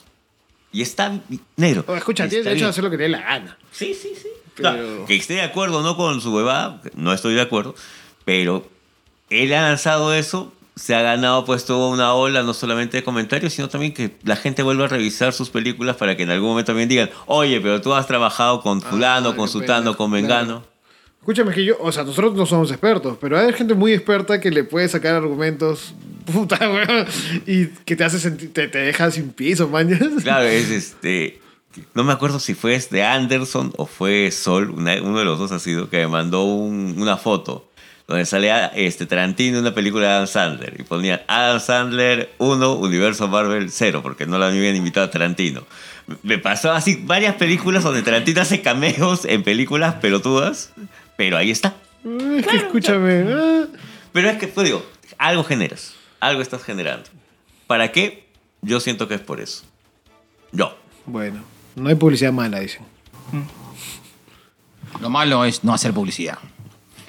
Y 0.72 0.82
está 0.82 1.18
negro. 1.56 1.84
Escucha, 1.96 2.28
tiene 2.28 2.44
derecho 2.44 2.66
a 2.66 2.68
hacer 2.68 2.84
lo 2.84 2.90
que 2.90 2.96
le 2.96 3.04
dé 3.04 3.08
la 3.08 3.20
gana. 3.22 3.58
Sí, 3.72 3.92
sí, 3.94 4.10
sí. 4.20 4.28
Pero- 4.56 5.04
que 5.06 5.16
esté 5.16 5.34
de 5.34 5.42
acuerdo 5.42 5.78
o 5.78 5.82
no 5.82 5.96
con 5.96 6.20
su 6.20 6.34
huevada, 6.34 6.80
no 6.94 7.12
estoy 7.12 7.34
de 7.34 7.40
acuerdo, 7.42 7.74
pero 8.24 8.68
él 9.30 9.52
ha 9.54 9.62
lanzado 9.62 10.12
eso, 10.14 10.52
se 10.76 10.94
ha 10.94 11.02
ganado 11.02 11.44
pues 11.44 11.64
toda 11.64 11.88
una 11.88 12.14
ola, 12.14 12.42
no 12.42 12.54
solamente 12.54 12.96
de 12.96 13.04
comentarios, 13.04 13.52
sino 13.52 13.68
también 13.68 13.92
que 13.92 14.16
la 14.24 14.36
gente 14.36 14.62
vuelva 14.62 14.86
a 14.86 14.88
revisar 14.88 15.32
sus 15.32 15.50
películas 15.50 15.96
para 15.96 16.16
que 16.16 16.22
en 16.22 16.30
algún 16.30 16.50
momento 16.50 16.68
también 16.72 16.88
digan, 16.88 17.10
oye, 17.26 17.60
pero 17.60 17.80
tú 17.80 17.92
has 17.94 18.06
trabajado 18.06 18.60
con 18.62 18.80
fulano, 18.80 19.30
Ah, 19.30 19.36
con 19.36 19.48
sutano, 19.48 19.96
con 19.96 20.10
mengano. 20.10 20.64
Escúchame 21.20 21.52
que 21.52 21.64
yo, 21.64 21.76
o 21.80 21.92
sea, 21.92 22.04
nosotros 22.04 22.34
no 22.34 22.46
somos 22.46 22.70
expertos, 22.70 23.18
pero 23.20 23.38
hay 23.38 23.52
gente 23.52 23.74
muy 23.74 23.92
experta 23.92 24.40
que 24.40 24.50
le 24.50 24.64
puede 24.64 24.88
sacar 24.88 25.14
argumentos, 25.16 25.92
puta, 26.32 26.56
weón, 26.70 27.06
y 27.46 27.66
que 27.66 27.94
te 27.94 28.04
hace 28.04 28.18
sentir, 28.18 28.52
te, 28.54 28.68
te 28.68 28.78
deja 28.78 29.10
sin 29.10 29.30
piso, 29.32 29.68
mañas. 29.68 30.00
Claro, 30.22 30.44
es 30.46 30.70
este... 30.70 31.40
No 31.94 32.02
me 32.04 32.12
acuerdo 32.12 32.40
si 32.40 32.54
fue 32.54 32.74
este 32.74 33.04
Anderson 33.04 33.72
o 33.76 33.86
fue 33.86 34.30
Sol, 34.32 34.70
una- 34.70 35.00
uno 35.02 35.18
de 35.18 35.24
los 35.24 35.38
dos 35.38 35.52
ha 35.52 35.58
sido, 35.58 35.88
que 35.88 35.98
me 35.98 36.08
mandó 36.08 36.42
un- 36.44 36.96
una 36.98 37.16
foto 37.16 37.68
donde 38.08 38.26
salía 38.26 38.66
este 38.66 39.06
Tarantino 39.06 39.58
en 39.58 39.62
una 39.62 39.72
película 39.74 40.06
de 40.08 40.12
Adam 40.14 40.26
Sandler 40.26 40.74
y 40.80 40.82
ponía 40.82 41.24
Adam 41.28 41.60
Sandler 41.60 42.32
1, 42.38 42.74
Universo 42.74 43.28
Marvel 43.28 43.70
0, 43.70 44.00
porque 44.02 44.26
no 44.26 44.36
la 44.36 44.48
habían 44.48 44.74
invitado 44.74 45.06
a 45.06 45.10
Tarantino. 45.12 45.62
Me 46.24 46.38
pasó 46.38 46.72
así 46.72 47.00
varias 47.04 47.36
películas 47.36 47.84
donde 47.84 48.02
Tarantino 48.02 48.40
hace 48.40 48.62
cameos 48.62 49.24
en 49.26 49.44
películas 49.44 49.94
pelotudas, 49.96 50.72
pero 51.16 51.36
ahí 51.36 51.52
está. 51.52 51.76
Es 52.04 52.46
que 52.48 52.56
escúchame. 52.56 53.26
ah. 53.32 53.66
Pero 54.12 54.28
es 54.28 54.38
que, 54.38 54.48
pues 54.48 54.66
digo, 54.66 54.84
algo 55.18 55.44
generas, 55.44 55.94
algo 56.18 56.42
estás 56.42 56.64
generando. 56.64 57.08
¿Para 57.68 57.92
qué? 57.92 58.24
Yo 58.60 58.80
siento 58.80 59.06
que 59.06 59.14
es 59.14 59.20
por 59.20 59.40
eso. 59.40 59.62
Yo. 60.50 60.76
Bueno, 61.06 61.44
no 61.80 61.88
hay 61.88 61.94
publicidad 61.96 62.32
mala, 62.32 62.60
dicen. 62.60 62.82
Lo 65.00 65.08
malo 65.10 65.44
es 65.44 65.64
no 65.64 65.72
hacer 65.72 65.92
publicidad. 65.92 66.38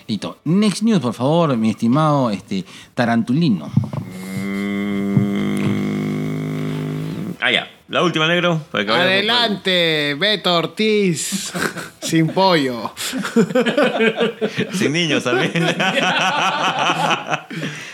Listo. 0.08 0.40
Next 0.46 0.82
news, 0.84 1.00
por 1.00 1.14
favor, 1.14 1.56
mi 1.58 1.70
estimado 1.72 2.30
este, 2.32 2.66
Tarantulino. 2.94 3.70
Mm, 5.62 7.34
Ah, 7.44 7.52
ya. 7.52 7.68
La 7.88 8.04
última, 8.04 8.28
negro. 8.28 8.62
para 8.72 8.86
que 8.86 8.92
vaya- 8.92 9.04
Adelante, 9.04 10.16
Beto 10.18 10.56
Ortiz, 10.56 11.52
sin 12.02 12.28
pollo. 12.28 12.94
Sin 14.74 14.94
niños 14.94 15.24
también. 15.24 15.52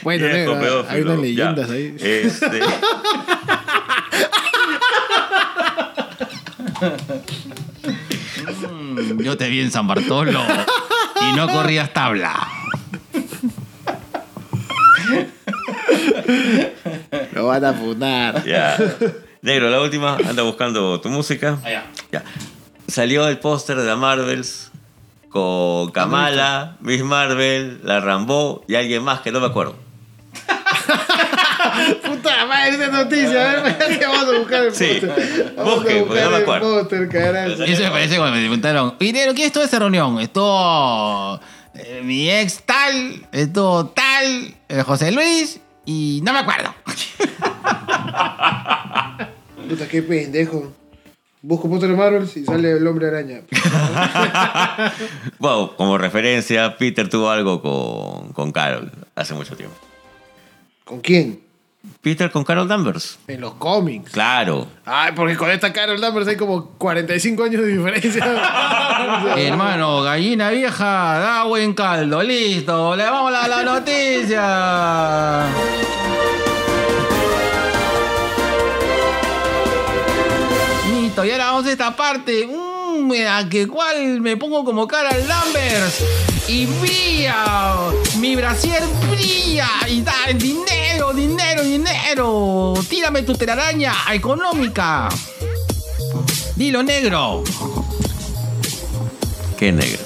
Bueno, 0.04 0.26
Viejo 0.28 0.38
negro, 0.56 0.60
pedófilo. 0.60 0.90
hay 0.90 1.02
unas 1.02 1.16
Ya. 1.16 1.22
leyendas 1.22 1.70
ahí. 1.72 1.96
Este, 2.00 2.60
Mm, 8.72 9.22
Yo 9.22 9.38
te 9.38 9.50
vi 9.50 9.62
en 9.62 9.72
San 9.72 9.88
Bartolo 9.88 10.42
y 11.22 11.36
no 11.36 11.48
corrías 11.48 11.92
tabla. 11.94 12.48
Lo 17.34 17.48
van 17.48 17.66
a 17.66 18.44
ya. 18.46 18.78
Negro, 19.42 19.70
la 19.70 19.82
última. 19.82 20.18
Anda 20.28 20.44
buscando 20.44 21.00
tu 21.02 21.10
música. 21.10 21.58
Allá. 21.64 21.86
Ya. 22.12 22.24
Salió 22.88 23.28
el 23.28 23.40
póster 23.40 23.78
de 23.78 23.86
la 23.86 23.96
Marvels 23.96 24.72
con 25.30 25.92
Kamala, 25.92 26.78
Miss 26.80 27.04
Marvel, 27.04 27.82
la 27.84 28.00
Rambo 28.00 28.64
y 28.68 28.76
alguien 28.76 29.04
más 29.04 29.22
que 29.22 29.32
no 29.32 29.40
me 29.40 29.48
acuerdo. 29.48 29.76
Noticia. 33.04 33.52
A 33.52 33.62
ver, 33.64 34.00
vamos 34.08 34.36
a 34.36 34.38
buscar 34.40 34.64
el 34.66 34.74
Sí. 34.76 34.86
póster. 35.02 35.54
Vamos 35.56 35.76
Busque, 35.76 35.94
a 35.94 36.00
porque 36.00 36.04
buscar 36.04 36.24
no 36.26 36.30
me 36.32 36.36
el 36.38 36.42
acuerdo. 36.44 36.80
póster, 36.80 37.10
carajo. 37.10 37.64
Eso 37.64 37.84
me 37.84 37.92
parece 37.92 38.18
cuando 38.18 38.36
me 38.36 38.42
preguntaron, 38.42 38.98
Pinero, 38.98 39.34
¿quién 39.34 39.48
estuvo 39.48 39.64
en 39.64 39.68
esa 39.70 39.80
reunión? 39.80 40.20
Estuvo 40.20 41.40
eh, 41.76 42.02
mi 42.04 42.30
ex 42.32 42.62
tal, 42.66 43.28
estuvo 43.32 43.86
tal, 43.88 44.56
eh, 44.70 44.82
José 44.84 45.12
Luis, 45.12 45.60
y 45.86 46.22
no 46.24 46.34
me 46.34 46.40
acuerdo. 46.40 46.74
Puta, 49.70 49.88
qué 49.88 50.02
pendejo. 50.02 50.72
Busco 51.42 51.70
póster 51.70 51.90
de 51.90 51.96
Marvel 51.96 52.28
y 52.36 52.44
sale 52.46 52.72
el 52.72 52.88
hombre 52.88 53.08
araña. 53.08 53.42
Wow, 55.40 55.76
como 55.76 55.98
referencia, 55.98 56.78
Peter 56.78 57.08
tuvo 57.10 57.30
algo 57.30 57.62
con, 57.62 58.34
con 58.34 58.52
Carol 58.52 58.92
hace 59.16 59.34
mucho 59.36 59.56
tiempo. 59.56 59.76
¿Con 60.84 61.00
quién? 61.02 61.42
Peter 62.02 62.32
con 62.32 62.44
Carol 62.44 62.68
Danvers. 62.68 63.20
En 63.28 63.42
los 63.42 63.54
cómics. 63.56 64.12
Claro. 64.12 64.68
Ay, 64.86 65.14
porque 65.16 65.36
con 65.36 65.50
esta 65.50 65.72
Carol 65.74 66.00
Danvers 66.00 66.28
hay 66.28 66.36
como 66.38 66.72
45 66.72 67.44
años 67.44 67.62
de 67.62 67.68
diferencia. 67.68 68.26
Hermano, 69.38 70.02
gallina 70.02 70.50
vieja, 70.50 71.20
da 71.20 71.44
buen 71.44 71.74
caldo, 71.74 72.22
listo, 72.24 72.96
le 72.96 73.04
vamos 73.04 73.34
a 73.34 73.48
la 73.48 73.64
noticia. 73.64 75.46
Listo, 80.90 81.26
y 81.26 81.32
ahora 81.32 81.46
vamos 81.46 81.66
a 81.68 81.72
esta 81.72 81.96
parte. 81.96 82.48
Mm, 82.48 82.77
a 83.28 83.48
que 83.48 83.68
cual 83.68 84.22
me 84.22 84.38
pongo 84.38 84.64
como 84.66 84.88
cara 84.88 85.10
al 85.10 85.28
Lambers. 85.28 86.04
Y 86.48 86.66
brilla, 86.66 87.76
mi 88.18 88.36
brasier 88.36 88.82
brilla. 89.10 89.70
Y 89.88 90.02
da 90.02 90.14
dinero, 90.34 91.14
dinero, 91.14 91.64
dinero. 91.64 92.74
Tírame 92.90 93.22
tu 93.22 93.36
telaraña 93.36 93.94
económica. 94.12 95.10
Dilo 96.56 96.82
negro. 96.82 97.44
Qué 99.58 99.72
negro. 99.72 100.02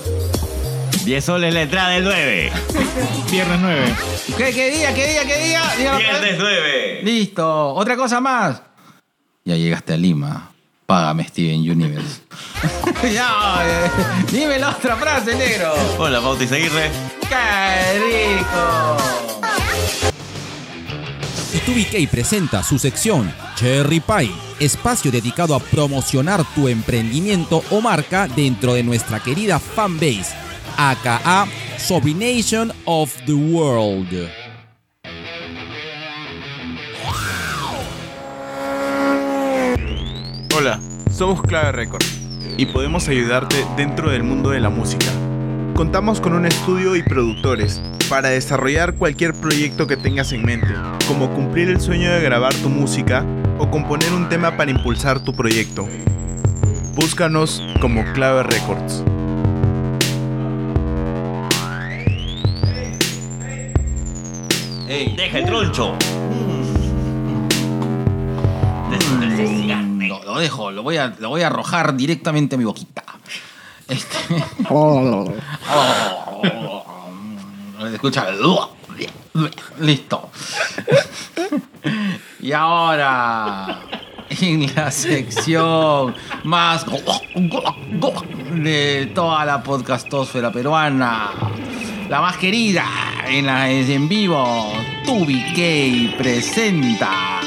10 1.06 1.26
soles 1.26 1.54
la 1.54 1.62
entrada 1.62 1.90
del 1.92 2.04
9. 2.04 2.52
Viernes 3.32 3.60
9. 3.62 3.96
¿Qué, 4.38 4.54
qué 4.54 4.72
día, 4.72 4.94
qué 4.94 5.08
día, 5.08 5.26
qué 5.26 5.46
día? 5.46 5.62
Viernes 5.78 6.36
9. 6.38 7.02
Listo. 7.04 7.74
Otra 7.74 7.96
cosa 7.96 8.20
más. 8.20 8.62
Ya 9.46 9.56
llegaste 9.56 9.94
a 9.94 9.98
Lima. 9.98 10.52
Págame 10.86 11.24
Steven 11.26 11.62
Universe. 11.62 12.20
ya, 13.14 13.64
eh, 13.64 13.92
dime 14.32 14.60
la 14.60 14.70
otra 14.70 14.96
frase, 14.96 15.36
negro. 15.36 15.74
Hola, 15.98 16.20
Bauti 16.20 16.46
Aguirre. 16.46 16.92
¡Qué 17.22 18.38
rico! 18.38 18.98
Y2BK 21.54 22.10
presenta 22.10 22.64
su 22.64 22.78
sección 22.78 23.34
Cherry 23.56 24.00
Pie, 24.00 24.32
espacio 24.60 25.12
dedicado 25.12 25.56
a 25.56 25.60
promocionar 25.60 26.44
tu 26.54 26.68
emprendimiento 26.68 27.64
o 27.72 27.82
marca 27.82 28.28
dentro 28.28 28.74
de 28.76 28.84
nuestra 28.84 29.20
querida 29.20 29.60
fanbase, 29.60 30.36
aka 30.78 31.48
Sobrination 31.78 32.72
of 32.86 33.14
the 33.26 33.34
World. 33.34 34.30
Hola, 40.56 40.80
somos 41.12 41.42
Clave 41.42 41.72
Record 41.72 42.21
y 42.58 42.66
podemos 42.66 43.08
ayudarte 43.08 43.56
dentro 43.78 44.12
del 44.12 44.24
mundo 44.24 44.52
de 44.52 44.60
la 44.60 44.70
música. 44.70 45.08
Contamos 45.74 46.22
con 46.22 46.34
un 46.34 46.46
estudio 46.46 46.96
y 46.96 47.04
productores 47.04 47.82
para 48.10 48.30
desarrollar 48.30 48.96
cualquier 48.96 49.34
proyecto 49.34 49.88
que 49.88 49.98
tengas 49.98 50.32
en 50.34 50.44
mente, 50.44 50.74
como 51.08 51.30
cumplir 51.34 51.70
el 51.70 51.80
sueño 51.80 52.12
de 52.12 52.22
grabar 52.22 52.54
tu 52.56 52.70
música 52.70 53.26
o 53.58 53.70
componer 53.70 54.12
un 54.14 54.30
tema 54.30 54.58
para 54.58 54.72
impulsar 54.72 55.24
tu 55.24 55.34
proyecto. 55.34 55.88
Búscanos 56.96 57.64
como 57.80 58.04
Clave 58.14 58.44
Records. 58.44 59.04
Ey, 64.88 65.16
Deja 65.16 65.40
el 65.40 65.46
troncho. 65.46 65.96
Ese 69.24 69.48
cigarro. 69.48 69.91
Lo, 70.12 70.24
lo 70.26 70.40
dejo, 70.40 70.72
lo 70.72 70.84
voy, 70.84 70.98
a, 70.98 71.16
lo 71.20 71.30
voy 71.30 71.42
a 71.42 71.48
arrojar 71.48 71.96
directamente 71.96 72.56
a 72.56 72.58
mi 72.58 72.66
boquita. 72.66 73.04
Este. 73.88 74.18
Escucha. 77.94 78.28
Listo. 79.80 80.30
Y 82.40 82.54
ahora, 82.54 83.82
en 84.30 84.74
la 84.76 84.90
sección 84.90 86.16
más 86.44 86.86
de 88.56 89.12
toda 89.14 89.46
la 89.46 89.62
podcastosfera 89.62 90.52
peruana, 90.52 91.30
la 92.10 92.22
más 92.22 92.38
querida 92.38 92.84
en, 93.28 93.46
la, 93.46 93.70
en 93.70 94.10
vivo, 94.10 94.74
Tubi 95.06 95.40
K 95.54 96.18
presenta 96.18 97.42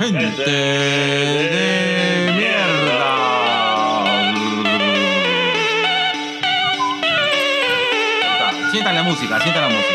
Gente 0.00 0.50
de 0.50 2.32
mierda. 2.34 3.10
Sientan 8.72 8.94
la 8.94 9.02
música, 9.02 9.40
sientan 9.40 9.62
la 9.62 9.68
música. 9.68 9.94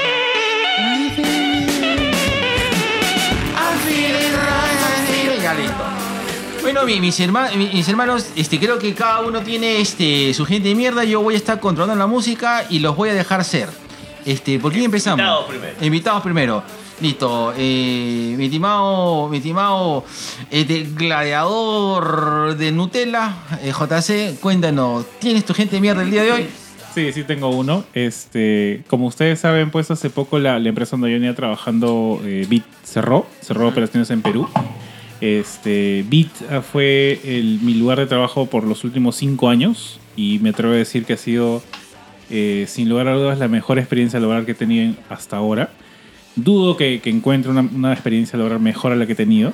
Ya 5.42 5.54
listo. 5.54 5.84
Bueno, 6.64 6.86
mi- 6.86 7.00
mis, 7.00 7.20
herma- 7.20 7.52
mi- 7.56 7.70
mis 7.72 7.88
hermanos, 7.88 8.28
este, 8.36 8.60
creo 8.60 8.80
que 8.80 8.96
cada 8.96 9.22
uno 9.22 9.42
tiene 9.42 9.80
este, 9.80 10.34
su 10.34 10.44
gente 10.46 10.70
de 10.70 10.76
mierda. 10.76 11.04
Yo 11.04 11.22
voy 11.22 11.36
a 11.36 11.38
estar 11.38 11.60
controlando 11.60 11.96
la 12.00 12.08
música 12.08 12.66
y 12.70 12.80
los 12.80 12.96
voy 12.96 13.10
a 13.10 13.14
dejar 13.14 13.44
ser. 13.44 13.70
Este, 14.26 14.58
¿Por 14.58 14.72
quién 14.72 14.86
empezamos? 14.86 15.20
Invitados 15.20 15.46
primero. 15.48 15.76
Invitados 15.86 16.24
primero. 16.24 16.64
Listo. 17.02 17.54
Eh, 17.58 18.36
mi 18.38 18.46
estimado, 18.46 19.28
mi 19.28 19.38
estimado 19.38 20.06
este, 20.50 20.84
gladiador 20.96 22.56
de 22.56 22.72
Nutella, 22.72 23.34
eh, 23.62 23.72
JC, 23.74 24.40
cuéntanos, 24.40 25.06
¿tienes 25.20 25.44
tu 25.46 25.54
gente 25.54 25.76
de 25.76 25.82
mierda 25.82 26.04
el 26.04 26.12
día 26.12 26.24
de 26.24 26.32
hoy? 26.32 26.46
Sí, 26.94 27.12
sí 27.12 27.24
tengo 27.26 27.50
uno. 27.50 27.84
Este, 27.94 28.84
como 28.88 29.08
ustedes 29.08 29.40
saben, 29.42 29.72
pues 29.72 29.92
hace 29.92 30.10
poco 30.10 30.40
la, 30.40 30.58
la 30.60 30.70
empresa 30.70 30.92
donde 30.92 31.10
yo 31.12 31.16
venía 31.16 31.36
trabajando, 31.36 32.22
eh, 32.24 32.46
Bit, 32.50 32.64
cerró, 32.86 33.26
cerró 33.42 33.68
operaciones 33.68 34.10
en 34.12 34.22
Perú. 34.22 34.48
Este, 35.20 36.06
Bit 36.08 36.30
fue 36.72 37.20
el- 37.26 37.60
mi 37.62 37.74
lugar 37.74 38.00
de 38.00 38.06
trabajo 38.06 38.46
por 38.46 38.64
los 38.64 38.86
últimos 38.86 39.18
cinco 39.18 39.50
años 39.50 40.00
y 40.16 40.40
me 40.40 40.50
atrevo 40.52 40.74
a 40.74 40.78
decir 40.78 41.04
que 41.04 41.14
ha 41.14 41.18
sido, 41.18 41.62
eh, 42.30 42.64
sin 42.70 42.88
lugar 42.88 43.10
a 43.10 43.16
dudas, 43.16 43.38
la 43.40 43.50
mejor 43.50 43.78
experiencia 43.80 44.18
laboral 44.22 44.46
que 44.46 44.54
he 44.54 44.56
tenido 44.56 44.86
en- 44.86 44.98
hasta 45.10 45.36
ahora. 45.36 45.72
Dudo 46.36 46.76
que, 46.78 47.00
que 47.02 47.10
encuentre 47.10 47.50
una, 47.52 47.62
una 47.62 47.94
experiencia 47.94 48.38
laboral 48.38 48.60
mejor 48.60 48.92
a 48.92 48.96
la 48.96 49.06
que 49.06 49.14
he 49.14 49.16
tenido. 49.16 49.54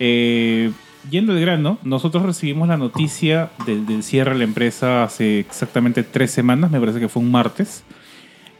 Eh, 0.00 0.70
yendo 1.10 1.32
al 1.32 1.40
grano, 1.40 1.78
nosotros 1.82 2.24
recibimos 2.24 2.68
la 2.68 2.76
noticia 2.76 3.50
del, 3.66 3.84
del 3.86 4.02
cierre 4.02 4.32
de 4.32 4.38
la 4.38 4.44
empresa 4.44 5.02
hace 5.04 5.40
exactamente 5.40 6.02
tres 6.02 6.30
semanas, 6.30 6.70
me 6.70 6.78
parece 6.80 7.00
que 7.00 7.08
fue 7.08 7.22
un 7.22 7.30
martes. 7.30 7.84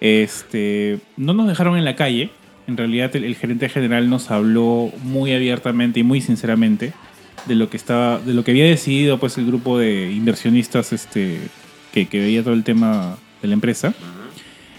Este, 0.01 0.99
no 1.17 1.33
nos 1.33 1.49
dejaron 1.49 1.77
en 1.79 1.85
la 1.85 1.97
calle. 1.97 2.31
En 2.67 2.77
realidad, 2.77 3.15
el, 3.15 3.25
el 3.25 3.37
gerente 3.37 3.69
general 3.69 4.09
nos 4.09 4.31
habló 4.31 4.91
muy 5.03 5.33
abiertamente 5.33 6.01
y 6.01 6.03
muy 6.03 6.21
sinceramente 6.21 6.93
de 7.47 7.55
lo 7.55 7.69
que 7.69 7.77
estaba, 7.77 8.19
de 8.19 8.33
lo 8.33 8.43
que 8.43 8.53
había 8.53 8.65
decidido, 8.65 9.19
pues, 9.19 9.37
el 9.39 9.47
grupo 9.47 9.79
de 9.79 10.11
inversionistas, 10.13 10.93
este, 10.93 11.39
que, 11.93 12.07
que 12.07 12.21
veía 12.21 12.43
todo 12.43 12.55
el 12.55 12.65
tema 12.65 13.17
de 13.43 13.49
la 13.49 13.55
empresa. 13.55 13.93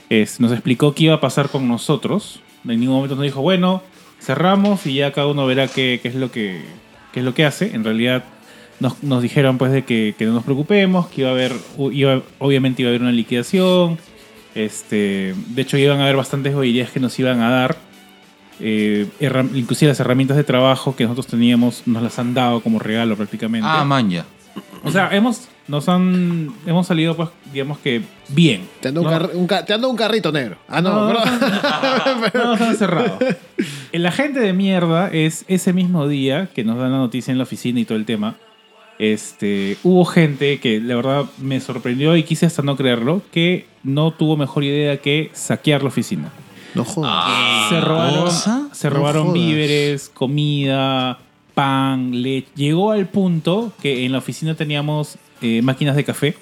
Es- 0.10 0.40
nos 0.40 0.52
explicó 0.52 0.94
qué 0.96 1.06
iba 1.06 1.16
a 1.16 1.22
pasar 1.22 1.50
con 1.50 1.68
nosotros. 1.68 2.42
En 2.68 2.80
ningún 2.80 2.96
momento 2.96 3.16
nos 3.16 3.24
dijo, 3.24 3.42
bueno, 3.42 3.82
cerramos 4.22 4.86
y 4.86 4.96
ya 4.96 5.12
cada 5.12 5.28
uno 5.28 5.46
verá 5.46 5.68
qué, 5.68 6.00
qué 6.02 6.08
es 6.10 6.16
lo 6.16 6.32
que 6.32 6.62
qué 7.14 7.20
es 7.20 7.26
lo 7.26 7.34
que 7.34 7.46
hace. 7.46 7.74
En 7.76 7.84
realidad 7.84 8.24
nos, 8.80 9.02
nos 9.04 9.22
dijeron 9.22 9.58
pues 9.58 9.72
de 9.72 9.84
que, 9.86 10.16
que 10.18 10.26
no 10.26 10.34
nos 10.34 10.44
preocupemos, 10.44 11.08
que 11.08 11.22
iba 11.22 11.30
a 11.30 11.34
haber, 11.34 11.54
iba- 11.92 12.22
obviamente 12.40 12.82
iba 12.82 12.90
a 12.90 12.92
haber 12.92 13.02
una 13.02 13.12
liquidación. 13.12 13.98
Este, 14.54 15.34
de 15.50 15.62
hecho 15.62 15.78
iban 15.78 16.00
a 16.00 16.04
haber 16.04 16.16
bastantes 16.16 16.54
joyerías 16.54 16.90
que 16.92 17.00
nos 17.00 17.18
iban 17.20 17.42
a 17.42 17.50
dar. 17.50 17.78
Eh, 18.60 19.08
inclusive 19.54 19.90
las 19.90 20.00
herramientas 20.00 20.38
de 20.38 20.44
trabajo 20.46 20.96
que 20.96 21.04
nosotros 21.04 21.28
teníamos 21.28 21.84
nos 21.86 22.02
las 22.02 22.18
han 22.20 22.34
dado 22.34 22.62
como 22.62 22.80
regalo 22.80 23.16
prácticamente. 23.18 23.68
Ah, 23.70 23.84
manja. 23.84 24.26
o 24.84 24.92
sea, 24.92 25.10
hemos, 25.14 25.48
nos 25.68 25.90
han, 25.90 26.54
hemos 26.66 26.86
salido 26.88 27.16
pues 27.16 27.30
digamos 27.52 27.78
que 27.80 28.02
bien. 28.30 28.68
Te 28.82 28.90
ando, 28.90 29.02
un, 29.02 29.08
¿no? 29.08 29.14
carri- 29.14 29.34
un 29.34 29.48
ca- 29.48 29.66
te 29.66 29.74
ando 29.74 29.90
un 29.90 29.96
carrito 29.98 30.32
negro. 30.32 30.58
Ah, 30.68 30.82
no, 30.82 31.08
No, 31.08 31.14
perdón. 31.14 31.40
No 32.34 32.44
nos 32.52 32.62
han 32.62 32.76
cerrado. 32.78 33.18
El 33.92 34.06
agente 34.06 34.40
de 34.40 34.54
mierda 34.54 35.08
es 35.10 35.46
ese 35.48 35.74
mismo 35.74 36.08
día 36.08 36.50
que 36.54 36.64
nos 36.64 36.78
dan 36.78 36.92
la 36.92 36.98
noticia 36.98 37.32
en 37.32 37.38
la 37.38 37.44
oficina 37.46 37.80
y 37.80 37.86
todo 37.86 37.98
el 37.98 38.06
tema. 38.06 38.36
Este, 38.98 39.78
hubo 39.84 40.06
gente 40.06 40.60
que 40.60 40.80
la 40.80 40.96
verdad 40.96 41.26
me 41.40 41.60
sorprendió 41.60 42.16
y 42.16 42.24
quise 42.24 42.46
hasta 42.46 42.62
no 42.62 42.78
creerlo, 42.78 43.22
que 43.32 43.66
no 43.84 44.12
tuvo 44.12 44.38
mejor 44.38 44.64
idea 44.64 44.98
que 44.98 45.32
saquear 45.34 45.82
la 45.82 45.90
oficina. 45.90 46.30
No 46.76 46.86
jodas. 46.86 47.12
Ah, 47.14 47.68
se 47.70 47.82
robaron, 47.82 48.20
¿cosa? 48.26 48.70
se 48.72 48.90
No 48.90 48.96
robaron 48.96 49.34
víveres, 49.34 50.10
comida, 50.14 51.20
pan, 51.54 52.22
leche. 52.22 52.48
Llegó 52.56 52.92
al 52.92 53.08
punto 53.08 53.74
que 53.82 54.06
en 54.06 54.12
la 54.14 54.20
oficina 54.20 54.56
teníamos 54.56 55.18
eh, 55.46 55.62
máquinas 55.62 55.96
de 55.96 56.04
café 56.04 56.36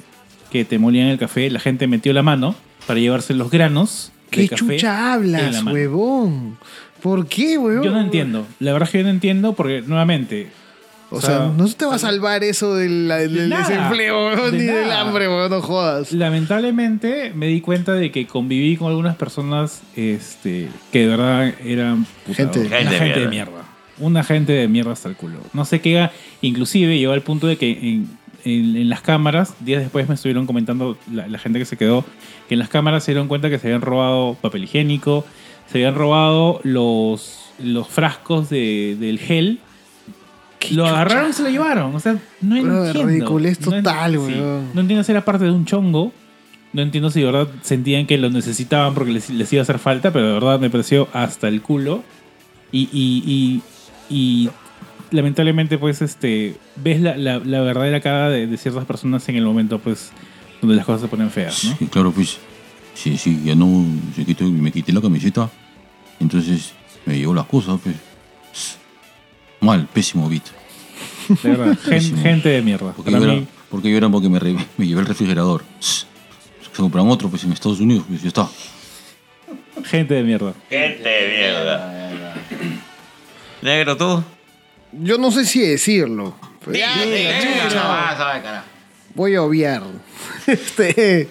que 0.52 0.66
te 0.66 0.78
molían 0.80 1.08
el 1.08 1.18
café. 1.18 1.50
La 1.50 1.60
gente 1.60 1.88
metió 1.88 2.14
la 2.14 2.24
mano 2.24 2.56
para 2.88 3.00
llevarse 3.00 3.34
los 3.34 3.50
granos. 3.52 4.12
¿Qué 4.30 4.42
de 4.42 4.50
café 4.50 4.76
chucha 4.78 5.16
en 5.16 5.32
la 5.32 5.48
hablas, 5.48 5.64
huevón? 5.64 6.58
¿Por 7.02 7.28
qué, 7.28 7.58
huevón? 7.58 7.84
Yo 7.84 7.92
no 7.92 8.02
entiendo. 8.02 8.48
La 8.60 8.72
verdad 8.74 8.88
es 8.88 8.92
que 8.92 8.98
yo 9.00 9.04
no 9.04 9.10
entiendo 9.10 9.54
porque, 9.54 9.82
nuevamente... 9.86 10.50
O 11.16 11.22
sea, 11.22 11.52
no 11.56 11.68
se 11.68 11.76
te 11.76 11.86
va 11.86 11.94
a 11.94 12.00
salvar 12.00 12.44
eso 12.44 12.74
del, 12.74 13.08
del 13.08 13.48
nada, 13.50 13.68
desempleo, 13.70 14.26
huevón, 14.30 14.52
de 14.52 14.58
ni 14.58 14.64
del 14.64 14.92
hambre, 14.92 15.28
huevón, 15.28 15.52
no 15.52 15.62
jodas. 15.62 16.12
Lamentablemente 16.12 17.32
me 17.36 17.46
di 17.48 17.62
cuenta 17.62 17.94
de 17.94 18.12
que 18.12 18.26
conviví 18.26 18.78
con 18.78 18.88
algunas 18.90 19.16
personas 19.16 19.84
este, 19.96 20.70
que 20.92 21.00
de 21.02 21.08
verdad 21.08 21.54
eran 21.64 22.06
puta, 22.26 22.36
Gente- 22.38 22.60
una 22.62 22.78
Gente 22.78 22.94
de 22.94 23.00
gente 23.00 23.20
de 23.20 23.28
mierda. 23.28 23.52
mierda. 23.52 23.66
Una 24.00 24.24
gente 24.24 24.54
de 24.54 24.68
mierda 24.68 24.92
hasta 24.94 25.08
el 25.08 25.16
culo. 25.16 25.38
No 25.54 25.66
sé 25.66 25.82
qué, 25.82 26.10
inclusive 26.42 26.98
llegó 26.98 27.14
al 27.14 27.22
punto 27.22 27.46
de 27.46 27.58
que 27.58 27.70
en, 27.70 28.10
en- 28.46 28.76
en 28.76 28.90
las 28.90 29.02
cámaras, 29.02 29.54
días 29.62 29.82
después 29.82 30.08
me 30.10 30.16
estuvieron 30.16 30.46
comentando 30.46 30.98
la, 31.12 31.28
la 31.28 31.40
gente 31.40 31.60
que 31.60 31.66
se 31.66 31.78
quedó, 31.78 32.04
que 32.48 32.56
en 32.56 32.60
las 32.60 32.70
cámaras 32.70 33.04
se 33.04 33.12
dieron 33.12 33.28
cuenta 33.28 33.50
que 33.50 33.60
se 33.60 33.68
habían 33.68 33.82
robado 33.82 34.36
papel 34.42 34.64
higiénico, 34.66 35.26
se 35.72 35.78
habían 35.80 35.96
robado 35.96 36.60
los, 36.64 37.40
los 37.60 37.88
frascos 37.88 38.50
de- 38.50 38.98
del 39.00 39.20
gel. 39.20 39.60
Lo 40.72 40.86
agarraron 40.88 41.32
y 41.32 41.34
se 41.34 41.44
lo 41.44 41.50
llevaron. 41.50 41.94
O 41.94 42.00
sea, 42.00 42.18
no 42.42 42.62
Bro, 42.62 42.86
entiendo. 42.86 43.10
ridiculez 43.10 43.60
total, 43.60 44.12
sí. 44.14 44.18
weón. 44.18 44.70
No 44.74 44.82
entiendo 44.82 45.04
si 45.04 45.12
era 45.12 45.26
parte 45.26 45.44
de 45.46 45.52
un 45.52 45.66
chongo. 45.66 46.14
No 46.72 46.82
entiendo 46.82 47.12
si 47.12 47.20
de 47.20 47.26
verdad 47.28 47.48
sentían 47.62 48.06
que 48.08 48.18
lo 48.18 48.30
necesitaban 48.30 48.94
porque 48.94 49.12
les, 49.12 49.30
les 49.30 49.52
iba 49.54 49.60
a 49.62 49.64
hacer 49.64 49.78
falta, 49.78 50.12
pero 50.12 50.26
de 50.28 50.34
verdad 50.34 50.60
me 50.60 50.70
pareció 50.70 51.08
hasta 51.14 51.48
el 51.50 51.62
culo. 51.62 52.02
Y, 52.72 52.90
y, 52.94 53.62
y, 54.10 54.16
y 54.46 54.50
lamentablemente, 55.14 55.78
pues, 55.78 56.02
este, 56.02 56.56
ves 56.76 57.00
la, 57.00 57.16
la, 57.16 57.40
la 57.40 57.62
verdadera 57.62 58.02
cara 58.02 58.30
de, 58.30 58.48
de 58.48 58.58
ciertas 58.58 58.84
personas 58.86 59.28
en 59.30 59.36
el 59.38 59.46
momento, 59.46 59.80
pues, 59.80 60.12
donde 60.62 60.76
las 60.76 60.86
cosas 60.86 61.02
se 61.04 61.08
ponen 61.08 61.30
feas, 61.32 61.64
¿no? 61.64 61.76
Sí, 61.78 61.86
claro, 61.88 62.12
pues. 62.12 62.38
Sí, 62.96 63.18
sí, 63.18 63.42
ya 63.44 63.56
no. 63.56 63.86
se 64.16 64.24
quitó- 64.26 64.44
me 64.46 64.72
quité 64.72 64.92
la 64.94 65.02
camiseta. 65.02 65.50
Entonces 66.20 66.74
me 67.06 67.18
llevó 67.18 67.34
las 67.34 67.46
cosas, 67.48 67.80
pues. 67.84 67.96
Mal, 69.62 69.88
pésimo 69.92 70.30
beat. 70.30 70.44
De 71.42 71.50
verdad, 71.50 71.78
Pésimo. 71.90 72.22
gente 72.22 72.50
de 72.50 72.62
mierda. 72.62 72.92
Porque 72.92 73.10
Para 73.12 73.20
lloran, 73.24 73.40
mí, 73.40 73.48
porque 73.70 74.30
me, 74.30 74.40
re- 74.40 74.56
me 74.78 74.86
llevé 74.88 75.02
el 75.02 75.08
refrigerador. 75.08 75.64
Se 75.80 76.06
compran 76.78 77.08
otro, 77.08 77.30
pues 77.30 77.44
en 77.46 77.54
Estados 77.54 77.80
Unidos, 77.80 78.06
pues 78.08 78.22
ya 78.22 78.28
está. 78.28 78.48
gente 79.86 80.14
de 80.14 80.24
mierda. 80.24 80.54
Gente 80.70 81.10
de 81.10 81.38
mierda. 81.38 82.36
Negro, 83.62 83.98
tú. 83.98 84.24
Yo 85.02 85.18
no 85.18 85.32
sé 85.32 85.46
si 85.46 85.62
decirlo. 85.62 86.36
pero. 86.64 86.78
Voy 89.16 89.36
a 89.36 89.44
obviar. 89.44 89.84
Este. 90.48 91.30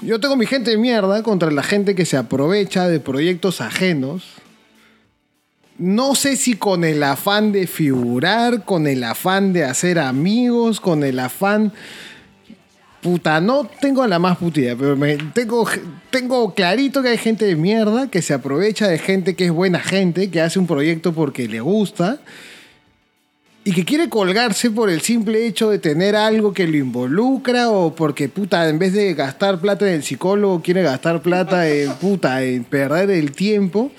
Yo 0.00 0.20
tengo 0.20 0.36
mi 0.36 0.46
gente 0.46 0.70
de 0.70 0.76
mierda 0.76 1.22
contra 1.22 1.50
la 1.50 1.62
gente 1.62 1.94
que 1.94 2.04
se 2.04 2.16
aprovecha 2.16 2.86
de 2.86 3.00
proyectos 3.00 3.60
ajenos. 3.60 4.24
No 5.78 6.14
sé 6.14 6.36
si 6.36 6.54
con 6.54 6.84
el 6.84 7.02
afán 7.02 7.52
de 7.52 7.66
figurar, 7.66 8.64
con 8.64 8.86
el 8.86 9.04
afán 9.04 9.52
de 9.52 9.64
hacer 9.64 9.98
amigos, 9.98 10.80
con 10.80 11.02
el 11.02 11.18
afán. 11.18 11.72
Puta, 13.02 13.40
no 13.40 13.68
tengo 13.80 14.06
la 14.06 14.18
más 14.18 14.38
puta 14.38 14.60
idea, 14.60 14.76
pero 14.76 14.96
me, 14.96 15.16
tengo, 15.16 15.68
tengo 16.10 16.54
clarito 16.54 17.02
que 17.02 17.10
hay 17.10 17.18
gente 17.18 17.44
de 17.44 17.54
mierda 17.54 18.10
que 18.10 18.22
se 18.22 18.34
aprovecha 18.34 18.88
de 18.88 18.98
gente 18.98 19.36
que 19.36 19.46
es 19.46 19.52
buena 19.52 19.80
gente, 19.80 20.30
que 20.30 20.40
hace 20.40 20.58
un 20.58 20.66
proyecto 20.66 21.12
porque 21.12 21.46
le 21.46 21.60
gusta 21.60 22.18
y 23.66 23.72
que 23.72 23.84
quiere 23.84 24.08
colgarse 24.08 24.70
por 24.70 24.90
el 24.90 25.00
simple 25.00 25.44
hecho 25.44 25.70
de 25.70 25.80
tener 25.80 26.14
algo 26.14 26.54
que 26.54 26.68
lo 26.68 26.76
involucra 26.76 27.68
o 27.68 27.96
porque 27.96 28.28
puta 28.28 28.68
en 28.68 28.78
vez 28.78 28.92
de 28.92 29.12
gastar 29.14 29.60
plata 29.60 29.88
en 29.88 29.94
el 29.94 30.02
psicólogo 30.04 30.62
quiere 30.62 30.84
gastar 30.84 31.20
plata 31.20 31.68
en 31.68 31.92
puta 31.94 32.44
en 32.44 32.62
perder 32.62 33.10
el 33.10 33.32
tiempo 33.32 33.90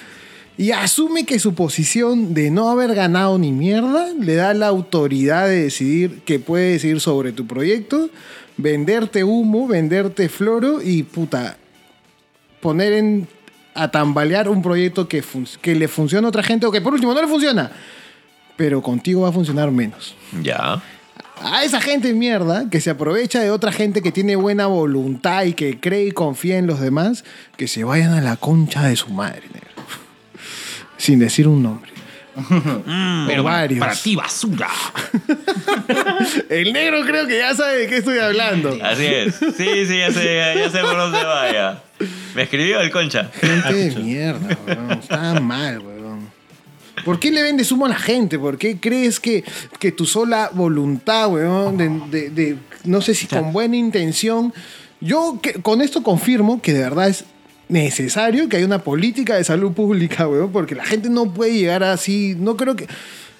y 0.57 0.71
asume 0.71 1.25
que 1.25 1.39
su 1.39 1.53
posición 1.53 2.33
de 2.33 2.49
no 2.49 2.69
haber 2.69 2.95
ganado 2.95 3.37
ni 3.37 3.51
mierda 3.51 4.07
le 4.19 4.35
da 4.35 4.53
la 4.53 4.67
autoridad 4.67 5.47
de 5.47 5.63
decidir 5.63 6.21
que 6.23 6.39
puede 6.39 6.71
decidir 6.71 6.99
sobre 6.99 7.31
tu 7.31 7.45
proyecto, 7.45 8.09
venderte 8.57 9.23
humo, 9.23 9.67
venderte 9.67 10.29
floro 10.29 10.81
y 10.81 11.03
puta 11.03 11.57
poner 12.59 12.93
en 12.93 13.27
a 13.77 13.91
tambalear 13.91 14.49
un 14.49 14.63
proyecto 14.63 15.07
que, 15.07 15.23
le 15.75 15.87
funciona 15.87 16.27
a 16.27 16.29
otra 16.29 16.41
gente 16.41 16.65
o 16.65 16.71
que 16.71 16.81
por 16.81 16.93
último 16.93 17.13
no 17.13 17.21
le 17.21 17.27
funciona, 17.27 17.71
pero 18.55 18.81
contigo 18.81 19.21
va 19.21 19.29
a 19.29 19.31
funcionar 19.31 19.69
menos. 19.69 20.15
Ya. 20.41 20.81
A 21.43 21.63
esa 21.63 21.79
gente 21.79 22.11
mierda 22.13 22.67
que 22.71 22.81
se 22.81 22.89
aprovecha 22.89 23.39
de 23.39 23.51
otra 23.51 23.71
gente 23.71 24.01
que 24.01 24.11
tiene 24.11 24.35
buena 24.35 24.65
voluntad 24.65 25.43
y 25.43 25.53
que 25.53 25.79
cree 25.79 26.07
y 26.07 26.11
confía 26.11 26.57
en 26.57 26.65
los 26.65 26.79
demás, 26.79 27.23
que 27.55 27.67
se 27.67 27.83
vayan 27.83 28.13
a 28.13 28.21
la 28.21 28.35
concha 28.35 28.87
de 28.87 28.95
su 28.95 29.09
madre, 29.09 29.43
negro. 29.53 29.76
Sin 30.97 31.19
decir 31.19 31.47
un 31.47 31.63
nombre. 31.63 31.91
Pero 33.27 33.43
varios. 33.43 33.79
Para 33.79 33.95
ti, 33.95 34.15
basura. 34.15 34.69
El 36.49 36.73
negro 36.73 37.03
creo 37.05 37.27
que 37.27 37.37
ya 37.39 37.55
sabe 37.55 37.77
de 37.79 37.87
qué 37.87 37.97
estoy 37.97 38.19
hablando. 38.19 38.77
Así 38.83 39.05
es. 39.05 39.35
Sí, 39.35 39.85
sí, 39.87 39.97
ya 39.99 40.11
sé, 40.11 40.53
ya 40.55 40.69
sé 40.69 40.79
por 40.81 40.97
dónde 40.97 41.23
vaya. 41.23 41.81
Me 42.35 42.43
escribió 42.43 42.79
el 42.79 42.91
concha. 42.91 43.31
Gente 43.41 43.73
de 43.73 43.95
mierda, 43.95 44.57
weón. 44.67 44.91
Está 44.91 45.39
mal, 45.39 45.79
weón. 45.79 46.29
¿Por 47.05 47.19
qué 47.19 47.31
le 47.31 47.41
vendes 47.41 47.71
humo 47.71 47.85
a 47.85 47.89
la 47.89 47.95
gente? 47.97 48.37
¿Por 48.37 48.57
qué 48.57 48.79
crees 48.79 49.19
que, 49.19 49.43
que 49.79 49.91
tu 49.91 50.05
sola 50.05 50.49
voluntad, 50.53 51.29
weón, 51.31 51.77
de, 51.77 51.89
de- 52.11 52.29
de- 52.29 52.57
no 52.83 53.01
sé 53.01 53.15
si 53.15 53.27
con 53.27 53.53
buena 53.53 53.75
intención, 53.77 54.53
yo 54.99 55.39
que- 55.41 55.53
con 55.61 55.81
esto 55.81 56.03
confirmo 56.03 56.61
que 56.61 56.73
de 56.73 56.81
verdad 56.81 57.07
es 57.09 57.23
necesario 57.69 58.47
que 58.49 58.57
haya 58.57 58.65
una 58.65 58.79
política 58.83 59.35
de 59.35 59.43
salud 59.43 59.71
pública, 59.73 60.27
weón, 60.27 60.51
porque 60.51 60.75
la 60.75 60.85
gente 60.85 61.09
no 61.09 61.33
puede 61.33 61.53
llegar 61.53 61.83
así, 61.83 62.35
no 62.37 62.55
creo 62.57 62.75
que... 62.75 62.87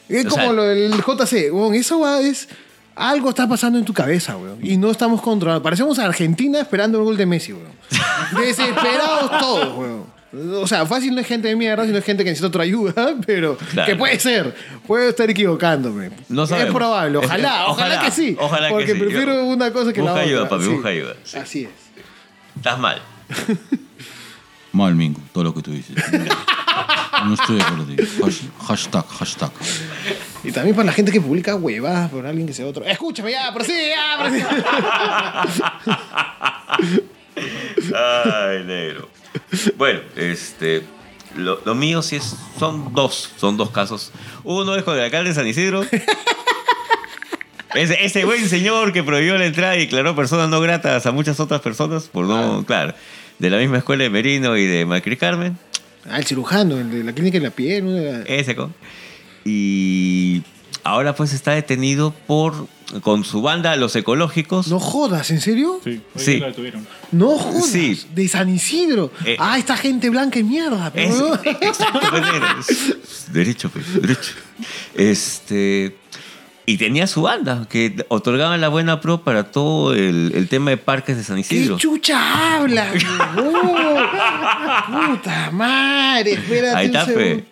Es 0.09 0.25
O 0.25 0.29
como 0.29 0.43
sea- 0.43 0.53
lo 0.53 0.63
del 0.63 0.93
JC, 0.93 1.51
weón, 1.53 1.73
eso 1.75 1.99
va, 1.99 2.21
es... 2.21 2.47
Algo 2.95 3.29
está 3.29 3.47
pasando 3.47 3.77
en 3.77 3.85
tu 3.85 3.93
cabeza, 3.93 4.35
weón. 4.37 4.57
Y 4.63 4.75
no 4.77 4.89
estamos 4.89 5.21
controlando. 5.21 5.61
Parecemos 5.61 5.99
a 5.99 6.05
Argentina 6.05 6.59
esperando 6.59 6.97
el 6.97 7.03
gol 7.03 7.15
de 7.15 7.27
Messi, 7.27 7.53
weón. 7.53 7.67
Desesperados 8.41 9.39
todos, 9.39 9.77
weón. 9.77 10.17
O 10.61 10.65
sea, 10.67 10.83
fácil 10.87 11.13
no 11.13 11.21
es 11.21 11.27
gente 11.27 11.47
de 11.47 11.55
mierda, 11.55 11.85
sino 11.85 11.97
es 11.99 12.03
gente 12.03 12.23
que 12.23 12.31
necesita 12.31 12.47
otra 12.47 12.63
ayuda, 12.63 13.13
pero 13.27 13.55
Claro. 13.71 13.85
que 13.91 13.95
puede 13.95 14.19
ser. 14.19 14.53
Puedo 14.87 15.09
estar 15.09 15.29
equivocándome. 15.29 16.09
No 16.27 16.43
Es 16.43 16.49
sabemos. 16.49 16.73
probable, 16.73 17.17
ojalá, 17.19 17.35
Es- 17.35 17.43
ojalá, 17.67 17.67
ojalá, 17.67 18.01
que 18.05 18.11
sí. 18.11 18.35
ojalá 18.39 18.67
que 18.69 18.73
porque 18.73 18.93
sí. 18.93 18.99
prefiero 18.99 19.33
Yo- 19.35 19.45
una 19.45 19.71
cosa 19.71 19.93
que 19.93 19.99
la 20.01 20.11
Busca 20.11 20.13
otra. 20.13 20.23
ayuda, 20.23 20.49
papi, 20.49 20.63
sí. 20.63 20.69
busca 20.71 20.89
ayuda. 20.89 21.13
Así 21.39 21.63
es. 21.65 21.69
Estás 22.55 22.79
mal. 22.79 22.99
Mal, 24.77 24.95
Mingo, 24.95 25.19
todo 25.33 25.43
lo 25.45 25.53
que 25.53 25.61
tú 25.61 25.71
dices. 25.71 25.95
No 27.25 27.33
estoy 27.33 27.55
de 27.57 27.61
acuerdo. 27.63 27.85
tío. 27.85 28.05
Hash- 28.25 28.49
Hashtag, 28.67 29.05
hashtag. 29.07 29.51
Y 30.43 30.51
también 30.51 30.75
para 30.75 30.85
la 30.85 30.93
gente 30.93 31.11
que 31.11 31.19
publica 31.19 31.55
huevadas 31.55 32.09
por 32.11 32.25
alguien 32.25 32.45
que 32.47 32.53
sea 32.53 32.65
otro. 32.67 32.85
Escúchame, 32.85 33.31
ya, 33.31 33.51
prosigue, 33.53 33.89
ya, 33.89 34.17
prosigue. 34.19 34.45
Ay, 37.95 38.63
negro. 38.65 39.09
Bueno, 39.77 39.99
este. 40.15 40.83
Lo, 41.35 41.59
lo 41.65 41.75
mío 41.75 42.01
sí 42.01 42.15
es. 42.15 42.35
Son 42.59 42.93
dos. 42.93 43.31
Son 43.37 43.57
dos 43.57 43.69
casos. 43.71 44.11
Uno 44.43 44.75
es 44.75 44.83
con 44.83 44.95
el 44.95 45.03
alcalde 45.03 45.29
de 45.29 45.35
San 45.35 45.47
Isidro. 45.47 45.83
Ese, 47.75 48.03
ese 48.05 48.25
buen 48.25 48.47
señor 48.49 48.91
que 48.93 49.03
prohibió 49.03 49.37
la 49.37 49.45
entrada 49.45 49.75
y 49.75 49.79
declaró 49.81 50.15
personas 50.15 50.49
no 50.49 50.59
gratas 50.61 51.05
a 51.05 51.11
muchas 51.11 51.39
otras 51.39 51.61
personas 51.61 52.05
por 52.05 52.25
no, 52.25 52.63
claro, 52.65 52.95
de 53.39 53.49
la 53.49 53.57
misma 53.57 53.77
escuela 53.79 54.03
de 54.03 54.09
Merino 54.09 54.57
y 54.57 54.65
de 54.65 54.85
Macri 54.85 55.17
Carmen. 55.17 55.57
Ah, 56.09 56.19
el 56.19 56.25
cirujano, 56.25 56.77
el 56.79 56.89
de 56.91 57.03
la 57.03 57.13
clínica 57.13 57.37
de 57.39 57.43
la 57.45 57.51
piel. 57.51 57.85
¿no? 57.85 57.97
Ese 58.25 58.55
con. 58.55 58.73
Y 59.45 60.43
ahora 60.83 61.15
pues 61.15 61.33
está 61.33 61.51
detenido 61.53 62.11
por 62.27 62.67
con 63.01 63.25
su 63.25 63.41
banda 63.41 63.75
Los 63.75 63.95
Ecológicos. 63.97 64.67
No 64.69 64.79
jodas, 64.79 65.29
¿en 65.31 65.41
serio? 65.41 65.81
Sí, 65.83 66.01
hoy 66.15 66.21
Sí. 66.23 66.39
la 66.39 66.47
detuvieron. 66.47 66.87
No 67.11 67.37
jodas. 67.37 67.65
Sí. 67.69 68.01
De 68.15 68.27
San 68.29 68.47
Isidro. 68.49 69.11
Eh. 69.25 69.35
ah, 69.39 69.57
esta 69.59 69.75
gente 69.75 70.09
blanca 70.09 70.39
y 70.39 70.43
mierda. 70.43 70.91
Pero 70.93 71.35
Es- 71.43 71.77
pues. 71.81 72.69
Es- 72.69 73.33
Derecho, 73.33 73.69
pues, 73.69 74.01
derecho. 74.01 74.31
Este. 74.95 75.97
Y 76.69 76.75
tenía 76.75 77.07
su 77.07 77.21
banda, 77.21 77.65
que 77.69 78.05
otorgaban 78.09 78.59
la 78.59 78.67
buena 78.67 78.99
pro 78.99 79.21
para 79.21 79.51
todo 79.51 79.93
el, 79.93 80.33
el 80.35 80.49
tema 80.49 80.71
de 80.71 80.75
parques 80.75 81.15
de 81.15 81.23
San 81.23 81.37
¿Qué 81.37 81.55
Isidro. 81.55 81.77
chucha 81.77 82.57
habla? 82.57 82.87
Puta 85.07 85.49
madre, 85.51 86.33
espérate 86.33 86.75
Ahí 86.75 86.87
está, 86.87 87.05
pe. 87.05 87.45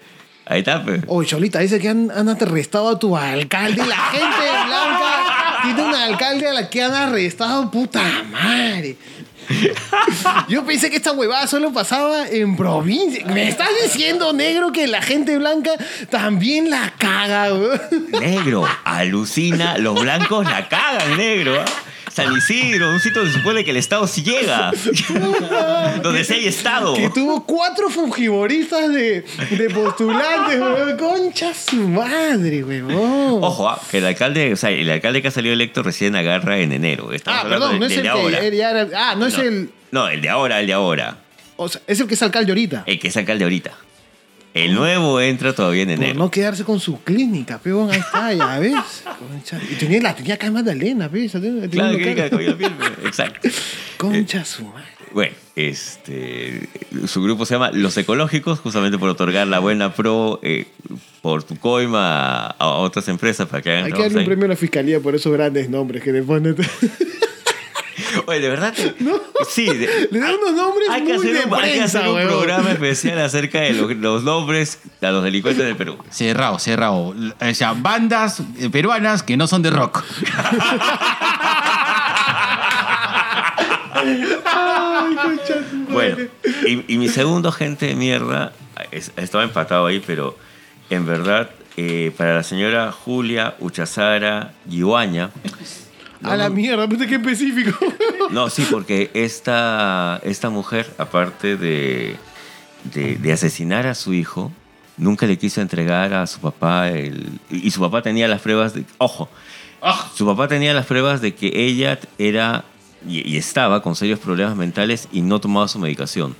Ahí 0.45 0.59
está, 0.59 0.84
pe. 0.84 1.01
Oye, 1.07 1.30
Cholita, 1.30 1.59
dice 1.59 1.80
que 1.80 1.88
han, 1.88 2.11
han 2.11 2.28
arrestado 2.28 2.89
a 2.89 2.99
tu 2.99 3.16
alcalde. 3.16 3.86
La 3.86 3.95
gente 3.95 4.51
blanca 4.68 5.59
tiene 5.63 5.84
un 5.84 5.95
alcalde 5.95 6.49
a 6.49 6.53
la 6.53 6.70
que 6.70 6.84
han 6.84 6.93
arrestado. 6.93 7.72
Puta 7.72 8.03
madre. 8.30 8.97
Yo 10.49 10.65
pensé 10.65 10.89
que 10.89 10.97
esta 10.97 11.11
huevada 11.11 11.47
solo 11.47 11.71
pasaba 11.71 12.27
en 12.27 12.55
provincia. 12.55 13.25
¿Me 13.27 13.47
estás 13.47 13.69
diciendo, 13.83 14.33
negro, 14.33 14.71
que 14.71 14.88
la 14.88 15.01
gente 15.01 15.38
blanca 15.38 15.71
también 16.09 16.69
la 16.69 16.93
caga? 16.97 17.49
Negro, 18.19 18.67
alucina, 18.83 19.77
los 19.77 19.99
blancos 20.01 20.45
la 20.45 20.67
cagan, 20.67 21.17
negro. 21.17 21.61
¿ah? 21.61 21.65
San 22.16 22.34
Isidro, 22.34 22.91
un 22.91 22.99
sitio 23.01 23.22
donde 23.22 23.34
se 23.34 23.39
supone 23.39 23.66
que 23.66 23.72
el 23.72 23.78
Estado 23.78 24.07
sí 24.07 24.24
llega. 24.24 24.72
donde 26.01 26.24
sí 26.24 26.34
hay 26.34 26.47
Estado. 26.47 26.93
Que 26.95 27.09
tuvo 27.09 27.45
cuatro 27.45 27.89
fujiboristas 27.89 28.88
de, 28.93 29.26
de 29.51 29.70
postulantes, 29.70 30.59
weón. 30.59 30.97
Concha 30.97 31.53
su 31.53 31.76
madre, 31.89 32.63
weón. 32.63 33.43
Ojo, 33.43 33.68
ah, 33.70 33.82
que 33.91 33.97
el 33.97 34.05
alcalde, 34.05 34.53
o 34.53 34.55
sea, 34.55 34.70
el 34.72 34.89
alcalde 34.89 35.22
que 35.22 35.28
ha 35.28 35.32
salido 35.32 35.53
electo 35.53 35.84
recién 35.84 36.16
agarra 36.16 36.57
en 36.59 36.72
enero. 36.72 37.11
Estamos 37.11 37.41
Ah, 37.43 37.49
perdón, 37.49 37.80
no 37.80 37.86
es 37.86 37.91
el 37.97 38.03
de 38.03 38.09
ahora. 38.09 38.39
que. 38.39 38.55
ya 38.55 38.70
era- 38.72 38.88
ah, 39.11 39.16
no 39.16 39.26
es 39.26 39.38
No. 39.38 39.43
el. 39.43 39.70
No, 39.91 40.07
el 40.07 40.22
de 40.22 40.30
ahora, 40.30 40.59
el 40.61 40.68
de 40.68 40.74
ahora. 40.74 41.18
O 41.57 41.68
sea, 41.70 41.82
es 41.88 41.99
el 41.99 42.07
que 42.07 42.13
es 42.13 42.22
alcalde 42.24 42.51
ahorita. 42.51 42.84
El 42.86 42.99
que 42.99 43.09
es 43.09 43.18
alcalde 43.18 43.43
ahorita. 43.43 43.72
El 44.56 44.74
nuevo 44.74 45.20
entra 45.20 45.53
todavía 45.53 45.84
en 45.84 45.89
Por 45.89 45.97
enero. 45.97 46.18
no 46.18 46.32
quedarse 46.32 46.64
con 46.64 46.80
su 46.80 47.03
clínica, 47.03 47.60
peón, 47.60 47.91
ahí 47.91 47.99
está, 47.99 48.34
ya 48.34 48.58
ves. 48.60 49.03
Y 49.70 49.76
tenía, 49.76 50.01
la 50.01 50.16
tenía 50.16 50.36
acá 50.36 50.47
en 50.47 50.53
Magdalena. 50.53 51.10
Tenía 51.10 51.70
Claro, 51.70 51.97
diga, 51.97 52.30
oye, 52.32 52.53
bien, 52.53 52.74
Exacto. 53.03 53.49
Concha 53.97 54.45
su 54.45 54.64
madre. 54.64 54.86
Bueno, 55.12 55.34
este, 55.58 56.70
su 57.06 57.22
grupo 57.22 57.45
se 57.45 57.56
llama 57.56 57.72
Los 57.72 57.97
Ecológicos, 57.97 58.60
justamente 58.60 58.97
por 58.97 59.10
otorgar 59.10 59.45
la 59.47 59.60
buena 59.60 59.93
pro 59.93 60.39
eh, 60.41 60.68
por 61.22 61.43
tu 61.43 61.58
coima 61.58 62.47
a, 62.47 62.56
a 62.58 62.68
otras 62.76 63.08
empresas 63.10 63.47
para 63.47 63.62
que 63.62 63.72
hagan 63.72 63.86
Hay 63.86 63.91
que 63.91 64.01
darle 64.03 64.20
un 64.20 64.26
premio 64.26 64.45
a 64.45 64.49
la 64.49 64.56
fiscalía 64.56 65.01
por 65.01 65.16
esos 65.16 65.34
grandes 65.34 65.70
nombres 65.70 66.01
que 66.01 66.14
le 66.14 66.24
ponen. 66.24 66.56
Oye, 68.27 68.39
de 68.39 68.49
verdad. 68.49 68.73
te- 68.75 68.95
Sí, 69.49 69.65
de- 69.65 70.07
Le 70.11 70.19
dan 70.19 70.35
unos 70.35 70.53
nombres 70.53 70.89
hay 70.89 71.03
que 71.03 71.13
muy 71.13 71.27
hacer 71.27 71.33
de 71.33 71.45
un, 71.45 71.53
hay 71.55 71.61
que 71.71 71.77
prensa, 71.77 71.99
hacer 71.99 72.09
un 72.09 72.15
weón. 72.15 72.27
programa 72.29 72.71
especial 72.71 73.19
acerca 73.19 73.61
de 73.61 73.73
los, 73.73 73.95
los 73.95 74.23
nombres 74.23 74.79
a 75.01 75.11
los 75.11 75.23
delincuentes 75.23 75.65
del 75.65 75.75
Perú. 75.75 75.97
Cerrado, 76.09 76.59
cerrado. 76.59 77.13
O 77.39 77.53
sea, 77.53 77.73
bandas 77.73 78.41
eh, 78.59 78.69
peruanas 78.69 79.23
que 79.23 79.37
no 79.37 79.47
son 79.47 79.61
de 79.61 79.69
rock. 79.69 80.03
Bueno, 85.89 86.17
y, 86.67 86.93
y 86.93 86.97
mi 86.97 87.07
segundo 87.09 87.51
gente 87.51 87.87
de 87.87 87.95
mierda 87.95 88.51
es- 88.91 89.11
estaba 89.15 89.43
empatado 89.43 89.85
ahí, 89.85 90.01
pero 90.05 90.37
en 90.89 91.05
verdad, 91.05 91.49
eh, 91.77 92.11
para 92.17 92.35
la 92.35 92.43
señora 92.43 92.91
Julia 92.91 93.55
Uchazara 93.59 94.53
A 96.24 96.36
la 96.36 96.49
mierda, 96.49 96.88
puta, 96.88 97.05
qué 97.07 97.16
específico. 97.16 97.78
no, 98.32 98.49
sí, 98.49 98.66
porque 98.70 99.11
esta, 99.13 100.20
esta 100.24 100.49
mujer, 100.49 100.91
aparte 100.97 101.57
de, 101.57 102.16
de, 102.93 103.16
de 103.18 103.34
asesinar 103.34 103.88
a 103.88 103.95
su 103.95 104.13
hijo, 104.13 104.51
nunca 104.97 105.26
le 105.26 105.38
quiso 105.38 105.61
entregar 105.61 106.13
a 106.13 106.26
su 106.28 106.39
papá 106.39 106.89
el, 106.89 107.39
y 107.49 107.72
su 107.72 107.80
papá 107.80 108.01
tenía 108.01 108.28
las 108.28 108.41
pruebas 108.41 108.74
de, 108.74 108.86
ojo, 108.97 109.30
su 110.16 110.26
papá 110.26 110.47
tenía 110.47 110.74
las 110.74 110.86
pruebas 110.86 111.22
de 111.22 111.36
que 111.36 111.51
ella 111.53 111.99
era 112.18 112.66
y, 113.07 113.30
y 113.30 113.38
estaba 113.38 113.82
con 113.82 113.95
serios 113.95 114.20
problemas 114.20 114.55
mentales 114.55 115.07
y 115.11 115.22
no 115.22 115.39
tomaba 115.39 115.68
su 115.68 115.80
medicación. 115.80 116.36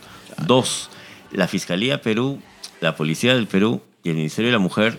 Dos, 0.45 0.89
la 1.32 1.47
Fiscalía 1.47 2.01
Perú, 2.01 2.39
la 2.82 2.95
Policía 2.95 3.36
del 3.36 3.47
Perú 3.47 3.82
y 4.03 4.09
el 4.09 4.15
Ministerio 4.15 4.49
de 4.49 4.53
la 4.53 4.59
Mujer 4.59 4.97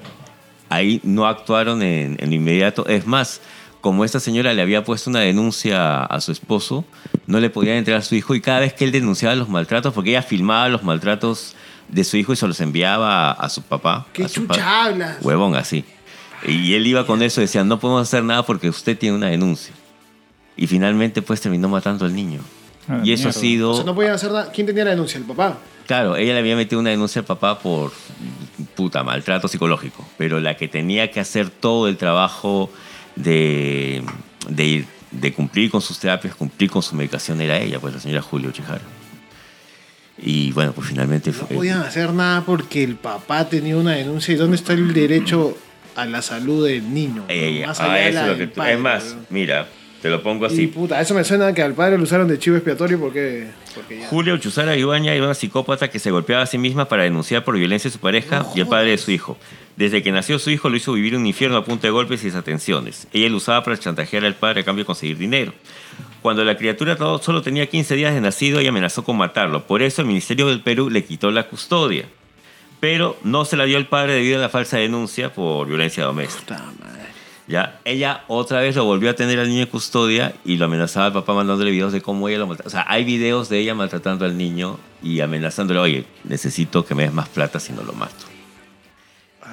ahí 0.68 1.00
no 1.02 1.26
actuaron 1.26 1.82
en, 1.82 2.16
en 2.20 2.32
inmediato. 2.32 2.86
Es 2.86 3.06
más, 3.06 3.40
como 3.86 4.04
esta 4.04 4.18
señora 4.18 4.52
le 4.52 4.62
había 4.62 4.82
puesto 4.82 5.10
una 5.10 5.20
denuncia 5.20 6.02
a 6.02 6.20
su 6.20 6.32
esposo, 6.32 6.84
no 7.28 7.38
le 7.38 7.50
podían 7.50 7.76
entregar 7.76 8.00
a 8.00 8.04
su 8.04 8.16
hijo 8.16 8.34
y 8.34 8.40
cada 8.40 8.58
vez 8.58 8.72
que 8.74 8.84
él 8.84 8.90
denunciaba 8.90 9.36
los 9.36 9.48
maltratos, 9.48 9.94
porque 9.94 10.10
ella 10.10 10.22
filmaba 10.22 10.68
los 10.68 10.82
maltratos 10.82 11.54
de 11.86 12.02
su 12.02 12.16
hijo 12.16 12.32
y 12.32 12.36
se 12.36 12.48
los 12.48 12.60
enviaba 12.60 13.30
a, 13.30 13.32
a 13.32 13.48
su 13.48 13.62
papá. 13.62 14.04
¿Qué 14.12 14.24
a 14.24 14.28
su 14.28 14.40
chucha 14.40 14.56
pa- 14.56 14.86
hablas? 14.86 15.18
Huevón, 15.22 15.54
así. 15.54 15.84
Y 16.44 16.74
él 16.74 16.84
iba 16.84 17.06
con 17.06 17.22
eso 17.22 17.40
y 17.40 17.44
decía, 17.44 17.62
no 17.62 17.78
podemos 17.78 18.02
hacer 18.02 18.24
nada 18.24 18.44
porque 18.44 18.68
usted 18.68 18.98
tiene 18.98 19.14
una 19.14 19.28
denuncia. 19.28 19.72
Y 20.56 20.66
finalmente 20.66 21.22
pues 21.22 21.40
terminó 21.40 21.68
matando 21.68 22.06
al 22.06 22.12
niño. 22.12 22.40
Ah, 22.88 23.02
y 23.04 23.12
eso 23.12 23.28
ha 23.28 23.32
sido... 23.32 23.70
O 23.70 23.76
sea, 23.76 23.84
no 23.84 23.94
podían 23.94 24.14
hacer 24.14 24.32
nada. 24.32 24.50
¿Quién 24.50 24.66
tenía 24.66 24.82
la 24.82 24.90
denuncia? 24.90 25.18
¿El 25.18 25.24
papá? 25.26 25.58
Claro, 25.86 26.16
ella 26.16 26.32
le 26.32 26.40
había 26.40 26.56
metido 26.56 26.80
una 26.80 26.90
denuncia 26.90 27.20
al 27.20 27.26
papá 27.26 27.60
por 27.60 27.92
puta 28.74 29.04
maltrato 29.04 29.46
psicológico, 29.46 30.04
pero 30.18 30.40
la 30.40 30.56
que 30.56 30.66
tenía 30.66 31.12
que 31.12 31.20
hacer 31.20 31.50
todo 31.50 31.86
el 31.86 31.96
trabajo 31.96 32.68
de, 33.16 34.02
de, 34.48 34.64
ir- 34.64 34.86
de 35.10 35.32
cumplir 35.32 35.70
con 35.70 35.80
sus 35.82 35.98
terapias, 35.98 36.34
cumplir 36.36 36.70
con 36.70 36.82
su 36.82 36.94
medicación 36.94 37.40
era 37.40 37.58
ella, 37.58 37.78
pues 37.80 37.94
la 37.94 38.00
señora 38.00 38.22
Julia 38.22 38.48
Uchijara. 38.50 38.82
Y 40.18 40.52
bueno, 40.52 40.72
pues 40.72 40.88
finalmente 40.88 41.30
No 41.30 41.36
fue- 41.36 41.56
podían 41.56 41.80
hacer 41.80 42.12
nada 42.12 42.42
porque 42.42 42.82
el 42.82 42.96
papá 42.96 43.48
tenía 43.48 43.76
una 43.76 43.92
denuncia. 43.92 44.32
¿Y 44.32 44.36
dónde 44.36 44.56
está 44.56 44.72
el 44.72 44.94
derecho 44.94 45.56
a 45.94 46.06
la 46.06 46.22
salud 46.22 46.66
del 46.66 46.92
niño? 46.92 47.24
Eh, 47.28 47.64
Más 47.66 47.80
ah, 47.80 47.84
allá 47.92 47.94
de 47.94 48.08
eso 48.08 48.14
la 48.14 48.20
es 48.20 48.26
lo 48.26 48.36
del 48.36 48.38
que 48.48 48.54
tú- 48.54 48.58
padre, 48.58 48.72
es 48.74 48.78
más, 48.80 49.16
mira, 49.28 49.68
te 50.00 50.08
lo 50.08 50.22
pongo 50.22 50.44
Y 50.46 50.52
así. 50.52 50.66
puta, 50.68 51.00
eso 51.00 51.14
me 51.14 51.22
suena 51.24 51.52
que 51.52 51.62
al 51.62 51.74
padre 51.74 51.98
lo 51.98 52.04
usaron 52.04 52.28
de 52.28 52.38
chivo 52.38 52.56
expiatorio 52.56 52.98
porque. 52.98 53.48
porque 53.74 54.00
ya. 54.00 54.08
Julia 54.08 54.32
Uchusara 54.34 54.74
Ibaña 54.76 55.12
era 55.12 55.24
una 55.24 55.34
psicópata 55.34 55.88
que 55.88 55.98
se 55.98 56.10
golpeaba 56.10 56.42
a 56.44 56.46
sí 56.46 56.56
misma 56.56 56.86
para 56.88 57.02
denunciar 57.02 57.44
por 57.44 57.56
violencia 57.56 57.88
a 57.90 57.92
su 57.92 57.98
pareja 57.98 58.46
y 58.54 58.60
al 58.60 58.68
padre 58.68 58.90
de 58.92 58.98
su 58.98 59.10
hijo. 59.10 59.36
Desde 59.76 60.02
que 60.02 60.10
nació 60.10 60.38
su 60.38 60.50
hijo 60.50 60.70
lo 60.70 60.76
hizo 60.76 60.94
vivir 60.94 61.16
un 61.16 61.26
infierno 61.26 61.58
a 61.58 61.64
punta 61.64 61.86
de 61.86 61.90
golpes 61.90 62.22
y 62.22 62.26
desatenciones. 62.26 63.08
Ella 63.12 63.28
lo 63.28 63.36
usaba 63.36 63.62
para 63.62 63.78
chantajear 63.78 64.24
al 64.24 64.34
padre 64.34 64.62
a 64.62 64.64
cambio 64.64 64.84
de 64.84 64.86
conseguir 64.86 65.18
dinero. 65.18 65.52
Cuando 66.22 66.44
la 66.44 66.56
criatura 66.56 66.96
solo 67.20 67.42
tenía 67.42 67.66
15 67.66 67.94
días 67.94 68.14
de 68.14 68.20
nacido, 68.20 68.58
ella 68.58 68.70
amenazó 68.70 69.04
con 69.04 69.18
matarlo. 69.18 69.66
Por 69.66 69.82
eso 69.82 70.00
el 70.00 70.08
Ministerio 70.08 70.46
del 70.48 70.60
Perú 70.60 70.88
le 70.88 71.04
quitó 71.04 71.30
la 71.30 71.48
custodia. 71.48 72.06
Pero 72.80 73.18
no 73.22 73.44
se 73.44 73.56
la 73.56 73.64
dio 73.64 73.76
al 73.76 73.86
padre 73.86 74.14
debido 74.14 74.38
a 74.38 74.42
la 74.42 74.48
falsa 74.48 74.78
denuncia 74.78 75.32
por 75.32 75.68
violencia 75.68 76.04
doméstica. 76.04 76.64
Ya, 77.48 77.80
ella 77.84 78.24
otra 78.26 78.60
vez 78.60 78.74
lo 78.74 78.84
volvió 78.84 79.08
a 79.10 79.14
tener 79.14 79.38
al 79.38 79.48
niño 79.48 79.62
en 79.62 79.68
custodia 79.68 80.34
y 80.44 80.56
lo 80.56 80.64
amenazaba 80.64 81.06
al 81.06 81.12
papá 81.12 81.32
mandándole 81.32 81.70
videos 81.70 81.92
de 81.92 82.02
cómo 82.02 82.28
ella 82.28 82.38
lo 82.38 82.48
maltrataba. 82.48 82.68
O 82.68 82.70
sea, 82.70 82.92
hay 82.92 83.04
videos 83.04 83.48
de 83.48 83.60
ella 83.60 83.74
maltratando 83.74 84.24
al 84.24 84.36
niño 84.36 84.80
y 85.02 85.20
amenazándole, 85.20 85.78
oye, 85.78 86.06
necesito 86.24 86.84
que 86.84 86.96
me 86.96 87.04
des 87.04 87.12
más 87.12 87.28
plata 87.28 87.60
si 87.60 87.72
no 87.72 87.82
lo 87.82 87.92
mato. 87.92 88.25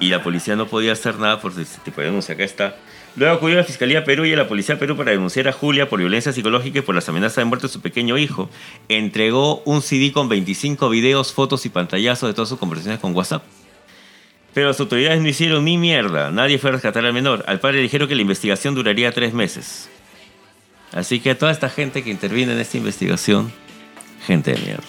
Y 0.00 0.08
la 0.08 0.22
policía 0.22 0.56
no 0.56 0.66
podía 0.66 0.92
hacer 0.92 1.18
nada 1.18 1.40
por 1.40 1.52
ese 1.52 1.78
tipo 1.84 2.00
de 2.00 2.08
denuncia. 2.08 2.34
Acá 2.34 2.44
está. 2.44 2.76
Luego 3.16 3.36
acudió 3.36 3.54
a 3.54 3.58
la 3.58 3.64
Fiscalía 3.64 4.04
Perú 4.04 4.24
y 4.24 4.32
a 4.32 4.36
la 4.36 4.48
Policía 4.48 4.76
Perú 4.76 4.96
para 4.96 5.12
denunciar 5.12 5.46
a 5.46 5.52
Julia 5.52 5.88
por 5.88 6.00
violencia 6.00 6.32
psicológica 6.32 6.80
y 6.80 6.82
por 6.82 6.96
las 6.96 7.08
amenazas 7.08 7.36
de 7.36 7.44
muerte 7.44 7.68
de 7.68 7.72
su 7.72 7.80
pequeño 7.80 8.18
hijo. 8.18 8.50
Entregó 8.88 9.62
un 9.64 9.82
CD 9.82 10.10
con 10.10 10.28
25 10.28 10.88
videos, 10.88 11.32
fotos 11.32 11.64
y 11.64 11.68
pantallazos 11.68 12.28
de 12.28 12.34
todas 12.34 12.48
sus 12.48 12.58
conversaciones 12.58 13.00
con 13.00 13.14
WhatsApp. 13.14 13.44
Pero 14.52 14.68
las 14.68 14.80
autoridades 14.80 15.20
no 15.20 15.28
hicieron 15.28 15.64
ni 15.64 15.78
mierda. 15.78 16.30
Nadie 16.32 16.58
fue 16.58 16.70
a 16.70 16.72
rescatar 16.74 17.04
al 17.04 17.12
menor. 17.12 17.44
Al 17.46 17.60
padre 17.60 17.76
le 17.76 17.82
dijeron 17.82 18.08
que 18.08 18.16
la 18.16 18.22
investigación 18.22 18.74
duraría 18.74 19.12
tres 19.12 19.32
meses. 19.32 19.88
Así 20.92 21.20
que 21.20 21.30
a 21.30 21.38
toda 21.38 21.52
esta 21.52 21.68
gente 21.68 22.02
que 22.02 22.10
interviene 22.10 22.52
en 22.52 22.60
esta 22.60 22.76
investigación, 22.76 23.52
gente 24.26 24.52
de 24.52 24.60
mierda. 24.60 24.84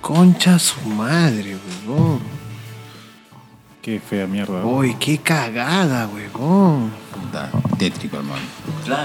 Concha 0.00 0.58
su 0.58 0.80
madre, 0.80 1.56
huevón. 1.86 2.43
Qué 3.84 4.00
fea 4.00 4.26
mierda. 4.26 4.64
Uy, 4.64 4.96
qué 4.98 5.18
cagada, 5.18 6.08
huevón. 6.08 6.90
Puta, 7.12 7.50
tétrico, 7.78 8.16
hermano. 8.16 8.40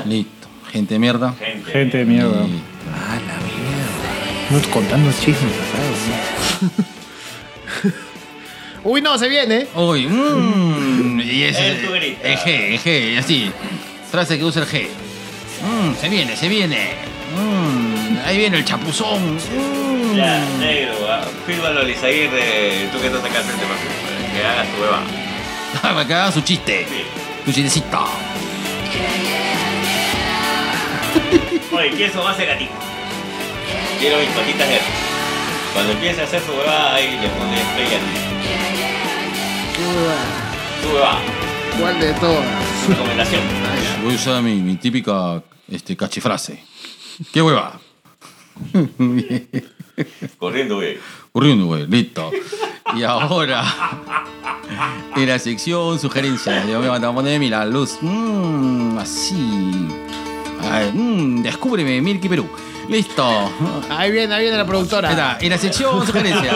Listo. 0.06 0.48
Gente 0.72 0.94
de 0.94 1.00
mierda. 1.00 1.36
Gente 1.70 1.98
de 1.98 2.06
mierda. 2.06 2.44
Listo. 2.44 2.64
Ah, 2.90 3.20
la 3.28 3.36
mierda. 3.44 4.68
No 4.68 4.72
contando 4.72 5.12
chismes, 5.12 5.52
¿sabes? 6.62 7.94
Uy, 8.86 9.02
no, 9.02 9.18
se 9.18 9.28
viene. 9.28 9.68
Uy, 9.76 10.08
mmm. 10.08 11.20
Y 11.20 11.44
ese. 11.44 11.72
El 11.72 12.38
G, 12.38 12.48
el 12.48 12.80
G, 12.80 13.20
así. 13.20 13.52
Frase 14.10 14.38
que 14.38 14.46
usa 14.46 14.64
el 14.64 14.70
G. 14.70 14.88
Mmm, 15.62 15.94
se 16.00 16.08
viene, 16.08 16.38
se 16.38 16.48
viene. 16.48 16.94
Mmm, 17.36 18.18
ahí 18.26 18.38
viene 18.38 18.56
el 18.56 18.64
chapuzón. 18.64 19.36
Mm. 19.36 20.16
Ya, 20.16 20.42
negro, 20.58 20.94
ah, 21.10 21.26
fírmalo 21.46 21.82
tú 21.82 21.86
que 21.86 23.08
estás 23.08 23.26
acá 23.26 23.40
al 23.40 23.44
frente, 23.44 23.66
papi, 23.66 24.09
que 24.32 24.46
hagas 24.46 24.68
tu 24.74 24.82
hueva. 24.82 25.02
Para 25.82 26.06
que 26.08 26.14
hagan 26.14 26.34
su 26.34 26.42
chiste. 26.42 26.86
Su 27.46 27.52
chistecito. 27.52 28.06
Oye, 31.72 31.92
¿quién 31.92 32.12
son 32.12 32.24
más 32.24 32.38
gatito? 32.38 32.72
Quiero 34.00 34.18
mis 34.18 34.30
patitas 34.30 34.68
verdes. 34.68 34.88
Cuando 35.74 35.92
empiece 35.94 36.22
a 36.22 36.24
hacer 36.24 36.42
su 36.42 36.52
huevada, 36.52 36.96
ahí 36.96 37.12
le 37.22 37.30
pone 37.30 37.58
play 37.76 37.88
a 37.88 38.00
tu 40.82 40.90
huevada. 40.94 41.22
¿Cuál 41.80 42.00
de 42.00 42.14
todas? 42.14 42.46
Recomendación. 42.88 43.42
Voy 44.04 44.14
a 44.14 44.16
usar 44.16 44.42
mi, 44.42 44.56
mi 44.56 44.76
típica 44.76 45.44
este, 45.68 45.96
cachifrase. 45.96 46.64
¿Qué 47.32 47.42
hueva? 47.42 47.80
Corriendo, 50.38 50.76
güey. 50.76 50.98
Corriendo, 51.32 51.66
güey, 51.66 51.88
listo. 51.88 52.32
Y 52.96 53.04
ahora, 53.04 53.64
en 55.16 55.28
la 55.28 55.40
sección 55.40 56.00
sugerencias, 56.00 56.68
yo 56.68 56.80
me 56.80 56.90
voy 56.90 56.98
a 57.04 57.12
poner 57.14 57.42
la 57.50 57.66
luz. 57.66 57.98
Mmm, 58.02 58.98
así. 58.98 59.88
Ay, 60.70 60.92
mm, 60.94 61.44
descúbreme, 61.44 62.02
Milky 62.02 62.28
Perú. 62.28 62.48
Listo. 62.90 63.24
Ahí 63.90 64.12
viene, 64.12 64.34
ahí 64.34 64.42
viene 64.44 64.58
la 64.58 64.64
Ahí 64.64 64.68
productora. 64.68 65.12
está, 65.12 65.38
en 65.40 65.50
la 65.52 65.58
sección 65.58 66.06
sugerencias. 66.06 66.56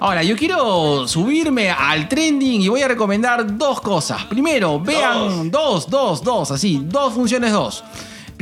Ahora, 0.00 0.24
yo 0.24 0.36
quiero 0.36 1.06
subirme 1.06 1.70
al 1.70 2.08
trending 2.08 2.62
y 2.62 2.68
voy 2.68 2.82
a 2.82 2.88
recomendar 2.88 3.56
dos 3.56 3.80
cosas. 3.80 4.24
Primero, 4.24 4.80
vean 4.80 5.48
dos, 5.48 5.88
dos, 5.88 6.20
dos, 6.24 6.50
así, 6.50 6.80
dos 6.84 7.14
funciones, 7.14 7.52
dos. 7.52 7.84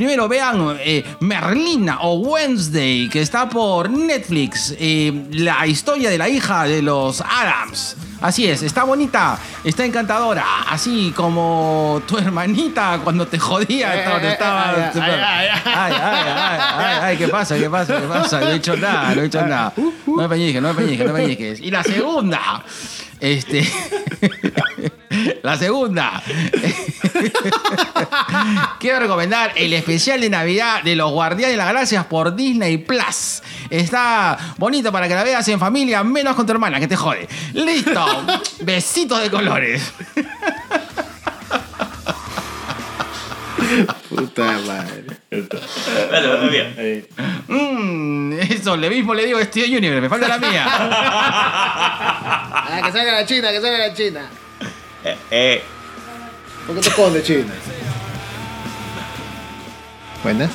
Primero, 0.01 0.27
vean 0.27 0.79
eh, 0.79 1.03
Merlina 1.19 1.99
o 2.01 2.15
Wednesday, 2.21 3.07
que 3.07 3.21
está 3.21 3.47
por 3.47 3.87
Netflix. 3.87 4.73
eh, 4.79 5.27
la 5.33 5.67
historia 5.67 6.09
de 6.09 6.17
la 6.17 6.27
hija 6.27 6.63
de 6.63 6.81
los 6.81 7.21
Adams. 7.21 7.95
Así 8.21 8.47
es, 8.47 8.61
está 8.63 8.83
bonita, 8.83 9.37
está 9.63 9.83
encantadora. 9.83 10.45
Así 10.69 11.11
como 11.15 12.01
tu 12.07 12.17
hermanita 12.17 12.99
cuando 13.03 13.27
te 13.27 13.39
jodía. 13.39 13.95
Estaba- 13.95 14.19
ay, 14.69 14.91
ay, 14.93 15.19
ay, 15.23 15.49
Ay, 15.65 15.93
ay, 15.93 15.95
ay, 15.95 16.59
ay, 16.77 16.97
ay, 17.03 17.17
¿qué 17.17 17.27
pasa? 17.27 17.57
¿Qué 17.57 17.69
pasa? 17.69 17.99
¿Qué 17.99 18.07
pasa? 18.07 18.39
No 18.41 18.49
he 18.49 18.55
hecho 18.55 18.75
nada, 18.77 19.15
no 19.15 19.21
he 19.21 19.25
hecho 19.25 19.45
nada. 19.45 19.73
No 20.05 20.15
me 20.15 20.29
peñiques, 20.29 20.61
no 20.61 20.73
me 20.73 20.81
peñiques, 20.81 21.07
no 21.07 21.13
me 21.13 21.21
peñiques. 21.21 21.59
Y 21.61 21.71
la 21.71 21.83
segunda, 21.83 22.63
este. 23.19 23.69
La 25.43 25.57
segunda. 25.57 26.21
Quiero 28.79 28.99
recomendar 28.99 29.51
el 29.55 29.73
especial 29.73 30.21
de 30.21 30.29
Navidad 30.29 30.83
de 30.83 30.95
los 30.95 31.11
Guardianes 31.11 31.51
de 31.53 31.57
las 31.57 31.65
Galaxias 31.67 32.05
por 32.05 32.33
Disney 32.35 32.77
Plus. 32.77 33.41
Está 33.69 34.37
bonito 34.57 34.89
para 34.91 35.07
que 35.09 35.15
la 35.15 35.23
veas 35.25 35.45
en 35.49 35.59
familia, 35.59 36.01
menos 36.03 36.35
con 36.35 36.45
tu 36.45 36.51
hermana, 36.53 36.79
que 36.79 36.87
te 36.87 36.95
jode. 36.95 37.27
Listo. 37.53 38.05
Besitos 38.61 39.21
de 39.21 39.29
colores. 39.31 39.91
Puta 44.09 44.43
madre. 44.65 45.03
Dale, 45.29 46.27
dale, 46.27 46.49
bien. 46.49 46.75
Ahí. 46.77 47.05
Mmm, 47.47 48.33
eso, 48.39 48.75
le 48.75 48.89
mismo 48.89 49.13
le 49.13 49.25
digo 49.25 49.39
a 49.39 49.43
Steven 49.43 49.77
Universe, 49.77 50.01
me 50.01 50.09
falta 50.09 50.27
la 50.27 50.37
mía. 50.39 50.65
Ah, 52.63 52.81
que 52.83 52.91
salga 52.91 53.13
la 53.13 53.25
China, 53.25 53.49
que 53.51 53.61
salga 53.61 53.77
la 53.77 53.93
China. 53.93 54.21
Eh, 55.03 55.17
eh, 55.31 55.63
¿Por 56.67 56.75
qué 56.75 56.81
te 56.81 56.89
escondes, 56.89 57.23
China? 57.23 57.53
Buenas. 60.23 60.51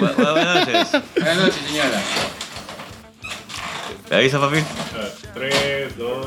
bu- 0.00 0.14
bu- 0.14 0.32
buenas 0.32 0.66
noches. 0.68 1.02
Buenas 1.16 1.36
noches, 1.36 1.56
señora. 1.66 2.00
¿Me 4.12 4.18
avisa, 4.18 4.38
papi? 4.38 4.58
Tres, 5.32 5.96
dos. 5.96 6.26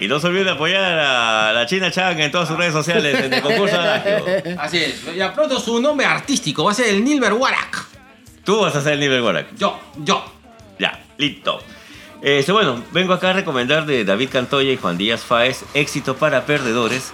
Y 0.00 0.08
no 0.08 0.18
se 0.18 0.26
olviden 0.28 0.46
de 0.46 0.52
apoyar 0.52 0.82
a 0.82 1.52
la 1.52 1.66
China 1.66 1.90
Chang 1.90 2.18
en 2.18 2.30
todas 2.30 2.48
sus 2.48 2.56
redes 2.56 2.72
sociales 2.72 3.26
en 3.26 3.34
el 3.34 3.42
concurso 3.42 3.76
de 3.76 3.82
Adagio. 3.82 4.24
Así 4.58 4.78
es. 4.78 5.14
Ya 5.14 5.34
pronto 5.34 5.60
su 5.60 5.82
nombre 5.82 6.06
artístico 6.06 6.64
va 6.64 6.70
a 6.70 6.74
ser 6.74 6.88
el 6.88 7.04
Nilber 7.04 7.34
Warak. 7.34 7.84
Tú 8.42 8.58
vas 8.62 8.74
a 8.74 8.80
ser 8.80 8.94
el 8.94 9.00
nivel 9.00 9.20
Gorak. 9.20 9.54
Yo, 9.58 9.78
yo. 9.98 10.24
Ya, 10.78 10.98
listo. 11.18 11.62
Este, 12.22 12.52
bueno, 12.52 12.82
vengo 12.90 13.12
acá 13.12 13.28
a 13.28 13.32
recomendar 13.34 13.84
de 13.84 14.06
David 14.06 14.30
Cantoya 14.32 14.72
y 14.72 14.78
Juan 14.78 14.96
Díaz 14.96 15.20
Fáez, 15.20 15.66
Éxito 15.74 16.16
para 16.16 16.46
Perdedores. 16.46 17.12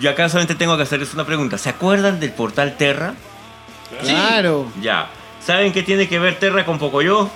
Y 0.00 0.08
acá 0.08 0.28
solamente 0.28 0.56
tengo 0.56 0.76
que 0.76 0.82
hacerles 0.82 1.14
una 1.14 1.24
pregunta. 1.24 1.56
¿Se 1.56 1.68
acuerdan 1.68 2.18
del 2.18 2.32
portal 2.32 2.76
Terra? 2.76 3.14
Claro. 4.00 4.72
Ya. 4.82 5.06
¿Saben 5.40 5.72
qué 5.72 5.84
tiene 5.84 6.08
que 6.08 6.18
ver 6.18 6.40
Terra 6.40 6.64
con 6.64 6.80
Pocoyo? 6.80 7.30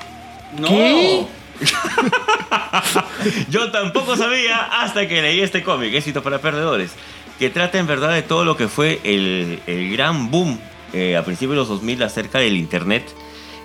No. 0.56 0.68
¿Qué? 0.68 1.26
Yo 3.50 3.70
tampoco 3.70 4.16
sabía 4.16 4.58
hasta 4.82 5.06
que 5.08 5.20
leí 5.22 5.40
este 5.40 5.62
cómic, 5.62 5.92
Éxito 5.94 6.22
para 6.22 6.38
Perdedores, 6.40 6.92
que 7.38 7.50
trata 7.50 7.78
en 7.78 7.86
verdad 7.86 8.12
de 8.14 8.22
todo 8.22 8.44
lo 8.44 8.56
que 8.56 8.68
fue 8.68 9.00
el, 9.04 9.60
el 9.66 9.90
gran 9.92 10.30
boom 10.30 10.58
eh, 10.92 11.16
a 11.16 11.24
principios 11.24 11.50
de 11.52 11.56
los 11.56 11.68
2000 11.68 12.02
acerca 12.02 12.38
del 12.38 12.56
Internet 12.56 13.04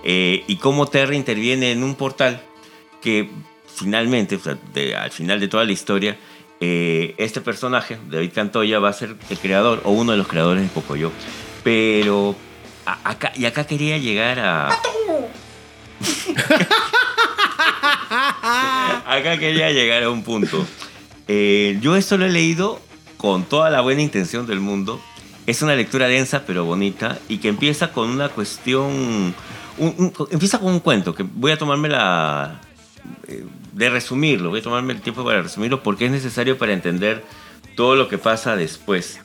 eh, 0.03 0.43
y 0.47 0.57
cómo 0.57 0.87
Terra 0.87 1.15
interviene 1.15 1.71
en 1.71 1.83
un 1.83 1.95
portal 1.95 2.41
que 3.01 3.29
finalmente, 3.75 4.35
o 4.35 4.39
sea, 4.39 4.57
de- 4.73 4.95
al 4.95 5.11
final 5.11 5.39
de 5.39 5.47
toda 5.47 5.63
la 5.63 5.71
historia, 5.71 6.17
eh, 6.59 7.13
este 7.17 7.41
personaje, 7.41 7.97
David 8.09 8.31
Cantoya, 8.33 8.79
va 8.79 8.89
a 8.89 8.93
ser 8.93 9.15
el 9.29 9.37
creador 9.37 9.81
o 9.85 9.91
uno 9.91 10.11
de 10.13 10.17
los 10.17 10.27
creadores 10.27 10.63
de 10.63 10.69
Pocoyo. 10.69 11.11
Pero 11.63 12.35
a- 12.85 13.09
acá, 13.11 13.31
y 13.35 13.45
acá 13.45 13.65
quería 13.65 13.97
llegar 13.97 14.39
a... 14.39 14.69
Acá 19.05 19.37
quería 19.37 19.71
llegar 19.71 20.03
a 20.03 20.09
un 20.09 20.23
punto. 20.23 20.65
Eh, 21.27 21.77
yo 21.81 21.95
esto 21.95 22.17
lo 22.17 22.25
he 22.25 22.29
leído 22.29 22.81
con 23.17 23.43
toda 23.43 23.69
la 23.69 23.81
buena 23.81 24.01
intención 24.01 24.45
del 24.45 24.59
mundo. 24.59 25.01
Es 25.45 25.61
una 25.61 25.75
lectura 25.75 26.07
densa 26.07 26.43
pero 26.45 26.65
bonita 26.65 27.19
y 27.27 27.37
que 27.37 27.49
empieza 27.49 27.91
con 27.91 28.09
una 28.09 28.29
cuestión... 28.29 29.35
empieza 30.31 30.59
con 30.59 30.73
un 30.73 30.79
cuento 30.79 31.13
que 31.15 31.23
voy 31.23 31.51
a 31.51 31.57
tomarme 31.57 31.89
la... 31.89 32.61
eh, 33.27 33.45
de 33.73 33.89
resumirlo, 33.89 34.49
voy 34.49 34.59
a 34.59 34.63
tomarme 34.63 34.93
el 34.93 35.01
tiempo 35.01 35.25
para 35.25 35.41
resumirlo 35.41 35.83
porque 35.83 36.05
es 36.05 36.11
necesario 36.11 36.57
para 36.57 36.73
entender 36.73 37.25
todo 37.75 37.95
lo 37.95 38.07
que 38.07 38.17
pasa 38.17 38.55
después. 38.55 39.19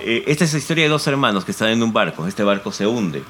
Eh, 0.00 0.24
esta 0.26 0.44
es 0.44 0.52
la 0.52 0.58
historia 0.58 0.84
de 0.84 0.90
dos 0.90 1.06
hermanos 1.06 1.44
que 1.44 1.52
están 1.52 1.68
en 1.68 1.82
un 1.82 1.92
barco. 1.92 2.26
Este 2.26 2.44
barco 2.44 2.72
se 2.72 2.86
hunde, 2.86 3.22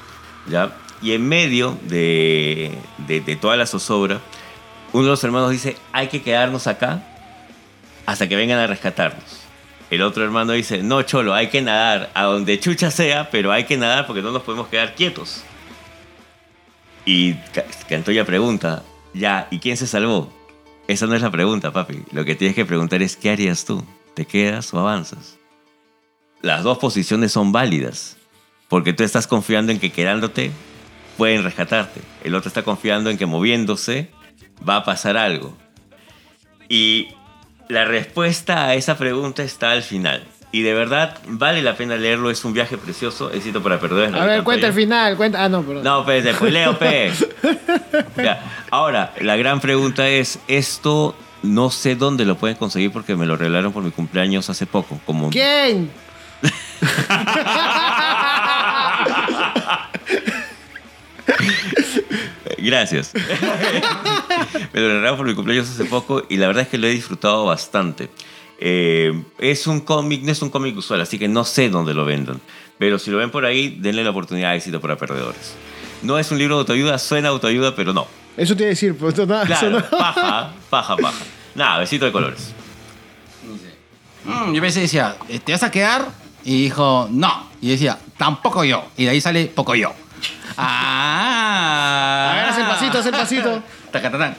¿ya? 0.49 0.75
Y 1.01 1.11
en 1.13 1.27
medio 1.27 1.77
de, 1.83 2.71
de, 3.07 3.21
de 3.21 3.35
toda 3.35 3.55
la 3.55 3.65
zozobra, 3.67 4.19
uno 4.93 5.03
de 5.03 5.09
los 5.11 5.23
hermanos 5.23 5.51
dice, 5.51 5.75
hay 5.91 6.07
que 6.07 6.21
quedarnos 6.21 6.65
acá 6.67 7.03
hasta 8.05 8.27
que 8.27 8.35
vengan 8.35 8.59
a 8.59 8.67
rescatarnos. 8.67 9.41
El 9.89 10.01
otro 10.01 10.23
hermano 10.23 10.53
dice, 10.53 10.81
no, 10.83 11.01
cholo, 11.03 11.33
hay 11.33 11.47
que 11.47 11.61
nadar 11.61 12.09
a 12.13 12.23
donde 12.23 12.59
chucha 12.59 12.89
sea, 12.91 13.29
pero 13.29 13.51
hay 13.51 13.65
que 13.65 13.77
nadar 13.77 14.05
porque 14.07 14.21
no 14.21 14.31
nos 14.31 14.41
podemos 14.43 14.67
quedar 14.67 14.95
quietos. 14.95 15.43
Y 17.05 17.35
Ca- 17.53 17.65
Cantoya 17.87 18.25
pregunta, 18.25 18.83
ya, 19.13 19.47
¿y 19.51 19.59
quién 19.59 19.77
se 19.77 19.87
salvó? 19.87 20.33
Esa 20.87 21.05
no 21.05 21.15
es 21.15 21.21
la 21.21 21.31
pregunta, 21.31 21.71
papi. 21.71 22.03
Lo 22.11 22.25
que 22.25 22.35
tienes 22.35 22.55
que 22.55 22.65
preguntar 22.65 23.01
es, 23.01 23.15
¿qué 23.15 23.29
harías 23.29 23.65
tú? 23.65 23.83
¿Te 24.13 24.25
quedas 24.25 24.73
o 24.73 24.79
avanzas? 24.79 25.37
Las 26.41 26.63
dos 26.63 26.77
posiciones 26.79 27.31
son 27.31 27.51
válidas, 27.51 28.17
porque 28.67 28.93
tú 28.93 29.03
estás 29.03 29.27
confiando 29.27 29.71
en 29.71 29.79
que 29.79 29.91
quedándote 29.91 30.51
pueden 31.17 31.43
rescatarte. 31.43 32.01
El 32.23 32.35
otro 32.35 32.47
está 32.47 32.63
confiando 32.63 33.09
en 33.09 33.17
que 33.17 33.25
moviéndose 33.25 34.09
va 34.67 34.77
a 34.77 34.83
pasar 34.83 35.17
algo. 35.17 35.57
Y 36.69 37.09
la 37.69 37.85
respuesta 37.85 38.67
a 38.67 38.75
esa 38.75 38.97
pregunta 38.97 39.43
está 39.43 39.71
al 39.71 39.83
final. 39.83 40.23
Y 40.51 40.61
de 40.61 40.73
verdad 40.73 41.17
vale 41.27 41.61
la 41.61 41.75
pena 41.75 41.97
leerlo, 41.97 42.29
es 42.29 42.45
un 42.45 42.53
viaje 42.53 42.77
precioso, 42.77 43.31
éxito 43.31 43.61
para 43.61 43.79
perder. 43.79 44.15
A 44.15 44.25
ver, 44.25 44.43
cuenta 44.43 44.67
el 44.67 44.73
final, 44.73 45.17
cuenta. 45.17 45.43
Ah, 45.43 45.49
no, 45.49 45.61
perdón. 45.61 45.83
No, 45.83 46.05
pues 46.05 46.23
después 46.23 46.53
leo. 46.53 46.77
Ya. 48.17 48.41
Ahora, 48.71 49.13
la 49.19 49.35
gran 49.35 49.59
pregunta 49.59 50.07
es, 50.07 50.39
esto 50.47 51.15
no 51.43 51.69
sé 51.69 51.95
dónde 51.95 52.25
lo 52.25 52.37
pueden 52.37 52.57
conseguir 52.57 52.91
porque 52.91 53.15
me 53.15 53.25
lo 53.25 53.35
regalaron 53.35 53.73
por 53.73 53.83
mi 53.83 53.91
cumpleaños 53.91 54.49
hace 54.49 54.65
poco. 54.65 54.99
Como... 55.05 55.29
¿Quién? 55.29 55.91
Gracias. 62.57 63.13
Me 64.73 64.79
lo 64.81 64.87
regalaron 64.89 65.17
por 65.17 65.27
mi 65.27 65.35
cumpleaños 65.35 65.69
hace 65.69 65.85
poco 65.85 66.23
y 66.29 66.37
la 66.37 66.47
verdad 66.47 66.63
es 66.63 66.69
que 66.69 66.77
lo 66.77 66.87
he 66.87 66.91
disfrutado 66.91 67.45
bastante. 67.45 68.09
Eh, 68.59 69.23
es 69.37 69.67
un 69.67 69.81
cómic, 69.81 70.23
no 70.23 70.31
es 70.31 70.41
un 70.41 70.49
cómic 70.49 70.75
usual, 70.77 71.01
así 71.01 71.19
que 71.19 71.27
no 71.27 71.43
sé 71.45 71.69
dónde 71.69 71.93
lo 71.93 72.05
vendan. 72.05 72.41
Pero 72.79 72.99
si 72.99 73.11
lo 73.11 73.17
ven 73.17 73.31
por 73.31 73.45
ahí, 73.45 73.77
denle 73.79 74.03
la 74.03 74.09
oportunidad 74.11 74.51
de 74.51 74.57
éxito 74.57 74.81
para 74.81 74.97
perdedores. 74.97 75.53
No 76.03 76.17
es 76.19 76.31
un 76.31 76.37
libro 76.37 76.55
de 76.55 76.59
autoayuda, 76.61 76.97
suena 76.99 77.29
a 77.29 77.31
autoayuda, 77.31 77.75
pero 77.75 77.93
no. 77.93 78.07
Eso 78.35 78.55
te 78.55 78.63
iba 78.63 78.67
a 78.67 78.69
decir, 78.69 78.95
pues 78.95 79.15
no, 79.17 79.25
nada, 79.25 79.43
eso 79.43 79.53
Claro, 79.59 79.79
no. 79.79 79.97
paja, 79.97 80.53
paja, 80.69 80.95
paja. 80.97 81.25
Nada, 81.55 81.79
besito 81.79 82.05
de 82.05 82.11
colores. 82.11 82.53
Mm, 84.25 84.53
yo 84.53 84.61
pensé, 84.61 84.81
decía, 84.81 85.15
¿te 85.43 85.51
vas 85.51 85.63
a 85.63 85.71
quedar? 85.71 86.07
Y 86.43 86.63
dijo, 86.63 87.07
no. 87.11 87.49
Y 87.61 87.69
decía, 87.69 87.97
tampoco 88.17 88.63
yo. 88.63 88.85
Y 88.95 89.05
de 89.05 89.09
ahí 89.11 89.21
sale 89.21 89.45
poco 89.47 89.73
yo. 89.75 89.93
Ah. 90.59 92.46
Pasito, 92.87 92.99
haz 92.99 93.05
el 93.05 93.11
pasito. 93.11 93.63
Tacatatán. 93.91 94.37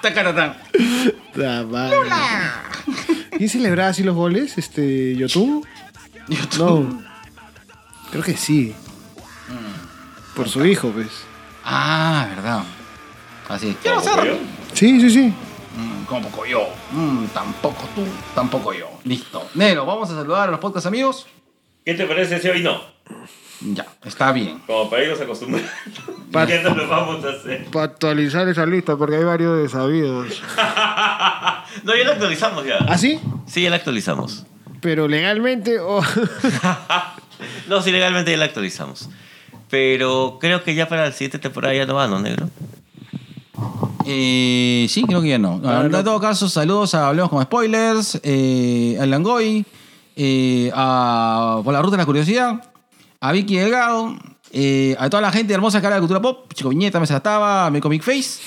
Tacatatán. 0.00 0.56
La 1.34 1.64
madre. 1.64 1.98
¿Quién 3.36 3.48
celebraba 3.48 3.90
así 3.90 4.02
los 4.02 4.14
goles? 4.14 4.56
Este, 4.58 5.14
¿YouTube? 5.16 5.66
No. 6.58 7.02
Creo 8.10 8.22
que 8.22 8.36
sí. 8.36 8.74
Por 10.34 10.48
su 10.48 10.64
hijo, 10.64 10.90
pues. 10.90 11.08
Ah, 11.64 12.26
verdad. 12.34 12.62
Así 13.48 13.68
es. 13.68 13.76
Quiero 13.82 13.98
hacer. 13.98 14.38
Sí, 14.72 15.00
sí, 15.00 15.10
sí. 15.10 15.34
Mm, 15.76 16.04
como 16.04 16.28
poco 16.28 16.46
yo. 16.46 16.68
Mm, 16.90 17.26
tampoco 17.26 17.88
tú, 17.94 18.04
tampoco 18.34 18.72
yo. 18.72 18.90
Listo. 19.04 19.48
Nero, 19.54 19.84
vamos 19.86 20.10
a 20.10 20.14
saludar 20.14 20.48
a 20.48 20.50
los 20.52 20.60
podcast 20.60 20.86
amigos. 20.86 21.26
¿Qué 21.84 21.94
te 21.94 22.06
parece 22.06 22.40
si 22.40 22.48
hoy 22.48 22.62
no? 22.62 22.80
Ya, 23.64 23.86
está 24.04 24.32
bien. 24.32 24.58
Como 24.66 24.90
para 24.90 25.04
irnos 25.04 25.20
acostumbrando. 25.20 25.68
Pa- 26.32 26.46
¿Qué 26.48 26.60
no 26.62 26.74
lo 26.74 26.88
vamos 26.88 27.24
a 27.24 27.30
hacer? 27.30 27.66
Para 27.66 27.84
actualizar 27.86 28.48
esa 28.48 28.66
lista, 28.66 28.96
porque 28.96 29.16
hay 29.16 29.24
varios 29.24 29.58
desabidos. 29.62 30.42
no, 31.84 31.96
ya 31.96 32.04
la 32.04 32.12
actualizamos 32.12 32.64
ya. 32.66 32.78
¿Ah, 32.88 32.98
sí? 32.98 33.20
Sí, 33.46 33.62
ya 33.62 33.70
la 33.70 33.76
actualizamos. 33.76 34.44
Pero 34.80 35.06
legalmente. 35.06 35.78
oh. 35.78 36.02
no, 37.68 37.82
sí, 37.82 37.92
legalmente 37.92 38.32
ya 38.32 38.36
la 38.36 38.46
actualizamos. 38.46 39.08
Pero 39.70 40.38
creo 40.40 40.64
que 40.64 40.74
ya 40.74 40.88
para 40.88 41.04
la 41.06 41.12
siguiente 41.12 41.38
temporada 41.38 41.74
ya 41.74 41.86
no 41.86 41.94
va, 41.94 42.08
¿no, 42.08 42.20
negro? 42.20 42.48
Eh, 44.04 44.86
sí, 44.88 45.04
creo 45.04 45.22
que 45.22 45.28
ya 45.28 45.38
no. 45.38 45.54
En 45.62 45.90
no. 45.90 46.02
todo 46.04 46.20
caso, 46.20 46.48
saludos 46.48 46.94
a 46.94 47.08
Hablemos 47.08 47.30
con 47.30 47.42
Spoilers, 47.42 48.20
eh, 48.24 48.98
a 49.00 49.06
Langoy, 49.06 49.64
eh, 50.16 50.70
a 50.74 51.60
Por 51.64 51.72
la 51.72 51.80
Ruta 51.80 51.92
de 51.92 52.02
la 52.02 52.06
Curiosidad, 52.06 52.71
a 53.22 53.30
Vicky 53.32 53.56
Delgado, 53.56 54.16
eh, 54.50 54.96
a 54.98 55.08
toda 55.08 55.20
la 55.20 55.30
gente 55.30 55.54
hermosa 55.54 55.80
que 55.80 55.86
habla 55.86 55.96
de 55.96 56.00
cultura 56.00 56.20
pop, 56.20 56.52
Chico 56.52 56.68
Viñeta, 56.70 56.98
Mesa 56.98 57.16
Estaba, 57.18 57.66
a 57.66 57.70
mi 57.70 57.80
Comic 57.80 58.02
Face, 58.02 58.40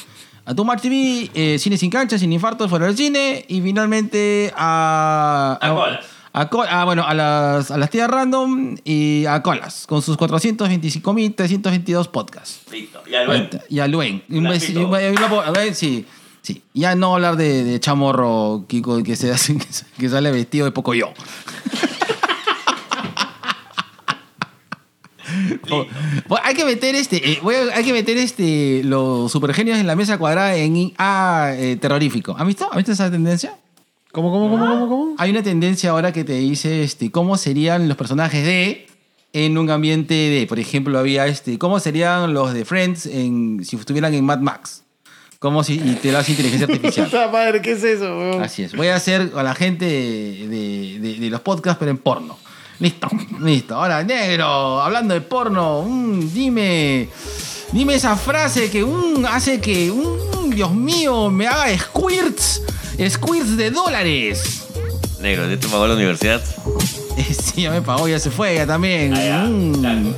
a 0.46 0.54
Tumar 0.54 0.82
TV, 0.82 1.30
eh, 1.34 1.58
Cine 1.58 1.78
Sin 1.78 1.90
Cancha, 1.90 2.18
Sin 2.20 2.32
Infartos, 2.34 2.70
Fuera 2.70 2.86
del 2.88 2.98
Cine, 2.98 3.46
y 3.48 3.62
finalmente 3.62 4.54
a... 4.56 5.58
A 5.62 5.70
Colas. 5.74 6.06
a 6.34 6.50
Co- 6.50 6.66
ah, 6.70 6.84
bueno, 6.84 7.06
a 7.08 7.14
las, 7.14 7.72
a 7.72 7.78
las 7.78 7.90
tías 7.90 8.10
random 8.10 8.76
y 8.84 9.26
a 9.28 9.42
Colas, 9.42 9.86
con 9.88 10.02
sus 10.02 10.18
425.322 10.18 12.08
podcasts. 12.10 12.60
Listo. 12.72 13.02
Y. 13.08 13.12
Y 13.76 13.80
a 13.80 13.88
Luen. 13.88 14.24
Un 14.30 14.44
po- 15.30 15.42
a 15.42 15.52
ver, 15.52 15.74
sí, 15.74 16.06
sí. 16.42 16.62
Ya 16.74 16.96
no 16.96 17.16
hablar 17.16 17.38
de, 17.38 17.64
de 17.64 17.80
chamorro 17.80 18.66
Kiko, 18.68 19.02
que, 19.04 19.16
se 19.16 19.32
hace, 19.32 19.58
que 19.98 20.10
sale 20.10 20.32
vestido 20.34 20.66
de 20.66 20.72
poco 20.74 20.94
yo. 20.94 21.08
O- 21.08 21.14
bueno, 25.24 25.25
hay 26.44 26.56
que 26.56 26.66
meter 26.66 26.96
este, 26.96 27.32
eh, 27.32 27.40
voy 27.42 27.56
a- 27.56 27.76
hay 27.76 27.84
que 27.84 27.94
meter 27.94 28.18
este 28.18 28.82
los 28.84 29.32
supergenios 29.32 29.78
en 29.80 29.88
la 29.88 29.96
mesa 29.96 30.18
cuadrada 30.18 30.56
en 30.56 30.94
A 30.98 31.54
eh, 31.56 31.76
terrorífico. 31.78 32.36
¿Han 32.38 32.48
visto? 32.48 32.68
¿Han 32.72 32.78
visto 32.78 32.92
esa 32.92 33.10
tendencia? 33.12 33.56
¿Cómo, 34.12 34.32
cómo, 34.32 34.50
cómo, 34.50 34.66
cómo, 34.66 34.88
cómo? 34.90 35.16
Hay 35.18 35.30
una 35.32 35.44
tendencia 35.44 35.90
ahora 35.90 36.14
que 36.14 36.24
te 36.24 36.34
dice 36.34 36.84
este, 36.84 37.12
cómo 37.12 37.38
serían 37.38 37.88
los 37.88 37.98
personajes 37.98 38.46
de 38.46 38.88
en 39.34 39.58
un 39.58 39.70
ambiente 39.70 40.14
de, 40.14 40.46
por 40.48 40.60
ejemplo, 40.60 40.98
había 40.98 41.28
este, 41.28 41.58
cómo 41.58 41.80
serían 41.82 42.34
los 42.34 42.54
de 42.54 42.64
Friends 42.64 43.06
en, 43.08 43.66
si 43.66 43.76
estuvieran 43.76 44.14
en 44.14 44.24
Mad 44.24 44.40
Max. 44.40 44.84
Como 45.40 45.64
si 45.66 45.74
y 45.74 46.00
te 46.02 46.14
lo 46.14 46.18
hace 46.20 46.32
inteligencia 46.32 46.66
artificial. 46.66 47.06
Puta 47.12 47.28
madre, 47.28 47.62
¿qué 47.62 47.74
es 47.74 47.84
eso, 47.84 48.06
weón? 48.18 48.42
Así 48.42 48.64
es. 48.64 48.74
Voy 48.74 48.88
a 48.88 48.96
hacer 48.96 49.34
a 49.36 49.44
la 49.44 49.54
gente 49.54 49.84
de, 49.86 50.48
de- 50.48 51.00
de- 51.00 51.20
de 51.20 51.30
los 51.30 51.42
podcasts, 51.42 51.78
pero 51.78 51.92
en 51.92 51.98
porno. 51.98 52.38
Listo, 52.80 53.08
listo. 53.40 53.76
Ahora, 53.76 54.04
negro, 54.04 54.82
hablando 54.82 55.14
de 55.14 55.22
porno, 55.22 55.86
dime. 56.34 57.10
Dime 57.72 57.96
esa 57.96 58.16
frase 58.16 58.70
que 58.70 58.86
hace 59.30 59.60
que, 59.60 59.92
Dios 60.50 60.72
mío, 60.74 61.30
me 61.30 61.48
haga 61.48 61.78
squirts. 61.78 62.62
Squirts 63.10 63.58
de 63.58 63.72
dólares. 63.72 64.68
Negro, 65.20 65.50
¿ya 65.50 65.60
te 65.60 65.68
pagó 65.68 65.88
la 65.88 65.96
universidad? 65.96 66.42
Eh, 67.18 67.34
Sí, 67.34 67.62
ya 67.62 67.72
me 67.72 67.82
pagó, 67.82 68.10
ya 68.10 68.20
se 68.20 68.30
fue, 68.30 68.56
ya 68.56 68.68
también. 68.68 69.14
Ah, 69.14 69.24
ya, 69.24 69.44
Mm. 69.46 70.14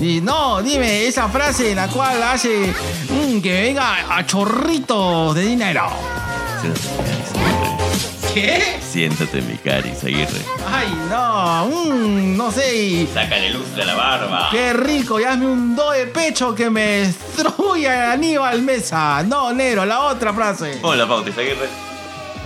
Y 0.00 0.20
no, 0.20 0.60
dime 0.62 1.06
esa 1.06 1.26
frase 1.28 1.70
en 1.70 1.76
la 1.76 1.88
cual 1.88 2.22
hace 2.22 2.74
mm, 3.08 3.40
que 3.40 3.50
me 3.50 3.62
venga 3.62 4.14
a 4.16 4.26
chorritos 4.26 5.34
de 5.34 5.42
dinero. 5.46 5.88
¿Qué? 8.34 8.78
Siéntate, 8.80 9.42
mi 9.42 9.56
Caris 9.58 10.02
Aguirre. 10.04 10.40
Ay, 10.72 10.88
no, 11.10 11.66
mm, 11.66 12.36
no 12.36 12.50
sé. 12.50 12.76
y- 12.76 13.06
Sácale 13.12 13.50
luz 13.50 13.74
de 13.76 13.84
la 13.84 13.94
barba. 13.94 14.48
Qué 14.50 14.72
rico, 14.72 15.20
y 15.20 15.24
hazme 15.24 15.46
un 15.46 15.76
do 15.76 15.90
de 15.90 16.06
pecho 16.06 16.54
que 16.54 16.70
me 16.70 16.80
destruya 17.06 18.12
Aníbal 18.12 18.62
Mesa. 18.62 19.22
No, 19.22 19.52
negro, 19.52 19.84
la 19.84 20.00
otra 20.04 20.32
frase. 20.32 20.78
Hola, 20.82 21.06
Pautis 21.06 21.36
Aguirre. 21.36 21.68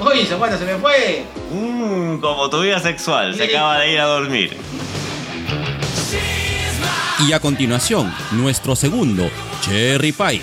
Uy, 0.01 0.27
se 0.27 0.37
fue, 0.37 0.59
se 0.59 0.65
me 0.65 0.75
fue. 0.77 1.25
Mmm, 1.53 2.19
como 2.19 2.51
tu 2.51 2.61
vida 2.61 2.81
sexual, 2.81 3.35
se 3.37 3.45
acaba 3.45 3.79
de 3.79 3.93
ir 3.93 4.01
a 4.01 4.05
dormir. 4.07 4.57
Y 7.27 7.33
a 7.33 7.41
continuación, 7.41 8.13
nuestro 8.33 8.77
segundo, 8.77 9.31
Cherry 9.63 10.13
Pie. 10.13 10.43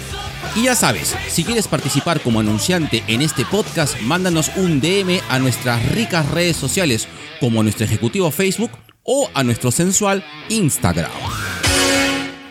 Y 0.55 0.63
ya 0.63 0.75
sabes, 0.75 1.15
si 1.27 1.43
quieres 1.43 1.67
participar 1.67 2.21
como 2.21 2.39
anunciante 2.39 3.03
en 3.07 3.21
este 3.21 3.45
podcast, 3.45 3.99
mándanos 4.01 4.51
un 4.55 4.79
DM 4.79 5.19
a 5.29 5.39
nuestras 5.39 5.91
ricas 5.91 6.29
redes 6.31 6.57
sociales, 6.57 7.07
como 7.39 7.61
a 7.61 7.63
nuestro 7.63 7.85
ejecutivo 7.85 8.29
Facebook 8.31 8.71
o 9.03 9.29
a 9.33 9.43
nuestro 9.43 9.71
sensual 9.71 10.23
Instagram. 10.49 11.11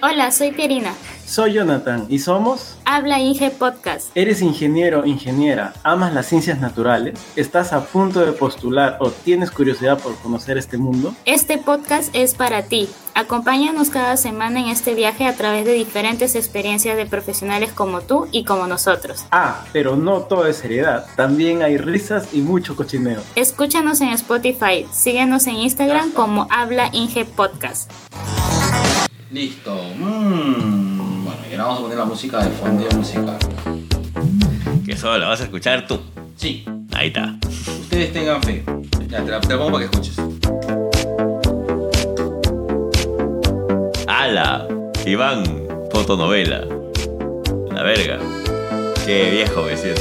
Hola, 0.03 0.32
soy 0.32 0.53
Pierina. 0.53 0.95
Soy 1.33 1.55
Jonathan 1.55 2.05
y 2.11 2.18
somos... 2.18 2.76
Habla 2.85 3.18
Inge 3.18 3.49
Podcast. 3.49 4.14
¿Eres 4.14 4.43
ingeniero, 4.43 5.07
ingeniera? 5.07 5.72
¿Amas 5.83 6.12
las 6.12 6.26
ciencias 6.26 6.61
naturales? 6.61 7.18
¿Estás 7.37 7.72
a 7.72 7.87
punto 7.87 8.20
de 8.20 8.33
postular 8.33 8.99
o 9.01 9.11
tienes 9.11 9.51
curiosidad 9.51 9.99
por 9.99 10.14
conocer 10.16 10.59
este 10.59 10.76
mundo? 10.76 11.14
Este 11.24 11.57
podcast 11.57 12.14
es 12.14 12.35
para 12.35 12.64
ti. 12.64 12.87
Acompáñanos 13.14 13.89
cada 13.89 14.18
semana 14.18 14.61
en 14.61 14.66
este 14.66 14.95
viaje 14.95 15.24
a 15.24 15.35
través 15.35 15.64
de 15.64 15.72
diferentes 15.72 16.35
experiencias 16.35 16.99
de 16.99 17.07
profesionales 17.07 17.72
como 17.72 18.03
tú 18.03 18.28
y 18.30 18.45
como 18.45 18.66
nosotros. 18.66 19.24
Ah, 19.30 19.64
pero 19.72 19.97
no 19.97 20.24
todo 20.24 20.47
es 20.47 20.59
seriedad. 20.59 21.07
También 21.16 21.62
hay 21.62 21.78
risas 21.78 22.35
y 22.35 22.43
mucho 22.43 22.76
cochineo. 22.76 23.22
Escúchanos 23.37 24.03
en 24.03 24.11
Spotify. 24.11 24.87
Síguenos 24.93 25.47
en 25.47 25.57
Instagram 25.57 26.11
como 26.11 26.47
Habla 26.51 26.91
Inge 26.93 27.24
Podcast. 27.24 27.91
Listo. 29.30 29.74
Mm. 29.97 30.91
Y 31.53 31.55
ahora 31.55 31.65
vamos 31.65 31.79
a 31.79 31.83
poner 31.83 31.99
la 31.99 32.05
música 32.07 32.43
de 32.43 32.51
fondo 32.51 32.89
musical. 32.97 33.37
Que 34.87 34.97
solo 34.97 35.19
la 35.19 35.29
vas 35.29 35.41
a 35.43 35.45
escuchar 35.45 35.87
tú. 35.87 36.01
Sí, 36.35 36.65
Ahí 36.95 37.09
está. 37.09 37.37
ustedes 37.83 38.11
tengan 38.13 38.43
fe. 38.43 38.65
Ya, 39.09 39.23
te 39.23 39.31
la, 39.31 39.39
te 39.41 39.49
la 39.51 39.59
pongo 39.59 39.73
para 39.73 39.79
que 39.81 39.91
escuches. 39.91 40.17
¡Hala! 44.09 44.67
Iván, 45.05 45.45
fotonovela. 45.93 46.65
La 47.71 47.83
verga. 47.83 48.19
Qué 49.05 49.31
viejo 49.31 49.63
me 49.65 49.77
siento. 49.77 50.01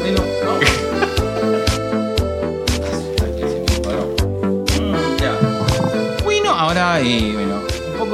Bueno, 0.00 0.22
no. 0.44 0.52
Mm. 4.80 6.24
Bueno, 6.24 6.50
ahora, 6.50 7.00
eh, 7.00 7.34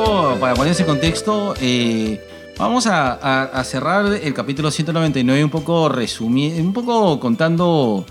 para 0.04 0.54
ponerse 0.54 0.82
en 0.82 0.88
contexto, 0.88 1.54
eh, 1.60 2.20
vamos 2.56 2.86
a, 2.86 3.62
cerrar 3.64 4.06
el 4.12 4.32
capítulo 4.32 4.70
199 4.70 5.42
un 5.44 5.50
poco 5.50 5.88
resumiendo, 5.88 6.62
un 6.62 6.72
poco 6.72 7.18
contando 7.18 8.04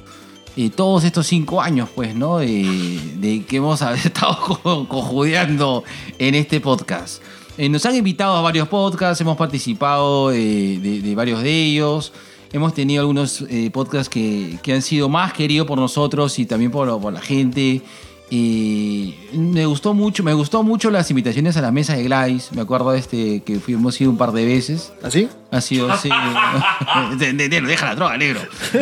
eh, 0.58 0.70
todos 0.70 1.06
estos 1.06 1.28
cinco 1.28 1.62
años, 1.62 1.90
pues, 1.96 2.14
¿no? 2.14 2.40
De, 2.40 3.44
que 3.48 3.58
hemos 3.58 3.82
estado 4.06 4.38
co- 4.62 4.88
cojudeando 4.88 5.84
en 6.20 6.36
este 6.36 6.60
podcast. 6.60 7.22
Eh, 7.58 7.70
nos 7.70 7.86
han 7.86 7.96
invitado 7.96 8.36
a 8.36 8.42
varios 8.42 8.68
podcasts, 8.68 9.22
hemos 9.22 9.38
participado 9.38 10.30
de, 10.30 11.14
varios 11.16 11.42
de 11.42 11.64
ellos. 11.64 12.12
Hemos 12.52 12.74
tenido 12.74 13.02
algunos 13.02 13.46
podcasts 13.74 14.10
que, 14.10 14.58
que 14.64 14.74
han 14.74 14.82
sido 14.82 15.10
más 15.10 15.34
queridos 15.34 15.68
por 15.68 15.78
nosotros 15.78 16.38
y 16.40 16.46
también 16.46 16.72
por 16.72 17.14
la 17.14 17.22
gente. 17.22 17.82
Y 18.30 19.16
me 19.34 19.66
gustó 19.66 19.94
mucho, 19.94 20.22
me 20.22 20.34
gustó 20.34 20.62
mucho 20.62 20.92
las 20.92 21.10
invitaciones 21.10 21.56
a 21.56 21.62
la 21.62 21.72
mesa 21.72 21.96
de 21.96 22.04
Gladys. 22.04 22.52
Me 22.52 22.62
acuerdo 22.62 22.92
de 22.92 23.00
este 23.00 23.42
que 23.44 23.60
fuimos 23.60 24.00
ido 24.02 24.12
un 24.12 24.18
par 24.18 24.34
de 24.34 24.46
veces. 24.46 24.92
¿Así? 25.02 25.30
Ha 25.50 25.62
sido 25.62 25.90
así. 25.92 26.10
de, 27.18 27.34
de- 27.34 27.50
de- 27.50 27.62
deja 27.62 27.86
la 27.86 27.96
droga, 27.96 28.18
negro. 28.18 28.42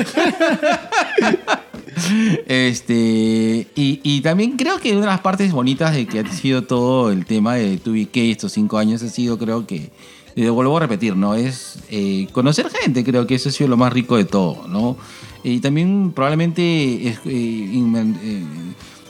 este. 2.48 3.68
Y, 3.76 4.00
y 4.04 4.22
también 4.22 4.58
creo 4.58 4.80
que 4.80 4.92
una 4.94 5.02
de 5.02 5.08
las 5.08 5.22
partes 5.22 5.52
bonitas 5.52 5.94
de 5.94 6.08
que 6.08 6.20
ha 6.20 6.32
sido 6.32 6.64
todo 6.64 7.12
el 7.12 7.26
tema 7.26 7.56
de 7.56 7.80
2BK 7.82 8.32
estos 8.32 8.52
cinco 8.52 8.78
años 8.78 9.02
ha 9.04 9.10
sido, 9.10 9.38
creo 9.38 9.66
que. 9.68 9.92
Lo 10.36 10.54
vuelvo 10.54 10.76
a 10.76 10.82
repetir, 10.82 11.16
¿no? 11.16 11.34
Es 11.34 11.80
eh, 11.90 12.28
conocer 12.34 12.70
gente, 12.70 13.06
creo 13.06 13.26
que 13.26 13.36
eso 13.36 13.48
ha 13.48 13.52
sido 13.54 13.70
lo 13.70 13.78
más 13.78 13.94
rico 13.94 14.18
de 14.18 14.26
todo, 14.26 14.68
¿no? 14.68 14.98
Y 15.46 15.62
también 15.62 16.12
probablemente 16.14 17.08
es, 17.08 17.20
eh, 17.20 17.22
eh, 17.74 18.44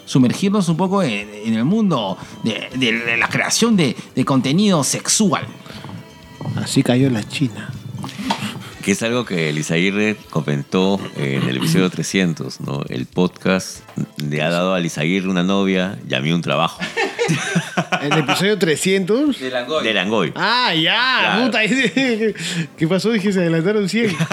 sumergirnos 0.05 0.69
un 0.69 0.77
poco 0.77 1.03
en, 1.03 1.27
en 1.45 1.53
el 1.53 1.65
mundo 1.65 2.17
de, 2.43 2.69
de 2.75 3.17
la 3.17 3.27
creación 3.27 3.75
de, 3.75 3.95
de 4.15 4.25
contenido 4.25 4.83
sexual. 4.83 5.45
Así 6.57 6.83
cayó 6.83 7.09
la 7.09 7.23
China. 7.27 7.69
Que 8.83 8.91
es 8.91 9.01
algo 9.01 9.25
que 9.25 9.49
Elisaguirre 9.49 10.15
comentó 10.29 10.99
en 11.15 11.41
el 11.49 11.57
episodio 11.57 11.89
300, 11.89 12.61
¿no? 12.61 12.83
El 12.87 13.07
podcast 13.07 13.79
le 14.17 14.43
ha 14.43 14.51
dado 14.51 14.75
a 14.75 14.79
Elisaguirre 14.79 15.27
una 15.27 15.43
novia 15.43 15.97
y 16.07 16.13
a 16.13 16.19
mí 16.19 16.31
un 16.31 16.43
trabajo. 16.43 16.79
En 18.03 18.13
el 18.13 18.19
episodio 18.19 18.59
300. 18.59 19.39
De 19.39 19.49
Langoy. 19.49 19.83
De 19.83 19.91
Langoy. 19.91 20.33
Ah, 20.35 20.71
ya, 20.75 21.17
Claro. 21.19 21.45
puta. 21.45 21.59
¿Qué 22.77 22.87
pasó? 22.87 23.09
Dije, 23.09 23.33
se 23.33 23.39
adelantaron 23.39 23.89
100. 23.89 24.15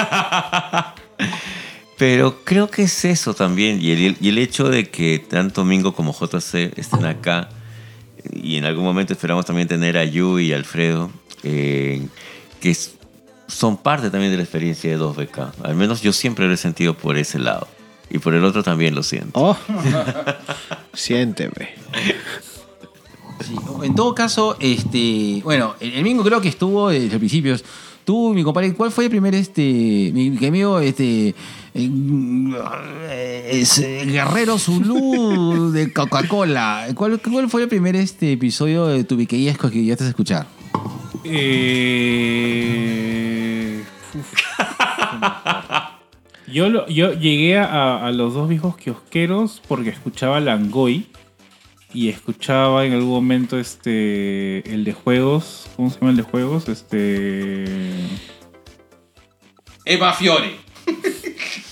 Pero 2.03 2.41
creo 2.43 2.69
que 2.69 2.83
es 2.83 3.05
eso 3.05 3.33
también. 3.33 3.79
Y 3.81 3.93
el, 3.93 4.17
y 4.21 4.29
el 4.31 4.39
hecho 4.39 4.69
de 4.69 4.89
que 4.91 5.21
tanto 5.21 5.65
Mingo 5.65 5.95
como 5.95 6.13
JC 6.13 6.73
estén 6.77 7.05
acá. 7.05 7.49
Y 8.33 8.57
en 8.57 8.65
algún 8.65 8.83
momento 8.83 9.13
esperamos 9.13 9.47
también 9.47 9.69
tener 9.69 9.97
a 9.97 10.05
Yu 10.05 10.41
y 10.41 10.53
Alfredo. 10.53 11.13
eh, 11.45 12.05
que 12.61 12.71
es- 12.73 12.95
son 13.47 13.77
parte 13.77 14.11
también 14.11 14.33
de 14.33 14.37
la 14.39 14.43
experiencia 14.43 14.91
de 14.91 14.97
2BK. 14.99 15.53
Al 15.63 15.77
menos 15.77 16.03
yo 16.03 16.13
siempre 16.13 16.49
lo 16.49 16.55
he 16.55 16.57
sentido 16.57 16.95
por 16.97 17.17
ese 17.17 17.39
lado. 17.39 17.69
Y 18.11 18.19
por 18.19 18.35
el 18.35 18.45
otro 18.45 18.65
también 18.65 18.97
lo 18.97 19.05
siento. 19.05 19.31
Oh. 19.41 19.57
Siénteme. 20.95 21.69
Sí, 23.47 23.55
En 23.85 23.95
todo 23.95 24.13
caso, 24.15 24.57
este, 24.59 25.41
bueno, 25.45 25.77
el, 25.79 25.93
el 25.95 26.03
Mingo 26.03 26.25
creo 26.25 26.41
que 26.41 26.49
estuvo 26.49 26.89
desde 26.91 27.07
los 27.11 27.19
principios. 27.19 27.65
Tú, 28.05 28.35
mi 28.35 28.43
compadre, 28.43 28.75
¿cuál 28.75 28.91
fue 28.91 29.05
el 29.05 29.11
primer, 29.11 29.35
este, 29.37 29.63
mi, 30.13 30.31
mi 30.31 30.47
amigo, 30.47 30.81
este, 30.81 31.35
es, 31.75 33.79
eh, 33.79 34.05
Guerrero 34.07 34.59
Zulu 34.59 35.71
de 35.73 35.93
Coca-Cola? 35.93 36.87
¿Cuál, 36.95 37.21
¿Cuál 37.21 37.49
fue 37.49 37.63
el 37.63 37.69
primer 37.69 37.97
este 37.97 38.33
episodio 38.33 38.87
de 38.87 39.05
tu 39.05 39.17
biqueyesco 39.17 39.71
que 39.71 39.85
ya 39.85 39.97
te 39.97 40.05
has 40.05 40.11
escuchar? 40.11 40.47
Eh, 41.25 41.83
yo, 46.53 46.69
lo- 46.69 46.87
yo 46.89 47.13
llegué 47.15 47.59
a, 47.59 48.07
a 48.07 48.13
los 48.13 48.35
dos 48.35 48.49
viejos 48.49 48.77
kiosqueros 48.77 49.63
porque 49.69 49.91
escuchaba 49.91 50.41
Langoy 50.41 51.07
y 51.95 52.09
escuchaba 52.09 52.85
en 52.87 52.93
algún 52.95 53.11
momento 53.11 53.59
este 53.59 54.59
el 54.73 54.85
de 54.85 54.93
juegos. 54.93 55.69
¿Cómo 55.77 55.91
se 55.91 55.99
llama 56.01 56.11
el 56.11 56.17
de 56.19 56.23
juegos? 56.23 56.69
Este. 56.69 57.65
Eva 59.85 60.13
Fiore. 60.15 60.57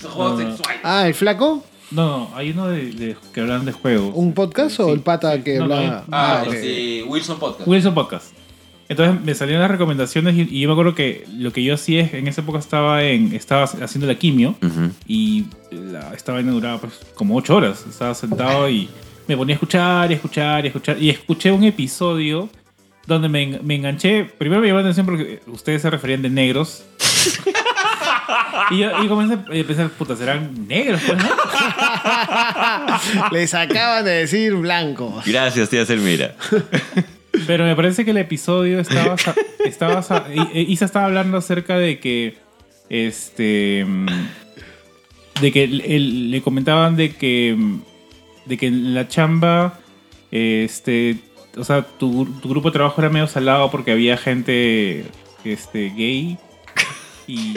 Juego 0.01 0.29
No. 0.29 0.37
sexual. 0.37 0.75
Ah, 0.83 1.07
¿el 1.07 1.13
flaco? 1.13 1.63
No, 1.91 2.29
no, 2.29 2.35
hay 2.35 2.51
uno 2.51 2.67
de, 2.69 2.91
de- 2.91 3.17
que 3.33 3.41
hablan 3.41 3.65
de 3.65 3.71
juegos. 3.73 4.11
¿Un 4.15 4.33
podcast 4.33 4.79
o 4.79 4.93
el 4.93 5.01
pata 5.01 5.43
que 5.43 5.57
No, 5.59 5.67
no, 5.67 5.75
habla? 5.75 5.97
hay- 5.99 6.03
Ah, 6.11 6.43
ok. 6.47 6.53
este, 6.53 7.03
Wilson 7.03 7.39
Podcast. 7.39 7.67
Wilson 7.67 7.93
Podcast. 7.93 8.33
Entonces 8.89 9.23
me 9.23 9.33
salieron 9.35 9.61
las 9.61 9.71
recomendaciones 9.71 10.35
y, 10.35 10.41
y 10.49 10.59
yo 10.61 10.67
me 10.67 10.73
acuerdo 10.73 10.95
que 10.95 11.25
lo 11.37 11.53
que 11.53 11.63
yo 11.63 11.73
hacía 11.75 12.01
es, 12.01 12.13
en 12.13 12.27
esa 12.27 12.41
época 12.41 12.59
estaba, 12.59 13.03
en, 13.03 13.33
estaba 13.33 13.63
haciendo 13.63 14.05
la 14.05 14.15
quimio 14.15 14.55
y 15.07 15.45
la, 15.71 16.13
esta 16.13 16.33
vaina 16.33 16.51
duraba 16.51 16.79
pues, 16.81 16.99
como 17.13 17.37
ocho 17.37 17.55
horas. 17.55 17.85
Estaba 17.89 18.13
sentado 18.15 18.69
y 18.69 18.89
me 19.29 19.37
ponía 19.37 19.53
a 19.53 19.57
escuchar 19.57 20.11
y 20.11 20.15
escuchar 20.15 20.65
y 20.65 20.67
escuchar. 20.67 21.01
Y 21.01 21.09
escuché 21.09 21.51
un 21.51 21.63
episodio 21.63 22.49
donde 23.07 23.29
me, 23.29 23.43
en- 23.43 23.59
me 23.65 23.75
enganché. 23.75 24.25
Primero 24.25 24.59
me 24.61 24.67
llamó 24.67 24.79
la 24.79 24.85
atención 24.87 25.05
porque 25.05 25.39
ustedes 25.47 25.81
se 25.81 25.89
referían 25.89 26.21
de 26.21 26.29
negros. 26.29 26.83
y 28.71 28.77
yo 28.79 29.03
y 29.03 29.07
comencé 29.07 29.35
a 29.35 29.67
pensar, 29.67 29.89
puta, 29.89 30.15
serán 30.15 30.67
negros, 30.67 31.01
pues, 31.05 31.17
¿no? 31.17 31.29
Les 33.31 33.53
acaban 33.53 34.05
de 34.05 34.11
decir 34.11 34.53
blanco. 34.55 35.21
Gracias, 35.25 35.69
tía 35.69 35.85
Selmira. 35.85 36.35
Pero 37.47 37.65
me 37.65 37.75
parece 37.75 38.05
que 38.05 38.11
el 38.11 38.17
episodio 38.17 38.79
estaba. 38.79 39.15
estaba 39.65 40.03
I- 40.53 40.71
Isa 40.73 40.85
estaba 40.85 41.05
hablando 41.05 41.37
acerca 41.37 41.77
de 41.77 41.99
que. 41.99 42.37
Este. 42.89 43.85
De 45.39 45.51
que 45.51 45.63
el- 45.63 45.81
el- 45.81 46.31
le 46.31 46.41
comentaban 46.41 46.95
de 46.97 47.15
que. 47.15 47.57
De 48.45 48.57
que 48.57 48.67
en 48.67 48.93
la 48.93 49.07
chamba. 49.07 49.79
Este. 50.31 51.17
O 51.57 51.63
sea, 51.63 51.83
tu, 51.83 52.25
tu 52.41 52.49
grupo 52.49 52.69
de 52.69 52.73
trabajo 52.73 53.01
era 53.01 53.09
medio 53.09 53.27
salado 53.27 53.71
porque 53.71 53.91
había 53.91 54.17
gente. 54.17 55.05
Este. 55.45 55.89
gay. 55.95 56.37
Y. 57.27 57.53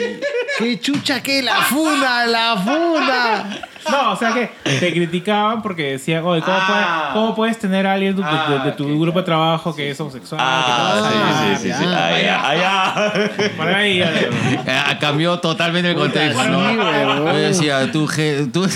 ¡Qué 0.57 0.79
chucha 0.79 1.21
que 1.21 1.41
la 1.41 1.55
funa! 1.61 2.25
¡La 2.25 2.55
funa! 2.57 3.59
No, 3.91 4.13
o 4.13 4.15
sea 4.15 4.33
que 4.33 4.49
te 4.79 4.91
criticaban 4.93 5.61
porque 5.61 5.91
decían, 5.91 6.23
oye, 6.25 6.41
¿cómo, 6.41 6.57
Ah. 6.59 6.65
puedes, 6.67 7.13
cómo 7.13 7.35
puedes 7.35 7.59
tener 7.59 7.85
a 7.85 7.93
alguien 7.93 8.15
de, 8.15 8.23
de- 8.23 8.29
de- 8.59 8.65
de 8.65 8.71
tu 8.71 8.83
Ah, 8.87 8.97
grupo 8.99 9.19
de 9.19 9.25
trabajo 9.25 9.75
que 9.75 9.91
es 9.91 9.99
homosexual? 9.99 10.41
Ah, 10.43 11.03
que 11.05 11.17
no 11.17 11.49
sí, 11.49 11.55
sí, 11.55 11.67
sí, 11.67 11.73
sí. 11.77 11.85
Ah, 11.87 12.41
ah, 12.43 12.55
ya. 12.55 13.49
Por 13.57 13.67
ahí, 13.67 13.99
ya. 13.99 14.11
Eh, 14.11 14.97
cambió 14.99 15.37
totalmente 15.39 15.91
el 15.91 15.95
contexto, 15.95 16.41
sí. 16.41 16.49
Yo 16.49 17.33
decía, 17.35 17.91
tú, 17.91 18.07
je- 18.07 18.51
tú, 18.51 18.67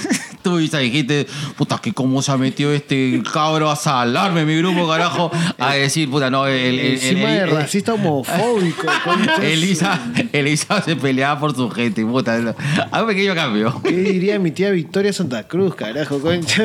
tú 0.43 0.59
Isa, 0.59 0.77
dijiste, 0.77 1.25
puta, 1.57 1.79
que 1.79 1.91
cómo 1.91 2.21
se 2.21 2.31
ha 2.31 2.37
metido 2.37 2.71
este 2.71 3.23
cabro 3.33 3.71
a 3.71 3.75
salarme 3.75 4.45
mi 4.45 4.57
grupo, 4.59 4.87
carajo, 4.87 5.31
a 5.57 5.73
decir, 5.73 6.07
puta, 6.11 6.29
no, 6.29 6.45
el, 6.45 6.53
el, 6.55 6.79
el, 6.79 6.91
Encima 6.93 7.29
de 7.29 7.39
el- 7.39 7.49
racista 7.51 7.93
homofóbico. 7.95 8.85
concha 9.03 9.37
de 9.39 9.53
el 9.53 9.59
su- 9.61 9.65
Isa, 9.71 9.99
el 10.33 10.47
Isa 10.49 10.81
se 10.83 10.95
peleaba 10.95 11.39
por 11.39 11.55
su 11.55 11.67
gente, 11.71 12.05
puta. 12.05 12.55
A 12.91 13.01
un 13.01 13.07
pequeño 13.07 13.35
cambio. 13.35 13.81
¿Qué 13.83 13.91
diría 13.91 14.39
mi 14.39 14.51
tía 14.51 14.71
Victoria 14.71 15.13
Santa 15.13 15.47
Cruz, 15.47 15.75
carajo, 15.75 16.19
concha? 16.19 16.63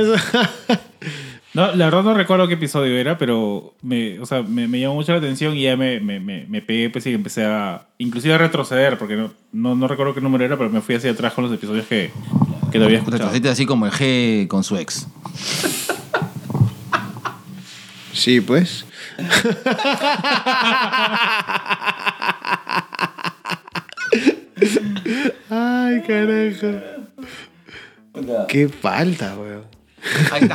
No, 1.55 1.73
la 1.73 1.85
verdad 1.85 2.03
no 2.03 2.15
recuerdo 2.15 2.49
qué 2.49 2.55
episodio 2.55 2.99
era, 2.99 3.17
pero 3.17 3.75
me, 3.81 4.19
o 4.19 4.27
sea, 4.27 4.43
me, 4.43 4.67
me 4.67 4.81
llamó 4.81 4.97
mucho 4.97 5.13
la 5.13 5.19
atención 5.19 5.57
y 5.57 5.63
ya 5.63 5.77
me, 5.77 6.01
me, 6.01 6.19
me, 6.19 6.47
me 6.49 6.61
pegué 6.61 6.91
pues, 6.91 7.07
y 7.07 7.15
empecé 7.15 7.45
a 7.45 7.87
inclusive 7.99 8.35
a 8.35 8.39
retroceder, 8.39 8.99
porque 8.99 9.15
no, 9.15 9.33
no, 9.53 9.77
no 9.77 9.87
recuerdo 9.87 10.15
qué 10.15 10.21
número 10.21 10.45
era, 10.45 10.57
pero 10.57 10.69
me 10.69 10.81
fui 10.81 10.97
hacia 10.97 11.13
atrás 11.13 11.33
con 11.33 11.45
los 11.45 11.55
episodios 11.55 11.87
que, 11.87 12.11
que 12.73 12.79
todavía 12.79 12.99
escuchado. 12.99 13.27
Retrocede 13.27 13.51
así 13.51 13.67
como 13.67 13.87
el 13.87 13.93
G 13.93 14.49
con 14.49 14.65
su 14.65 14.77
ex. 14.77 15.07
Sí, 18.13 18.41
pues. 18.41 18.85
Ay, 25.51 26.03
carajo. 26.07 26.81
Qué 28.49 28.69
falta, 28.69 29.35
weón. 29.37 29.75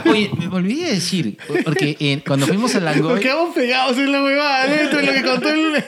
Oye, 0.06 0.30
me 0.38 0.48
olvidé 0.48 0.86
de 0.86 0.94
decir, 0.96 1.38
porque 1.64 1.98
eh, 2.00 2.22
cuando 2.26 2.46
fuimos 2.46 2.74
a 2.76 2.80
Nos 2.80 2.96
Langoy... 2.96 3.20
quedamos 3.20 3.56
pegados 3.56 3.98
en 3.98 4.12
la 4.12 4.24
huevada, 4.24 4.68
dentro 4.68 5.00
de 5.00 5.06
lo 5.08 5.14
que 5.14 5.24
contó 5.24 5.50
el, 5.50 5.84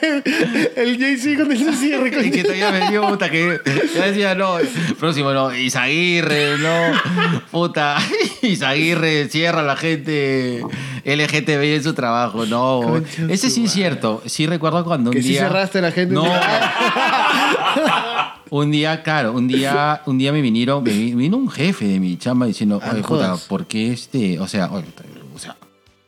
el 0.76 0.98
Jay-Z 0.98 1.44
con 1.44 1.52
el 1.52 1.74
cierre. 1.74 2.26
Y 2.26 2.30
que 2.30 2.42
todavía 2.42 2.72
me 2.72 2.90
dio 2.90 3.08
puta 3.08 3.30
que 3.30 3.60
decía, 3.94 4.34
no, 4.34 4.56
próximo 4.98 5.32
no, 5.32 5.54
Isaguirre, 5.54 6.58
no, 6.58 7.00
puta, 7.50 7.98
Isaguirre 8.42 9.28
cierra 9.28 9.60
a 9.60 9.64
la 9.64 9.76
gente 9.76 10.64
LGTB 11.04 11.76
en 11.76 11.82
su 11.84 11.94
trabajo, 11.94 12.46
no. 12.46 12.80
Concha 12.82 13.26
Ese 13.28 13.48
sí 13.48 13.66
es 13.66 13.72
cierto, 13.72 14.22
sí 14.26 14.46
recuerdo 14.46 14.84
cuando 14.84 15.10
un 15.10 15.14
Que 15.16 15.22
sí 15.22 15.30
día... 15.30 15.42
cerraste 15.42 15.78
a 15.78 15.82
la 15.82 15.92
gente. 15.92 16.14
No. 16.14 16.24
Un 18.50 18.70
día, 18.70 19.02
claro, 19.02 19.32
un 19.32 19.48
día, 19.48 20.02
un 20.06 20.18
día 20.18 20.32
me 20.32 20.42
vinieron, 20.42 20.82
me 20.84 20.90
vi- 20.90 21.14
vino 21.14 21.36
un 21.38 21.48
jefe 21.50 21.86
de 21.86 21.98
mi 22.00 22.16
chamba 22.18 22.46
diciendo, 22.46 22.80
Ah, 22.82 22.90
oye, 22.92 23.00
no 23.02 23.08
puta, 23.08 23.24
jodas. 23.28 23.40
¿por 23.44 23.66
qué 23.66 23.92
este, 23.92 24.38
o 24.40 24.46
sea, 24.46 24.70
oye, 24.72 24.84
o 25.34 25.38
sea, 25.38 25.56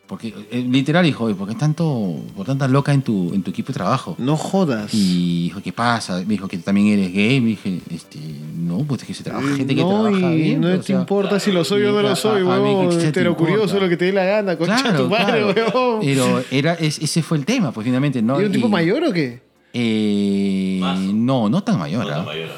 porque, 0.07 0.35
eh, 0.51 0.62
literal 0.69 1.03
dijo, 1.07 1.25
oye, 1.25 1.35
¿por 1.35 1.49
qué 1.49 1.55
tanto, 1.55 2.17
por 2.37 2.45
tanta 2.45 2.69
loca 2.69 2.93
en 2.93 3.01
tu, 3.01 3.33
en 3.33 3.43
tu 3.43 3.51
equipo 3.51 3.69
de 3.69 3.75
trabajo? 3.75 4.15
No 4.19 4.37
jodas. 4.37 4.93
Y 4.93 5.45
dijo, 5.45 5.62
¿qué 5.62 5.73
pasa? 5.73 6.19
Me 6.19 6.25
dijo 6.35 6.47
que 6.47 6.59
también 6.59 6.89
eres 6.99 7.11
gay. 7.15 7.41
Me 7.41 7.49
dije, 7.49 7.81
este, 7.91 8.19
no, 8.55 8.81
pues 8.81 9.01
es 9.01 9.07
que 9.09 9.15
se 9.15 9.25
trabaja 9.25 9.57
gente 9.57 9.75
que 9.75 9.83
trabaja 9.83 10.11
y 10.35 10.37
bien. 10.43 10.61
no 10.61 10.69
o 10.69 10.77
te 10.77 10.83
sea, 10.83 11.01
importa 11.01 11.41
si 11.41 11.51
lo 11.53 11.65
soy 11.65 11.85
o 11.85 11.93
no 11.93 12.03
lo 12.03 12.15
soy, 12.15 12.43
huevón. 12.43 13.01
Hetero 13.01 13.35
curioso, 13.35 13.81
lo 13.81 13.89
que 13.89 13.97
te 13.97 14.05
dé 14.05 14.12
la 14.12 14.25
gana, 14.25 14.59
concha 14.59 14.83
Claro, 14.83 15.05
tu 15.05 15.09
madre, 15.09 15.41
claro. 15.55 15.71
huevón. 15.73 16.01
Pero 16.03 16.43
era, 16.51 16.75
es- 16.75 16.99
ese 16.99 17.23
fue 17.23 17.39
el 17.39 17.47
tema, 17.47 17.73
pues 17.73 17.87
finalmente, 17.87 18.21
¿no? 18.21 18.39
¿Y 18.41 18.45
un 18.45 18.53
tipo 18.53 18.67
Y- 18.67 18.71
mayor 18.71 19.03
o 19.05 19.12
qué? 19.12 19.41
Eh, 19.77 20.79
no, 21.12 21.49
no 21.49 21.62
tan 21.64 21.79
mayor. 21.79 22.07
No, 22.07 22.14
¿ah? 22.14 22.22
mayor. 22.25 22.49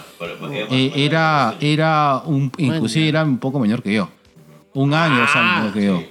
Eh, 0.71 0.93
era, 0.95 1.55
era 1.61 2.19
un, 2.27 2.53
inclusive 2.59 3.09
era 3.09 3.25
un 3.25 3.39
poco 3.39 3.59
menor 3.59 3.83
que 3.83 3.95
yo. 3.95 4.09
Un 4.75 4.93
año, 4.93 5.21
dos 5.21 5.35
años 5.35 5.57
menor 5.59 5.73
que 5.73 5.85
yo. 5.87 6.03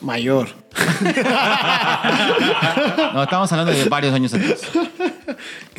Mayor. 0.00 0.48
No, 3.14 3.22
estamos 3.22 3.50
hablando 3.52 3.72
de 3.72 3.84
varios 3.88 4.14
años 4.14 4.32
atrás. 4.32 4.60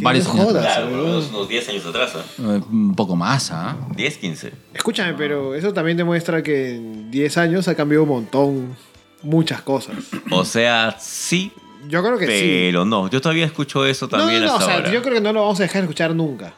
Varios 0.01 0.25
no 0.27 0.33
años 0.33 0.45
jodas, 0.45 0.65
Claro, 0.65 0.87
huevón. 0.87 1.05
menos 1.05 1.29
unos 1.29 1.49
10 1.49 1.69
años 1.69 1.85
atrás, 1.85 2.13
¿ah? 2.15 2.23
Eh, 2.39 2.61
Un 2.69 2.95
poco 2.95 3.15
más, 3.15 3.51
¿ah? 3.51 3.75
10, 3.95 4.17
15. 4.17 4.53
Escúchame, 4.73 5.13
pero 5.13 5.55
eso 5.55 5.73
también 5.73 5.97
demuestra 5.97 6.41
que 6.43 6.75
en 6.75 7.11
10 7.11 7.37
años 7.37 7.67
ha 7.67 7.75
cambiado 7.75 8.03
un 8.03 8.09
montón, 8.09 8.75
muchas 9.21 9.61
cosas. 9.61 9.95
O 10.31 10.43
sea, 10.45 10.97
sí, 10.99 11.51
Yo 11.87 12.01
creo 12.03 12.17
que 12.17 12.25
sí. 12.27 12.31
pero 12.67 12.85
no. 12.85 13.09
Yo 13.09 13.19
todavía 13.21 13.45
escucho 13.45 13.85
eso 13.85 14.07
No, 14.11 14.17
no, 14.17 14.23
también 14.23 14.45
no, 14.45 14.55
o 14.55 14.61
sea, 14.61 14.75
ahora. 14.75 14.91
yo 14.91 15.01
creo 15.01 15.15
que 15.15 15.21
no 15.21 15.33
lo 15.33 15.41
vamos 15.41 15.59
a 15.59 15.63
dejar 15.63 15.81
de 15.81 15.85
escuchar 15.85 16.15
nunca. 16.15 16.53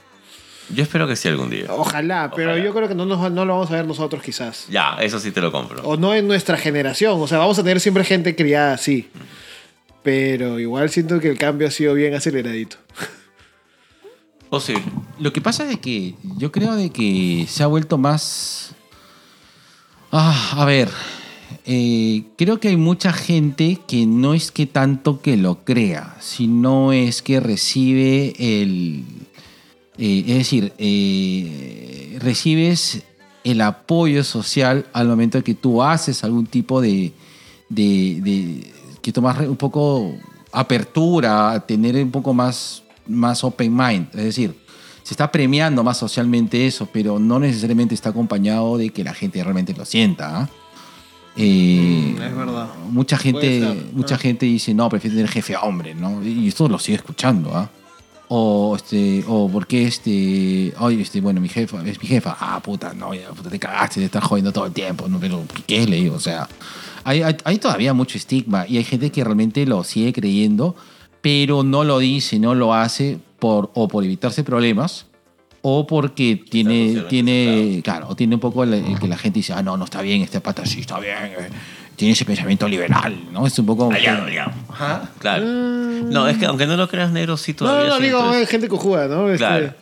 Yo 0.70 0.82
espero 0.84 1.08
que 1.08 1.16
sí 1.16 1.28
algún 1.28 1.50
día. 1.52 1.66
Ojalá, 1.70 2.32
pero 2.36 2.52
Ojalá. 2.52 2.64
yo 2.66 2.74
creo 2.74 2.88
que 2.88 2.96
no, 2.96 3.06
nos- 3.06 3.32
no 3.32 3.46
lo 3.46 3.54
vamos 3.54 3.70
a 3.72 3.76
ver 3.76 3.86
nosotros 3.86 4.22
quizás. 4.24 4.66
Ya, 4.70 4.96
eso 5.00 5.20
sí 5.20 5.32
te 5.32 5.40
lo 5.42 5.52
compro. 5.52 5.82
O 5.84 5.96
no 5.98 6.14
en 6.16 6.28
nuestra 6.28 6.58
generación. 6.58 7.22
O 7.22 7.28
sea, 7.28 7.38
vamos 7.38 7.58
a 7.60 7.64
tener 7.64 7.80
siempre 7.80 8.04
gente 8.04 8.36
criada 8.36 8.74
así. 8.74 9.10
Pero 10.02 10.60
igual 10.60 10.90
siento 10.90 11.20
que 11.20 11.30
el 11.30 11.38
cambio 11.38 11.68
ha 11.68 11.72
sido 11.72 11.94
bien 11.94 12.14
aceleradito. 12.16 12.78
Posible. 14.50 14.84
Lo 15.20 15.34
que 15.34 15.42
pasa 15.42 15.70
es 15.70 15.80
que 15.80 16.16
yo 16.38 16.52
creo 16.52 16.76
de 16.76 16.90
que 16.92 17.46
se 17.50 17.64
ha 17.64 17.68
vuelto 17.68 17.98
más... 17.98 18.72
Ah, 20.12 20.54
a 20.58 20.66
ver, 20.66 20.90
eh, 21.66 22.24
creo 22.38 22.60
que 22.60 22.70
hay 22.70 22.78
mucha 22.78 23.12
gente 23.14 23.80
que 23.88 24.06
no 24.06 24.34
es 24.34 24.52
que 24.52 24.66
tanto 24.66 25.22
que 25.22 25.38
lo 25.38 25.64
crea, 25.64 26.16
sino 26.20 26.92
es 26.94 27.22
que 27.22 27.40
recibe 27.40 28.34
el... 28.38 29.04
eh, 29.98 30.24
es 30.28 30.38
decir, 30.38 30.74
eh, 30.78 32.18
recibes 32.22 33.04
el 33.44 33.62
apoyo 33.62 34.24
social 34.24 34.86
al 34.94 35.08
momento 35.08 35.44
que 35.44 35.54
tú 35.54 35.82
haces 35.84 36.24
algún 36.24 36.48
tipo 36.48 36.82
de... 36.82 37.14
de, 37.70 38.20
de- 38.22 38.72
que 39.02 39.12
tomas 39.12 39.40
un 39.48 39.56
poco 39.56 40.16
apertura, 40.52 41.64
tener 41.68 41.96
un 41.98 42.10
poco 42.10 42.34
más, 42.34 42.82
más 43.08 43.44
open 43.44 43.76
mind. 43.76 44.08
Es 44.16 44.24
decir, 44.24 44.56
se 45.04 45.14
está 45.14 45.32
premiando 45.32 45.84
más 45.84 46.00
socialmente 46.00 46.66
eso, 46.66 46.88
pero 46.92 47.20
no 47.20 47.38
necesariamente 47.40 47.94
está 47.94 48.10
acompañado 48.10 48.78
de 48.78 48.90
que 48.90 49.04
la 49.04 49.14
gente 49.14 49.44
realmente 49.44 49.74
lo 49.76 49.86
sienta. 49.86 50.40
¿ah? 50.42 50.50
Eh, 51.38 52.16
es 52.16 52.36
verdad. 52.36 52.68
mucha 52.90 53.18
gente, 53.18 53.90
mucha 53.92 54.18
gente 54.18 54.46
dice, 54.46 54.74
no, 54.74 54.90
prefiero 54.90 55.16
tener 55.16 55.30
jefe 55.30 55.56
hombre, 55.58 55.94
¿no? 55.94 56.24
Y 56.24 56.48
esto 56.48 56.70
lo 56.70 56.80
sigue 56.80 56.98
escuchando, 56.98 57.52
¿ah? 57.54 57.70
O, 58.28 58.76
este, 58.76 59.24
o 59.28 59.48
porque 59.50 59.86
este, 59.86 60.74
oye, 60.80 61.02
este, 61.02 61.22
bueno, 61.22 61.40
mi 61.42 61.50
jefa, 61.50 61.86
es 61.86 62.02
mi 62.02 62.08
jefa, 62.08 62.36
ah, 62.40 62.60
puta, 62.60 62.94
no, 62.94 63.14
ya, 63.14 63.30
puta, 63.30 63.50
te 63.50 63.60
cagaste, 63.60 64.00
te 64.00 64.06
estás 64.06 64.24
jodiendo 64.24 64.52
todo 64.52 64.66
el 64.66 64.74
tiempo, 64.74 65.08
no, 65.08 65.20
pero 65.20 65.44
¿qué 65.68 65.86
le 65.86 65.98
digo? 65.98 66.16
O 66.16 66.20
sea, 66.20 66.48
hay, 67.04 67.22
hay, 67.22 67.36
hay 67.44 67.58
todavía 67.60 67.94
mucho 67.94 68.18
estigma 68.18 68.66
y 68.68 68.78
hay 68.78 68.84
gente 68.84 69.12
que 69.12 69.24
realmente 69.24 69.66
lo 69.68 69.84
sigue 69.84 70.12
creyendo, 70.12 70.76
pero 71.22 71.64
no 71.64 71.84
lo 71.84 72.00
dice, 72.00 72.40
no 72.40 72.56
lo 72.56 72.74
hace 72.74 73.20
por, 73.38 73.70
o 73.76 73.88
por 73.88 74.04
evitarse 74.04 74.44
problemas, 74.44 75.06
o 75.68 75.88
porque 75.88 76.44
tiene, 76.48 76.90
socialmente 76.90 77.10
tiene 77.10 77.82
claro, 77.84 78.08
o 78.10 78.16
tiene 78.16 78.36
un 78.36 78.40
poco 78.40 78.64
el, 78.64 78.76
el 78.76 79.00
que 79.00 79.08
la 79.08 79.18
gente 79.18 79.40
dice, 79.40 79.52
ah, 79.54 79.64
no, 79.64 79.76
no 79.78 79.86
está 79.86 80.04
bien, 80.04 80.22
este 80.22 80.40
pata 80.40 80.64
sí 80.64 80.82
está 80.82 81.00
bien, 81.00 81.18
eh, 81.18 81.50
tiene 81.96 82.12
ese 82.12 82.24
pensamiento 82.24 82.68
liberal, 82.68 83.18
¿no? 83.32 83.48
Es 83.48 83.58
un 83.58 83.66
poco... 83.66 83.92
Aliado, 83.92 84.26
aliado. 84.26 84.52
Ajá, 84.70 85.10
claro. 85.18 85.44
No, 85.44 86.28
es 86.28 86.38
que 86.38 86.46
aunque 86.46 86.68
no 86.68 86.78
lo 86.78 86.88
creas 86.88 87.12
negro, 87.12 87.36
sí 87.36 87.54
No, 87.54 87.58
todavía 87.58 87.90
no, 87.90 87.96
no, 87.96 88.06
digo, 88.06 88.22
hay 88.30 88.46
gente 88.46 88.68
cojuda, 88.68 89.08
¿no? 89.08 89.26
Este- 89.28 89.40
Claro. 89.40 89.74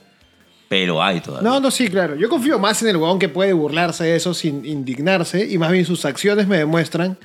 Pero 0.70 1.04
hay 1.04 1.20
todavía. 1.20 1.50
No, 1.50 1.60
no, 1.60 1.70
sí, 1.70 1.90
claro. 1.90 2.16
Yo 2.16 2.30
confío 2.30 2.58
más 2.60 2.82
en 2.82 2.88
el 2.88 2.96
huevón 2.96 3.20
que 3.20 3.28
puede 3.28 3.52
burlarse 3.52 4.06
de 4.06 4.16
eso 4.16 4.34
sin 4.34 4.66
indignarse 4.66 5.46
y 5.46 5.58
más 5.58 5.70
bien 5.70 5.86
sus 5.86 6.06
acciones 6.06 6.48
me 6.48 6.58
demuestran 6.58 7.18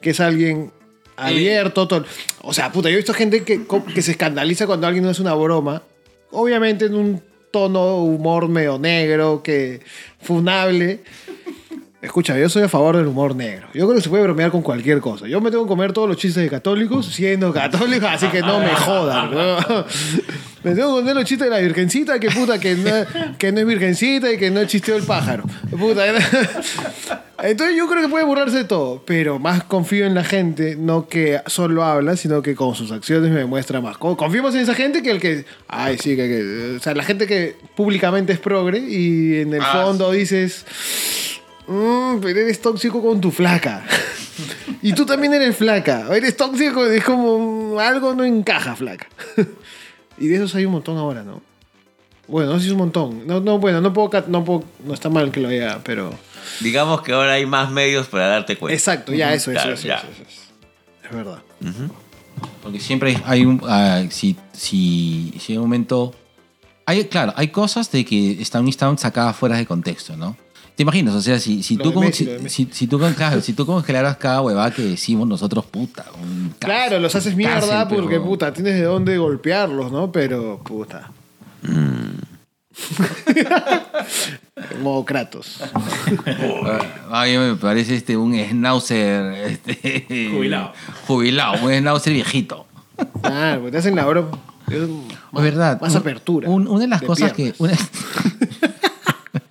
que 0.00 0.10
es 0.10 0.20
alguien 0.20 0.72
abierto. 1.18 1.86
todo. 1.86 2.06
O 2.40 2.54
sea, 2.54 2.72
puta, 2.72 2.88
yo 2.88 2.94
he 2.94 2.96
visto 2.96 3.12
gente 3.12 3.44
que, 3.44 3.66
que 3.94 4.00
se 4.00 4.12
escandaliza 4.12 4.66
cuando 4.66 4.86
alguien 4.86 5.04
no 5.04 5.10
es 5.10 5.20
una 5.20 5.34
broma. 5.34 5.82
Obviamente 6.30 6.86
en 6.86 6.94
un 6.94 7.35
tono 7.56 8.04
humor 8.04 8.48
medio 8.48 8.78
negro, 8.78 9.40
que 9.42 9.80
funable. 10.20 11.00
Escucha, 12.06 12.38
yo 12.38 12.48
soy 12.48 12.62
a 12.62 12.68
favor 12.68 12.96
del 12.96 13.06
humor 13.08 13.34
negro. 13.36 13.66
Yo 13.74 13.84
creo 13.86 13.96
que 13.96 14.00
se 14.02 14.08
puede 14.08 14.22
bromear 14.22 14.50
con 14.50 14.62
cualquier 14.62 15.00
cosa. 15.00 15.26
Yo 15.26 15.40
me 15.40 15.50
tengo 15.50 15.64
que 15.64 15.68
comer 15.68 15.92
todos 15.92 16.08
los 16.08 16.16
chistes 16.16 16.42
de 16.42 16.48
católicos 16.48 17.04
siendo 17.06 17.52
católico, 17.52 18.06
así 18.06 18.28
que 18.28 18.40
no 18.40 18.60
me 18.60 18.68
jodan. 18.74 19.30
¿no? 19.32 19.56
Me 20.64 20.74
tengo 20.74 20.96
que 20.96 21.00
comer 21.02 21.14
los 21.14 21.24
chistes 21.24 21.44
de 21.48 21.50
la 21.54 21.60
virgencita, 21.60 22.18
que 22.18 22.28
puta, 22.28 22.58
que 22.58 22.74
no, 22.74 22.90
que 23.38 23.52
no 23.52 23.60
es 23.60 23.66
virgencita 23.68 24.32
y 24.32 24.36
que 24.36 24.50
no 24.50 24.64
chisteó 24.64 24.96
el 24.96 25.04
pájaro. 25.04 25.44
Puta, 25.78 26.02
entonces 27.44 27.76
yo 27.76 27.86
creo 27.88 28.02
que 28.02 28.08
puede 28.08 28.24
burlarse 28.24 28.56
de 28.58 28.64
todo, 28.64 29.00
pero 29.06 29.38
más 29.38 29.62
confío 29.62 30.06
en 30.06 30.14
la 30.16 30.24
gente, 30.24 30.74
no 30.76 31.06
que 31.06 31.40
solo 31.46 31.84
habla, 31.84 32.16
sino 32.16 32.42
que 32.42 32.56
con 32.56 32.74
sus 32.74 32.90
acciones 32.90 33.30
me 33.30 33.44
muestra 33.44 33.80
más. 33.80 33.96
Co- 33.96 34.16
Confiemos 34.16 34.56
en 34.56 34.62
esa 34.62 34.74
gente 34.74 35.02
que 35.04 35.10
el 35.12 35.20
que, 35.20 35.44
ay, 35.68 35.98
sí, 35.98 36.16
que, 36.16 36.26
que- 36.26 36.76
o 36.78 36.80
sea, 36.80 36.94
la 36.94 37.04
gente 37.04 37.28
que 37.28 37.54
públicamente 37.76 38.32
es 38.32 38.40
progre 38.40 38.78
y 38.80 39.42
en 39.42 39.54
el 39.54 39.62
Ah, 39.62 39.82
fondo 39.84 40.10
dices, 40.10 40.66
"Mm, 41.68 42.18
pero 42.20 42.40
eres 42.40 42.60
tóxico 42.60 43.02
con 43.02 43.20
tu 43.20 43.30
flaca. 43.30 43.84
y 44.82 44.92
tú 44.92 45.04
también 45.06 45.32
eres 45.34 45.56
flaca, 45.56 46.06
eres 46.14 46.36
tóxico, 46.36 46.84
es 46.86 47.02
como 47.04 47.78
algo 47.80 48.14
no 48.14 48.24
encaja, 48.24 48.76
flaca. 48.76 49.06
y 50.18 50.28
de 50.28 50.36
esos 50.36 50.54
hay 50.54 50.64
un 50.66 50.72
montón 50.72 50.96
ahora, 50.98 51.22
¿no? 51.22 51.42
Bueno, 52.28 52.52
no 52.52 52.56
sé 52.58 52.62
si 52.62 52.66
es 52.68 52.72
un 52.72 52.78
montón. 52.78 53.26
No, 53.26 53.40
no, 53.40 53.58
bueno, 53.58 53.80
no 53.80 53.92
puedo, 53.92 54.24
no 54.28 54.44
puedo, 54.44 54.64
no 54.84 54.94
está 54.94 55.08
mal 55.08 55.30
que 55.30 55.40
lo 55.40 55.48
diga, 55.48 55.80
pero... 55.84 56.12
Digamos 56.60 57.02
que 57.02 57.12
ahora 57.12 57.32
hay 57.34 57.46
más 57.46 57.70
medios 57.70 58.06
para 58.08 58.26
darte 58.26 58.56
cuenta. 58.56 58.74
Exacto, 58.74 59.12
ya, 59.12 59.32
eso, 59.32 59.50
eso, 59.52 59.60
Claro, 59.60 59.74
eso, 59.74 59.86
ya. 59.86 59.96
eso, 59.96 60.06
eso, 60.08 60.22
eso. 60.22 60.42
Es 61.04 61.14
verdad. 61.14 61.38
Porque 62.62 62.80
siempre 62.80 63.16
hay- 63.24 63.44
un. 63.44 63.60
ah, 63.66 64.04
si, 64.10 64.36
si, 64.52 65.34
si 65.40 65.52
hay 65.52 65.58
un 65.58 65.64
momento. 65.64 66.14
Hay, 66.84 67.04
claro, 67.06 67.32
hay 67.36 67.48
cosas 67.48 67.90
de 67.92 68.04
que 68.04 68.40
están, 68.42 68.66
están 68.68 68.96
sacadas 68.98 69.36
fuera 69.36 69.56
de 69.56 69.66
contexto, 69.66 70.16
¿no? 70.16 70.36
¿Te 70.76 70.82
imaginas? 70.82 71.14
O 71.14 71.22
sea, 71.22 71.40
si, 71.40 71.62
si 71.62 71.76
tú 71.78 71.92
como. 71.92 72.06
Messi, 72.06 72.28
Si, 72.44 72.48
si- 72.66 72.68
si 72.70 72.86
tú, 72.86 72.98
con- 72.98 73.14
claro, 73.14 73.40
si 73.40 73.54
tú 73.54 73.64
congelaras 73.66 74.18
cada 74.18 74.42
huevada 74.42 74.70
que 74.70 74.82
decimos 74.82 75.26
nosotros, 75.26 75.64
puta. 75.64 76.04
un 76.22 76.50
cárcel- 76.58 76.60
Claro, 76.60 77.00
los 77.00 77.14
haces 77.14 77.34
mierda 77.34 77.60
cárcel, 77.60 77.86
pero- 77.88 78.02
porque, 78.02 78.20
puta, 78.20 78.52
tienes 78.52 78.74
de 78.74 78.82
dónde 78.82 79.16
golpearlos, 79.16 79.90
¿no? 79.90 80.12
Pero, 80.12 80.60
puta. 80.62 81.10
Kratos. 85.06 85.60
Ah, 87.10 87.22
A 87.22 87.24
mí 87.26 87.36
me 87.36 87.54
parece 87.56 87.94
este, 87.96 88.16
un 88.16 88.34
schnauzer. 88.34 89.32
Este, 89.66 90.30
Jubilado. 90.32 90.72
Jubilado, 91.06 91.64
un 91.66 91.72
schnauzer 91.72 92.12
viejito. 92.12 92.66
Ah, 93.22 93.58
pues 93.60 93.72
te 93.72 93.78
hacen 93.78 93.96
la 93.96 94.04
broma. 94.06 94.30
Es 94.68 94.74
Es 94.82 95.42
verdad. 95.42 95.80
Más 95.80 95.92
un- 95.92 95.98
apertura. 96.00 96.48
un- 96.48 96.66
una 96.68 96.80
de 96.80 96.88
las 96.88 97.00
de 97.00 97.06
cosas 97.06 97.32
piernas. 97.32 97.56
que. 97.56 97.62
Una. 97.62 97.76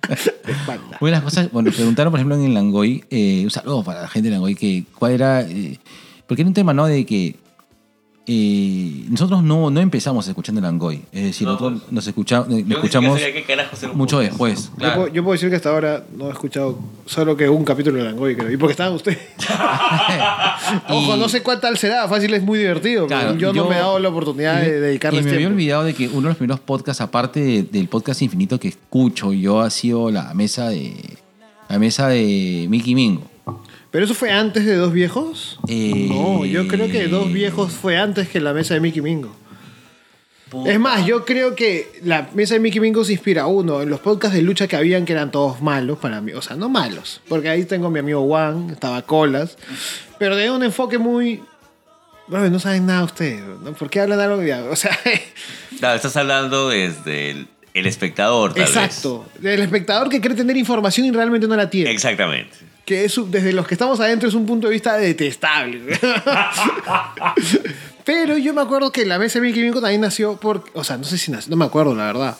una 1.00 1.10
de 1.10 1.16
las 1.16 1.22
cosas. 1.22 1.50
Bueno, 1.52 1.70
preguntaron, 1.72 2.10
por 2.10 2.18
ejemplo, 2.20 2.36
en 2.36 2.44
el 2.44 2.54
Langoy. 2.54 3.04
eh, 3.10 3.42
un 3.44 3.50
saludo 3.50 3.82
para 3.82 4.02
la 4.02 4.08
gente 4.08 4.28
de 4.28 4.34
Langoy. 4.34 4.54
Que, 4.54 4.84
¿Cuál 4.98 5.12
era.? 5.12 5.42
eh, 5.42 5.78
porque 6.26 6.42
era 6.42 6.48
un 6.48 6.54
tema, 6.54 6.72
¿no? 6.74 6.86
De 6.86 7.04
que. 7.06 7.36
Eh, 8.28 9.04
nosotros 9.08 9.42
no, 9.42 9.70
no 9.70 9.80
empezamos 9.80 10.26
escuchando 10.26 10.58
el 10.58 10.64
Langoy. 10.64 11.00
Es 11.12 11.22
decir, 11.24 11.46
No, 11.46 11.52
nosotros 11.54 11.80
pues. 11.82 11.92
nos 11.92 12.08
siquiera 13.36 13.62
escuchamos 13.62 13.96
mucho 13.96 14.16
podcast. 14.16 14.30
después. 14.30 14.70
Yo, 14.78 14.94
puedo, 14.94 15.08
yo 15.08 15.22
puedo 15.22 15.32
decir 15.34 15.48
que 15.50 15.56
hasta 15.56 15.70
ahora 15.70 16.04
no 16.16 16.28
he 16.28 16.32
escuchado 16.32 16.78
solo 17.04 17.36
que 17.36 17.48
un 17.48 17.64
capítulo 17.64 17.98
de 17.98 18.04
Langoy, 18.04 18.34
creo. 18.36 18.50
Y 18.50 18.56
porque 18.56 18.72
estaban 18.72 18.94
ustedes. 18.94 19.18
Ojo, 20.88 21.16
Y- 21.16 21.18
no 21.20 21.28
sé 21.28 21.42
cuál 21.42 21.60
tal 21.60 21.76
será. 21.78 22.08
Fácil 22.08 22.34
es 22.34 22.42
muy 22.42 22.58
divertido. 22.58 23.06
Claro, 23.06 23.36
yo, 23.36 23.52
no 23.52 23.68
me 23.68 23.76
he 23.76 23.78
dado 23.78 23.98
la 23.98 24.08
oportunidad 24.08 24.60
de 24.60 24.80
dedicarles 24.80 25.22
Y 25.22 25.24
me 25.24 25.30
había 25.30 25.38
tiempo. 25.40 25.54
olvidado 25.54 25.84
de 25.84 25.94
que 25.94 26.08
uno 26.08 26.22
de 26.22 26.28
los 26.28 26.36
primeros 26.36 26.60
podcasts, 26.60 27.00
aparte 27.00 27.40
de- 27.40 27.62
del 27.62 27.88
podcast 27.88 28.22
infinito 28.22 28.58
que 28.58 28.68
escucho 28.68 29.32
yo, 29.32 29.60
ha 29.60 29.70
sido 29.70 30.10
la 30.10 30.34
mesa 30.34 30.68
de. 30.68 30.94
La 31.68 31.78
mesa 31.80 32.08
de 32.08 32.66
Mickey 32.70 32.94
Mingo. 32.94 33.28
¿Pero 33.90 34.04
eso 34.04 34.14
fue 34.14 34.30
antes 34.30 34.66
de 34.66 34.74
Dos 34.76 34.92
Viejos? 34.92 35.58
Eh, 35.68 36.06
No, 36.08 36.44
yo 36.44 36.68
creo 36.68 36.88
que 36.88 37.08
Dos 37.08 37.32
Viejos 37.32 37.72
fue 37.72 37.96
antes 37.96 38.28
que 38.28 38.40
la 38.40 38.52
mesa 38.52 38.74
de 38.74 38.80
Mickey 38.80 39.00
Mingo. 39.02 39.34
Es 40.64 40.78
más, 40.78 41.04
yo 41.04 41.24
creo 41.24 41.56
que 41.56 41.90
la 42.04 42.28
mesa 42.34 42.54
de 42.54 42.60
Mickey 42.60 42.80
Mingo 42.80 43.04
se 43.04 43.12
inspira, 43.12 43.46
uno, 43.46 43.82
en 43.82 43.90
los 43.90 43.98
podcasts 44.00 44.36
de 44.36 44.42
lucha 44.42 44.68
que 44.68 44.76
habían 44.76 45.04
que 45.04 45.12
eran 45.12 45.30
todos 45.30 45.60
malos 45.60 45.98
para 45.98 46.20
mí. 46.20 46.32
O 46.32 46.42
sea, 46.42 46.56
no 46.56 46.68
malos, 46.68 47.20
porque 47.28 47.48
ahí 47.48 47.64
tengo 47.64 47.88
a 47.88 47.90
mi 47.90 47.98
amigo 47.98 48.24
Juan, 48.26 48.70
estaba 48.70 49.02
Colas, 49.02 49.58
pero 50.18 50.36
de 50.36 50.50
un 50.50 50.62
enfoque 50.62 50.98
muy... 50.98 51.42
Bueno, 52.28 52.48
no 52.50 52.58
saben 52.58 52.86
nada 52.86 53.04
ustedes, 53.04 53.42
¿no? 53.62 53.72
¿por 53.72 53.88
qué 53.90 54.00
hablan 54.00 54.20
algo? 54.20 54.42
ya? 54.42 54.62
O 54.70 54.76
sea, 54.76 54.96
Claro, 55.78 55.96
estás 55.96 56.16
hablando 56.16 56.68
desde 56.68 57.30
el, 57.30 57.48
el 57.74 57.86
espectador, 57.86 58.54
tal 58.54 58.62
exacto. 58.62 59.26
Del 59.40 59.60
espectador 59.60 60.08
que 60.08 60.20
cree 60.20 60.34
tener 60.36 60.56
información 60.56 61.06
y 61.06 61.10
realmente 61.10 61.46
no 61.48 61.56
la 61.56 61.64
vez. 61.64 61.70
tiene. 61.70 61.90
Exactamente. 61.90 62.56
Que 62.86 63.04
es, 63.04 63.20
desde 63.30 63.52
los 63.52 63.66
que 63.66 63.74
estamos 63.74 63.98
adentro 63.98 64.28
es 64.28 64.34
un 64.34 64.46
punto 64.46 64.68
de 64.68 64.72
vista 64.72 64.96
detestable. 64.96 65.98
Pero 68.04 68.38
yo 68.38 68.54
me 68.54 68.62
acuerdo 68.62 68.92
que 68.92 69.04
la 69.04 69.18
mesa 69.18 69.40
de 69.40 69.46
Mickey 69.46 69.64
Mingo 69.64 69.80
también 69.80 70.00
nació 70.00 70.36
por... 70.36 70.64
O 70.72 70.84
sea, 70.84 70.96
no 70.96 71.02
sé 71.02 71.18
si 71.18 71.32
nació, 71.32 71.50
no 71.50 71.56
me 71.56 71.64
acuerdo 71.64 71.96
la 71.96 72.06
verdad. 72.06 72.38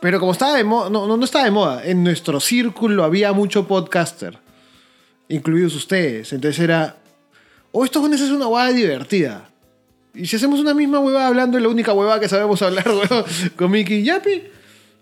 Pero 0.00 0.20
como 0.20 0.32
estaba 0.32 0.56
de 0.56 0.64
moda, 0.64 0.88
no, 0.88 1.06
no, 1.06 1.18
no 1.18 1.24
estaba 1.24 1.44
de 1.44 1.50
moda, 1.50 1.84
en 1.84 2.02
nuestro 2.02 2.40
círculo 2.40 3.04
había 3.04 3.34
mucho 3.34 3.68
podcaster, 3.68 4.38
incluidos 5.28 5.74
ustedes. 5.74 6.32
Entonces 6.32 6.60
era, 6.60 6.96
o 7.70 7.84
estos 7.84 8.00
jóvenes 8.00 8.22
es 8.22 8.30
una 8.30 8.46
huevada 8.46 8.72
divertida. 8.72 9.50
Y 10.14 10.26
si 10.26 10.36
hacemos 10.36 10.60
una 10.60 10.72
misma 10.72 10.98
huevada 10.98 11.26
hablando, 11.26 11.58
es 11.58 11.62
la 11.62 11.68
única 11.68 11.92
huevada 11.92 12.18
que 12.20 12.28
sabemos 12.30 12.62
hablar, 12.62 12.86
con 13.54 13.70
Mickey 13.70 13.98
y 13.98 14.04
Yapi. 14.04 14.44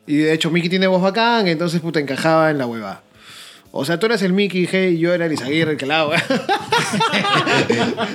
Y 0.08 0.16
de 0.16 0.32
hecho 0.32 0.50
Mickey 0.50 0.68
tiene 0.68 0.88
voz 0.88 1.02
bacán, 1.02 1.46
entonces 1.46 1.80
puta 1.80 2.00
encajaba 2.00 2.50
en 2.50 2.58
la 2.58 2.66
huevada. 2.66 3.05
O 3.76 3.84
sea, 3.84 3.98
tú 3.98 4.06
eras 4.06 4.22
el 4.22 4.32
Mickey 4.32 4.66
G 4.66 4.94
y 4.94 4.98
yo 4.98 5.12
era 5.14 5.26
el 5.26 5.32
Isaguirre, 5.32 5.72
el 5.72 5.76
que 5.76 5.86
la 5.86 6.06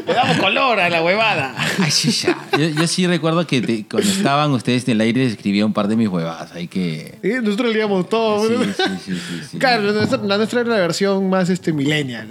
Le 0.07 0.13
damos 0.13 0.37
color 0.37 0.79
a 0.79 0.89
la 0.89 1.03
huevada. 1.03 1.55
Ay, 1.79 1.91
sí, 1.91 2.11
ya. 2.11 2.37
Yo, 2.57 2.67
yo 2.69 2.87
sí 2.87 3.07
recuerdo 3.07 3.45
que 3.47 3.61
te- 3.61 3.85
cuando 3.89 4.09
estaban 4.09 4.51
ustedes 4.51 4.83
en 4.85 4.91
el 4.91 5.01
aire 5.01 5.25
escribía 5.25 5.65
un 5.65 5.73
par 5.73 5.87
de 5.87 5.95
mis 5.95 6.07
huevadas. 6.07 6.51
Hay 6.53 6.67
que. 6.67 7.17
Y 7.23 7.27
nosotros 7.43 7.73
leíamos 7.73 8.09
todo. 8.09 8.47
Sí, 8.47 8.55
sí, 8.75 8.83
sí, 9.05 9.15
sí, 9.15 9.41
sí. 9.51 9.57
Claro, 9.59 9.83
la 9.83 9.93
nuestra, 9.93 10.17
la 10.19 10.37
nuestra 10.37 10.61
era 10.61 10.69
la 10.69 10.77
versión 10.79 11.29
más 11.29 11.49
este, 11.49 11.73
millennial, 11.73 12.29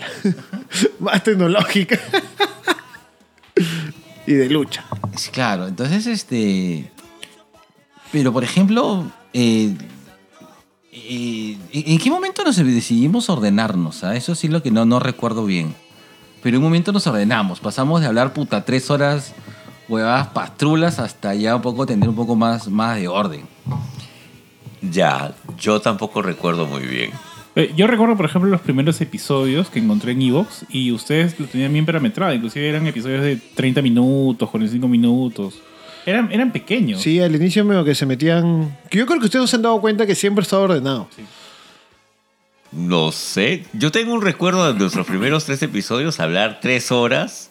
más 0.98 1.23
tecnológica 1.24 1.98
y 4.27 4.32
de 4.35 4.48
lucha. 4.48 4.85
Sí, 5.16 5.31
claro, 5.31 5.66
entonces 5.69 6.07
este. 6.07 6.90
Pero 8.12 8.32
por 8.32 8.43
ejemplo, 8.44 9.11
eh, 9.32 9.73
eh, 10.93 11.57
¿en 11.73 11.99
qué 11.99 12.11
momento 12.11 12.45
nos 12.45 12.57
decidimos 12.57 13.29
ordenarnos? 13.31 14.05
ah? 14.05 14.17
Eso 14.17 14.35
sí 14.35 14.47
es 14.49 14.53
lo 14.53 14.62
que 14.62 14.71
no, 14.71 14.85
no 14.85 14.99
recuerdo 15.01 15.45
bien. 15.45 15.75
Pero 16.43 16.57
en 16.57 16.62
un 16.62 16.69
momento 16.69 16.93
nos 16.93 17.07
ordenamos. 17.07 17.61
Pasamos 17.61 18.01
de 18.01 18.07
hablar 18.07 18.33
puta 18.33 18.65
tres 18.65 18.91
horas 18.91 19.35
huevadas 19.89 20.29
pastrulas 20.29 20.99
hasta 20.99 21.35
ya 21.35 21.57
un 21.57 21.62
poco 21.62 21.85
tener 21.87 22.09
un 22.09 22.15
poco 22.15 22.37
más, 22.37 22.69
más 22.69 22.97
de 22.97 23.09
orden. 23.09 23.43
Ya, 24.83 25.35
yo 25.59 25.81
tampoco 25.81 26.23
recuerdo 26.23 26.67
muy 26.67 26.83
bien. 26.83 27.11
Eh, 27.57 27.73
Yo 27.77 27.87
recuerdo, 27.87 28.17
por 28.17 28.27
ejemplo, 28.27 28.49
los 28.49 28.61
primeros 28.61 29.01
episodios 29.01 29.69
que 29.69 29.81
encontré 29.81 30.12
en 30.12 30.23
Evox 30.23 30.65
y 30.71 30.93
ustedes 30.93 31.39
lo 31.39 31.47
tenían 31.47 31.73
bien 31.73 31.85
parametrado. 31.85 32.33
Inclusive 32.33 32.69
eran 32.69 32.87
episodios 32.87 33.23
de 33.23 33.37
30 33.37 33.83
minutos, 33.83 34.49
45 34.49 34.89
minutos. 34.89 35.61
Eran, 36.11 36.32
eran 36.32 36.53
pequeños. 36.53 37.01
Sí, 37.01 37.20
al 37.20 37.35
inicio 37.35 37.65
medio 37.65 37.85
que 37.85 37.95
se 37.95 38.05
metían... 38.07 38.77
que 38.91 38.99
Yo 38.99 39.07
creo 39.07 39.19
que 39.19 39.27
ustedes 39.27 39.49
se 39.49 39.57
han 39.57 39.62
dado 39.62 39.81
cuenta 39.81 40.07
que 40.07 40.15
siempre 40.15 40.43
estaba 40.43 40.62
ordenado. 40.62 41.09
No 42.73 43.11
sé. 43.11 43.65
Yo 43.73 43.91
tengo 43.91 44.12
un 44.12 44.23
recuerdo 44.23 44.73
de 44.73 44.78
nuestros 44.78 45.07
primeros 45.07 45.45
tres 45.45 45.62
episodios 45.62 46.20
hablar 46.20 46.59
tres 46.61 46.93
horas. 46.93 47.49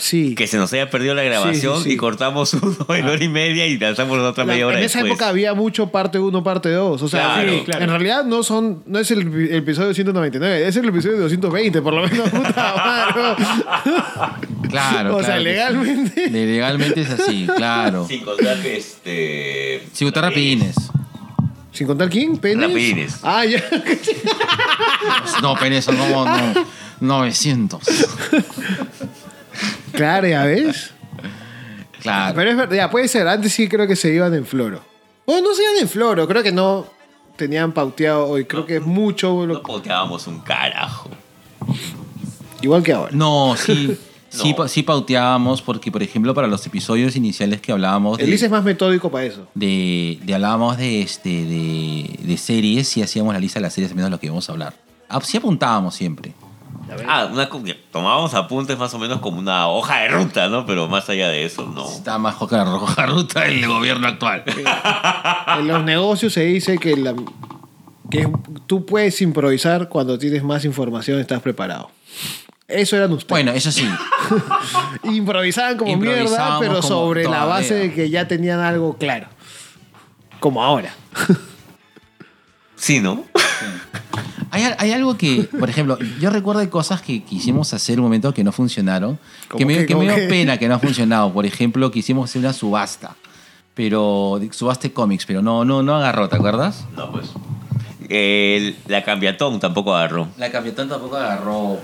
Sí. 0.00 0.36
Que 0.36 0.46
se 0.46 0.56
nos 0.58 0.72
haya 0.72 0.88
perdido 0.90 1.12
la 1.16 1.24
grabación 1.24 1.78
Sí, 1.78 1.82
sí, 1.82 1.88
sí. 1.88 1.94
y 1.94 1.96
cortamos 1.96 2.54
uno 2.54 2.76
en 2.94 3.04
hora 3.08 3.24
y 3.24 3.28
media 3.28 3.66
y 3.66 3.76
lanzamos 3.78 4.16
la 4.16 4.28
otra 4.30 4.44
La- 4.44 4.52
media 4.52 4.66
hora 4.68 4.78
en 4.78 4.84
esa 4.84 4.98
después. 5.00 5.14
época 5.14 5.28
había 5.28 5.54
mucho 5.54 5.88
parte 5.88 6.20
1, 6.20 6.42
parte 6.44 6.70
2. 6.70 7.02
O 7.02 7.08
sea, 7.08 7.34
Claro, 7.34 7.52
sí, 7.52 7.62
claro. 7.64 7.82
en 7.84 7.90
realidad 7.90 8.24
no 8.24 8.44
son 8.44 8.84
no 8.86 9.00
es 9.00 9.10
el, 9.10 9.22
el 9.26 9.54
episodio 9.56 9.92
199, 9.92 10.68
es 10.68 10.76
el 10.76 10.88
episodio 10.88 11.18
220, 11.18 11.82
por 11.82 11.94
lo 11.94 12.02
menos. 12.06 12.30
Puta 12.30 12.74
madre. 12.76 13.44
Claro. 14.68 15.16
O 15.16 15.22
sea, 15.22 15.38
legalmente. 15.38 16.28
De- 16.30 16.46
Legalmente 16.46 17.00
es 17.00 17.10
así, 17.10 17.48
claro. 17.56 18.06
Sin 18.06 18.20
contar 18.24 18.56
este. 18.64 19.82
Sin 19.92 20.06
gustar 20.06 20.22
rapidines. 20.24 20.76
¿Sin 21.72 21.86
contar 21.88 22.08
quién? 22.08 22.36
¿Penes? 22.38 22.68
Rapidines. 22.68 23.18
Ah, 23.24 23.44
ya. 23.44 23.62
No, 25.42 25.56
penes 25.56 25.84
son 25.84 25.96
como 25.96 26.24
no, 26.24 26.54
900. 27.00 27.82
claro, 29.92 30.26
ya 30.28 30.44
ves. 30.44 30.90
Claro. 32.00 32.34
Pero 32.36 32.50
es 32.50 32.56
verdad, 32.56 32.76
ya 32.76 32.90
puede 32.90 33.08
ser. 33.08 33.26
Antes 33.26 33.52
sí 33.52 33.68
creo 33.68 33.86
que 33.86 33.96
se 33.96 34.12
iban 34.12 34.32
en 34.34 34.46
floro. 34.46 34.80
O 35.24 35.40
no 35.40 35.54
se 35.54 35.62
iban 35.62 35.76
en 35.80 35.88
floro, 35.88 36.26
creo 36.28 36.42
que 36.42 36.52
no 36.52 36.86
tenían 37.36 37.72
pauteado 37.72 38.26
hoy. 38.28 38.44
Creo 38.44 38.64
que 38.66 38.76
es 38.76 38.82
mucho. 38.82 39.46
lo- 39.46 39.54
No 39.54 39.62
poteábamos 39.62 40.26
un 40.26 40.40
carajo. 40.40 41.10
Igual 42.62 42.82
que 42.82 42.92
ahora. 42.92 43.10
No, 43.14 43.54
sí. 43.56 43.96
Sí, 44.30 44.54
No. 44.58 44.68
sí 44.68 44.82
pauteábamos 44.82 45.62
porque, 45.62 45.90
por 45.90 46.02
ejemplo, 46.02 46.34
para 46.34 46.46
los 46.46 46.66
episodios 46.66 47.16
iniciales 47.16 47.62
que 47.62 47.72
hablábamos 47.72 48.18
Elise 48.18 48.44
es 48.44 48.50
más 48.50 48.62
metódico 48.62 49.10
para 49.10 49.24
eso. 49.24 49.48
de, 49.54 50.18
de- 50.22 50.34
hablábamos 50.34 50.76
de 50.76 51.00
este 51.00 51.30
de, 51.46 52.18
de 52.24 52.36
series 52.36 52.94
y 52.98 53.02
hacíamos 53.02 53.32
la 53.32 53.40
lista 53.40 53.58
de 53.58 53.62
las 53.62 53.72
series 53.72 53.94
menos 53.94 54.08
de 54.08 54.10
lo 54.10 54.20
que 54.20 54.26
íbamos 54.26 54.46
a 54.46 54.52
hablar. 54.52 54.74
Ah, 55.08 55.18
Sí 55.22 55.38
apuntábamos 55.38 55.94
siempre. 55.94 56.34
Ah, 57.06 57.28
una, 57.30 57.48
tomábamos 57.90 58.34
apuntes 58.34 58.78
más 58.78 58.92
o 58.94 58.98
menos 58.98 59.20
como 59.20 59.38
una 59.38 59.68
hoja 59.68 59.98
de 60.00 60.08
ruta, 60.08 60.48
¿no? 60.48 60.64
Pero 60.66 60.88
más 60.88 61.08
allá 61.08 61.28
de 61.28 61.44
eso, 61.44 61.66
no. 61.66 61.88
Está 61.88 62.18
más 62.18 62.36
hoja 62.40 62.64
roja 62.64 63.06
ruta 63.06 63.46
el 63.46 63.66
gobierno 63.66 64.08
actual. 64.08 64.44
En 65.58 65.68
los 65.68 65.84
negocios 65.84 66.32
se 66.32 66.42
dice 66.44 66.78
que, 66.78 66.96
la- 66.96 67.14
que 68.10 68.30
tú 68.66 68.86
puedes 68.86 69.20
improvisar 69.20 69.88
cuando 69.88 70.18
tienes 70.18 70.42
más 70.42 70.64
información, 70.64 71.18
estás 71.20 71.40
preparado. 71.42 71.90
Eso 72.66 72.96
eran 72.96 73.12
ustedes. 73.12 73.28
Bueno, 73.30 73.52
eso 73.52 73.72
sí. 73.72 73.88
Improvisaban 75.04 75.76
como 75.78 75.96
mierda, 75.96 76.58
pero 76.60 76.74
como 76.76 76.82
sobre 76.82 77.24
la 77.24 77.44
base 77.44 77.74
de 77.74 77.94
que 77.94 78.10
ya 78.10 78.28
tenían 78.28 78.60
algo 78.60 78.96
claro. 78.98 79.26
Como 80.40 80.62
ahora. 80.62 80.92
Sí, 82.76 83.00
¿no? 83.00 83.24
Hay, 84.50 84.64
hay 84.78 84.92
algo 84.92 85.16
que, 85.16 85.42
por 85.58 85.68
ejemplo, 85.68 85.98
yo 86.20 86.30
recuerdo 86.30 86.60
de 86.60 86.70
cosas 86.70 87.02
que 87.02 87.22
quisimos 87.22 87.72
hacer 87.74 87.98
un 87.98 88.04
momento 88.04 88.32
que 88.32 88.42
no 88.44 88.52
funcionaron. 88.52 89.18
¿Cómo 89.48 89.58
Que 89.58 89.64
me, 89.66 89.74
que 89.86 89.94
me 89.94 90.06
¿Cómo 90.06 90.16
dio 90.16 90.28
pena 90.28 90.56
que 90.58 90.68
no 90.68 90.74
ha 90.74 90.78
funcionado. 90.80 91.32
Por 91.32 91.44
ejemplo, 91.46 91.90
quisimos 91.90 92.30
hacer 92.30 92.40
una 92.40 92.52
subasta. 92.52 93.14
Pero, 93.74 94.38
de 94.40 94.92
cómics, 94.92 95.24
pero 95.26 95.40
no, 95.42 95.64
no, 95.64 95.82
no 95.82 95.94
agarró, 95.96 96.28
¿te 96.28 96.36
acuerdas? 96.36 96.84
No, 96.96 97.12
pues. 97.12 97.30
El- 98.08 98.74
la 98.88 99.04
cambiatón 99.04 99.60
tampoco 99.60 99.94
agarró. 99.94 100.28
La 100.38 100.50
Capitán 100.50 100.88
tampoco 100.88 101.16
agarró. 101.16 101.78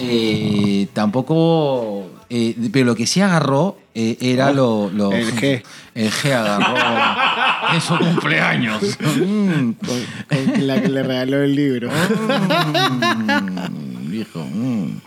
Eh, 0.00 0.88
tampoco. 0.92 2.06
Eh, 2.30 2.54
pero 2.72 2.86
lo 2.86 2.94
que 2.94 3.06
sí 3.06 3.20
agarró 3.20 3.76
eh, 3.94 4.16
era 4.20 4.52
lo, 4.52 4.90
lo- 4.90 5.12
El 5.12 5.34
G. 5.34 5.62
El 5.94 6.10
G 6.12 6.32
agarró 6.32 6.76
en 7.74 7.80
su 7.80 7.98
cumpleaños. 7.98 8.82
Mm, 9.00 9.72
Con, 9.72 10.06
con 10.28 10.66
la 10.66 10.80
que 10.80 10.88
le 10.88 11.02
regaló 11.02 11.42
el 11.42 11.54
libro. 11.56 11.90
mm, 11.90 14.10
viejo. 14.10 14.44
mm. 14.48 15.00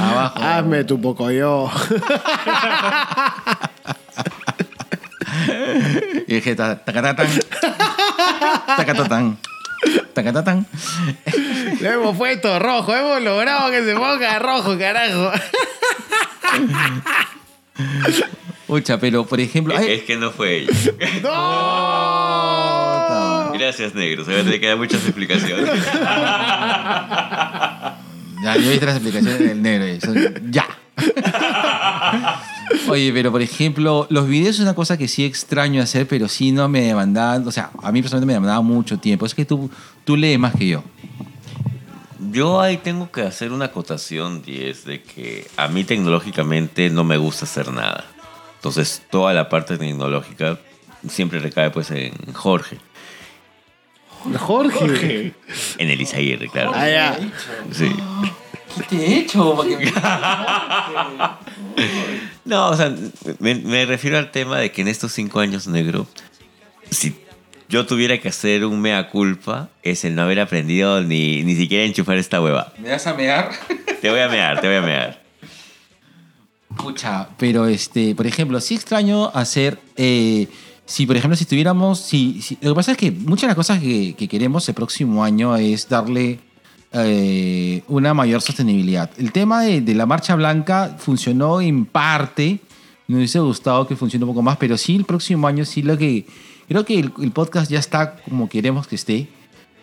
Abajo. 0.00 0.38
Hazme 0.40 0.84
tu 0.84 1.00
poco 1.00 1.30
yo. 1.30 1.70
Y 6.26 6.34
dije, 6.34 6.54
ta- 6.54 6.76
tacatatán. 6.84 7.26
Tacatatán. 8.76 9.38
Tacatatán. 10.12 10.66
Lo 11.80 11.90
hemos 11.90 12.16
puesto 12.16 12.58
rojo. 12.58 12.94
Hemos 12.94 13.22
logrado 13.22 13.70
que 13.70 13.84
se 13.84 13.94
ponga 13.94 14.38
rojo, 14.38 14.76
carajo. 14.78 15.30
Ucha, 18.66 18.98
pero 18.98 19.24
por 19.26 19.40
ejemplo. 19.40 19.74
ay, 19.76 19.92
Es 19.92 20.02
que 20.02 20.16
no 20.16 20.30
fue 20.30 20.56
ella. 20.58 20.72
¡No! 21.22 22.38
Gracias, 23.54 23.94
negro. 23.94 24.24
Se 24.24 24.32
va 24.34 24.40
a 24.40 24.44
tener 24.44 24.60
que 24.60 24.66
dar 24.68 24.76
muchas 24.76 25.02
explicaciones. 25.04 25.70
Ya, 28.42 28.56
yo 28.56 28.70
viste 28.70 28.86
las 28.86 28.96
explicaciones 28.96 29.38
del 29.40 29.60
negro. 29.62 29.86
ya. 30.50 30.66
Oye, 32.88 33.12
pero 33.12 33.30
por 33.32 33.42
ejemplo, 33.42 34.06
los 34.10 34.28
videos 34.28 34.56
es 34.56 34.60
una 34.60 34.74
cosa 34.74 34.96
que 34.96 35.08
sí 35.08 35.24
extraño 35.24 35.82
hacer, 35.82 36.06
pero 36.06 36.28
sí 36.28 36.52
no 36.52 36.68
me 36.68 36.82
demandaban. 36.82 37.46
O 37.46 37.52
sea, 37.52 37.70
a 37.82 37.92
mí 37.92 38.02
personalmente 38.02 38.26
me 38.26 38.34
demandaba 38.34 38.60
mucho 38.62 38.98
tiempo. 38.98 39.26
Es 39.26 39.34
que 39.34 39.44
tú, 39.44 39.70
tú 40.04 40.16
lees 40.16 40.38
más 40.38 40.54
que 40.54 40.68
yo. 40.68 40.82
Yo 42.30 42.60
ahí 42.60 42.76
tengo 42.76 43.10
que 43.10 43.22
hacer 43.22 43.52
una 43.52 43.66
acotación, 43.66 44.42
y 44.44 44.64
es 44.64 44.84
de 44.84 45.02
que 45.02 45.46
a 45.56 45.68
mí 45.68 45.84
tecnológicamente 45.84 46.90
no 46.90 47.04
me 47.04 47.16
gusta 47.16 47.46
hacer 47.46 47.72
nada. 47.72 48.04
Entonces, 48.56 49.02
toda 49.08 49.32
la 49.32 49.48
parte 49.48 49.78
tecnológica 49.78 50.58
siempre 51.08 51.38
recae 51.38 51.70
pues 51.70 51.90
en 51.90 52.12
Jorge. 52.34 52.78
Jorge. 54.38 55.32
En 55.78 55.88
el 55.88 56.00
Isaguirre, 56.00 56.48
claro. 56.48 56.72
Ah, 56.74 56.88
ya. 56.88 57.18
Sí. 57.72 57.94
¿Qué 58.76 58.82
te 58.88 58.96
he 58.96 59.18
hecho? 59.20 59.56
No, 62.44 62.70
o 62.70 62.76
sea, 62.76 62.94
me, 63.40 63.54
me 63.56 63.84
refiero 63.84 64.16
al 64.16 64.30
tema 64.30 64.58
de 64.58 64.72
que 64.72 64.80
en 64.80 64.88
estos 64.88 65.12
cinco 65.12 65.38
años, 65.40 65.66
negro, 65.66 66.06
si 66.90 67.14
yo 67.68 67.84
tuviera 67.86 68.18
que 68.18 68.28
hacer 68.28 68.64
un 68.64 68.80
mea 68.80 69.10
culpa, 69.10 69.68
es 69.82 70.04
el 70.06 70.14
no 70.14 70.22
haber 70.22 70.40
aprendido 70.40 71.02
ni, 71.02 71.44
ni 71.44 71.54
siquiera 71.56 71.84
enchufar 71.84 72.16
esta 72.16 72.40
hueva. 72.40 72.72
¿Me 72.78 72.90
vas 72.90 73.06
a 73.06 73.12
mear? 73.12 73.50
Te 74.00 74.08
voy 74.08 74.20
a 74.20 74.28
mear, 74.28 74.60
te 74.62 74.66
voy 74.66 74.76
a 74.76 74.80
mear. 74.80 75.22
Pucha, 76.76 77.28
pero 77.36 77.66
este, 77.66 78.14
por 78.14 78.26
ejemplo, 78.26 78.60
sí 78.60 78.74
extraño 78.76 79.30
hacer. 79.34 79.78
eh, 79.96 80.48
si, 80.86 81.04
por 81.06 81.16
ejemplo, 81.18 81.36
si 81.36 81.44
tuviéramos. 81.44 82.00
Si, 82.00 82.40
si- 82.40 82.56
lo 82.62 82.70
que 82.70 82.76
pasa 82.76 82.92
es 82.92 82.96
que 82.98 83.10
muchas 83.10 83.42
de 83.42 83.46
las 83.48 83.56
cosas 83.56 83.78
que, 83.80 84.14
que 84.16 84.26
queremos 84.26 84.66
el 84.70 84.74
próximo 84.74 85.22
año 85.22 85.54
es 85.56 85.86
darle 85.90 86.38
eh, 86.92 87.82
una 87.88 88.14
mayor 88.14 88.40
sostenibilidad. 88.40 89.10
El 89.18 89.32
tema 89.32 89.62
de, 89.62 89.80
de 89.80 89.94
la 89.94 90.06
marcha 90.06 90.34
blanca 90.34 90.96
funcionó 90.98 91.60
en 91.60 91.84
parte. 91.84 92.60
Me 93.06 93.16
hubiese 93.16 93.38
gustado 93.40 93.86
que 93.86 93.96
funcione 93.96 94.24
un 94.24 94.30
poco 94.30 94.42
más, 94.42 94.56
pero 94.56 94.76
sí 94.76 94.96
el 94.96 95.04
próximo 95.04 95.46
año 95.46 95.64
sí 95.64 95.82
lo 95.82 95.96
que. 95.98 96.26
Creo 96.68 96.84
que 96.84 96.98
el, 96.98 97.12
el 97.22 97.30
podcast 97.30 97.70
ya 97.70 97.78
está 97.78 98.16
como 98.16 98.48
queremos 98.48 98.86
que 98.86 98.96
esté. 98.96 99.28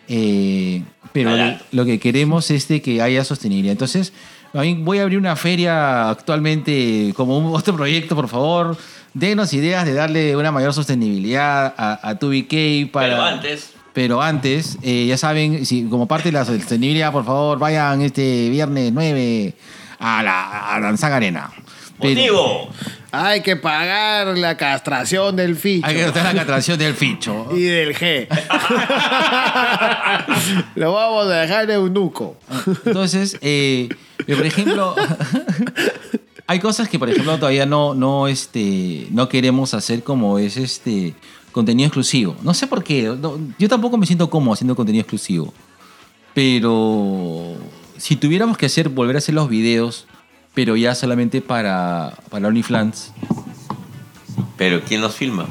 eh, 0.07 0.83
pero 1.11 1.31
lo, 1.71 1.85
que 1.85 1.97
queremos 1.97 2.51
es 2.51 2.67
de 2.67 2.81
que 2.81 3.01
haya 3.01 3.23
sostenibilidad. 3.23 3.71
Entonces, 3.71 4.11
a 4.53 4.61
mí 4.61 4.73
voy 4.73 4.99
a 4.99 5.03
abrir 5.03 5.17
una 5.17 5.35
feria 5.37 6.09
actualmente 6.09 7.13
como 7.15 7.37
un, 7.37 7.55
otro 7.55 7.75
proyecto, 7.75 8.15
por 8.15 8.27
favor. 8.27 8.77
Denos 9.13 9.53
ideas 9.53 9.85
de 9.85 9.93
darle 9.93 10.35
una 10.35 10.51
mayor 10.51 10.73
sostenibilidad 10.73 11.73
a, 11.77 12.09
a 12.09 12.19
2BK 12.19 12.91
para... 12.91 13.07
Pero 13.07 13.21
antes, 13.23 13.74
Pero 13.95 14.21
antes, 14.21 14.77
eh, 14.81 15.05
ya 15.07 15.17
saben, 15.17 15.65
si, 15.65 15.85
como 15.85 16.05
parte 16.05 16.27
de 16.27 16.33
la 16.33 16.43
sostenibilidad, 16.43 17.13
por 17.13 17.23
favor, 17.23 17.57
vayan 17.57 18.01
este 18.01 18.49
viernes 18.49 18.91
9 18.91 19.53
a 19.99 20.21
la 20.21 20.75
a 20.75 20.81
Danzán 20.81 21.13
Arena. 21.13 21.49
Pero- 22.01 22.13
motivo. 22.13 22.69
Hay 23.13 23.41
que 23.41 23.55
pagar 23.55 24.37
la 24.37 24.57
castración 24.57 25.37
del 25.37 25.55
ficho. 25.55 25.87
Hay 25.87 25.95
que 25.95 26.05
notar 26.05 26.25
la 26.25 26.33
castración 26.33 26.77
del 26.77 26.93
ficho. 26.93 27.47
Y 27.55 27.61
del 27.61 27.95
G. 27.95 28.27
Lo 30.75 30.91
vamos 30.91 31.27
a 31.27 31.39
dejar 31.39 31.71
eunuco. 31.71 32.35
Entonces, 32.85 33.37
eh, 33.39 33.87
por 34.27 34.45
ejemplo, 34.45 34.93
hay 36.47 36.59
cosas 36.59 36.89
que, 36.89 36.99
por 36.99 37.09
ejemplo, 37.09 37.37
todavía 37.37 37.65
no, 37.65 37.95
no, 37.95 38.27
este, 38.27 39.07
no 39.11 39.29
queremos 39.29 39.73
hacer 39.73 40.03
como 40.03 40.37
es 40.37 40.57
este 40.57 41.13
contenido 41.55 41.87
exclusivo. 41.87 42.35
No 42.43 42.53
sé 42.53 42.67
por 42.67 42.83
qué. 42.83 43.03
no- 43.19 43.39
yo 43.57 43.69
tampoco 43.69 43.97
me 43.97 44.05
siento 44.05 44.29
cómodo 44.29 44.53
haciendo 44.53 44.75
contenido 44.75 45.01
exclusivo. 45.01 45.53
Pero 46.33 47.55
si 47.97 48.17
tuviéramos 48.17 48.57
que 48.57 48.65
hacer, 48.65 48.89
volver 48.89 49.15
a 49.15 49.19
hacer 49.19 49.33
los 49.33 49.47
videos, 49.47 50.05
pero 50.53 50.75
ya 50.75 50.93
solamente 50.93 51.41
para, 51.41 52.13
para 52.29 52.47
OnlyFans. 52.49 53.13
Pero 54.57 54.81
¿quién 54.85 54.99
nos 54.99 55.15
filma? 55.15 55.47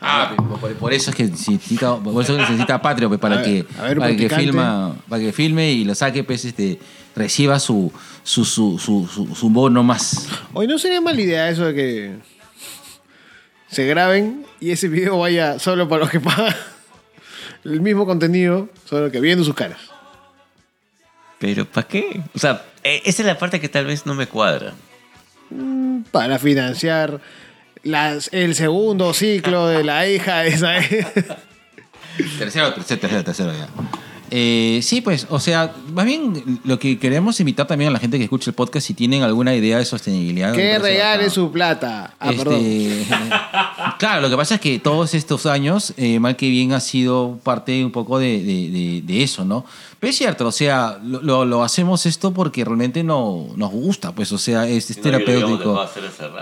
Ah, 0.00 0.34
por, 0.60 0.74
por 0.74 0.92
eso 0.92 1.08
es 1.10 1.16
que 1.16 1.24
necesita, 1.24 1.96
por 1.96 2.22
eso 2.22 2.36
necesita 2.36 2.82
Patreon 2.82 3.08
pues, 3.10 3.20
para 3.20 3.36
ver, 3.36 3.44
que 3.44 3.62
ver, 3.82 3.98
para 3.98 4.14
que 4.14 4.28
filma, 4.28 4.94
para 5.08 5.22
que 5.22 5.32
filme 5.32 5.72
y 5.72 5.84
lo 5.84 5.94
saque 5.94 6.22
pues 6.22 6.44
este 6.44 6.78
reciba 7.16 7.58
su 7.58 7.90
su, 8.22 8.44
su, 8.44 8.78
su, 8.78 9.08
su- 9.08 9.34
su 9.34 9.48
bono 9.48 9.82
más. 9.82 10.28
Hoy 10.52 10.66
no 10.66 10.78
sería 10.78 11.00
mala 11.00 11.18
idea 11.20 11.48
eso 11.48 11.64
de 11.64 11.74
que 11.74 12.16
se 13.74 13.84
graben 13.86 14.46
y 14.60 14.70
ese 14.70 14.88
video 14.88 15.18
vaya 15.18 15.58
solo 15.58 15.88
para 15.88 16.00
los 16.00 16.10
que 16.10 16.20
pagan 16.20 16.54
el 17.64 17.80
mismo 17.80 18.06
contenido, 18.06 18.68
solo 18.84 19.10
que 19.10 19.20
viendo 19.20 19.44
sus 19.44 19.54
caras. 19.54 19.78
¿Pero 21.38 21.64
para 21.66 21.86
qué? 21.86 22.22
O 22.34 22.38
sea, 22.38 22.64
eh, 22.82 23.02
esa 23.04 23.22
es 23.22 23.26
la 23.26 23.38
parte 23.38 23.60
que 23.60 23.68
tal 23.68 23.86
vez 23.86 24.06
no 24.06 24.14
me 24.14 24.26
cuadra. 24.26 24.74
Para 26.10 26.38
financiar 26.38 27.20
las, 27.82 28.30
el 28.32 28.54
segundo 28.54 29.12
ciclo 29.12 29.66
de 29.66 29.84
la 29.84 30.08
hija 30.08 30.40
de 30.40 30.48
esa. 30.48 30.74
Tercero, 32.38 32.72
tercero, 32.72 33.00
tercero, 33.00 33.24
tercero 33.24 33.52
ya. 33.52 33.68
Eh, 34.30 34.80
sí, 34.82 35.00
pues, 35.00 35.26
o 35.30 35.38
sea, 35.38 35.72
más 35.92 36.06
bien 36.06 36.60
lo 36.64 36.78
que 36.78 36.98
queremos 36.98 37.38
invitar 37.40 37.66
también 37.66 37.90
a 37.90 37.92
la 37.92 37.98
gente 37.98 38.16
que 38.18 38.24
escuche 38.24 38.50
el 38.50 38.54
podcast 38.54 38.86
si 38.86 38.94
tienen 38.94 39.22
alguna 39.22 39.54
idea 39.54 39.78
de 39.78 39.84
sostenibilidad. 39.84 40.52
que 40.54 40.78
regale 40.78 41.30
su 41.30 41.52
plata. 41.52 42.14
Ah, 42.18 42.30
Este, 42.30 42.44
perdón. 42.44 42.64
claro, 43.98 44.22
lo 44.22 44.30
que 44.30 44.36
pasa 44.36 44.54
es 44.56 44.60
que 44.60 44.78
todos 44.78 45.14
estos 45.14 45.46
años, 45.46 45.92
eh, 45.96 46.18
mal 46.18 46.36
que 46.36 46.48
bien, 46.48 46.72
ha 46.72 46.80
sido 46.80 47.38
parte 47.42 47.84
un 47.84 47.90
poco 47.92 48.18
de, 48.18 48.42
de- 48.42 48.70
de- 48.70 49.02
de 49.04 49.22
eso, 49.22 49.44
¿no? 49.44 49.64
Pero 50.00 50.10
es 50.10 50.16
cierto, 50.16 50.46
o 50.48 50.52
sea, 50.52 50.98
lo, 51.02 51.22
lo- 51.22 51.44
lo 51.44 51.62
hacemos 51.62 52.04
esto 52.06 52.32
porque 52.32 52.64
realmente 52.64 53.02
no, 53.04 53.46
nos 53.56 53.70
gusta, 53.70 54.12
pues, 54.14 54.32
o 54.32 54.38
sea, 54.38 54.66
es, 54.68 54.90
es 54.90 54.96
no, 54.98 55.02
terapéutico 55.02 55.74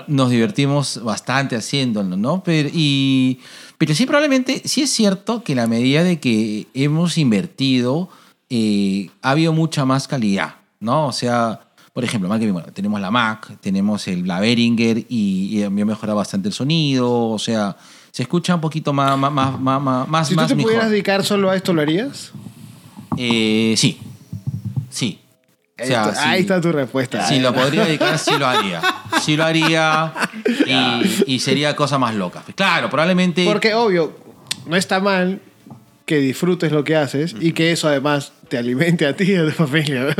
nos 0.08 0.30
divertimos 0.30 1.00
bastante 1.02 1.56
haciéndolo, 1.56 2.16
¿no? 2.16 2.42
Pero, 2.44 2.68
y, 2.72 3.40
pero 3.84 3.96
sí, 3.96 4.06
probablemente, 4.06 4.62
sí 4.64 4.82
es 4.82 4.90
cierto 4.90 5.42
que 5.42 5.54
en 5.54 5.56
la 5.56 5.66
medida 5.66 6.04
de 6.04 6.20
que 6.20 6.68
hemos 6.72 7.18
invertido, 7.18 8.08
eh, 8.48 9.10
ha 9.22 9.30
habido 9.30 9.52
mucha 9.52 9.84
más 9.84 10.06
calidad, 10.06 10.54
¿no? 10.78 11.08
O 11.08 11.12
sea, 11.12 11.62
por 11.92 12.04
ejemplo, 12.04 12.28
bueno, 12.28 12.62
tenemos 12.72 13.00
la 13.00 13.10
Mac, 13.10 13.58
tenemos 13.60 14.06
el, 14.06 14.24
la 14.24 14.38
Behringer 14.38 14.98
y, 15.08 15.48
y 15.58 15.62
ha 15.64 15.68
mejorado 15.70 16.16
bastante 16.16 16.46
el 16.46 16.54
sonido, 16.54 17.30
o 17.30 17.40
sea, 17.40 17.76
se 18.12 18.22
escucha 18.22 18.54
un 18.54 18.60
poquito 18.60 18.92
más, 18.92 19.18
más, 19.18 19.32
más, 19.32 19.58
más, 19.60 20.08
más, 20.08 20.28
Si 20.28 20.36
tú 20.36 20.46
te 20.46 20.54
mejor. 20.54 20.70
pudieras 20.70 20.90
dedicar 20.90 21.24
solo 21.24 21.50
a 21.50 21.56
esto, 21.56 21.72
¿lo 21.72 21.82
harías? 21.82 22.30
Eh, 23.16 23.74
sí, 23.76 23.98
sí. 24.90 25.18
O 25.82 25.84
sea, 25.84 26.14
sí. 26.14 26.20
Ahí 26.22 26.42
está 26.42 26.60
tu 26.60 26.70
respuesta. 26.70 27.26
Si 27.26 27.40
lo 27.40 27.52
podría 27.52 27.84
dedicar, 27.84 28.16
sí 28.16 28.30
lo 28.38 28.46
haría. 28.46 28.80
Sí 29.22 29.36
lo 29.36 29.44
haría 29.44 30.12
y, 30.66 31.34
y 31.34 31.38
sería 31.38 31.74
cosa 31.76 31.98
más 31.98 32.14
loca. 32.14 32.42
Claro, 32.54 32.90
probablemente... 32.90 33.44
Porque, 33.46 33.74
obvio, 33.74 34.16
no 34.66 34.76
está 34.76 35.00
mal 35.00 35.40
que 36.04 36.16
disfrutes 36.18 36.72
lo 36.72 36.82
que 36.84 36.96
haces 36.96 37.34
y 37.40 37.52
que 37.52 37.72
eso 37.72 37.88
además 37.88 38.32
te 38.48 38.58
alimente 38.58 39.06
a 39.06 39.14
ti 39.16 39.24
y 39.32 39.36
a 39.36 39.44
tu 39.44 39.52
familia. 39.52 40.14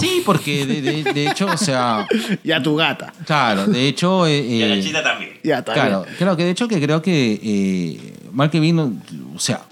Sí, 0.00 0.22
porque 0.24 0.66
de, 0.66 0.82
de- 0.82 1.12
de 1.12 1.28
hecho, 1.28 1.46
o 1.46 1.56
sea... 1.56 2.06
y 2.44 2.52
a 2.52 2.62
tu 2.62 2.76
gata. 2.76 3.12
Claro, 3.26 3.66
de 3.66 3.88
hecho... 3.88 4.26
eh, 4.26 4.38
Y 4.40 4.62
a 4.62 4.66
la 4.66 4.74
eh, 4.76 4.82
chita 4.82 5.02
también. 5.02 5.32
Ya. 5.42 5.64
Claro, 5.64 6.04
creo 6.18 6.36
que 6.36 6.44
de 6.44 6.50
hecho 6.50 6.68
que 6.68 6.80
creo 6.80 7.02
que 7.02 7.40
eh, 7.42 8.14
mal 8.32 8.50
que 8.50 8.60
bien, 8.60 9.02
o 9.34 9.38
sea, 9.38 9.62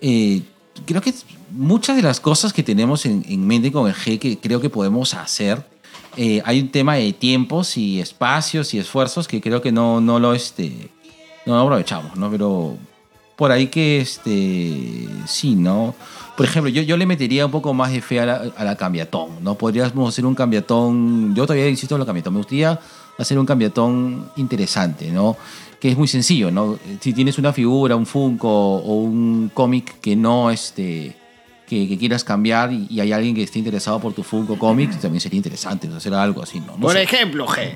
eh, 0.00 0.42
creo 0.86 1.00
que 1.00 1.12
muchas 1.50 1.96
de 1.96 2.02
las 2.02 2.20
cosas 2.20 2.52
que 2.52 2.62
tenemos 2.62 3.06
en, 3.06 3.24
en 3.28 3.46
mente 3.46 3.72
con 3.72 3.88
el 3.88 3.94
G 3.94 4.18
que 4.18 4.38
creo 4.38 4.60
que 4.60 4.70
podemos 4.70 5.14
hacer, 5.14 5.64
eh, 6.16 6.42
hay 6.44 6.60
un 6.60 6.68
tema 6.68 6.94
de 6.94 7.12
tiempos 7.12 7.76
y 7.76 8.00
espacios 8.00 8.72
y 8.74 8.78
esfuerzos 8.78 9.26
que 9.26 9.40
creo 9.40 9.60
que 9.60 9.72
no, 9.72 10.00
no 10.00 10.18
lo 10.18 10.32
este, 10.32 10.90
no 11.46 11.58
aprovechamos, 11.58 12.16
¿no? 12.16 12.30
Pero 12.30 12.76
por 13.36 13.50
ahí 13.50 13.66
que 13.66 14.00
este 14.00 15.08
sí, 15.26 15.56
¿no? 15.56 15.94
Por 16.36 16.46
ejemplo, 16.46 16.70
yo, 16.70 16.82
yo 16.82 16.96
le 16.96 17.06
metería 17.06 17.46
un 17.46 17.52
poco 17.52 17.74
más 17.74 17.92
de 17.92 18.00
fe 18.00 18.20
a 18.20 18.26
la, 18.26 18.52
a 18.56 18.64
la 18.64 18.76
cambiatón, 18.76 19.42
¿no? 19.42 19.56
Podríamos 19.56 20.08
hacer 20.08 20.24
un 20.24 20.34
cambiatón, 20.34 21.34
yo 21.34 21.46
todavía 21.46 21.68
insisto 21.68 21.96
en 21.96 22.00
lo 22.00 22.06
cambiatón, 22.06 22.34
me 22.34 22.38
gustaría 22.38 22.78
hacer 23.18 23.38
un 23.38 23.46
cambiatón 23.46 24.30
interesante, 24.36 25.10
¿no? 25.10 25.36
Que 25.80 25.90
es 25.90 25.98
muy 25.98 26.08
sencillo, 26.08 26.50
¿no? 26.50 26.78
Si 27.00 27.12
tienes 27.12 27.38
una 27.38 27.52
figura, 27.52 27.96
un 27.96 28.06
Funko 28.06 28.48
o 28.48 28.94
un 29.00 29.50
cómic 29.52 30.00
que 30.00 30.16
no, 30.16 30.50
este, 30.50 31.16
que, 31.74 31.88
que 31.88 31.98
quieras 31.98 32.24
cambiar 32.24 32.72
y, 32.72 32.86
y 32.88 33.00
hay 33.00 33.12
alguien 33.12 33.34
que 33.34 33.42
esté 33.42 33.58
interesado 33.58 34.00
por 34.00 34.12
tu 34.12 34.22
Funko 34.22 34.58
cómic, 34.58 34.98
también 35.00 35.20
sería 35.20 35.36
interesante 35.36 35.88
hacer 35.88 36.14
algo 36.14 36.42
así, 36.42 36.60
¿no? 36.60 36.72
No 36.72 36.78
Por 36.80 36.92
sé. 36.92 37.02
ejemplo, 37.02 37.46
G. 37.46 37.72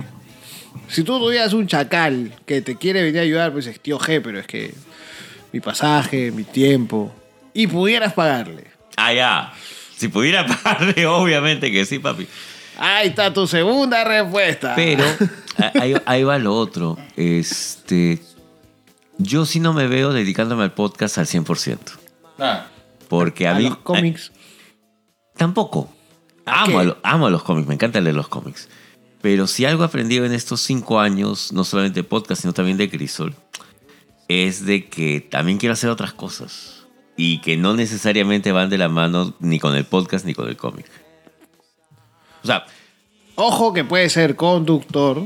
Si 0.89 1.03
tú 1.03 1.19
tuvieras 1.19 1.53
un 1.53 1.67
chacal 1.67 2.33
que 2.47 2.61
te 2.63 2.77
quiere 2.77 3.03
venir 3.03 3.19
a 3.19 3.23
ayudar, 3.23 3.53
pues 3.53 3.65
dices, 3.67 3.81
tío 3.81 3.99
G, 3.99 4.21
pero 4.23 4.39
es 4.39 4.47
que 4.47 4.73
mi 5.53 5.61
pasaje, 5.61 6.31
mi 6.31 6.45
tiempo. 6.45 7.13
Y 7.55 7.67
pudieras 7.67 8.13
pagarle. 8.13 8.65
Ah, 8.97 9.13
ya. 9.13 9.53
Si 9.97 10.09
pudiera 10.09 10.47
pagarle, 10.63 11.07
obviamente 11.07 11.73
que 11.73 11.85
sí, 11.85 11.99
papi. 11.99 12.27
Ahí 12.79 13.09
está 13.09 13.33
tu 13.33 13.47
segunda 13.47 14.05
respuesta. 14.05 14.75
Pero 14.77 15.05
ahí, 15.81 15.95
ahí 16.07 16.23
va 16.23 16.39
lo 16.39 16.55
otro. 16.55 16.97
Este, 17.17 18.21
yo 19.19 19.45
sí 19.47 19.59
no 19.59 19.73
me 19.73 19.89
veo 19.89 20.13
dedicándome 20.13 20.63
al 20.63 20.73
podcast 20.73 21.19
al 21.19 21.27
100%. 21.27 21.79
Porque 23.09 23.47
a, 23.47 23.57
a 23.57 23.59
mí... 23.59 23.69
los 23.69 23.79
cómics. 23.79 24.33
Tampoco. 25.37 25.93
¿A 26.45 26.65
Amo, 26.65 26.83
lo- 26.83 26.99
amo 27.03 27.31
los 27.31 27.43
cómics, 27.43 27.69
me 27.69 27.75
encanta 27.75 28.01
leer 28.01 28.15
los 28.17 28.29
cómics. 28.29 28.69
Pero 29.21 29.47
si 29.47 29.65
algo 29.65 29.83
he 29.83 29.87
aprendido 29.87 30.25
en 30.25 30.33
estos 30.33 30.61
cinco 30.61 31.01
años, 31.01 31.53
no 31.53 31.65
solamente 31.65 32.01
de 32.01 32.05
podcast, 32.05 32.43
sino 32.43 32.53
también 32.55 32.77
de 32.77 32.89
Crisol, 32.89 33.35
es 34.29 34.65
de 34.65 34.89
que 34.89 35.21
también 35.21 35.59
quiero 35.59 35.73
hacer 35.73 35.91
otras 35.91 36.13
cosas. 36.13 36.87
Y 37.17 37.41
que 37.41 37.57
no 37.57 37.75
necesariamente 37.75 38.53
van 38.53 38.71
de 38.71 38.79
la 38.79 38.89
mano 38.89 39.35
ni 39.41 39.59
con 39.59 39.75
el 39.75 39.85
podcast 39.85 40.25
ni 40.25 40.35
con 40.35 40.49
el 40.49 40.57
cómic. 40.57 40.87
O 42.45 42.47
sea, 42.47 42.65
Ojo 43.41 43.73
que 43.73 43.85
puede 43.85 44.09
ser 44.09 44.35
conductor. 44.35 45.23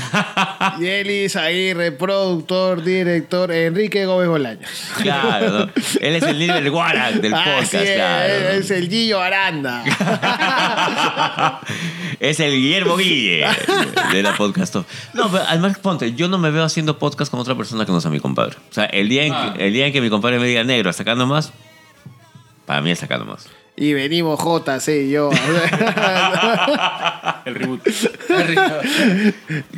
y 0.80 0.86
Elis 0.86 1.36
Aguirre, 1.36 1.92
productor, 1.92 2.82
director, 2.82 3.52
Enrique 3.52 4.06
Gómez 4.06 4.28
Bolaños. 4.28 4.70
claro, 5.02 5.50
¿no? 5.50 5.72
él 6.00 6.16
es 6.16 6.22
el 6.22 6.38
líder 6.38 6.70
Guarac 6.70 7.16
del 7.16 7.32
podcast, 7.32 7.74
es, 7.74 7.94
claro. 7.94 8.32
es 8.32 8.70
el 8.70 8.88
Gillo 8.88 9.20
Aranda. 9.20 9.84
es 12.20 12.40
el 12.40 12.52
Guillermo 12.52 12.96
Guille 12.96 13.46
de 14.12 14.22
la 14.22 14.34
podcast. 14.34 14.76
No, 15.12 15.30
pero 15.30 15.44
además, 15.46 15.76
ponte, 15.76 16.14
yo 16.14 16.28
no 16.28 16.38
me 16.38 16.50
veo 16.50 16.64
haciendo 16.64 16.98
podcast 16.98 17.30
con 17.30 17.38
otra 17.38 17.54
persona 17.54 17.84
que 17.84 17.92
no 17.92 18.00
sea 18.00 18.10
mi 18.10 18.20
compadre. 18.20 18.56
O 18.70 18.72
sea, 18.72 18.86
el 18.86 19.10
día 19.10 19.24
en, 19.24 19.34
que, 19.34 19.66
el 19.66 19.74
día 19.74 19.86
en 19.88 19.92
que 19.92 20.00
mi 20.00 20.08
compadre 20.08 20.38
me 20.38 20.46
diga 20.46 20.64
negro, 20.64 20.90
sacando 20.94 21.26
más, 21.26 21.52
para 22.64 22.80
mí 22.80 22.92
es 22.92 22.98
sacando 22.98 23.26
más. 23.26 23.46
Y 23.76 23.92
venimos 23.92 24.38
JC 24.40 24.88
y 25.04 25.10
yo. 25.10 25.30
El 27.44 27.54
reboot. 27.54 27.82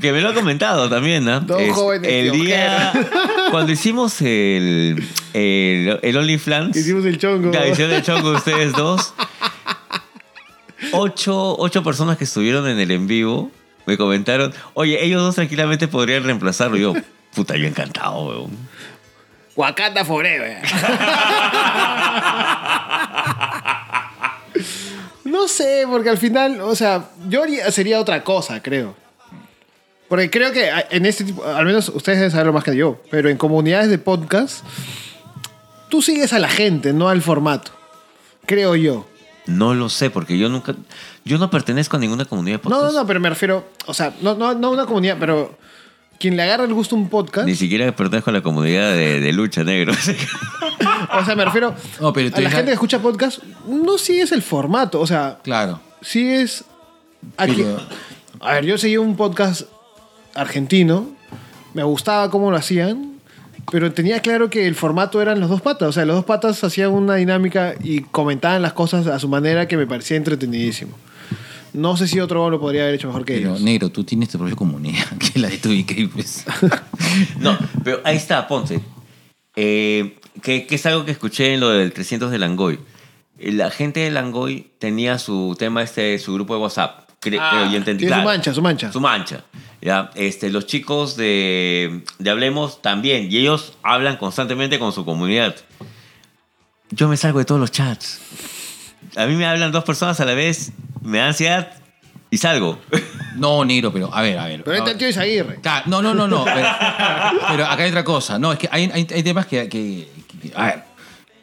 Que 0.00 0.12
me 0.12 0.20
lo 0.20 0.28
ha 0.30 0.34
comentado 0.34 0.88
también, 0.88 1.24
¿no? 1.24 1.40
Dos 1.40 1.60
Es- 1.60 1.74
jóvenes 1.74 2.10
El 2.10 2.30
día. 2.32 2.92
Cuando 3.50 3.72
hicimos 3.72 4.20
el. 4.22 5.04
El, 5.34 5.98
el 6.02 6.16
OnlyFans. 6.16 6.76
Hicimos 6.76 7.04
el 7.04 7.18
chongo. 7.18 7.50
La 7.52 7.66
hicieron 7.68 7.94
el 7.94 8.02
chongo 8.02 8.32
ustedes 8.32 8.72
dos. 8.72 9.14
Ocho, 10.92 11.56
ocho 11.58 11.82
personas 11.82 12.16
que 12.18 12.24
estuvieron 12.24 12.68
en 12.68 12.78
el 12.78 12.90
en 12.92 13.06
vivo 13.08 13.50
me 13.84 13.96
comentaron, 13.96 14.52
oye, 14.74 15.02
ellos 15.02 15.20
dos 15.22 15.34
tranquilamente 15.34 15.88
podrían 15.88 16.22
reemplazarlo. 16.22 16.76
Y 16.76 16.82
yo, 16.82 16.94
puta, 17.34 17.56
yo 17.56 17.66
encantado, 17.66 18.26
weón. 18.28 18.50
Wakanda 19.56 20.04
Forever. 20.04 20.58
no 25.48 25.54
sé, 25.54 25.84
porque 25.88 26.10
al 26.10 26.18
final, 26.18 26.60
o 26.60 26.74
sea, 26.76 27.08
yo 27.28 27.42
haría- 27.42 27.70
sería 27.72 27.98
otra 28.00 28.22
cosa, 28.22 28.62
creo. 28.62 28.94
Porque 30.08 30.28
creo 30.30 30.52
que 30.52 30.70
en 30.90 31.06
este 31.06 31.24
tipo, 31.24 31.42
al 31.44 31.64
menos 31.64 31.88
ustedes 31.88 32.18
deben 32.18 32.30
saberlo 32.30 32.52
más 32.52 32.64
que 32.64 32.76
yo, 32.76 33.00
pero 33.10 33.28
en 33.30 33.36
comunidades 33.38 33.88
de 33.88 33.98
podcast, 33.98 34.64
tú 35.88 36.02
sigues 36.02 36.32
a 36.34 36.38
la 36.38 36.48
gente, 36.48 36.92
no 36.92 37.08
al 37.08 37.22
formato. 37.22 37.72
Creo 38.46 38.76
yo. 38.76 39.06
No 39.46 39.74
lo 39.74 39.88
sé, 39.88 40.10
porque 40.10 40.36
yo 40.38 40.48
nunca. 40.50 40.74
Yo 41.24 41.38
no 41.38 41.50
pertenezco 41.50 41.96
a 41.96 42.00
ninguna 42.00 42.24
comunidad 42.26 42.58
de 42.60 42.68
No, 42.68 42.70
podcast. 42.76 42.92
no, 42.94 43.00
no, 43.00 43.06
pero 43.06 43.20
me 43.20 43.28
refiero, 43.30 43.66
o 43.86 43.94
sea, 43.94 44.12
no, 44.20 44.34
no, 44.34 44.54
no 44.54 44.70
una 44.70 44.84
comunidad, 44.86 45.16
pero 45.18 45.56
quien 46.18 46.36
le 46.36 46.42
agarra 46.42 46.64
el 46.64 46.74
gusto 46.74 46.94
a 46.94 46.98
un 46.98 47.08
podcast, 47.08 47.46
Ni 47.46 47.54
siquiera 47.54 47.90
pertenezco 47.96 48.28
a 48.30 48.34
la 48.34 48.42
comunidad 48.42 48.92
de, 48.92 49.20
de 49.20 49.32
lucha 49.32 49.64
negro. 49.64 49.92
o 51.12 51.24
sea, 51.24 51.34
me 51.34 51.44
refiero 51.44 51.74
No, 52.00 52.12
pero 52.12 52.34
a 52.36 52.40
la 52.40 52.50
gente 52.50 52.66
que 52.66 52.72
escucha 52.74 52.98
podcast, 53.00 53.42
no 53.66 53.98
sigues 53.98 54.32
el 54.32 54.42
formato, 54.42 55.00
o 55.00 55.06
sea, 55.06 55.38
Claro. 55.42 55.80
sigues 56.00 56.64
a 57.36 57.46
Pero- 57.46 57.80
A 58.40 58.52
ver, 58.54 58.64
yo 58.66 58.78
seguía 58.78 59.00
un 59.00 59.16
podcast 59.16 59.62
argentino, 60.34 61.08
me 61.74 61.82
gustaba 61.82 62.30
cómo 62.30 62.50
lo 62.50 62.56
hacían, 62.56 63.14
pero 63.70 63.92
tenía 63.92 64.20
claro 64.20 64.48
que 64.48 64.66
el 64.66 64.74
formato 64.74 65.20
eran 65.20 65.40
los 65.40 65.50
dos 65.50 65.60
patas, 65.60 65.88
o 65.88 65.92
sea, 65.92 66.04
los 66.04 66.16
dos 66.16 66.24
patas 66.24 66.62
hacían 66.62 66.90
una 66.92 67.16
dinámica 67.16 67.74
y 67.82 68.00
comentaban 68.02 68.62
las 68.62 68.72
cosas 68.72 69.06
a 69.08 69.18
su 69.18 69.28
manera 69.28 69.66
que 69.68 69.76
me 69.76 69.86
parecía 69.86 70.16
entretenidísimo. 70.16 70.96
No 71.74 71.96
sé 71.96 72.08
si 72.08 72.18
otro 72.20 72.48
lo 72.48 72.58
podría 72.60 72.82
haber 72.82 72.94
hecho 72.94 73.08
mejor 73.08 73.24
que 73.26 73.34
Pero, 73.34 73.50
ellos. 73.50 73.60
negro, 73.60 73.90
tú 73.90 74.04
tienes 74.04 74.28
tu 74.30 74.38
propia 74.38 74.56
comunidad, 74.56 75.04
que 75.18 75.26
es 75.26 75.36
la 75.36 75.48
de 75.48 75.58
tu 75.58 75.70
IK, 75.70 76.10
pues. 76.12 76.44
No, 77.40 77.58
pero 77.84 78.00
ahí 78.04 78.16
está, 78.16 78.46
ponte. 78.48 78.80
Eh, 79.56 80.17
que, 80.42 80.66
que 80.66 80.74
es 80.74 80.86
algo 80.86 81.04
que 81.04 81.10
escuché 81.12 81.54
en 81.54 81.60
lo 81.60 81.70
del 81.70 81.92
300 81.92 82.30
de 82.30 82.38
Langoy. 82.38 82.78
Eh, 83.38 83.52
La 83.52 83.70
gente 83.70 84.00
de 84.00 84.10
Langoy 84.10 84.70
tenía 84.78 85.18
su 85.18 85.56
tema, 85.58 85.82
este, 85.82 86.18
su 86.18 86.34
grupo 86.34 86.54
de 86.54 86.60
WhatsApp. 86.60 87.08
Cre- 87.20 87.38
Ah, 87.40 87.50
creo, 87.52 87.70
yo 87.70 87.76
entendí. 87.78 88.04
tiene 88.06 88.16
su 88.20 88.24
mancha, 88.24 88.54
su 88.54 88.62
mancha. 88.62 88.92
Su 88.92 89.00
mancha. 89.00 89.44
¿ya? 89.80 90.10
Este, 90.14 90.50
los 90.50 90.66
chicos 90.66 91.16
de, 91.16 92.02
de 92.18 92.30
Hablemos 92.30 92.80
también. 92.82 93.28
Y 93.30 93.38
ellos 93.38 93.74
hablan 93.82 94.16
constantemente 94.16 94.78
con 94.78 94.92
su 94.92 95.04
comunidad. 95.04 95.56
Yo 96.90 97.08
me 97.08 97.16
salgo 97.16 97.38
de 97.40 97.44
todos 97.44 97.60
los 97.60 97.70
chats. 97.72 98.20
A 99.16 99.26
mí 99.26 99.34
me 99.36 99.46
hablan 99.46 99.72
dos 99.72 99.84
personas 99.84 100.20
a 100.20 100.24
la 100.24 100.34
vez, 100.34 100.72
me 101.02 101.18
da 101.18 101.28
ansiedad 101.28 101.72
y 102.30 102.38
salgo. 102.38 102.78
No, 103.36 103.64
negro, 103.64 103.92
pero 103.92 104.12
a 104.12 104.20
ver, 104.20 104.36
a 104.36 104.46
ver. 104.46 104.64
Pero 104.64 104.78
este 104.78 104.96
tío 104.96 105.08
Isaguirre. 105.08 105.60
Claro, 105.60 105.84
No, 105.86 106.02
no, 106.02 106.12
no, 106.12 106.26
no. 106.26 106.44
Pero, 106.44 106.66
pero 107.50 107.66
acá 107.66 107.84
hay 107.84 107.90
otra 107.90 108.02
cosa. 108.02 108.36
No, 108.36 108.52
es 108.52 108.58
que 108.58 108.68
hay, 108.72 108.90
hay- 108.92 109.06
hay 109.14 109.22
temas 109.22 109.46
que- 109.46 109.68
A 110.54 110.64
ver. 110.66 110.84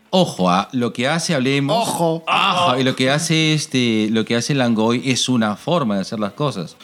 Ojo, 0.10 0.50
a 0.50 0.70
lo 0.72 0.94
que 0.94 1.08
hace 1.08 1.36
Hablemos. 1.36 1.76
Ojo. 1.88 2.24
Ojo, 2.28 2.80
y 2.80 2.84
lo 2.84 2.96
que 2.96 3.12
hace 3.12 3.54
este. 3.54 4.08
Lo 4.12 4.24
que 4.24 4.36
hace 4.36 4.56
Langoy 4.56 5.02
es 5.10 5.28
una 5.28 5.56
forma 5.56 5.96
de 5.96 6.02
hacer 6.02 6.20
las 6.20 6.34
cosas. 6.34 6.78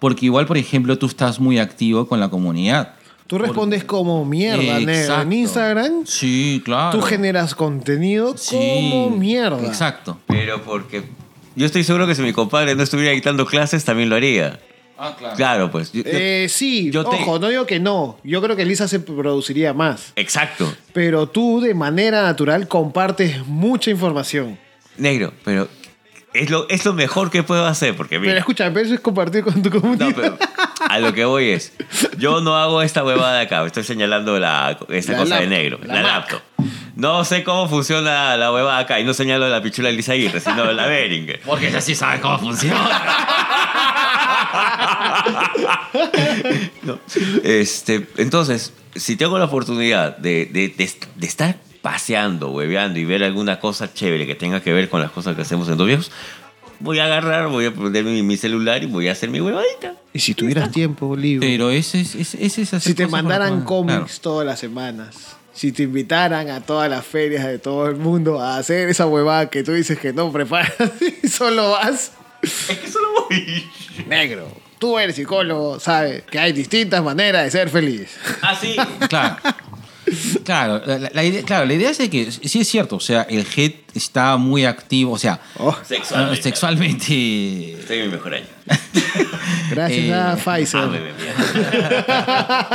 Porque 0.00 0.26
igual, 0.26 0.46
por 0.46 0.56
ejemplo, 0.56 0.96
tú 0.96 1.06
estás 1.06 1.40
muy 1.40 1.58
activo 1.58 2.06
con 2.06 2.20
la 2.20 2.28
comunidad. 2.28 2.94
Tú 3.26 3.36
respondes 3.36 3.84
como 3.84 4.24
mierda, 4.24 4.80
negro. 4.80 5.20
En. 5.20 5.32
Instagram, 5.34 6.06
Sí, 6.06 6.62
claro. 6.64 6.98
tú 6.98 7.04
generas 7.04 7.54
contenido 7.54 8.34
como 8.50 9.10
mierda. 9.10 9.66
Exacto. 9.66 10.18
Pero 10.26 10.62
porque 10.62 11.02
yo 11.54 11.66
estoy 11.66 11.84
seguro 11.84 12.06
que 12.06 12.14
si 12.14 12.22
mi 12.22 12.32
compadre 12.32 12.74
no 12.74 12.82
estuviera 12.82 13.12
dictando 13.12 13.44
clases, 13.44 13.84
también 13.84 14.08
lo 14.08 14.16
haría. 14.16 14.60
Ah, 14.98 15.14
claro. 15.16 15.36
Claro, 15.36 15.70
pues. 15.70 15.92
yo- 15.92 16.02
Eh, 16.04 16.46
sí, 16.50 16.90
Yo 16.90 17.04
te- 17.04 17.14
ojo, 17.16 17.38
no 17.38 17.48
digo 17.48 17.66
que 17.66 17.78
no. 17.78 18.18
Yo 18.24 18.42
creo 18.42 18.56
que 18.56 18.64
Lisa 18.64 18.88
se 18.88 18.98
produciría 19.00 19.72
más. 19.72 20.12
Exacto. 20.16 20.70
Pero 20.92 21.28
tú, 21.28 21.60
de 21.60 21.72
manera 21.74 22.22
natural, 22.22 22.66
compartes 22.66 23.46
mucha 23.46 23.90
información. 23.90 24.58
Negro, 24.96 25.32
pero 25.44 25.68
es 26.34 26.50
lo, 26.50 26.68
es 26.68 26.84
lo 26.84 26.92
mejor 26.92 27.30
que 27.30 27.42
puedo 27.42 27.66
hacer, 27.66 27.96
porque 27.96 28.18
mira, 28.18 28.30
Pero 28.32 28.38
escucha, 28.40 28.70
pero 28.72 28.84
eso 28.86 28.94
es 28.94 29.00
compartir 29.00 29.42
con 29.44 29.62
tu 29.62 29.70
comunidad. 29.70 30.08
no, 30.08 30.14
pero 30.14 30.38
a 30.88 30.98
lo 30.98 31.12
que 31.14 31.24
voy 31.24 31.50
es, 31.50 31.72
yo 32.18 32.40
no 32.40 32.56
hago 32.56 32.82
esta 32.82 33.02
huevada 33.04 33.34
de 33.38 33.42
acá, 33.42 33.64
estoy 33.66 33.84
señalando 33.84 34.38
la, 34.38 34.78
esta 34.90 35.12
La 35.12 35.18
cosa 35.18 35.36
de 35.40 35.46
negro, 35.46 35.78
la 35.84 35.94
la, 35.94 36.02
laptop. 36.02 36.40
No 36.96 37.24
sé 37.24 37.44
cómo 37.44 37.68
funciona 37.68 38.36
la 38.36 38.52
huevada 38.52 38.78
acá 38.78 38.98
y 39.00 39.04
no 39.04 39.14
señalo 39.14 39.48
la 39.48 39.62
pichula 39.62 39.88
de 39.88 39.94
Lisa 39.94 40.12
Aguirre, 40.12 40.40
sino 40.40 40.64
la 40.72 40.86
Beringer. 40.86 41.40
Porque 41.46 41.68
ella 41.68 41.80
sí 41.80 41.94
sabe 41.94 42.20
cómo 42.20 42.38
funciona. 42.38 42.88
No. 46.82 46.98
Este, 47.44 48.06
entonces, 48.16 48.72
si 48.94 49.16
tengo 49.16 49.38
la 49.38 49.44
oportunidad 49.46 50.16
de, 50.16 50.46
de- 50.46 50.68
de- 50.68 50.92
de 51.16 51.26
estar 51.26 51.56
paseando, 51.82 52.50
hueveando 52.50 52.98
y 52.98 53.04
ver 53.04 53.24
alguna 53.24 53.60
cosa 53.60 53.92
chévere 53.92 54.26
que 54.26 54.34
tenga 54.34 54.60
que 54.60 54.72
ver 54.72 54.88
con 54.88 55.00
las 55.00 55.10
cosas 55.10 55.36
que 55.36 55.42
hacemos 55.42 55.68
en 55.68 55.76
Dos 55.76 55.86
Viejos, 55.86 56.10
voy 56.80 56.98
a 56.98 57.04
agarrar, 57.04 57.48
voy 57.48 57.66
a 57.66 57.74
poner 57.74 58.04
mi, 58.04 58.22
mi 58.22 58.36
celular 58.36 58.82
y 58.82 58.86
voy 58.86 59.08
a 59.08 59.12
hacer 59.12 59.30
mi 59.30 59.40
huevadita. 59.40 59.94
Y 60.12 60.20
si 60.20 60.34
tuvieras 60.34 60.70
tiempo 60.70 61.16
libre. 61.16 61.46
Pero 61.46 61.70
ese 61.70 62.00
es, 62.00 62.14
ese, 62.14 62.44
ese 62.44 62.62
es 62.62 62.74
hacer 62.74 62.92
Si 62.92 62.94
te 62.94 63.06
mandaran 63.06 63.62
cómics 63.62 63.96
claro. 63.96 64.20
todas 64.20 64.46
las 64.46 64.58
semanas. 64.58 65.36
Si 65.52 65.72
te 65.72 65.84
invitaran 65.84 66.50
a 66.50 66.60
todas 66.60 66.88
las 66.88 67.04
ferias 67.04 67.44
de 67.44 67.58
todo 67.58 67.88
el 67.88 67.96
mundo 67.96 68.40
a 68.40 68.58
hacer 68.58 68.88
esa 68.88 69.06
huevada 69.06 69.50
que 69.50 69.64
tú 69.64 69.72
dices 69.72 69.98
que 69.98 70.12
no 70.12 70.30
preparas 70.30 70.72
y 71.22 71.28
solo 71.28 71.70
vas. 71.72 72.12
Es 72.42 72.78
que 72.78 72.88
solo 72.88 73.08
voy. 73.28 73.64
Negro. 74.06 74.48
Tú 74.78 74.96
eres 74.96 75.16
psicólogo, 75.16 75.80
sabes 75.80 76.22
que 76.22 76.38
hay 76.38 76.52
distintas 76.52 77.02
maneras 77.02 77.44
de 77.44 77.50
ser 77.50 77.68
feliz. 77.68 78.16
Ah, 78.42 78.54
sí. 78.54 78.76
Claro. 79.08 79.36
Claro 80.44 80.80
la, 80.86 81.10
la 81.12 81.24
idea, 81.24 81.42
claro, 81.42 81.66
la 81.66 81.74
idea 81.74 81.90
es 81.90 81.98
de 81.98 82.08
que 82.10 82.30
sí 82.32 82.60
es 82.60 82.68
cierto, 82.68 82.96
o 82.96 83.00
sea, 83.00 83.22
el 83.22 83.46
head 83.56 83.72
está 83.94 84.36
muy 84.36 84.64
activo, 84.64 85.12
o 85.12 85.18
sea, 85.18 85.40
Oh, 85.58 85.74
Sexualmente. 85.84 86.42
sexualmente. 86.42 87.72
Estoy 87.80 87.98
en 87.98 88.06
mi 88.06 88.12
mejor 88.12 88.34
año. 88.34 88.46
gracias 89.70 89.98
Eh, 90.06 90.14
a 90.14 90.32
Ah, 90.32 90.36
Pfizer. 90.36 90.88
mía. 90.88 91.02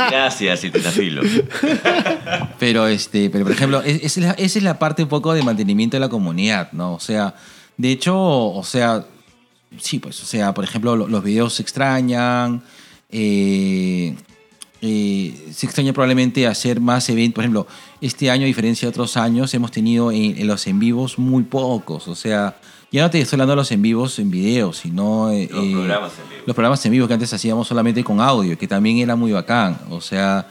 Gracias. 0.10 0.60
Pero, 2.58 2.86
este, 2.86 3.30
pero 3.30 3.44
por 3.44 3.52
ejemplo, 3.52 3.82
es- 3.82 4.02
es 4.02 4.16
la- 4.18 4.32
esa 4.32 4.58
es 4.58 4.62
la 4.64 4.78
parte 4.78 5.02
un 5.02 5.08
poco 5.08 5.32
de 5.34 5.42
mantenimiento 5.42 5.96
de 5.96 6.00
la 6.00 6.08
comunidad, 6.08 6.72
¿no? 6.72 6.94
O 6.94 7.00
sea, 7.00 7.34
de 7.76 7.90
hecho, 7.90 8.16
o 8.16 8.62
sea, 8.64 9.04
sí, 9.80 9.98
pues, 9.98 10.20
o 10.22 10.26
sea, 10.26 10.54
por 10.54 10.64
ejemplo, 10.64 10.96
lo- 10.96 11.08
los 11.08 11.22
videos 11.24 11.54
se 11.54 11.62
extrañan, 11.62 12.62
eh, 13.10 14.14
eh, 14.82 15.48
se 15.52 15.66
extraña 15.66 15.92
probablemente 15.92 16.46
hacer 16.46 16.80
más 16.80 17.08
eventos. 17.08 17.34
Por 17.36 17.44
ejemplo, 17.44 17.66
este 18.00 18.30
año, 18.30 18.44
a 18.44 18.46
diferencia 18.46 18.86
de 18.86 18.90
otros 18.90 19.16
años, 19.16 19.52
hemos 19.54 19.70
tenido 19.70 20.12
en, 20.12 20.38
en 20.38 20.46
los 20.46 20.66
en 20.66 20.78
vivos 20.78 21.18
muy 21.18 21.42
pocos. 21.44 22.06
O 22.08 22.14
sea, 22.14 22.56
ya 22.92 23.02
no 23.02 23.10
te 23.10 23.20
estoy 23.20 23.36
hablando 23.36 23.52
de 23.52 23.56
los 23.56 23.72
en 23.72 23.82
vivos 23.82 24.18
en 24.18 24.30
video, 24.30 24.72
sino 24.72 25.30
eh, 25.30 25.48
Los 25.50 25.64
eh, 25.64 25.72
programas 25.72 26.12
en 26.12 26.28
vivo. 26.28 26.42
los 26.46 26.54
programas 26.54 26.86
en 26.86 26.92
vivo 26.92 27.08
que 27.08 27.14
antes 27.14 27.32
hacíamos 27.32 27.66
solamente 27.66 28.04
con 28.04 28.20
audio, 28.20 28.56
que 28.58 28.68
también 28.68 28.98
era 28.98 29.16
muy 29.16 29.32
bacán. 29.32 29.78
O 29.90 30.00
sea, 30.00 30.46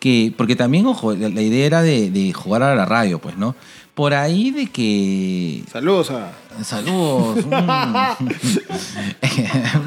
que, 0.00 0.32
porque 0.36 0.56
también, 0.56 0.84
ojo, 0.86 1.14
la, 1.14 1.28
la 1.28 1.40
idea 1.42 1.64
era 1.66 1.82
de, 1.82 2.10
de 2.10 2.32
jugar 2.32 2.62
a 2.62 2.74
la 2.74 2.84
radio, 2.84 3.18
pues, 3.20 3.36
¿no? 3.36 3.54
Por 3.94 4.12
ahí 4.12 4.50
de 4.50 4.66
que 4.66 5.62
Saludos 5.72 6.10
a. 6.10 6.32
Saludos. 6.62 7.46
mm. 7.46 7.96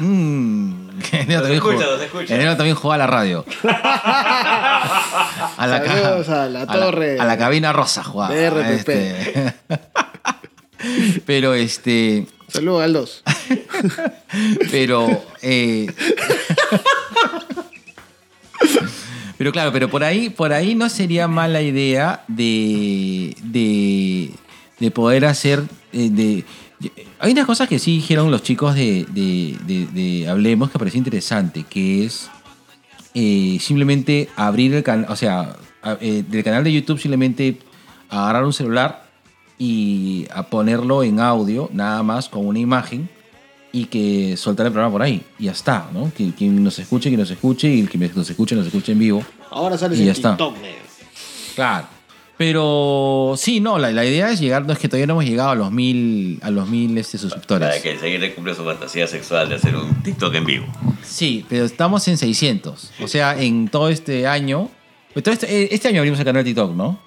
Mm. 0.00 0.79
Enero 1.12 1.40
también 1.42 1.54
escucha, 1.58 1.76
jugó- 1.84 1.90
los 1.92 2.02
escucha. 2.02 2.34
Enero 2.34 2.56
también 2.56 2.76
jugaba 2.76 2.94
a 2.94 2.98
la 2.98 3.06
radio. 3.06 3.44
A 5.56 5.66
la, 5.66 5.84
Saludos 5.84 6.28
a 6.30 6.46
la 6.48 6.66
torre. 6.66 7.20
A 7.20 7.24
la, 7.24 7.36
cabina 7.36 7.72
rosa 7.72 8.02
jugaba. 8.02 8.34
De 8.34 8.48
RPP. 8.50 8.88
este. 8.88 9.54
Pero 11.26 11.54
este. 11.54 12.26
Saludos 12.48 12.82
al 12.82 12.92
2. 12.94 13.22
Pero. 14.70 15.22
eh, 15.42 15.86
pero 19.38 19.52
claro, 19.52 19.72
pero 19.72 19.88
por 19.88 20.04
ahí, 20.04 20.28
por 20.30 20.52
ahí 20.52 20.74
no 20.74 20.88
sería 20.88 21.28
mala 21.28 21.62
idea 21.62 22.24
de. 22.28 23.34
de, 23.42 24.30
de 24.78 24.90
poder 24.90 25.24
hacer. 25.26 25.62
eh, 25.92 26.08
de, 26.10 26.44
hay 27.20 27.32
unas 27.32 27.46
cosas 27.46 27.68
que 27.68 27.78
sí 27.78 27.96
dijeron 27.96 28.30
los 28.30 28.42
chicos 28.42 28.74
de, 28.74 29.06
de, 29.10 29.56
de- 29.66 29.86
de 29.86 30.28
Hablemos 30.28 30.70
que 30.70 30.78
pareció 30.78 30.98
interesante, 30.98 31.64
que 31.68 32.04
es 32.06 32.30
eh, 33.14 33.58
simplemente 33.60 34.28
abrir 34.36 34.74
el 34.74 34.82
canal, 34.82 35.06
o 35.10 35.16
sea, 35.16 35.56
a- 35.82 35.98
eh, 36.00 36.24
del 36.28 36.42
canal 36.44 36.64
de 36.64 36.72
YouTube 36.72 36.98
simplemente 37.00 37.58
agarrar 38.08 38.44
un 38.44 38.52
celular 38.52 39.04
y 39.58 40.26
a 40.34 40.44
ponerlo 40.44 41.02
en 41.02 41.20
audio, 41.20 41.68
nada 41.72 42.02
más 42.02 42.28
con 42.28 42.46
una 42.46 42.58
imagen, 42.58 43.08
y 43.72 43.84
que 43.84 44.36
soltar 44.36 44.66
el 44.66 44.72
programa 44.72 44.92
por 44.92 45.02
ahí. 45.02 45.22
Y 45.38 45.44
ya 45.44 45.52
está, 45.52 45.88
¿no? 45.92 46.10
Que 46.16 46.32
quien 46.32 46.64
nos 46.64 46.78
escuche, 46.78 47.10
que 47.10 47.16
nos 47.16 47.30
escuche, 47.30 47.68
y 47.68 47.80
el 47.80 47.88
que 47.90 47.98
nos 47.98 48.28
escuche, 48.30 48.56
nos 48.56 48.66
escuche 48.66 48.92
en 48.92 48.98
vivo. 48.98 49.22
Ahora 49.50 49.76
sales 49.78 49.98
Y 49.98 50.02
en 50.02 50.08
ya. 50.08 50.14
TikTok. 50.14 50.54
Claro. 51.54 51.86
Pero 52.40 53.34
sí, 53.36 53.60
no, 53.60 53.78
la, 53.78 53.90
la 53.90 54.02
idea 54.02 54.30
es 54.30 54.40
llegar, 54.40 54.64
no 54.64 54.72
es 54.72 54.78
que 54.78 54.88
todavía 54.88 55.06
no 55.06 55.12
hemos 55.12 55.26
llegado 55.26 55.50
a 55.50 55.54
los 55.54 55.70
mil, 55.70 56.38
a 56.40 56.50
los 56.50 56.66
mil 56.70 56.96
este, 56.96 57.18
suscriptores. 57.18 57.68
Para 57.68 57.82
que 57.82 57.90
el 57.90 58.00
Seguirre 58.00 58.32
cumpla 58.34 58.54
su 58.54 58.64
fantasía 58.64 59.06
sexual 59.06 59.50
de 59.50 59.56
hacer 59.56 59.76
un 59.76 60.02
TikTok 60.02 60.34
en 60.36 60.46
vivo. 60.46 60.66
Sí, 61.04 61.44
pero 61.50 61.66
estamos 61.66 62.08
en 62.08 62.16
600. 62.16 62.92
O 63.02 63.08
sea, 63.08 63.38
en 63.38 63.68
todo 63.68 63.90
este 63.90 64.26
año. 64.26 64.70
pues 65.12 65.22
todo 65.22 65.34
este, 65.34 65.64
eh, 65.64 65.68
este 65.70 65.88
año 65.88 65.98
abrimos 65.98 66.18
el 66.18 66.24
canal 66.24 66.42
de 66.42 66.48
TikTok, 66.48 66.74
¿no? 66.74 66.98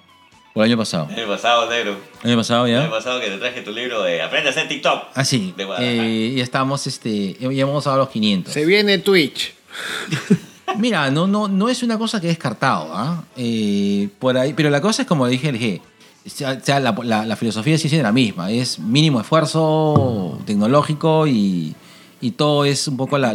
O 0.54 0.62
el 0.62 0.70
año 0.70 0.78
pasado. 0.78 1.08
El 1.10 1.18
año 1.18 1.28
pasado, 1.28 1.68
negro. 1.68 1.96
El 2.22 2.30
año 2.30 2.38
pasado 2.38 2.66
El 2.68 2.76
año 2.76 2.84
ya. 2.84 2.90
pasado 2.92 3.20
que 3.20 3.26
te 3.26 3.38
traje 3.38 3.62
tu 3.62 3.72
libro 3.72 4.04
de 4.04 4.22
Aprende 4.22 4.50
a 4.50 4.52
hacer 4.52 4.68
TikTok. 4.68 5.02
Ah, 5.16 5.24
sí. 5.24 5.52
De. 5.56 5.66
Eh, 5.80 6.34
ya 6.36 6.44
estamos, 6.44 6.86
este. 6.86 7.34
Ya 7.40 7.48
hemos 7.50 7.82
dado 7.82 7.96
los 7.98 8.10
500. 8.10 8.54
Se 8.54 8.64
viene 8.64 8.98
Twitch. 8.98 9.52
Mira, 10.78 11.10
no, 11.10 11.26
no, 11.26 11.48
no 11.48 11.68
es 11.68 11.82
una 11.82 11.98
cosa 11.98 12.20
que 12.20 12.26
he 12.26 12.30
descartado, 12.30 12.88
¿ah? 12.92 13.24
Eh, 13.36 14.08
por 14.18 14.36
ahí, 14.36 14.52
pero 14.54 14.70
la 14.70 14.80
cosa 14.80 15.02
es 15.02 15.08
como 15.08 15.26
dije 15.26 15.48
el 15.48 15.58
G. 15.60 15.80
O 16.26 16.30
sea, 16.30 16.80
la, 16.80 16.92
la- 17.02 17.26
la 17.26 17.36
filosofía 17.36 17.76
sigue 17.76 17.90
siendo 17.90 18.08
la 18.08 18.12
misma. 18.12 18.50
Es 18.50 18.78
mínimo 18.78 19.20
esfuerzo 19.20 20.40
tecnológico 20.46 21.26
y, 21.26 21.74
y 22.20 22.30
todo 22.32 22.64
es 22.64 22.88
un 22.88 22.96
poco 22.96 23.18
la. 23.18 23.32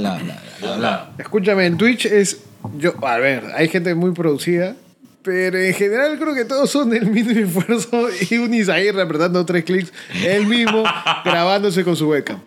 Escúchame, 1.18 1.66
en 1.68 1.78
Twitch 1.78 2.06
es. 2.06 2.41
Yo, 2.78 2.94
a 3.06 3.18
ver, 3.18 3.45
hay 3.56 3.70
gente 3.70 3.94
muy 3.95 4.11
producida. 4.11 4.76
Pero 5.22 5.60
en 5.60 5.74
general 5.74 6.18
creo 6.18 6.34
que 6.34 6.45
todos 6.45 6.70
son 6.72 6.90
del 6.90 7.06
mínimo 7.07 7.41
esfuerzo 7.41 8.07
y 8.32 8.38
un 8.38 8.53
Isaí 8.53 8.88
apretando 8.88 9.45
tres 9.45 9.66
clics, 9.66 9.91
él 10.26 10.48
mismo 10.48 10.82
grabándose 11.26 11.84
con 11.84 11.95
su 11.95 12.07
webcam. 12.07 12.40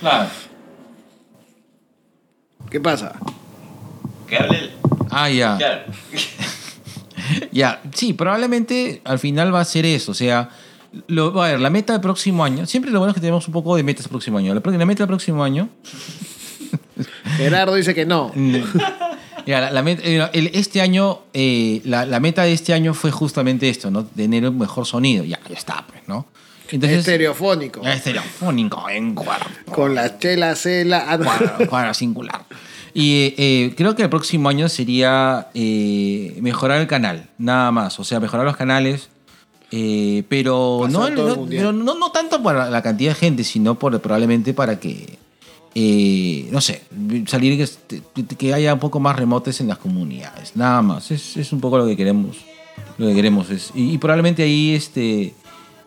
Claro. 0.00 0.28
¿Qué 2.70 2.80
pasa? 2.80 3.14
Ah, 5.10 5.28
ya. 5.30 5.56
Claro. 5.58 5.82
Ya, 7.52 7.80
sí, 7.94 8.12
probablemente 8.14 9.00
al 9.04 9.18
final 9.18 9.54
va 9.54 9.60
a 9.60 9.64
ser 9.64 9.86
eso. 9.86 10.10
O 10.12 10.14
sea, 10.14 10.50
lo, 11.06 11.40
a 11.42 11.48
ver, 11.48 11.60
la 11.60 11.70
meta 11.70 11.92
del 11.92 12.02
próximo 12.02 12.44
año. 12.44 12.66
Siempre 12.66 12.90
lo 12.90 12.98
bueno 12.98 13.10
es 13.10 13.14
que 13.14 13.20
tenemos 13.20 13.46
un 13.46 13.52
poco 13.52 13.76
de 13.76 13.82
metas 13.82 14.06
el 14.06 14.10
próximo 14.10 14.38
año. 14.38 14.54
La, 14.54 14.60
la 14.64 14.84
meta 14.86 15.02
del 15.04 15.08
próximo 15.08 15.44
año. 15.44 15.68
Gerardo 17.36 17.74
dice 17.74 17.94
que 17.94 18.04
no. 18.06 18.32
Mira, 18.34 19.60
la, 19.60 19.70
la 19.70 19.82
meta- 19.82 20.02
eh, 20.04 20.28
el- 20.32 20.50
este 20.54 20.80
año, 20.80 21.20
eh, 21.32 21.80
la, 21.84 22.06
la 22.06 22.20
meta 22.20 22.42
de 22.42 22.52
este 22.52 22.72
año 22.74 22.94
fue 22.94 23.10
justamente 23.10 23.68
esto, 23.68 23.90
¿no? 23.90 24.04
Tener 24.04 24.46
un 24.48 24.58
mejor 24.58 24.86
sonido. 24.86 25.24
Ya, 25.24 25.38
ya 25.48 25.54
está, 25.56 25.84
pues, 25.88 26.02
¿no? 26.06 26.26
Entonces, 26.70 27.00
Estereofónico. 27.00 27.82
estereofónico 27.86 28.88
en 28.88 29.14
cuadro, 29.14 29.46
Con 29.70 29.94
la 29.94 30.18
chela, 30.18 30.54
cela. 30.56 31.04
cuadro, 31.22 31.68
cuadro 31.68 31.92
singular. 31.94 32.44
Y 32.94 33.34
eh, 33.38 33.74
creo 33.76 33.94
que 33.96 34.02
el 34.02 34.10
próximo 34.10 34.48
año 34.48 34.68
sería 34.68 35.48
eh, 35.54 36.36
mejorar 36.42 36.80
el 36.80 36.86
canal, 36.86 37.30
nada 37.38 37.70
más. 37.70 37.98
O 37.98 38.04
sea, 38.04 38.20
mejorar 38.20 38.44
los 38.46 38.56
canales. 38.56 39.08
eh, 39.70 40.22
pero 40.28 40.86
no, 40.90 41.08
no, 41.08 41.36
mundial. 41.36 41.62
pero 41.62 41.72
no, 41.72 41.94
no 41.98 42.12
tanto 42.12 42.42
para 42.42 42.68
la 42.68 42.82
cantidad 42.82 43.12
de 43.12 43.14
gente, 43.14 43.42
sino 43.44 43.78
por, 43.78 43.98
probablemente 44.02 44.52
para 44.52 44.78
que, 44.78 45.18
eh, 45.74 46.46
no 46.52 46.60
sé, 46.60 46.82
salir 47.26 47.56
que, 47.56 47.62
este, 47.62 48.02
que 48.36 48.52
haya 48.52 48.74
un 48.74 48.80
poco 48.80 49.00
más 49.00 49.16
remotes 49.16 49.60
en 49.62 49.68
las 49.68 49.78
comunidades. 49.78 50.54
Nada 50.54 50.82
más. 50.82 51.10
Es, 51.10 51.38
es 51.38 51.52
un 51.52 51.60
poco 51.60 51.78
lo 51.78 51.86
que 51.86 51.96
queremos. 51.96 52.36
Lo 52.98 53.06
que 53.06 53.14
queremos 53.14 53.48
es. 53.48 53.70
Y, 53.74 53.92
y 53.94 53.98
probablemente 53.98 54.42
ahí, 54.42 54.74
este. 54.74 55.34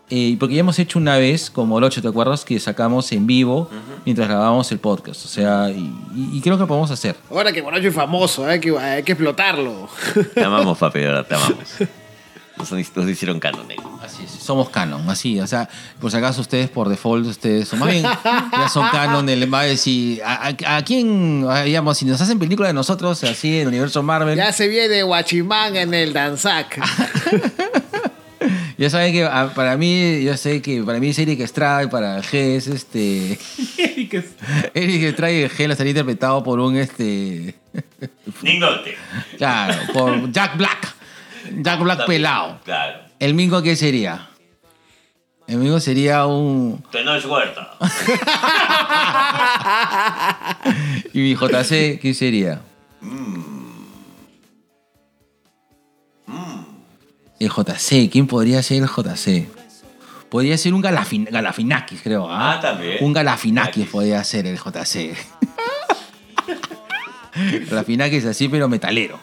Eh, 0.09 0.35
porque 0.39 0.55
ya 0.55 0.59
hemos 0.61 0.77
hecho 0.79 0.99
una 0.99 1.17
vez, 1.17 1.49
como 1.49 1.77
el 1.77 1.83
8, 1.83 2.01
¿te 2.01 2.07
acuerdas? 2.07 2.45
Que 2.45 2.59
sacamos 2.59 3.11
en 3.11 3.25
vivo 3.27 3.69
mientras 4.05 4.27
grabábamos 4.27 4.71
el 4.71 4.79
podcast. 4.79 5.25
O 5.25 5.27
sea, 5.27 5.69
y, 5.71 5.79
y- 6.15 6.37
y 6.37 6.41
creo 6.41 6.57
que 6.57 6.65
podemos 6.65 6.91
hacer. 6.91 7.15
Ahora 7.31 7.51
que 7.51 7.61
Bonacho 7.61 7.87
es 7.87 7.95
famoso, 7.95 8.45
hay 8.45 8.59
que, 8.59 8.77
hay 8.77 9.03
que 9.03 9.13
explotarlo. 9.13 9.89
Te 10.33 10.43
amamos, 10.43 10.77
papi, 10.77 10.99
verdad, 10.99 11.25
te 11.25 11.35
amamos. 11.35 11.57
Nos, 12.57 12.71
nos 12.71 13.09
hicieron 13.09 13.37
canon, 13.41 13.67
negro. 13.67 13.99
Así 14.01 14.23
es, 14.23 14.31
somos 14.31 14.69
canon, 14.69 15.09
así, 15.09 15.41
o 15.41 15.45
sea, 15.45 15.67
por 15.99 16.09
si 16.09 16.15
acaso 16.15 16.39
ustedes 16.39 16.69
por 16.69 16.87
default, 16.87 17.27
ustedes 17.27 17.67
son 17.67 17.79
más 17.79 17.91
bien, 17.91 18.03
ya 18.03 18.69
son 18.71 18.87
canon, 18.93 19.27
el 19.27 19.53
va 19.53 19.59
a 19.59 19.63
decir, 19.63 20.21
¿a, 20.23 20.47
a, 20.65 20.77
a 20.77 20.81
quién, 20.85 21.45
digamos, 21.65 21.97
si 21.97 22.05
nos 22.05 22.21
hacen 22.21 22.39
película 22.39 22.69
de 22.69 22.73
nosotros, 22.73 23.21
así, 23.25 23.55
en 23.55 23.61
el 23.63 23.67
universo 23.67 24.01
Marvel, 24.03 24.37
Ya 24.37 24.53
se 24.53 24.69
viene 24.69 25.03
Guachimán 25.03 25.75
en 25.75 25.93
el 25.93 26.13
Danzac. 26.13 26.79
ya 28.77 28.89
saben 28.89 29.13
que 29.13 29.23
ah, 29.23 29.51
para 29.55 29.77
mí, 29.77 30.23
yo 30.23 30.35
sé 30.35 30.61
que 30.61 30.83
para 30.83 30.99
mí 30.99 31.09
es 31.09 31.19
Eric 31.19 31.39
Estrada 31.39 31.83
y 31.83 31.87
para 31.87 32.21
G 32.21 32.55
es 32.55 32.67
este. 32.67 33.39
Eric 34.73 35.03
Estrada 35.03 35.31
y 35.31 35.47
G 35.47 35.67
lo 35.67 35.73
estaría 35.73 35.91
interpretado 35.91 36.43
por 36.43 36.59
un 36.59 36.77
este. 36.77 37.55
Ningote. 38.41 38.97
Claro, 39.37 39.75
por 39.93 40.31
Jack 40.31 40.57
Black. 40.57 40.95
Jack 41.57 41.79
Black 41.81 42.05
pelado. 42.05 42.59
Claro. 42.65 43.05
¿El 43.19 43.33
Mingo 43.33 43.61
qué 43.61 43.75
sería? 43.75 44.29
El 45.47 45.57
Mingo 45.57 45.79
sería 45.79 46.25
un. 46.25 46.83
Tenoch 46.91 47.25
Huerta. 47.25 47.77
¿Y 51.13 51.19
mi 51.19 51.35
JC 51.35 51.99
qué 52.01 52.13
sería? 52.13 52.61
El 57.39 57.49
JC, 57.49 58.09
¿quién 58.11 58.27
podría 58.27 58.63
ser 58.63 58.83
el 58.83 58.87
JC? 58.89 59.47
Podría 60.29 60.57
ser 60.57 60.73
un 60.73 60.81
galafin 60.81 61.25
Galafinakis, 61.25 62.01
creo. 62.01 62.27
¿ah? 62.29 62.53
Ah, 62.53 62.59
también. 62.59 62.97
Un 63.01 63.13
Galafinakis 63.13 63.87
podría 63.87 64.23
ser 64.23 64.47
el 64.47 64.57
JC. 64.57 65.15
Galafinakis 67.69 68.25
así, 68.25 68.47
pero 68.47 68.67
metalero. 68.67 69.19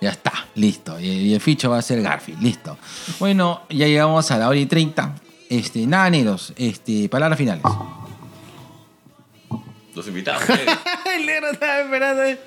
Ya 0.00 0.10
está, 0.10 0.32
listo. 0.54 1.00
Y, 1.00 1.06
y 1.06 1.34
el 1.34 1.40
ficho 1.40 1.70
va 1.70 1.78
a 1.78 1.82
ser 1.82 2.00
Garfield, 2.02 2.40
listo. 2.42 2.78
Bueno, 3.18 3.62
ya 3.70 3.86
llegamos 3.86 4.30
a 4.30 4.38
la 4.38 4.48
hora 4.48 4.58
y 4.58 4.66
30. 4.66 5.14
Este, 5.50 5.86
nada, 5.86 6.08
negros. 6.10 6.52
Este, 6.56 7.08
palabras 7.08 7.38
finales. 7.38 7.64
Los 9.94 10.06
invitados, 10.06 10.48
negro. 10.48 10.72
El 11.16 11.26
negro 11.26 11.50
estaba 11.50 11.80
esperando. 11.80 12.22
eh. 12.24 12.38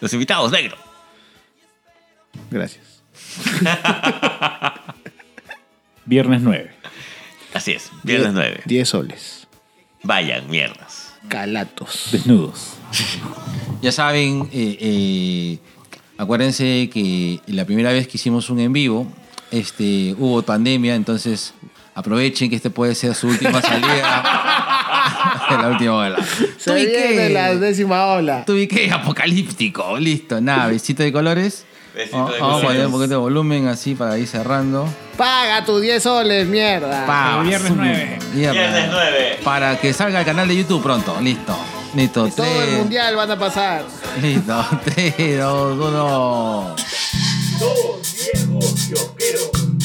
Los 0.00 0.12
invitados, 0.12 0.50
negro. 0.50 0.76
Gracias. 2.50 2.87
Viernes 6.04 6.42
9. 6.42 6.70
Así 7.54 7.72
es, 7.72 7.90
viernes 8.02 8.32
9. 8.32 8.62
10 8.64 8.88
soles. 8.88 9.48
Vayan, 10.02 10.48
mierdas. 10.48 11.14
Calatos. 11.28 12.08
Desnudos. 12.12 12.74
Ya 13.80 13.92
saben, 13.92 14.48
eh, 14.52 14.76
eh, 14.80 15.58
acuérdense 16.16 16.90
que 16.92 17.38
la 17.46 17.64
primera 17.64 17.92
vez 17.92 18.08
que 18.08 18.16
hicimos 18.16 18.50
un 18.50 18.58
en 18.58 18.72
vivo, 18.72 19.06
este, 19.52 20.16
hubo 20.18 20.42
pandemia, 20.42 20.96
entonces 20.96 21.54
aprovechen 21.94 22.50
que 22.50 22.56
este 22.56 22.70
puede 22.70 22.96
ser 22.96 23.14
su 23.14 23.28
última 23.28 23.62
salida. 23.62 24.24
la 25.50 25.68
última 25.68 25.94
ola. 25.94 26.18
Se 26.56 26.74
viene 26.74 27.30
la 27.30 27.54
décima 27.54 28.06
ola. 28.06 28.44
Tuve 28.44 28.68
apocalíptico, 28.92 29.96
listo, 29.98 30.40
nada, 30.40 30.66
besito 30.66 31.04
de 31.04 31.12
colores. 31.12 31.64
Besito 31.98 32.30
de 32.30 32.38
Vamos 32.38 32.62
a 32.62 32.66
poner 32.68 32.86
un 32.86 32.92
poquito 32.92 33.10
de 33.10 33.16
volumen 33.16 33.66
así 33.66 33.96
para 33.96 34.16
ir 34.18 34.28
cerrando. 34.28 34.88
Paga 35.16 35.64
tus 35.64 35.82
10 35.82 36.00
soles, 36.00 36.46
mierda. 36.46 37.04
Pa, 37.04 37.42
viernes 37.42 37.66
zum, 37.66 37.76
9. 37.78 38.18
mierda. 38.34 38.52
Viernes 38.52 38.88
9. 38.88 39.38
Para 39.42 39.80
que 39.80 39.92
salga 39.92 40.20
el 40.20 40.24
canal 40.24 40.46
de 40.46 40.56
YouTube 40.58 40.80
pronto, 40.80 41.20
listo. 41.20 41.58
Listo, 41.94 42.28
Todo 42.28 42.62
el 42.62 42.76
mundial 42.76 43.16
van 43.16 43.32
a 43.32 43.36
pasar. 43.36 43.84
Listo, 44.22 44.64
3, 44.84 45.40
2, 45.40 45.76
1. 45.76 46.76
Dos 47.58 48.14
viejos 48.32 48.74
kiosqueros. 48.86 49.77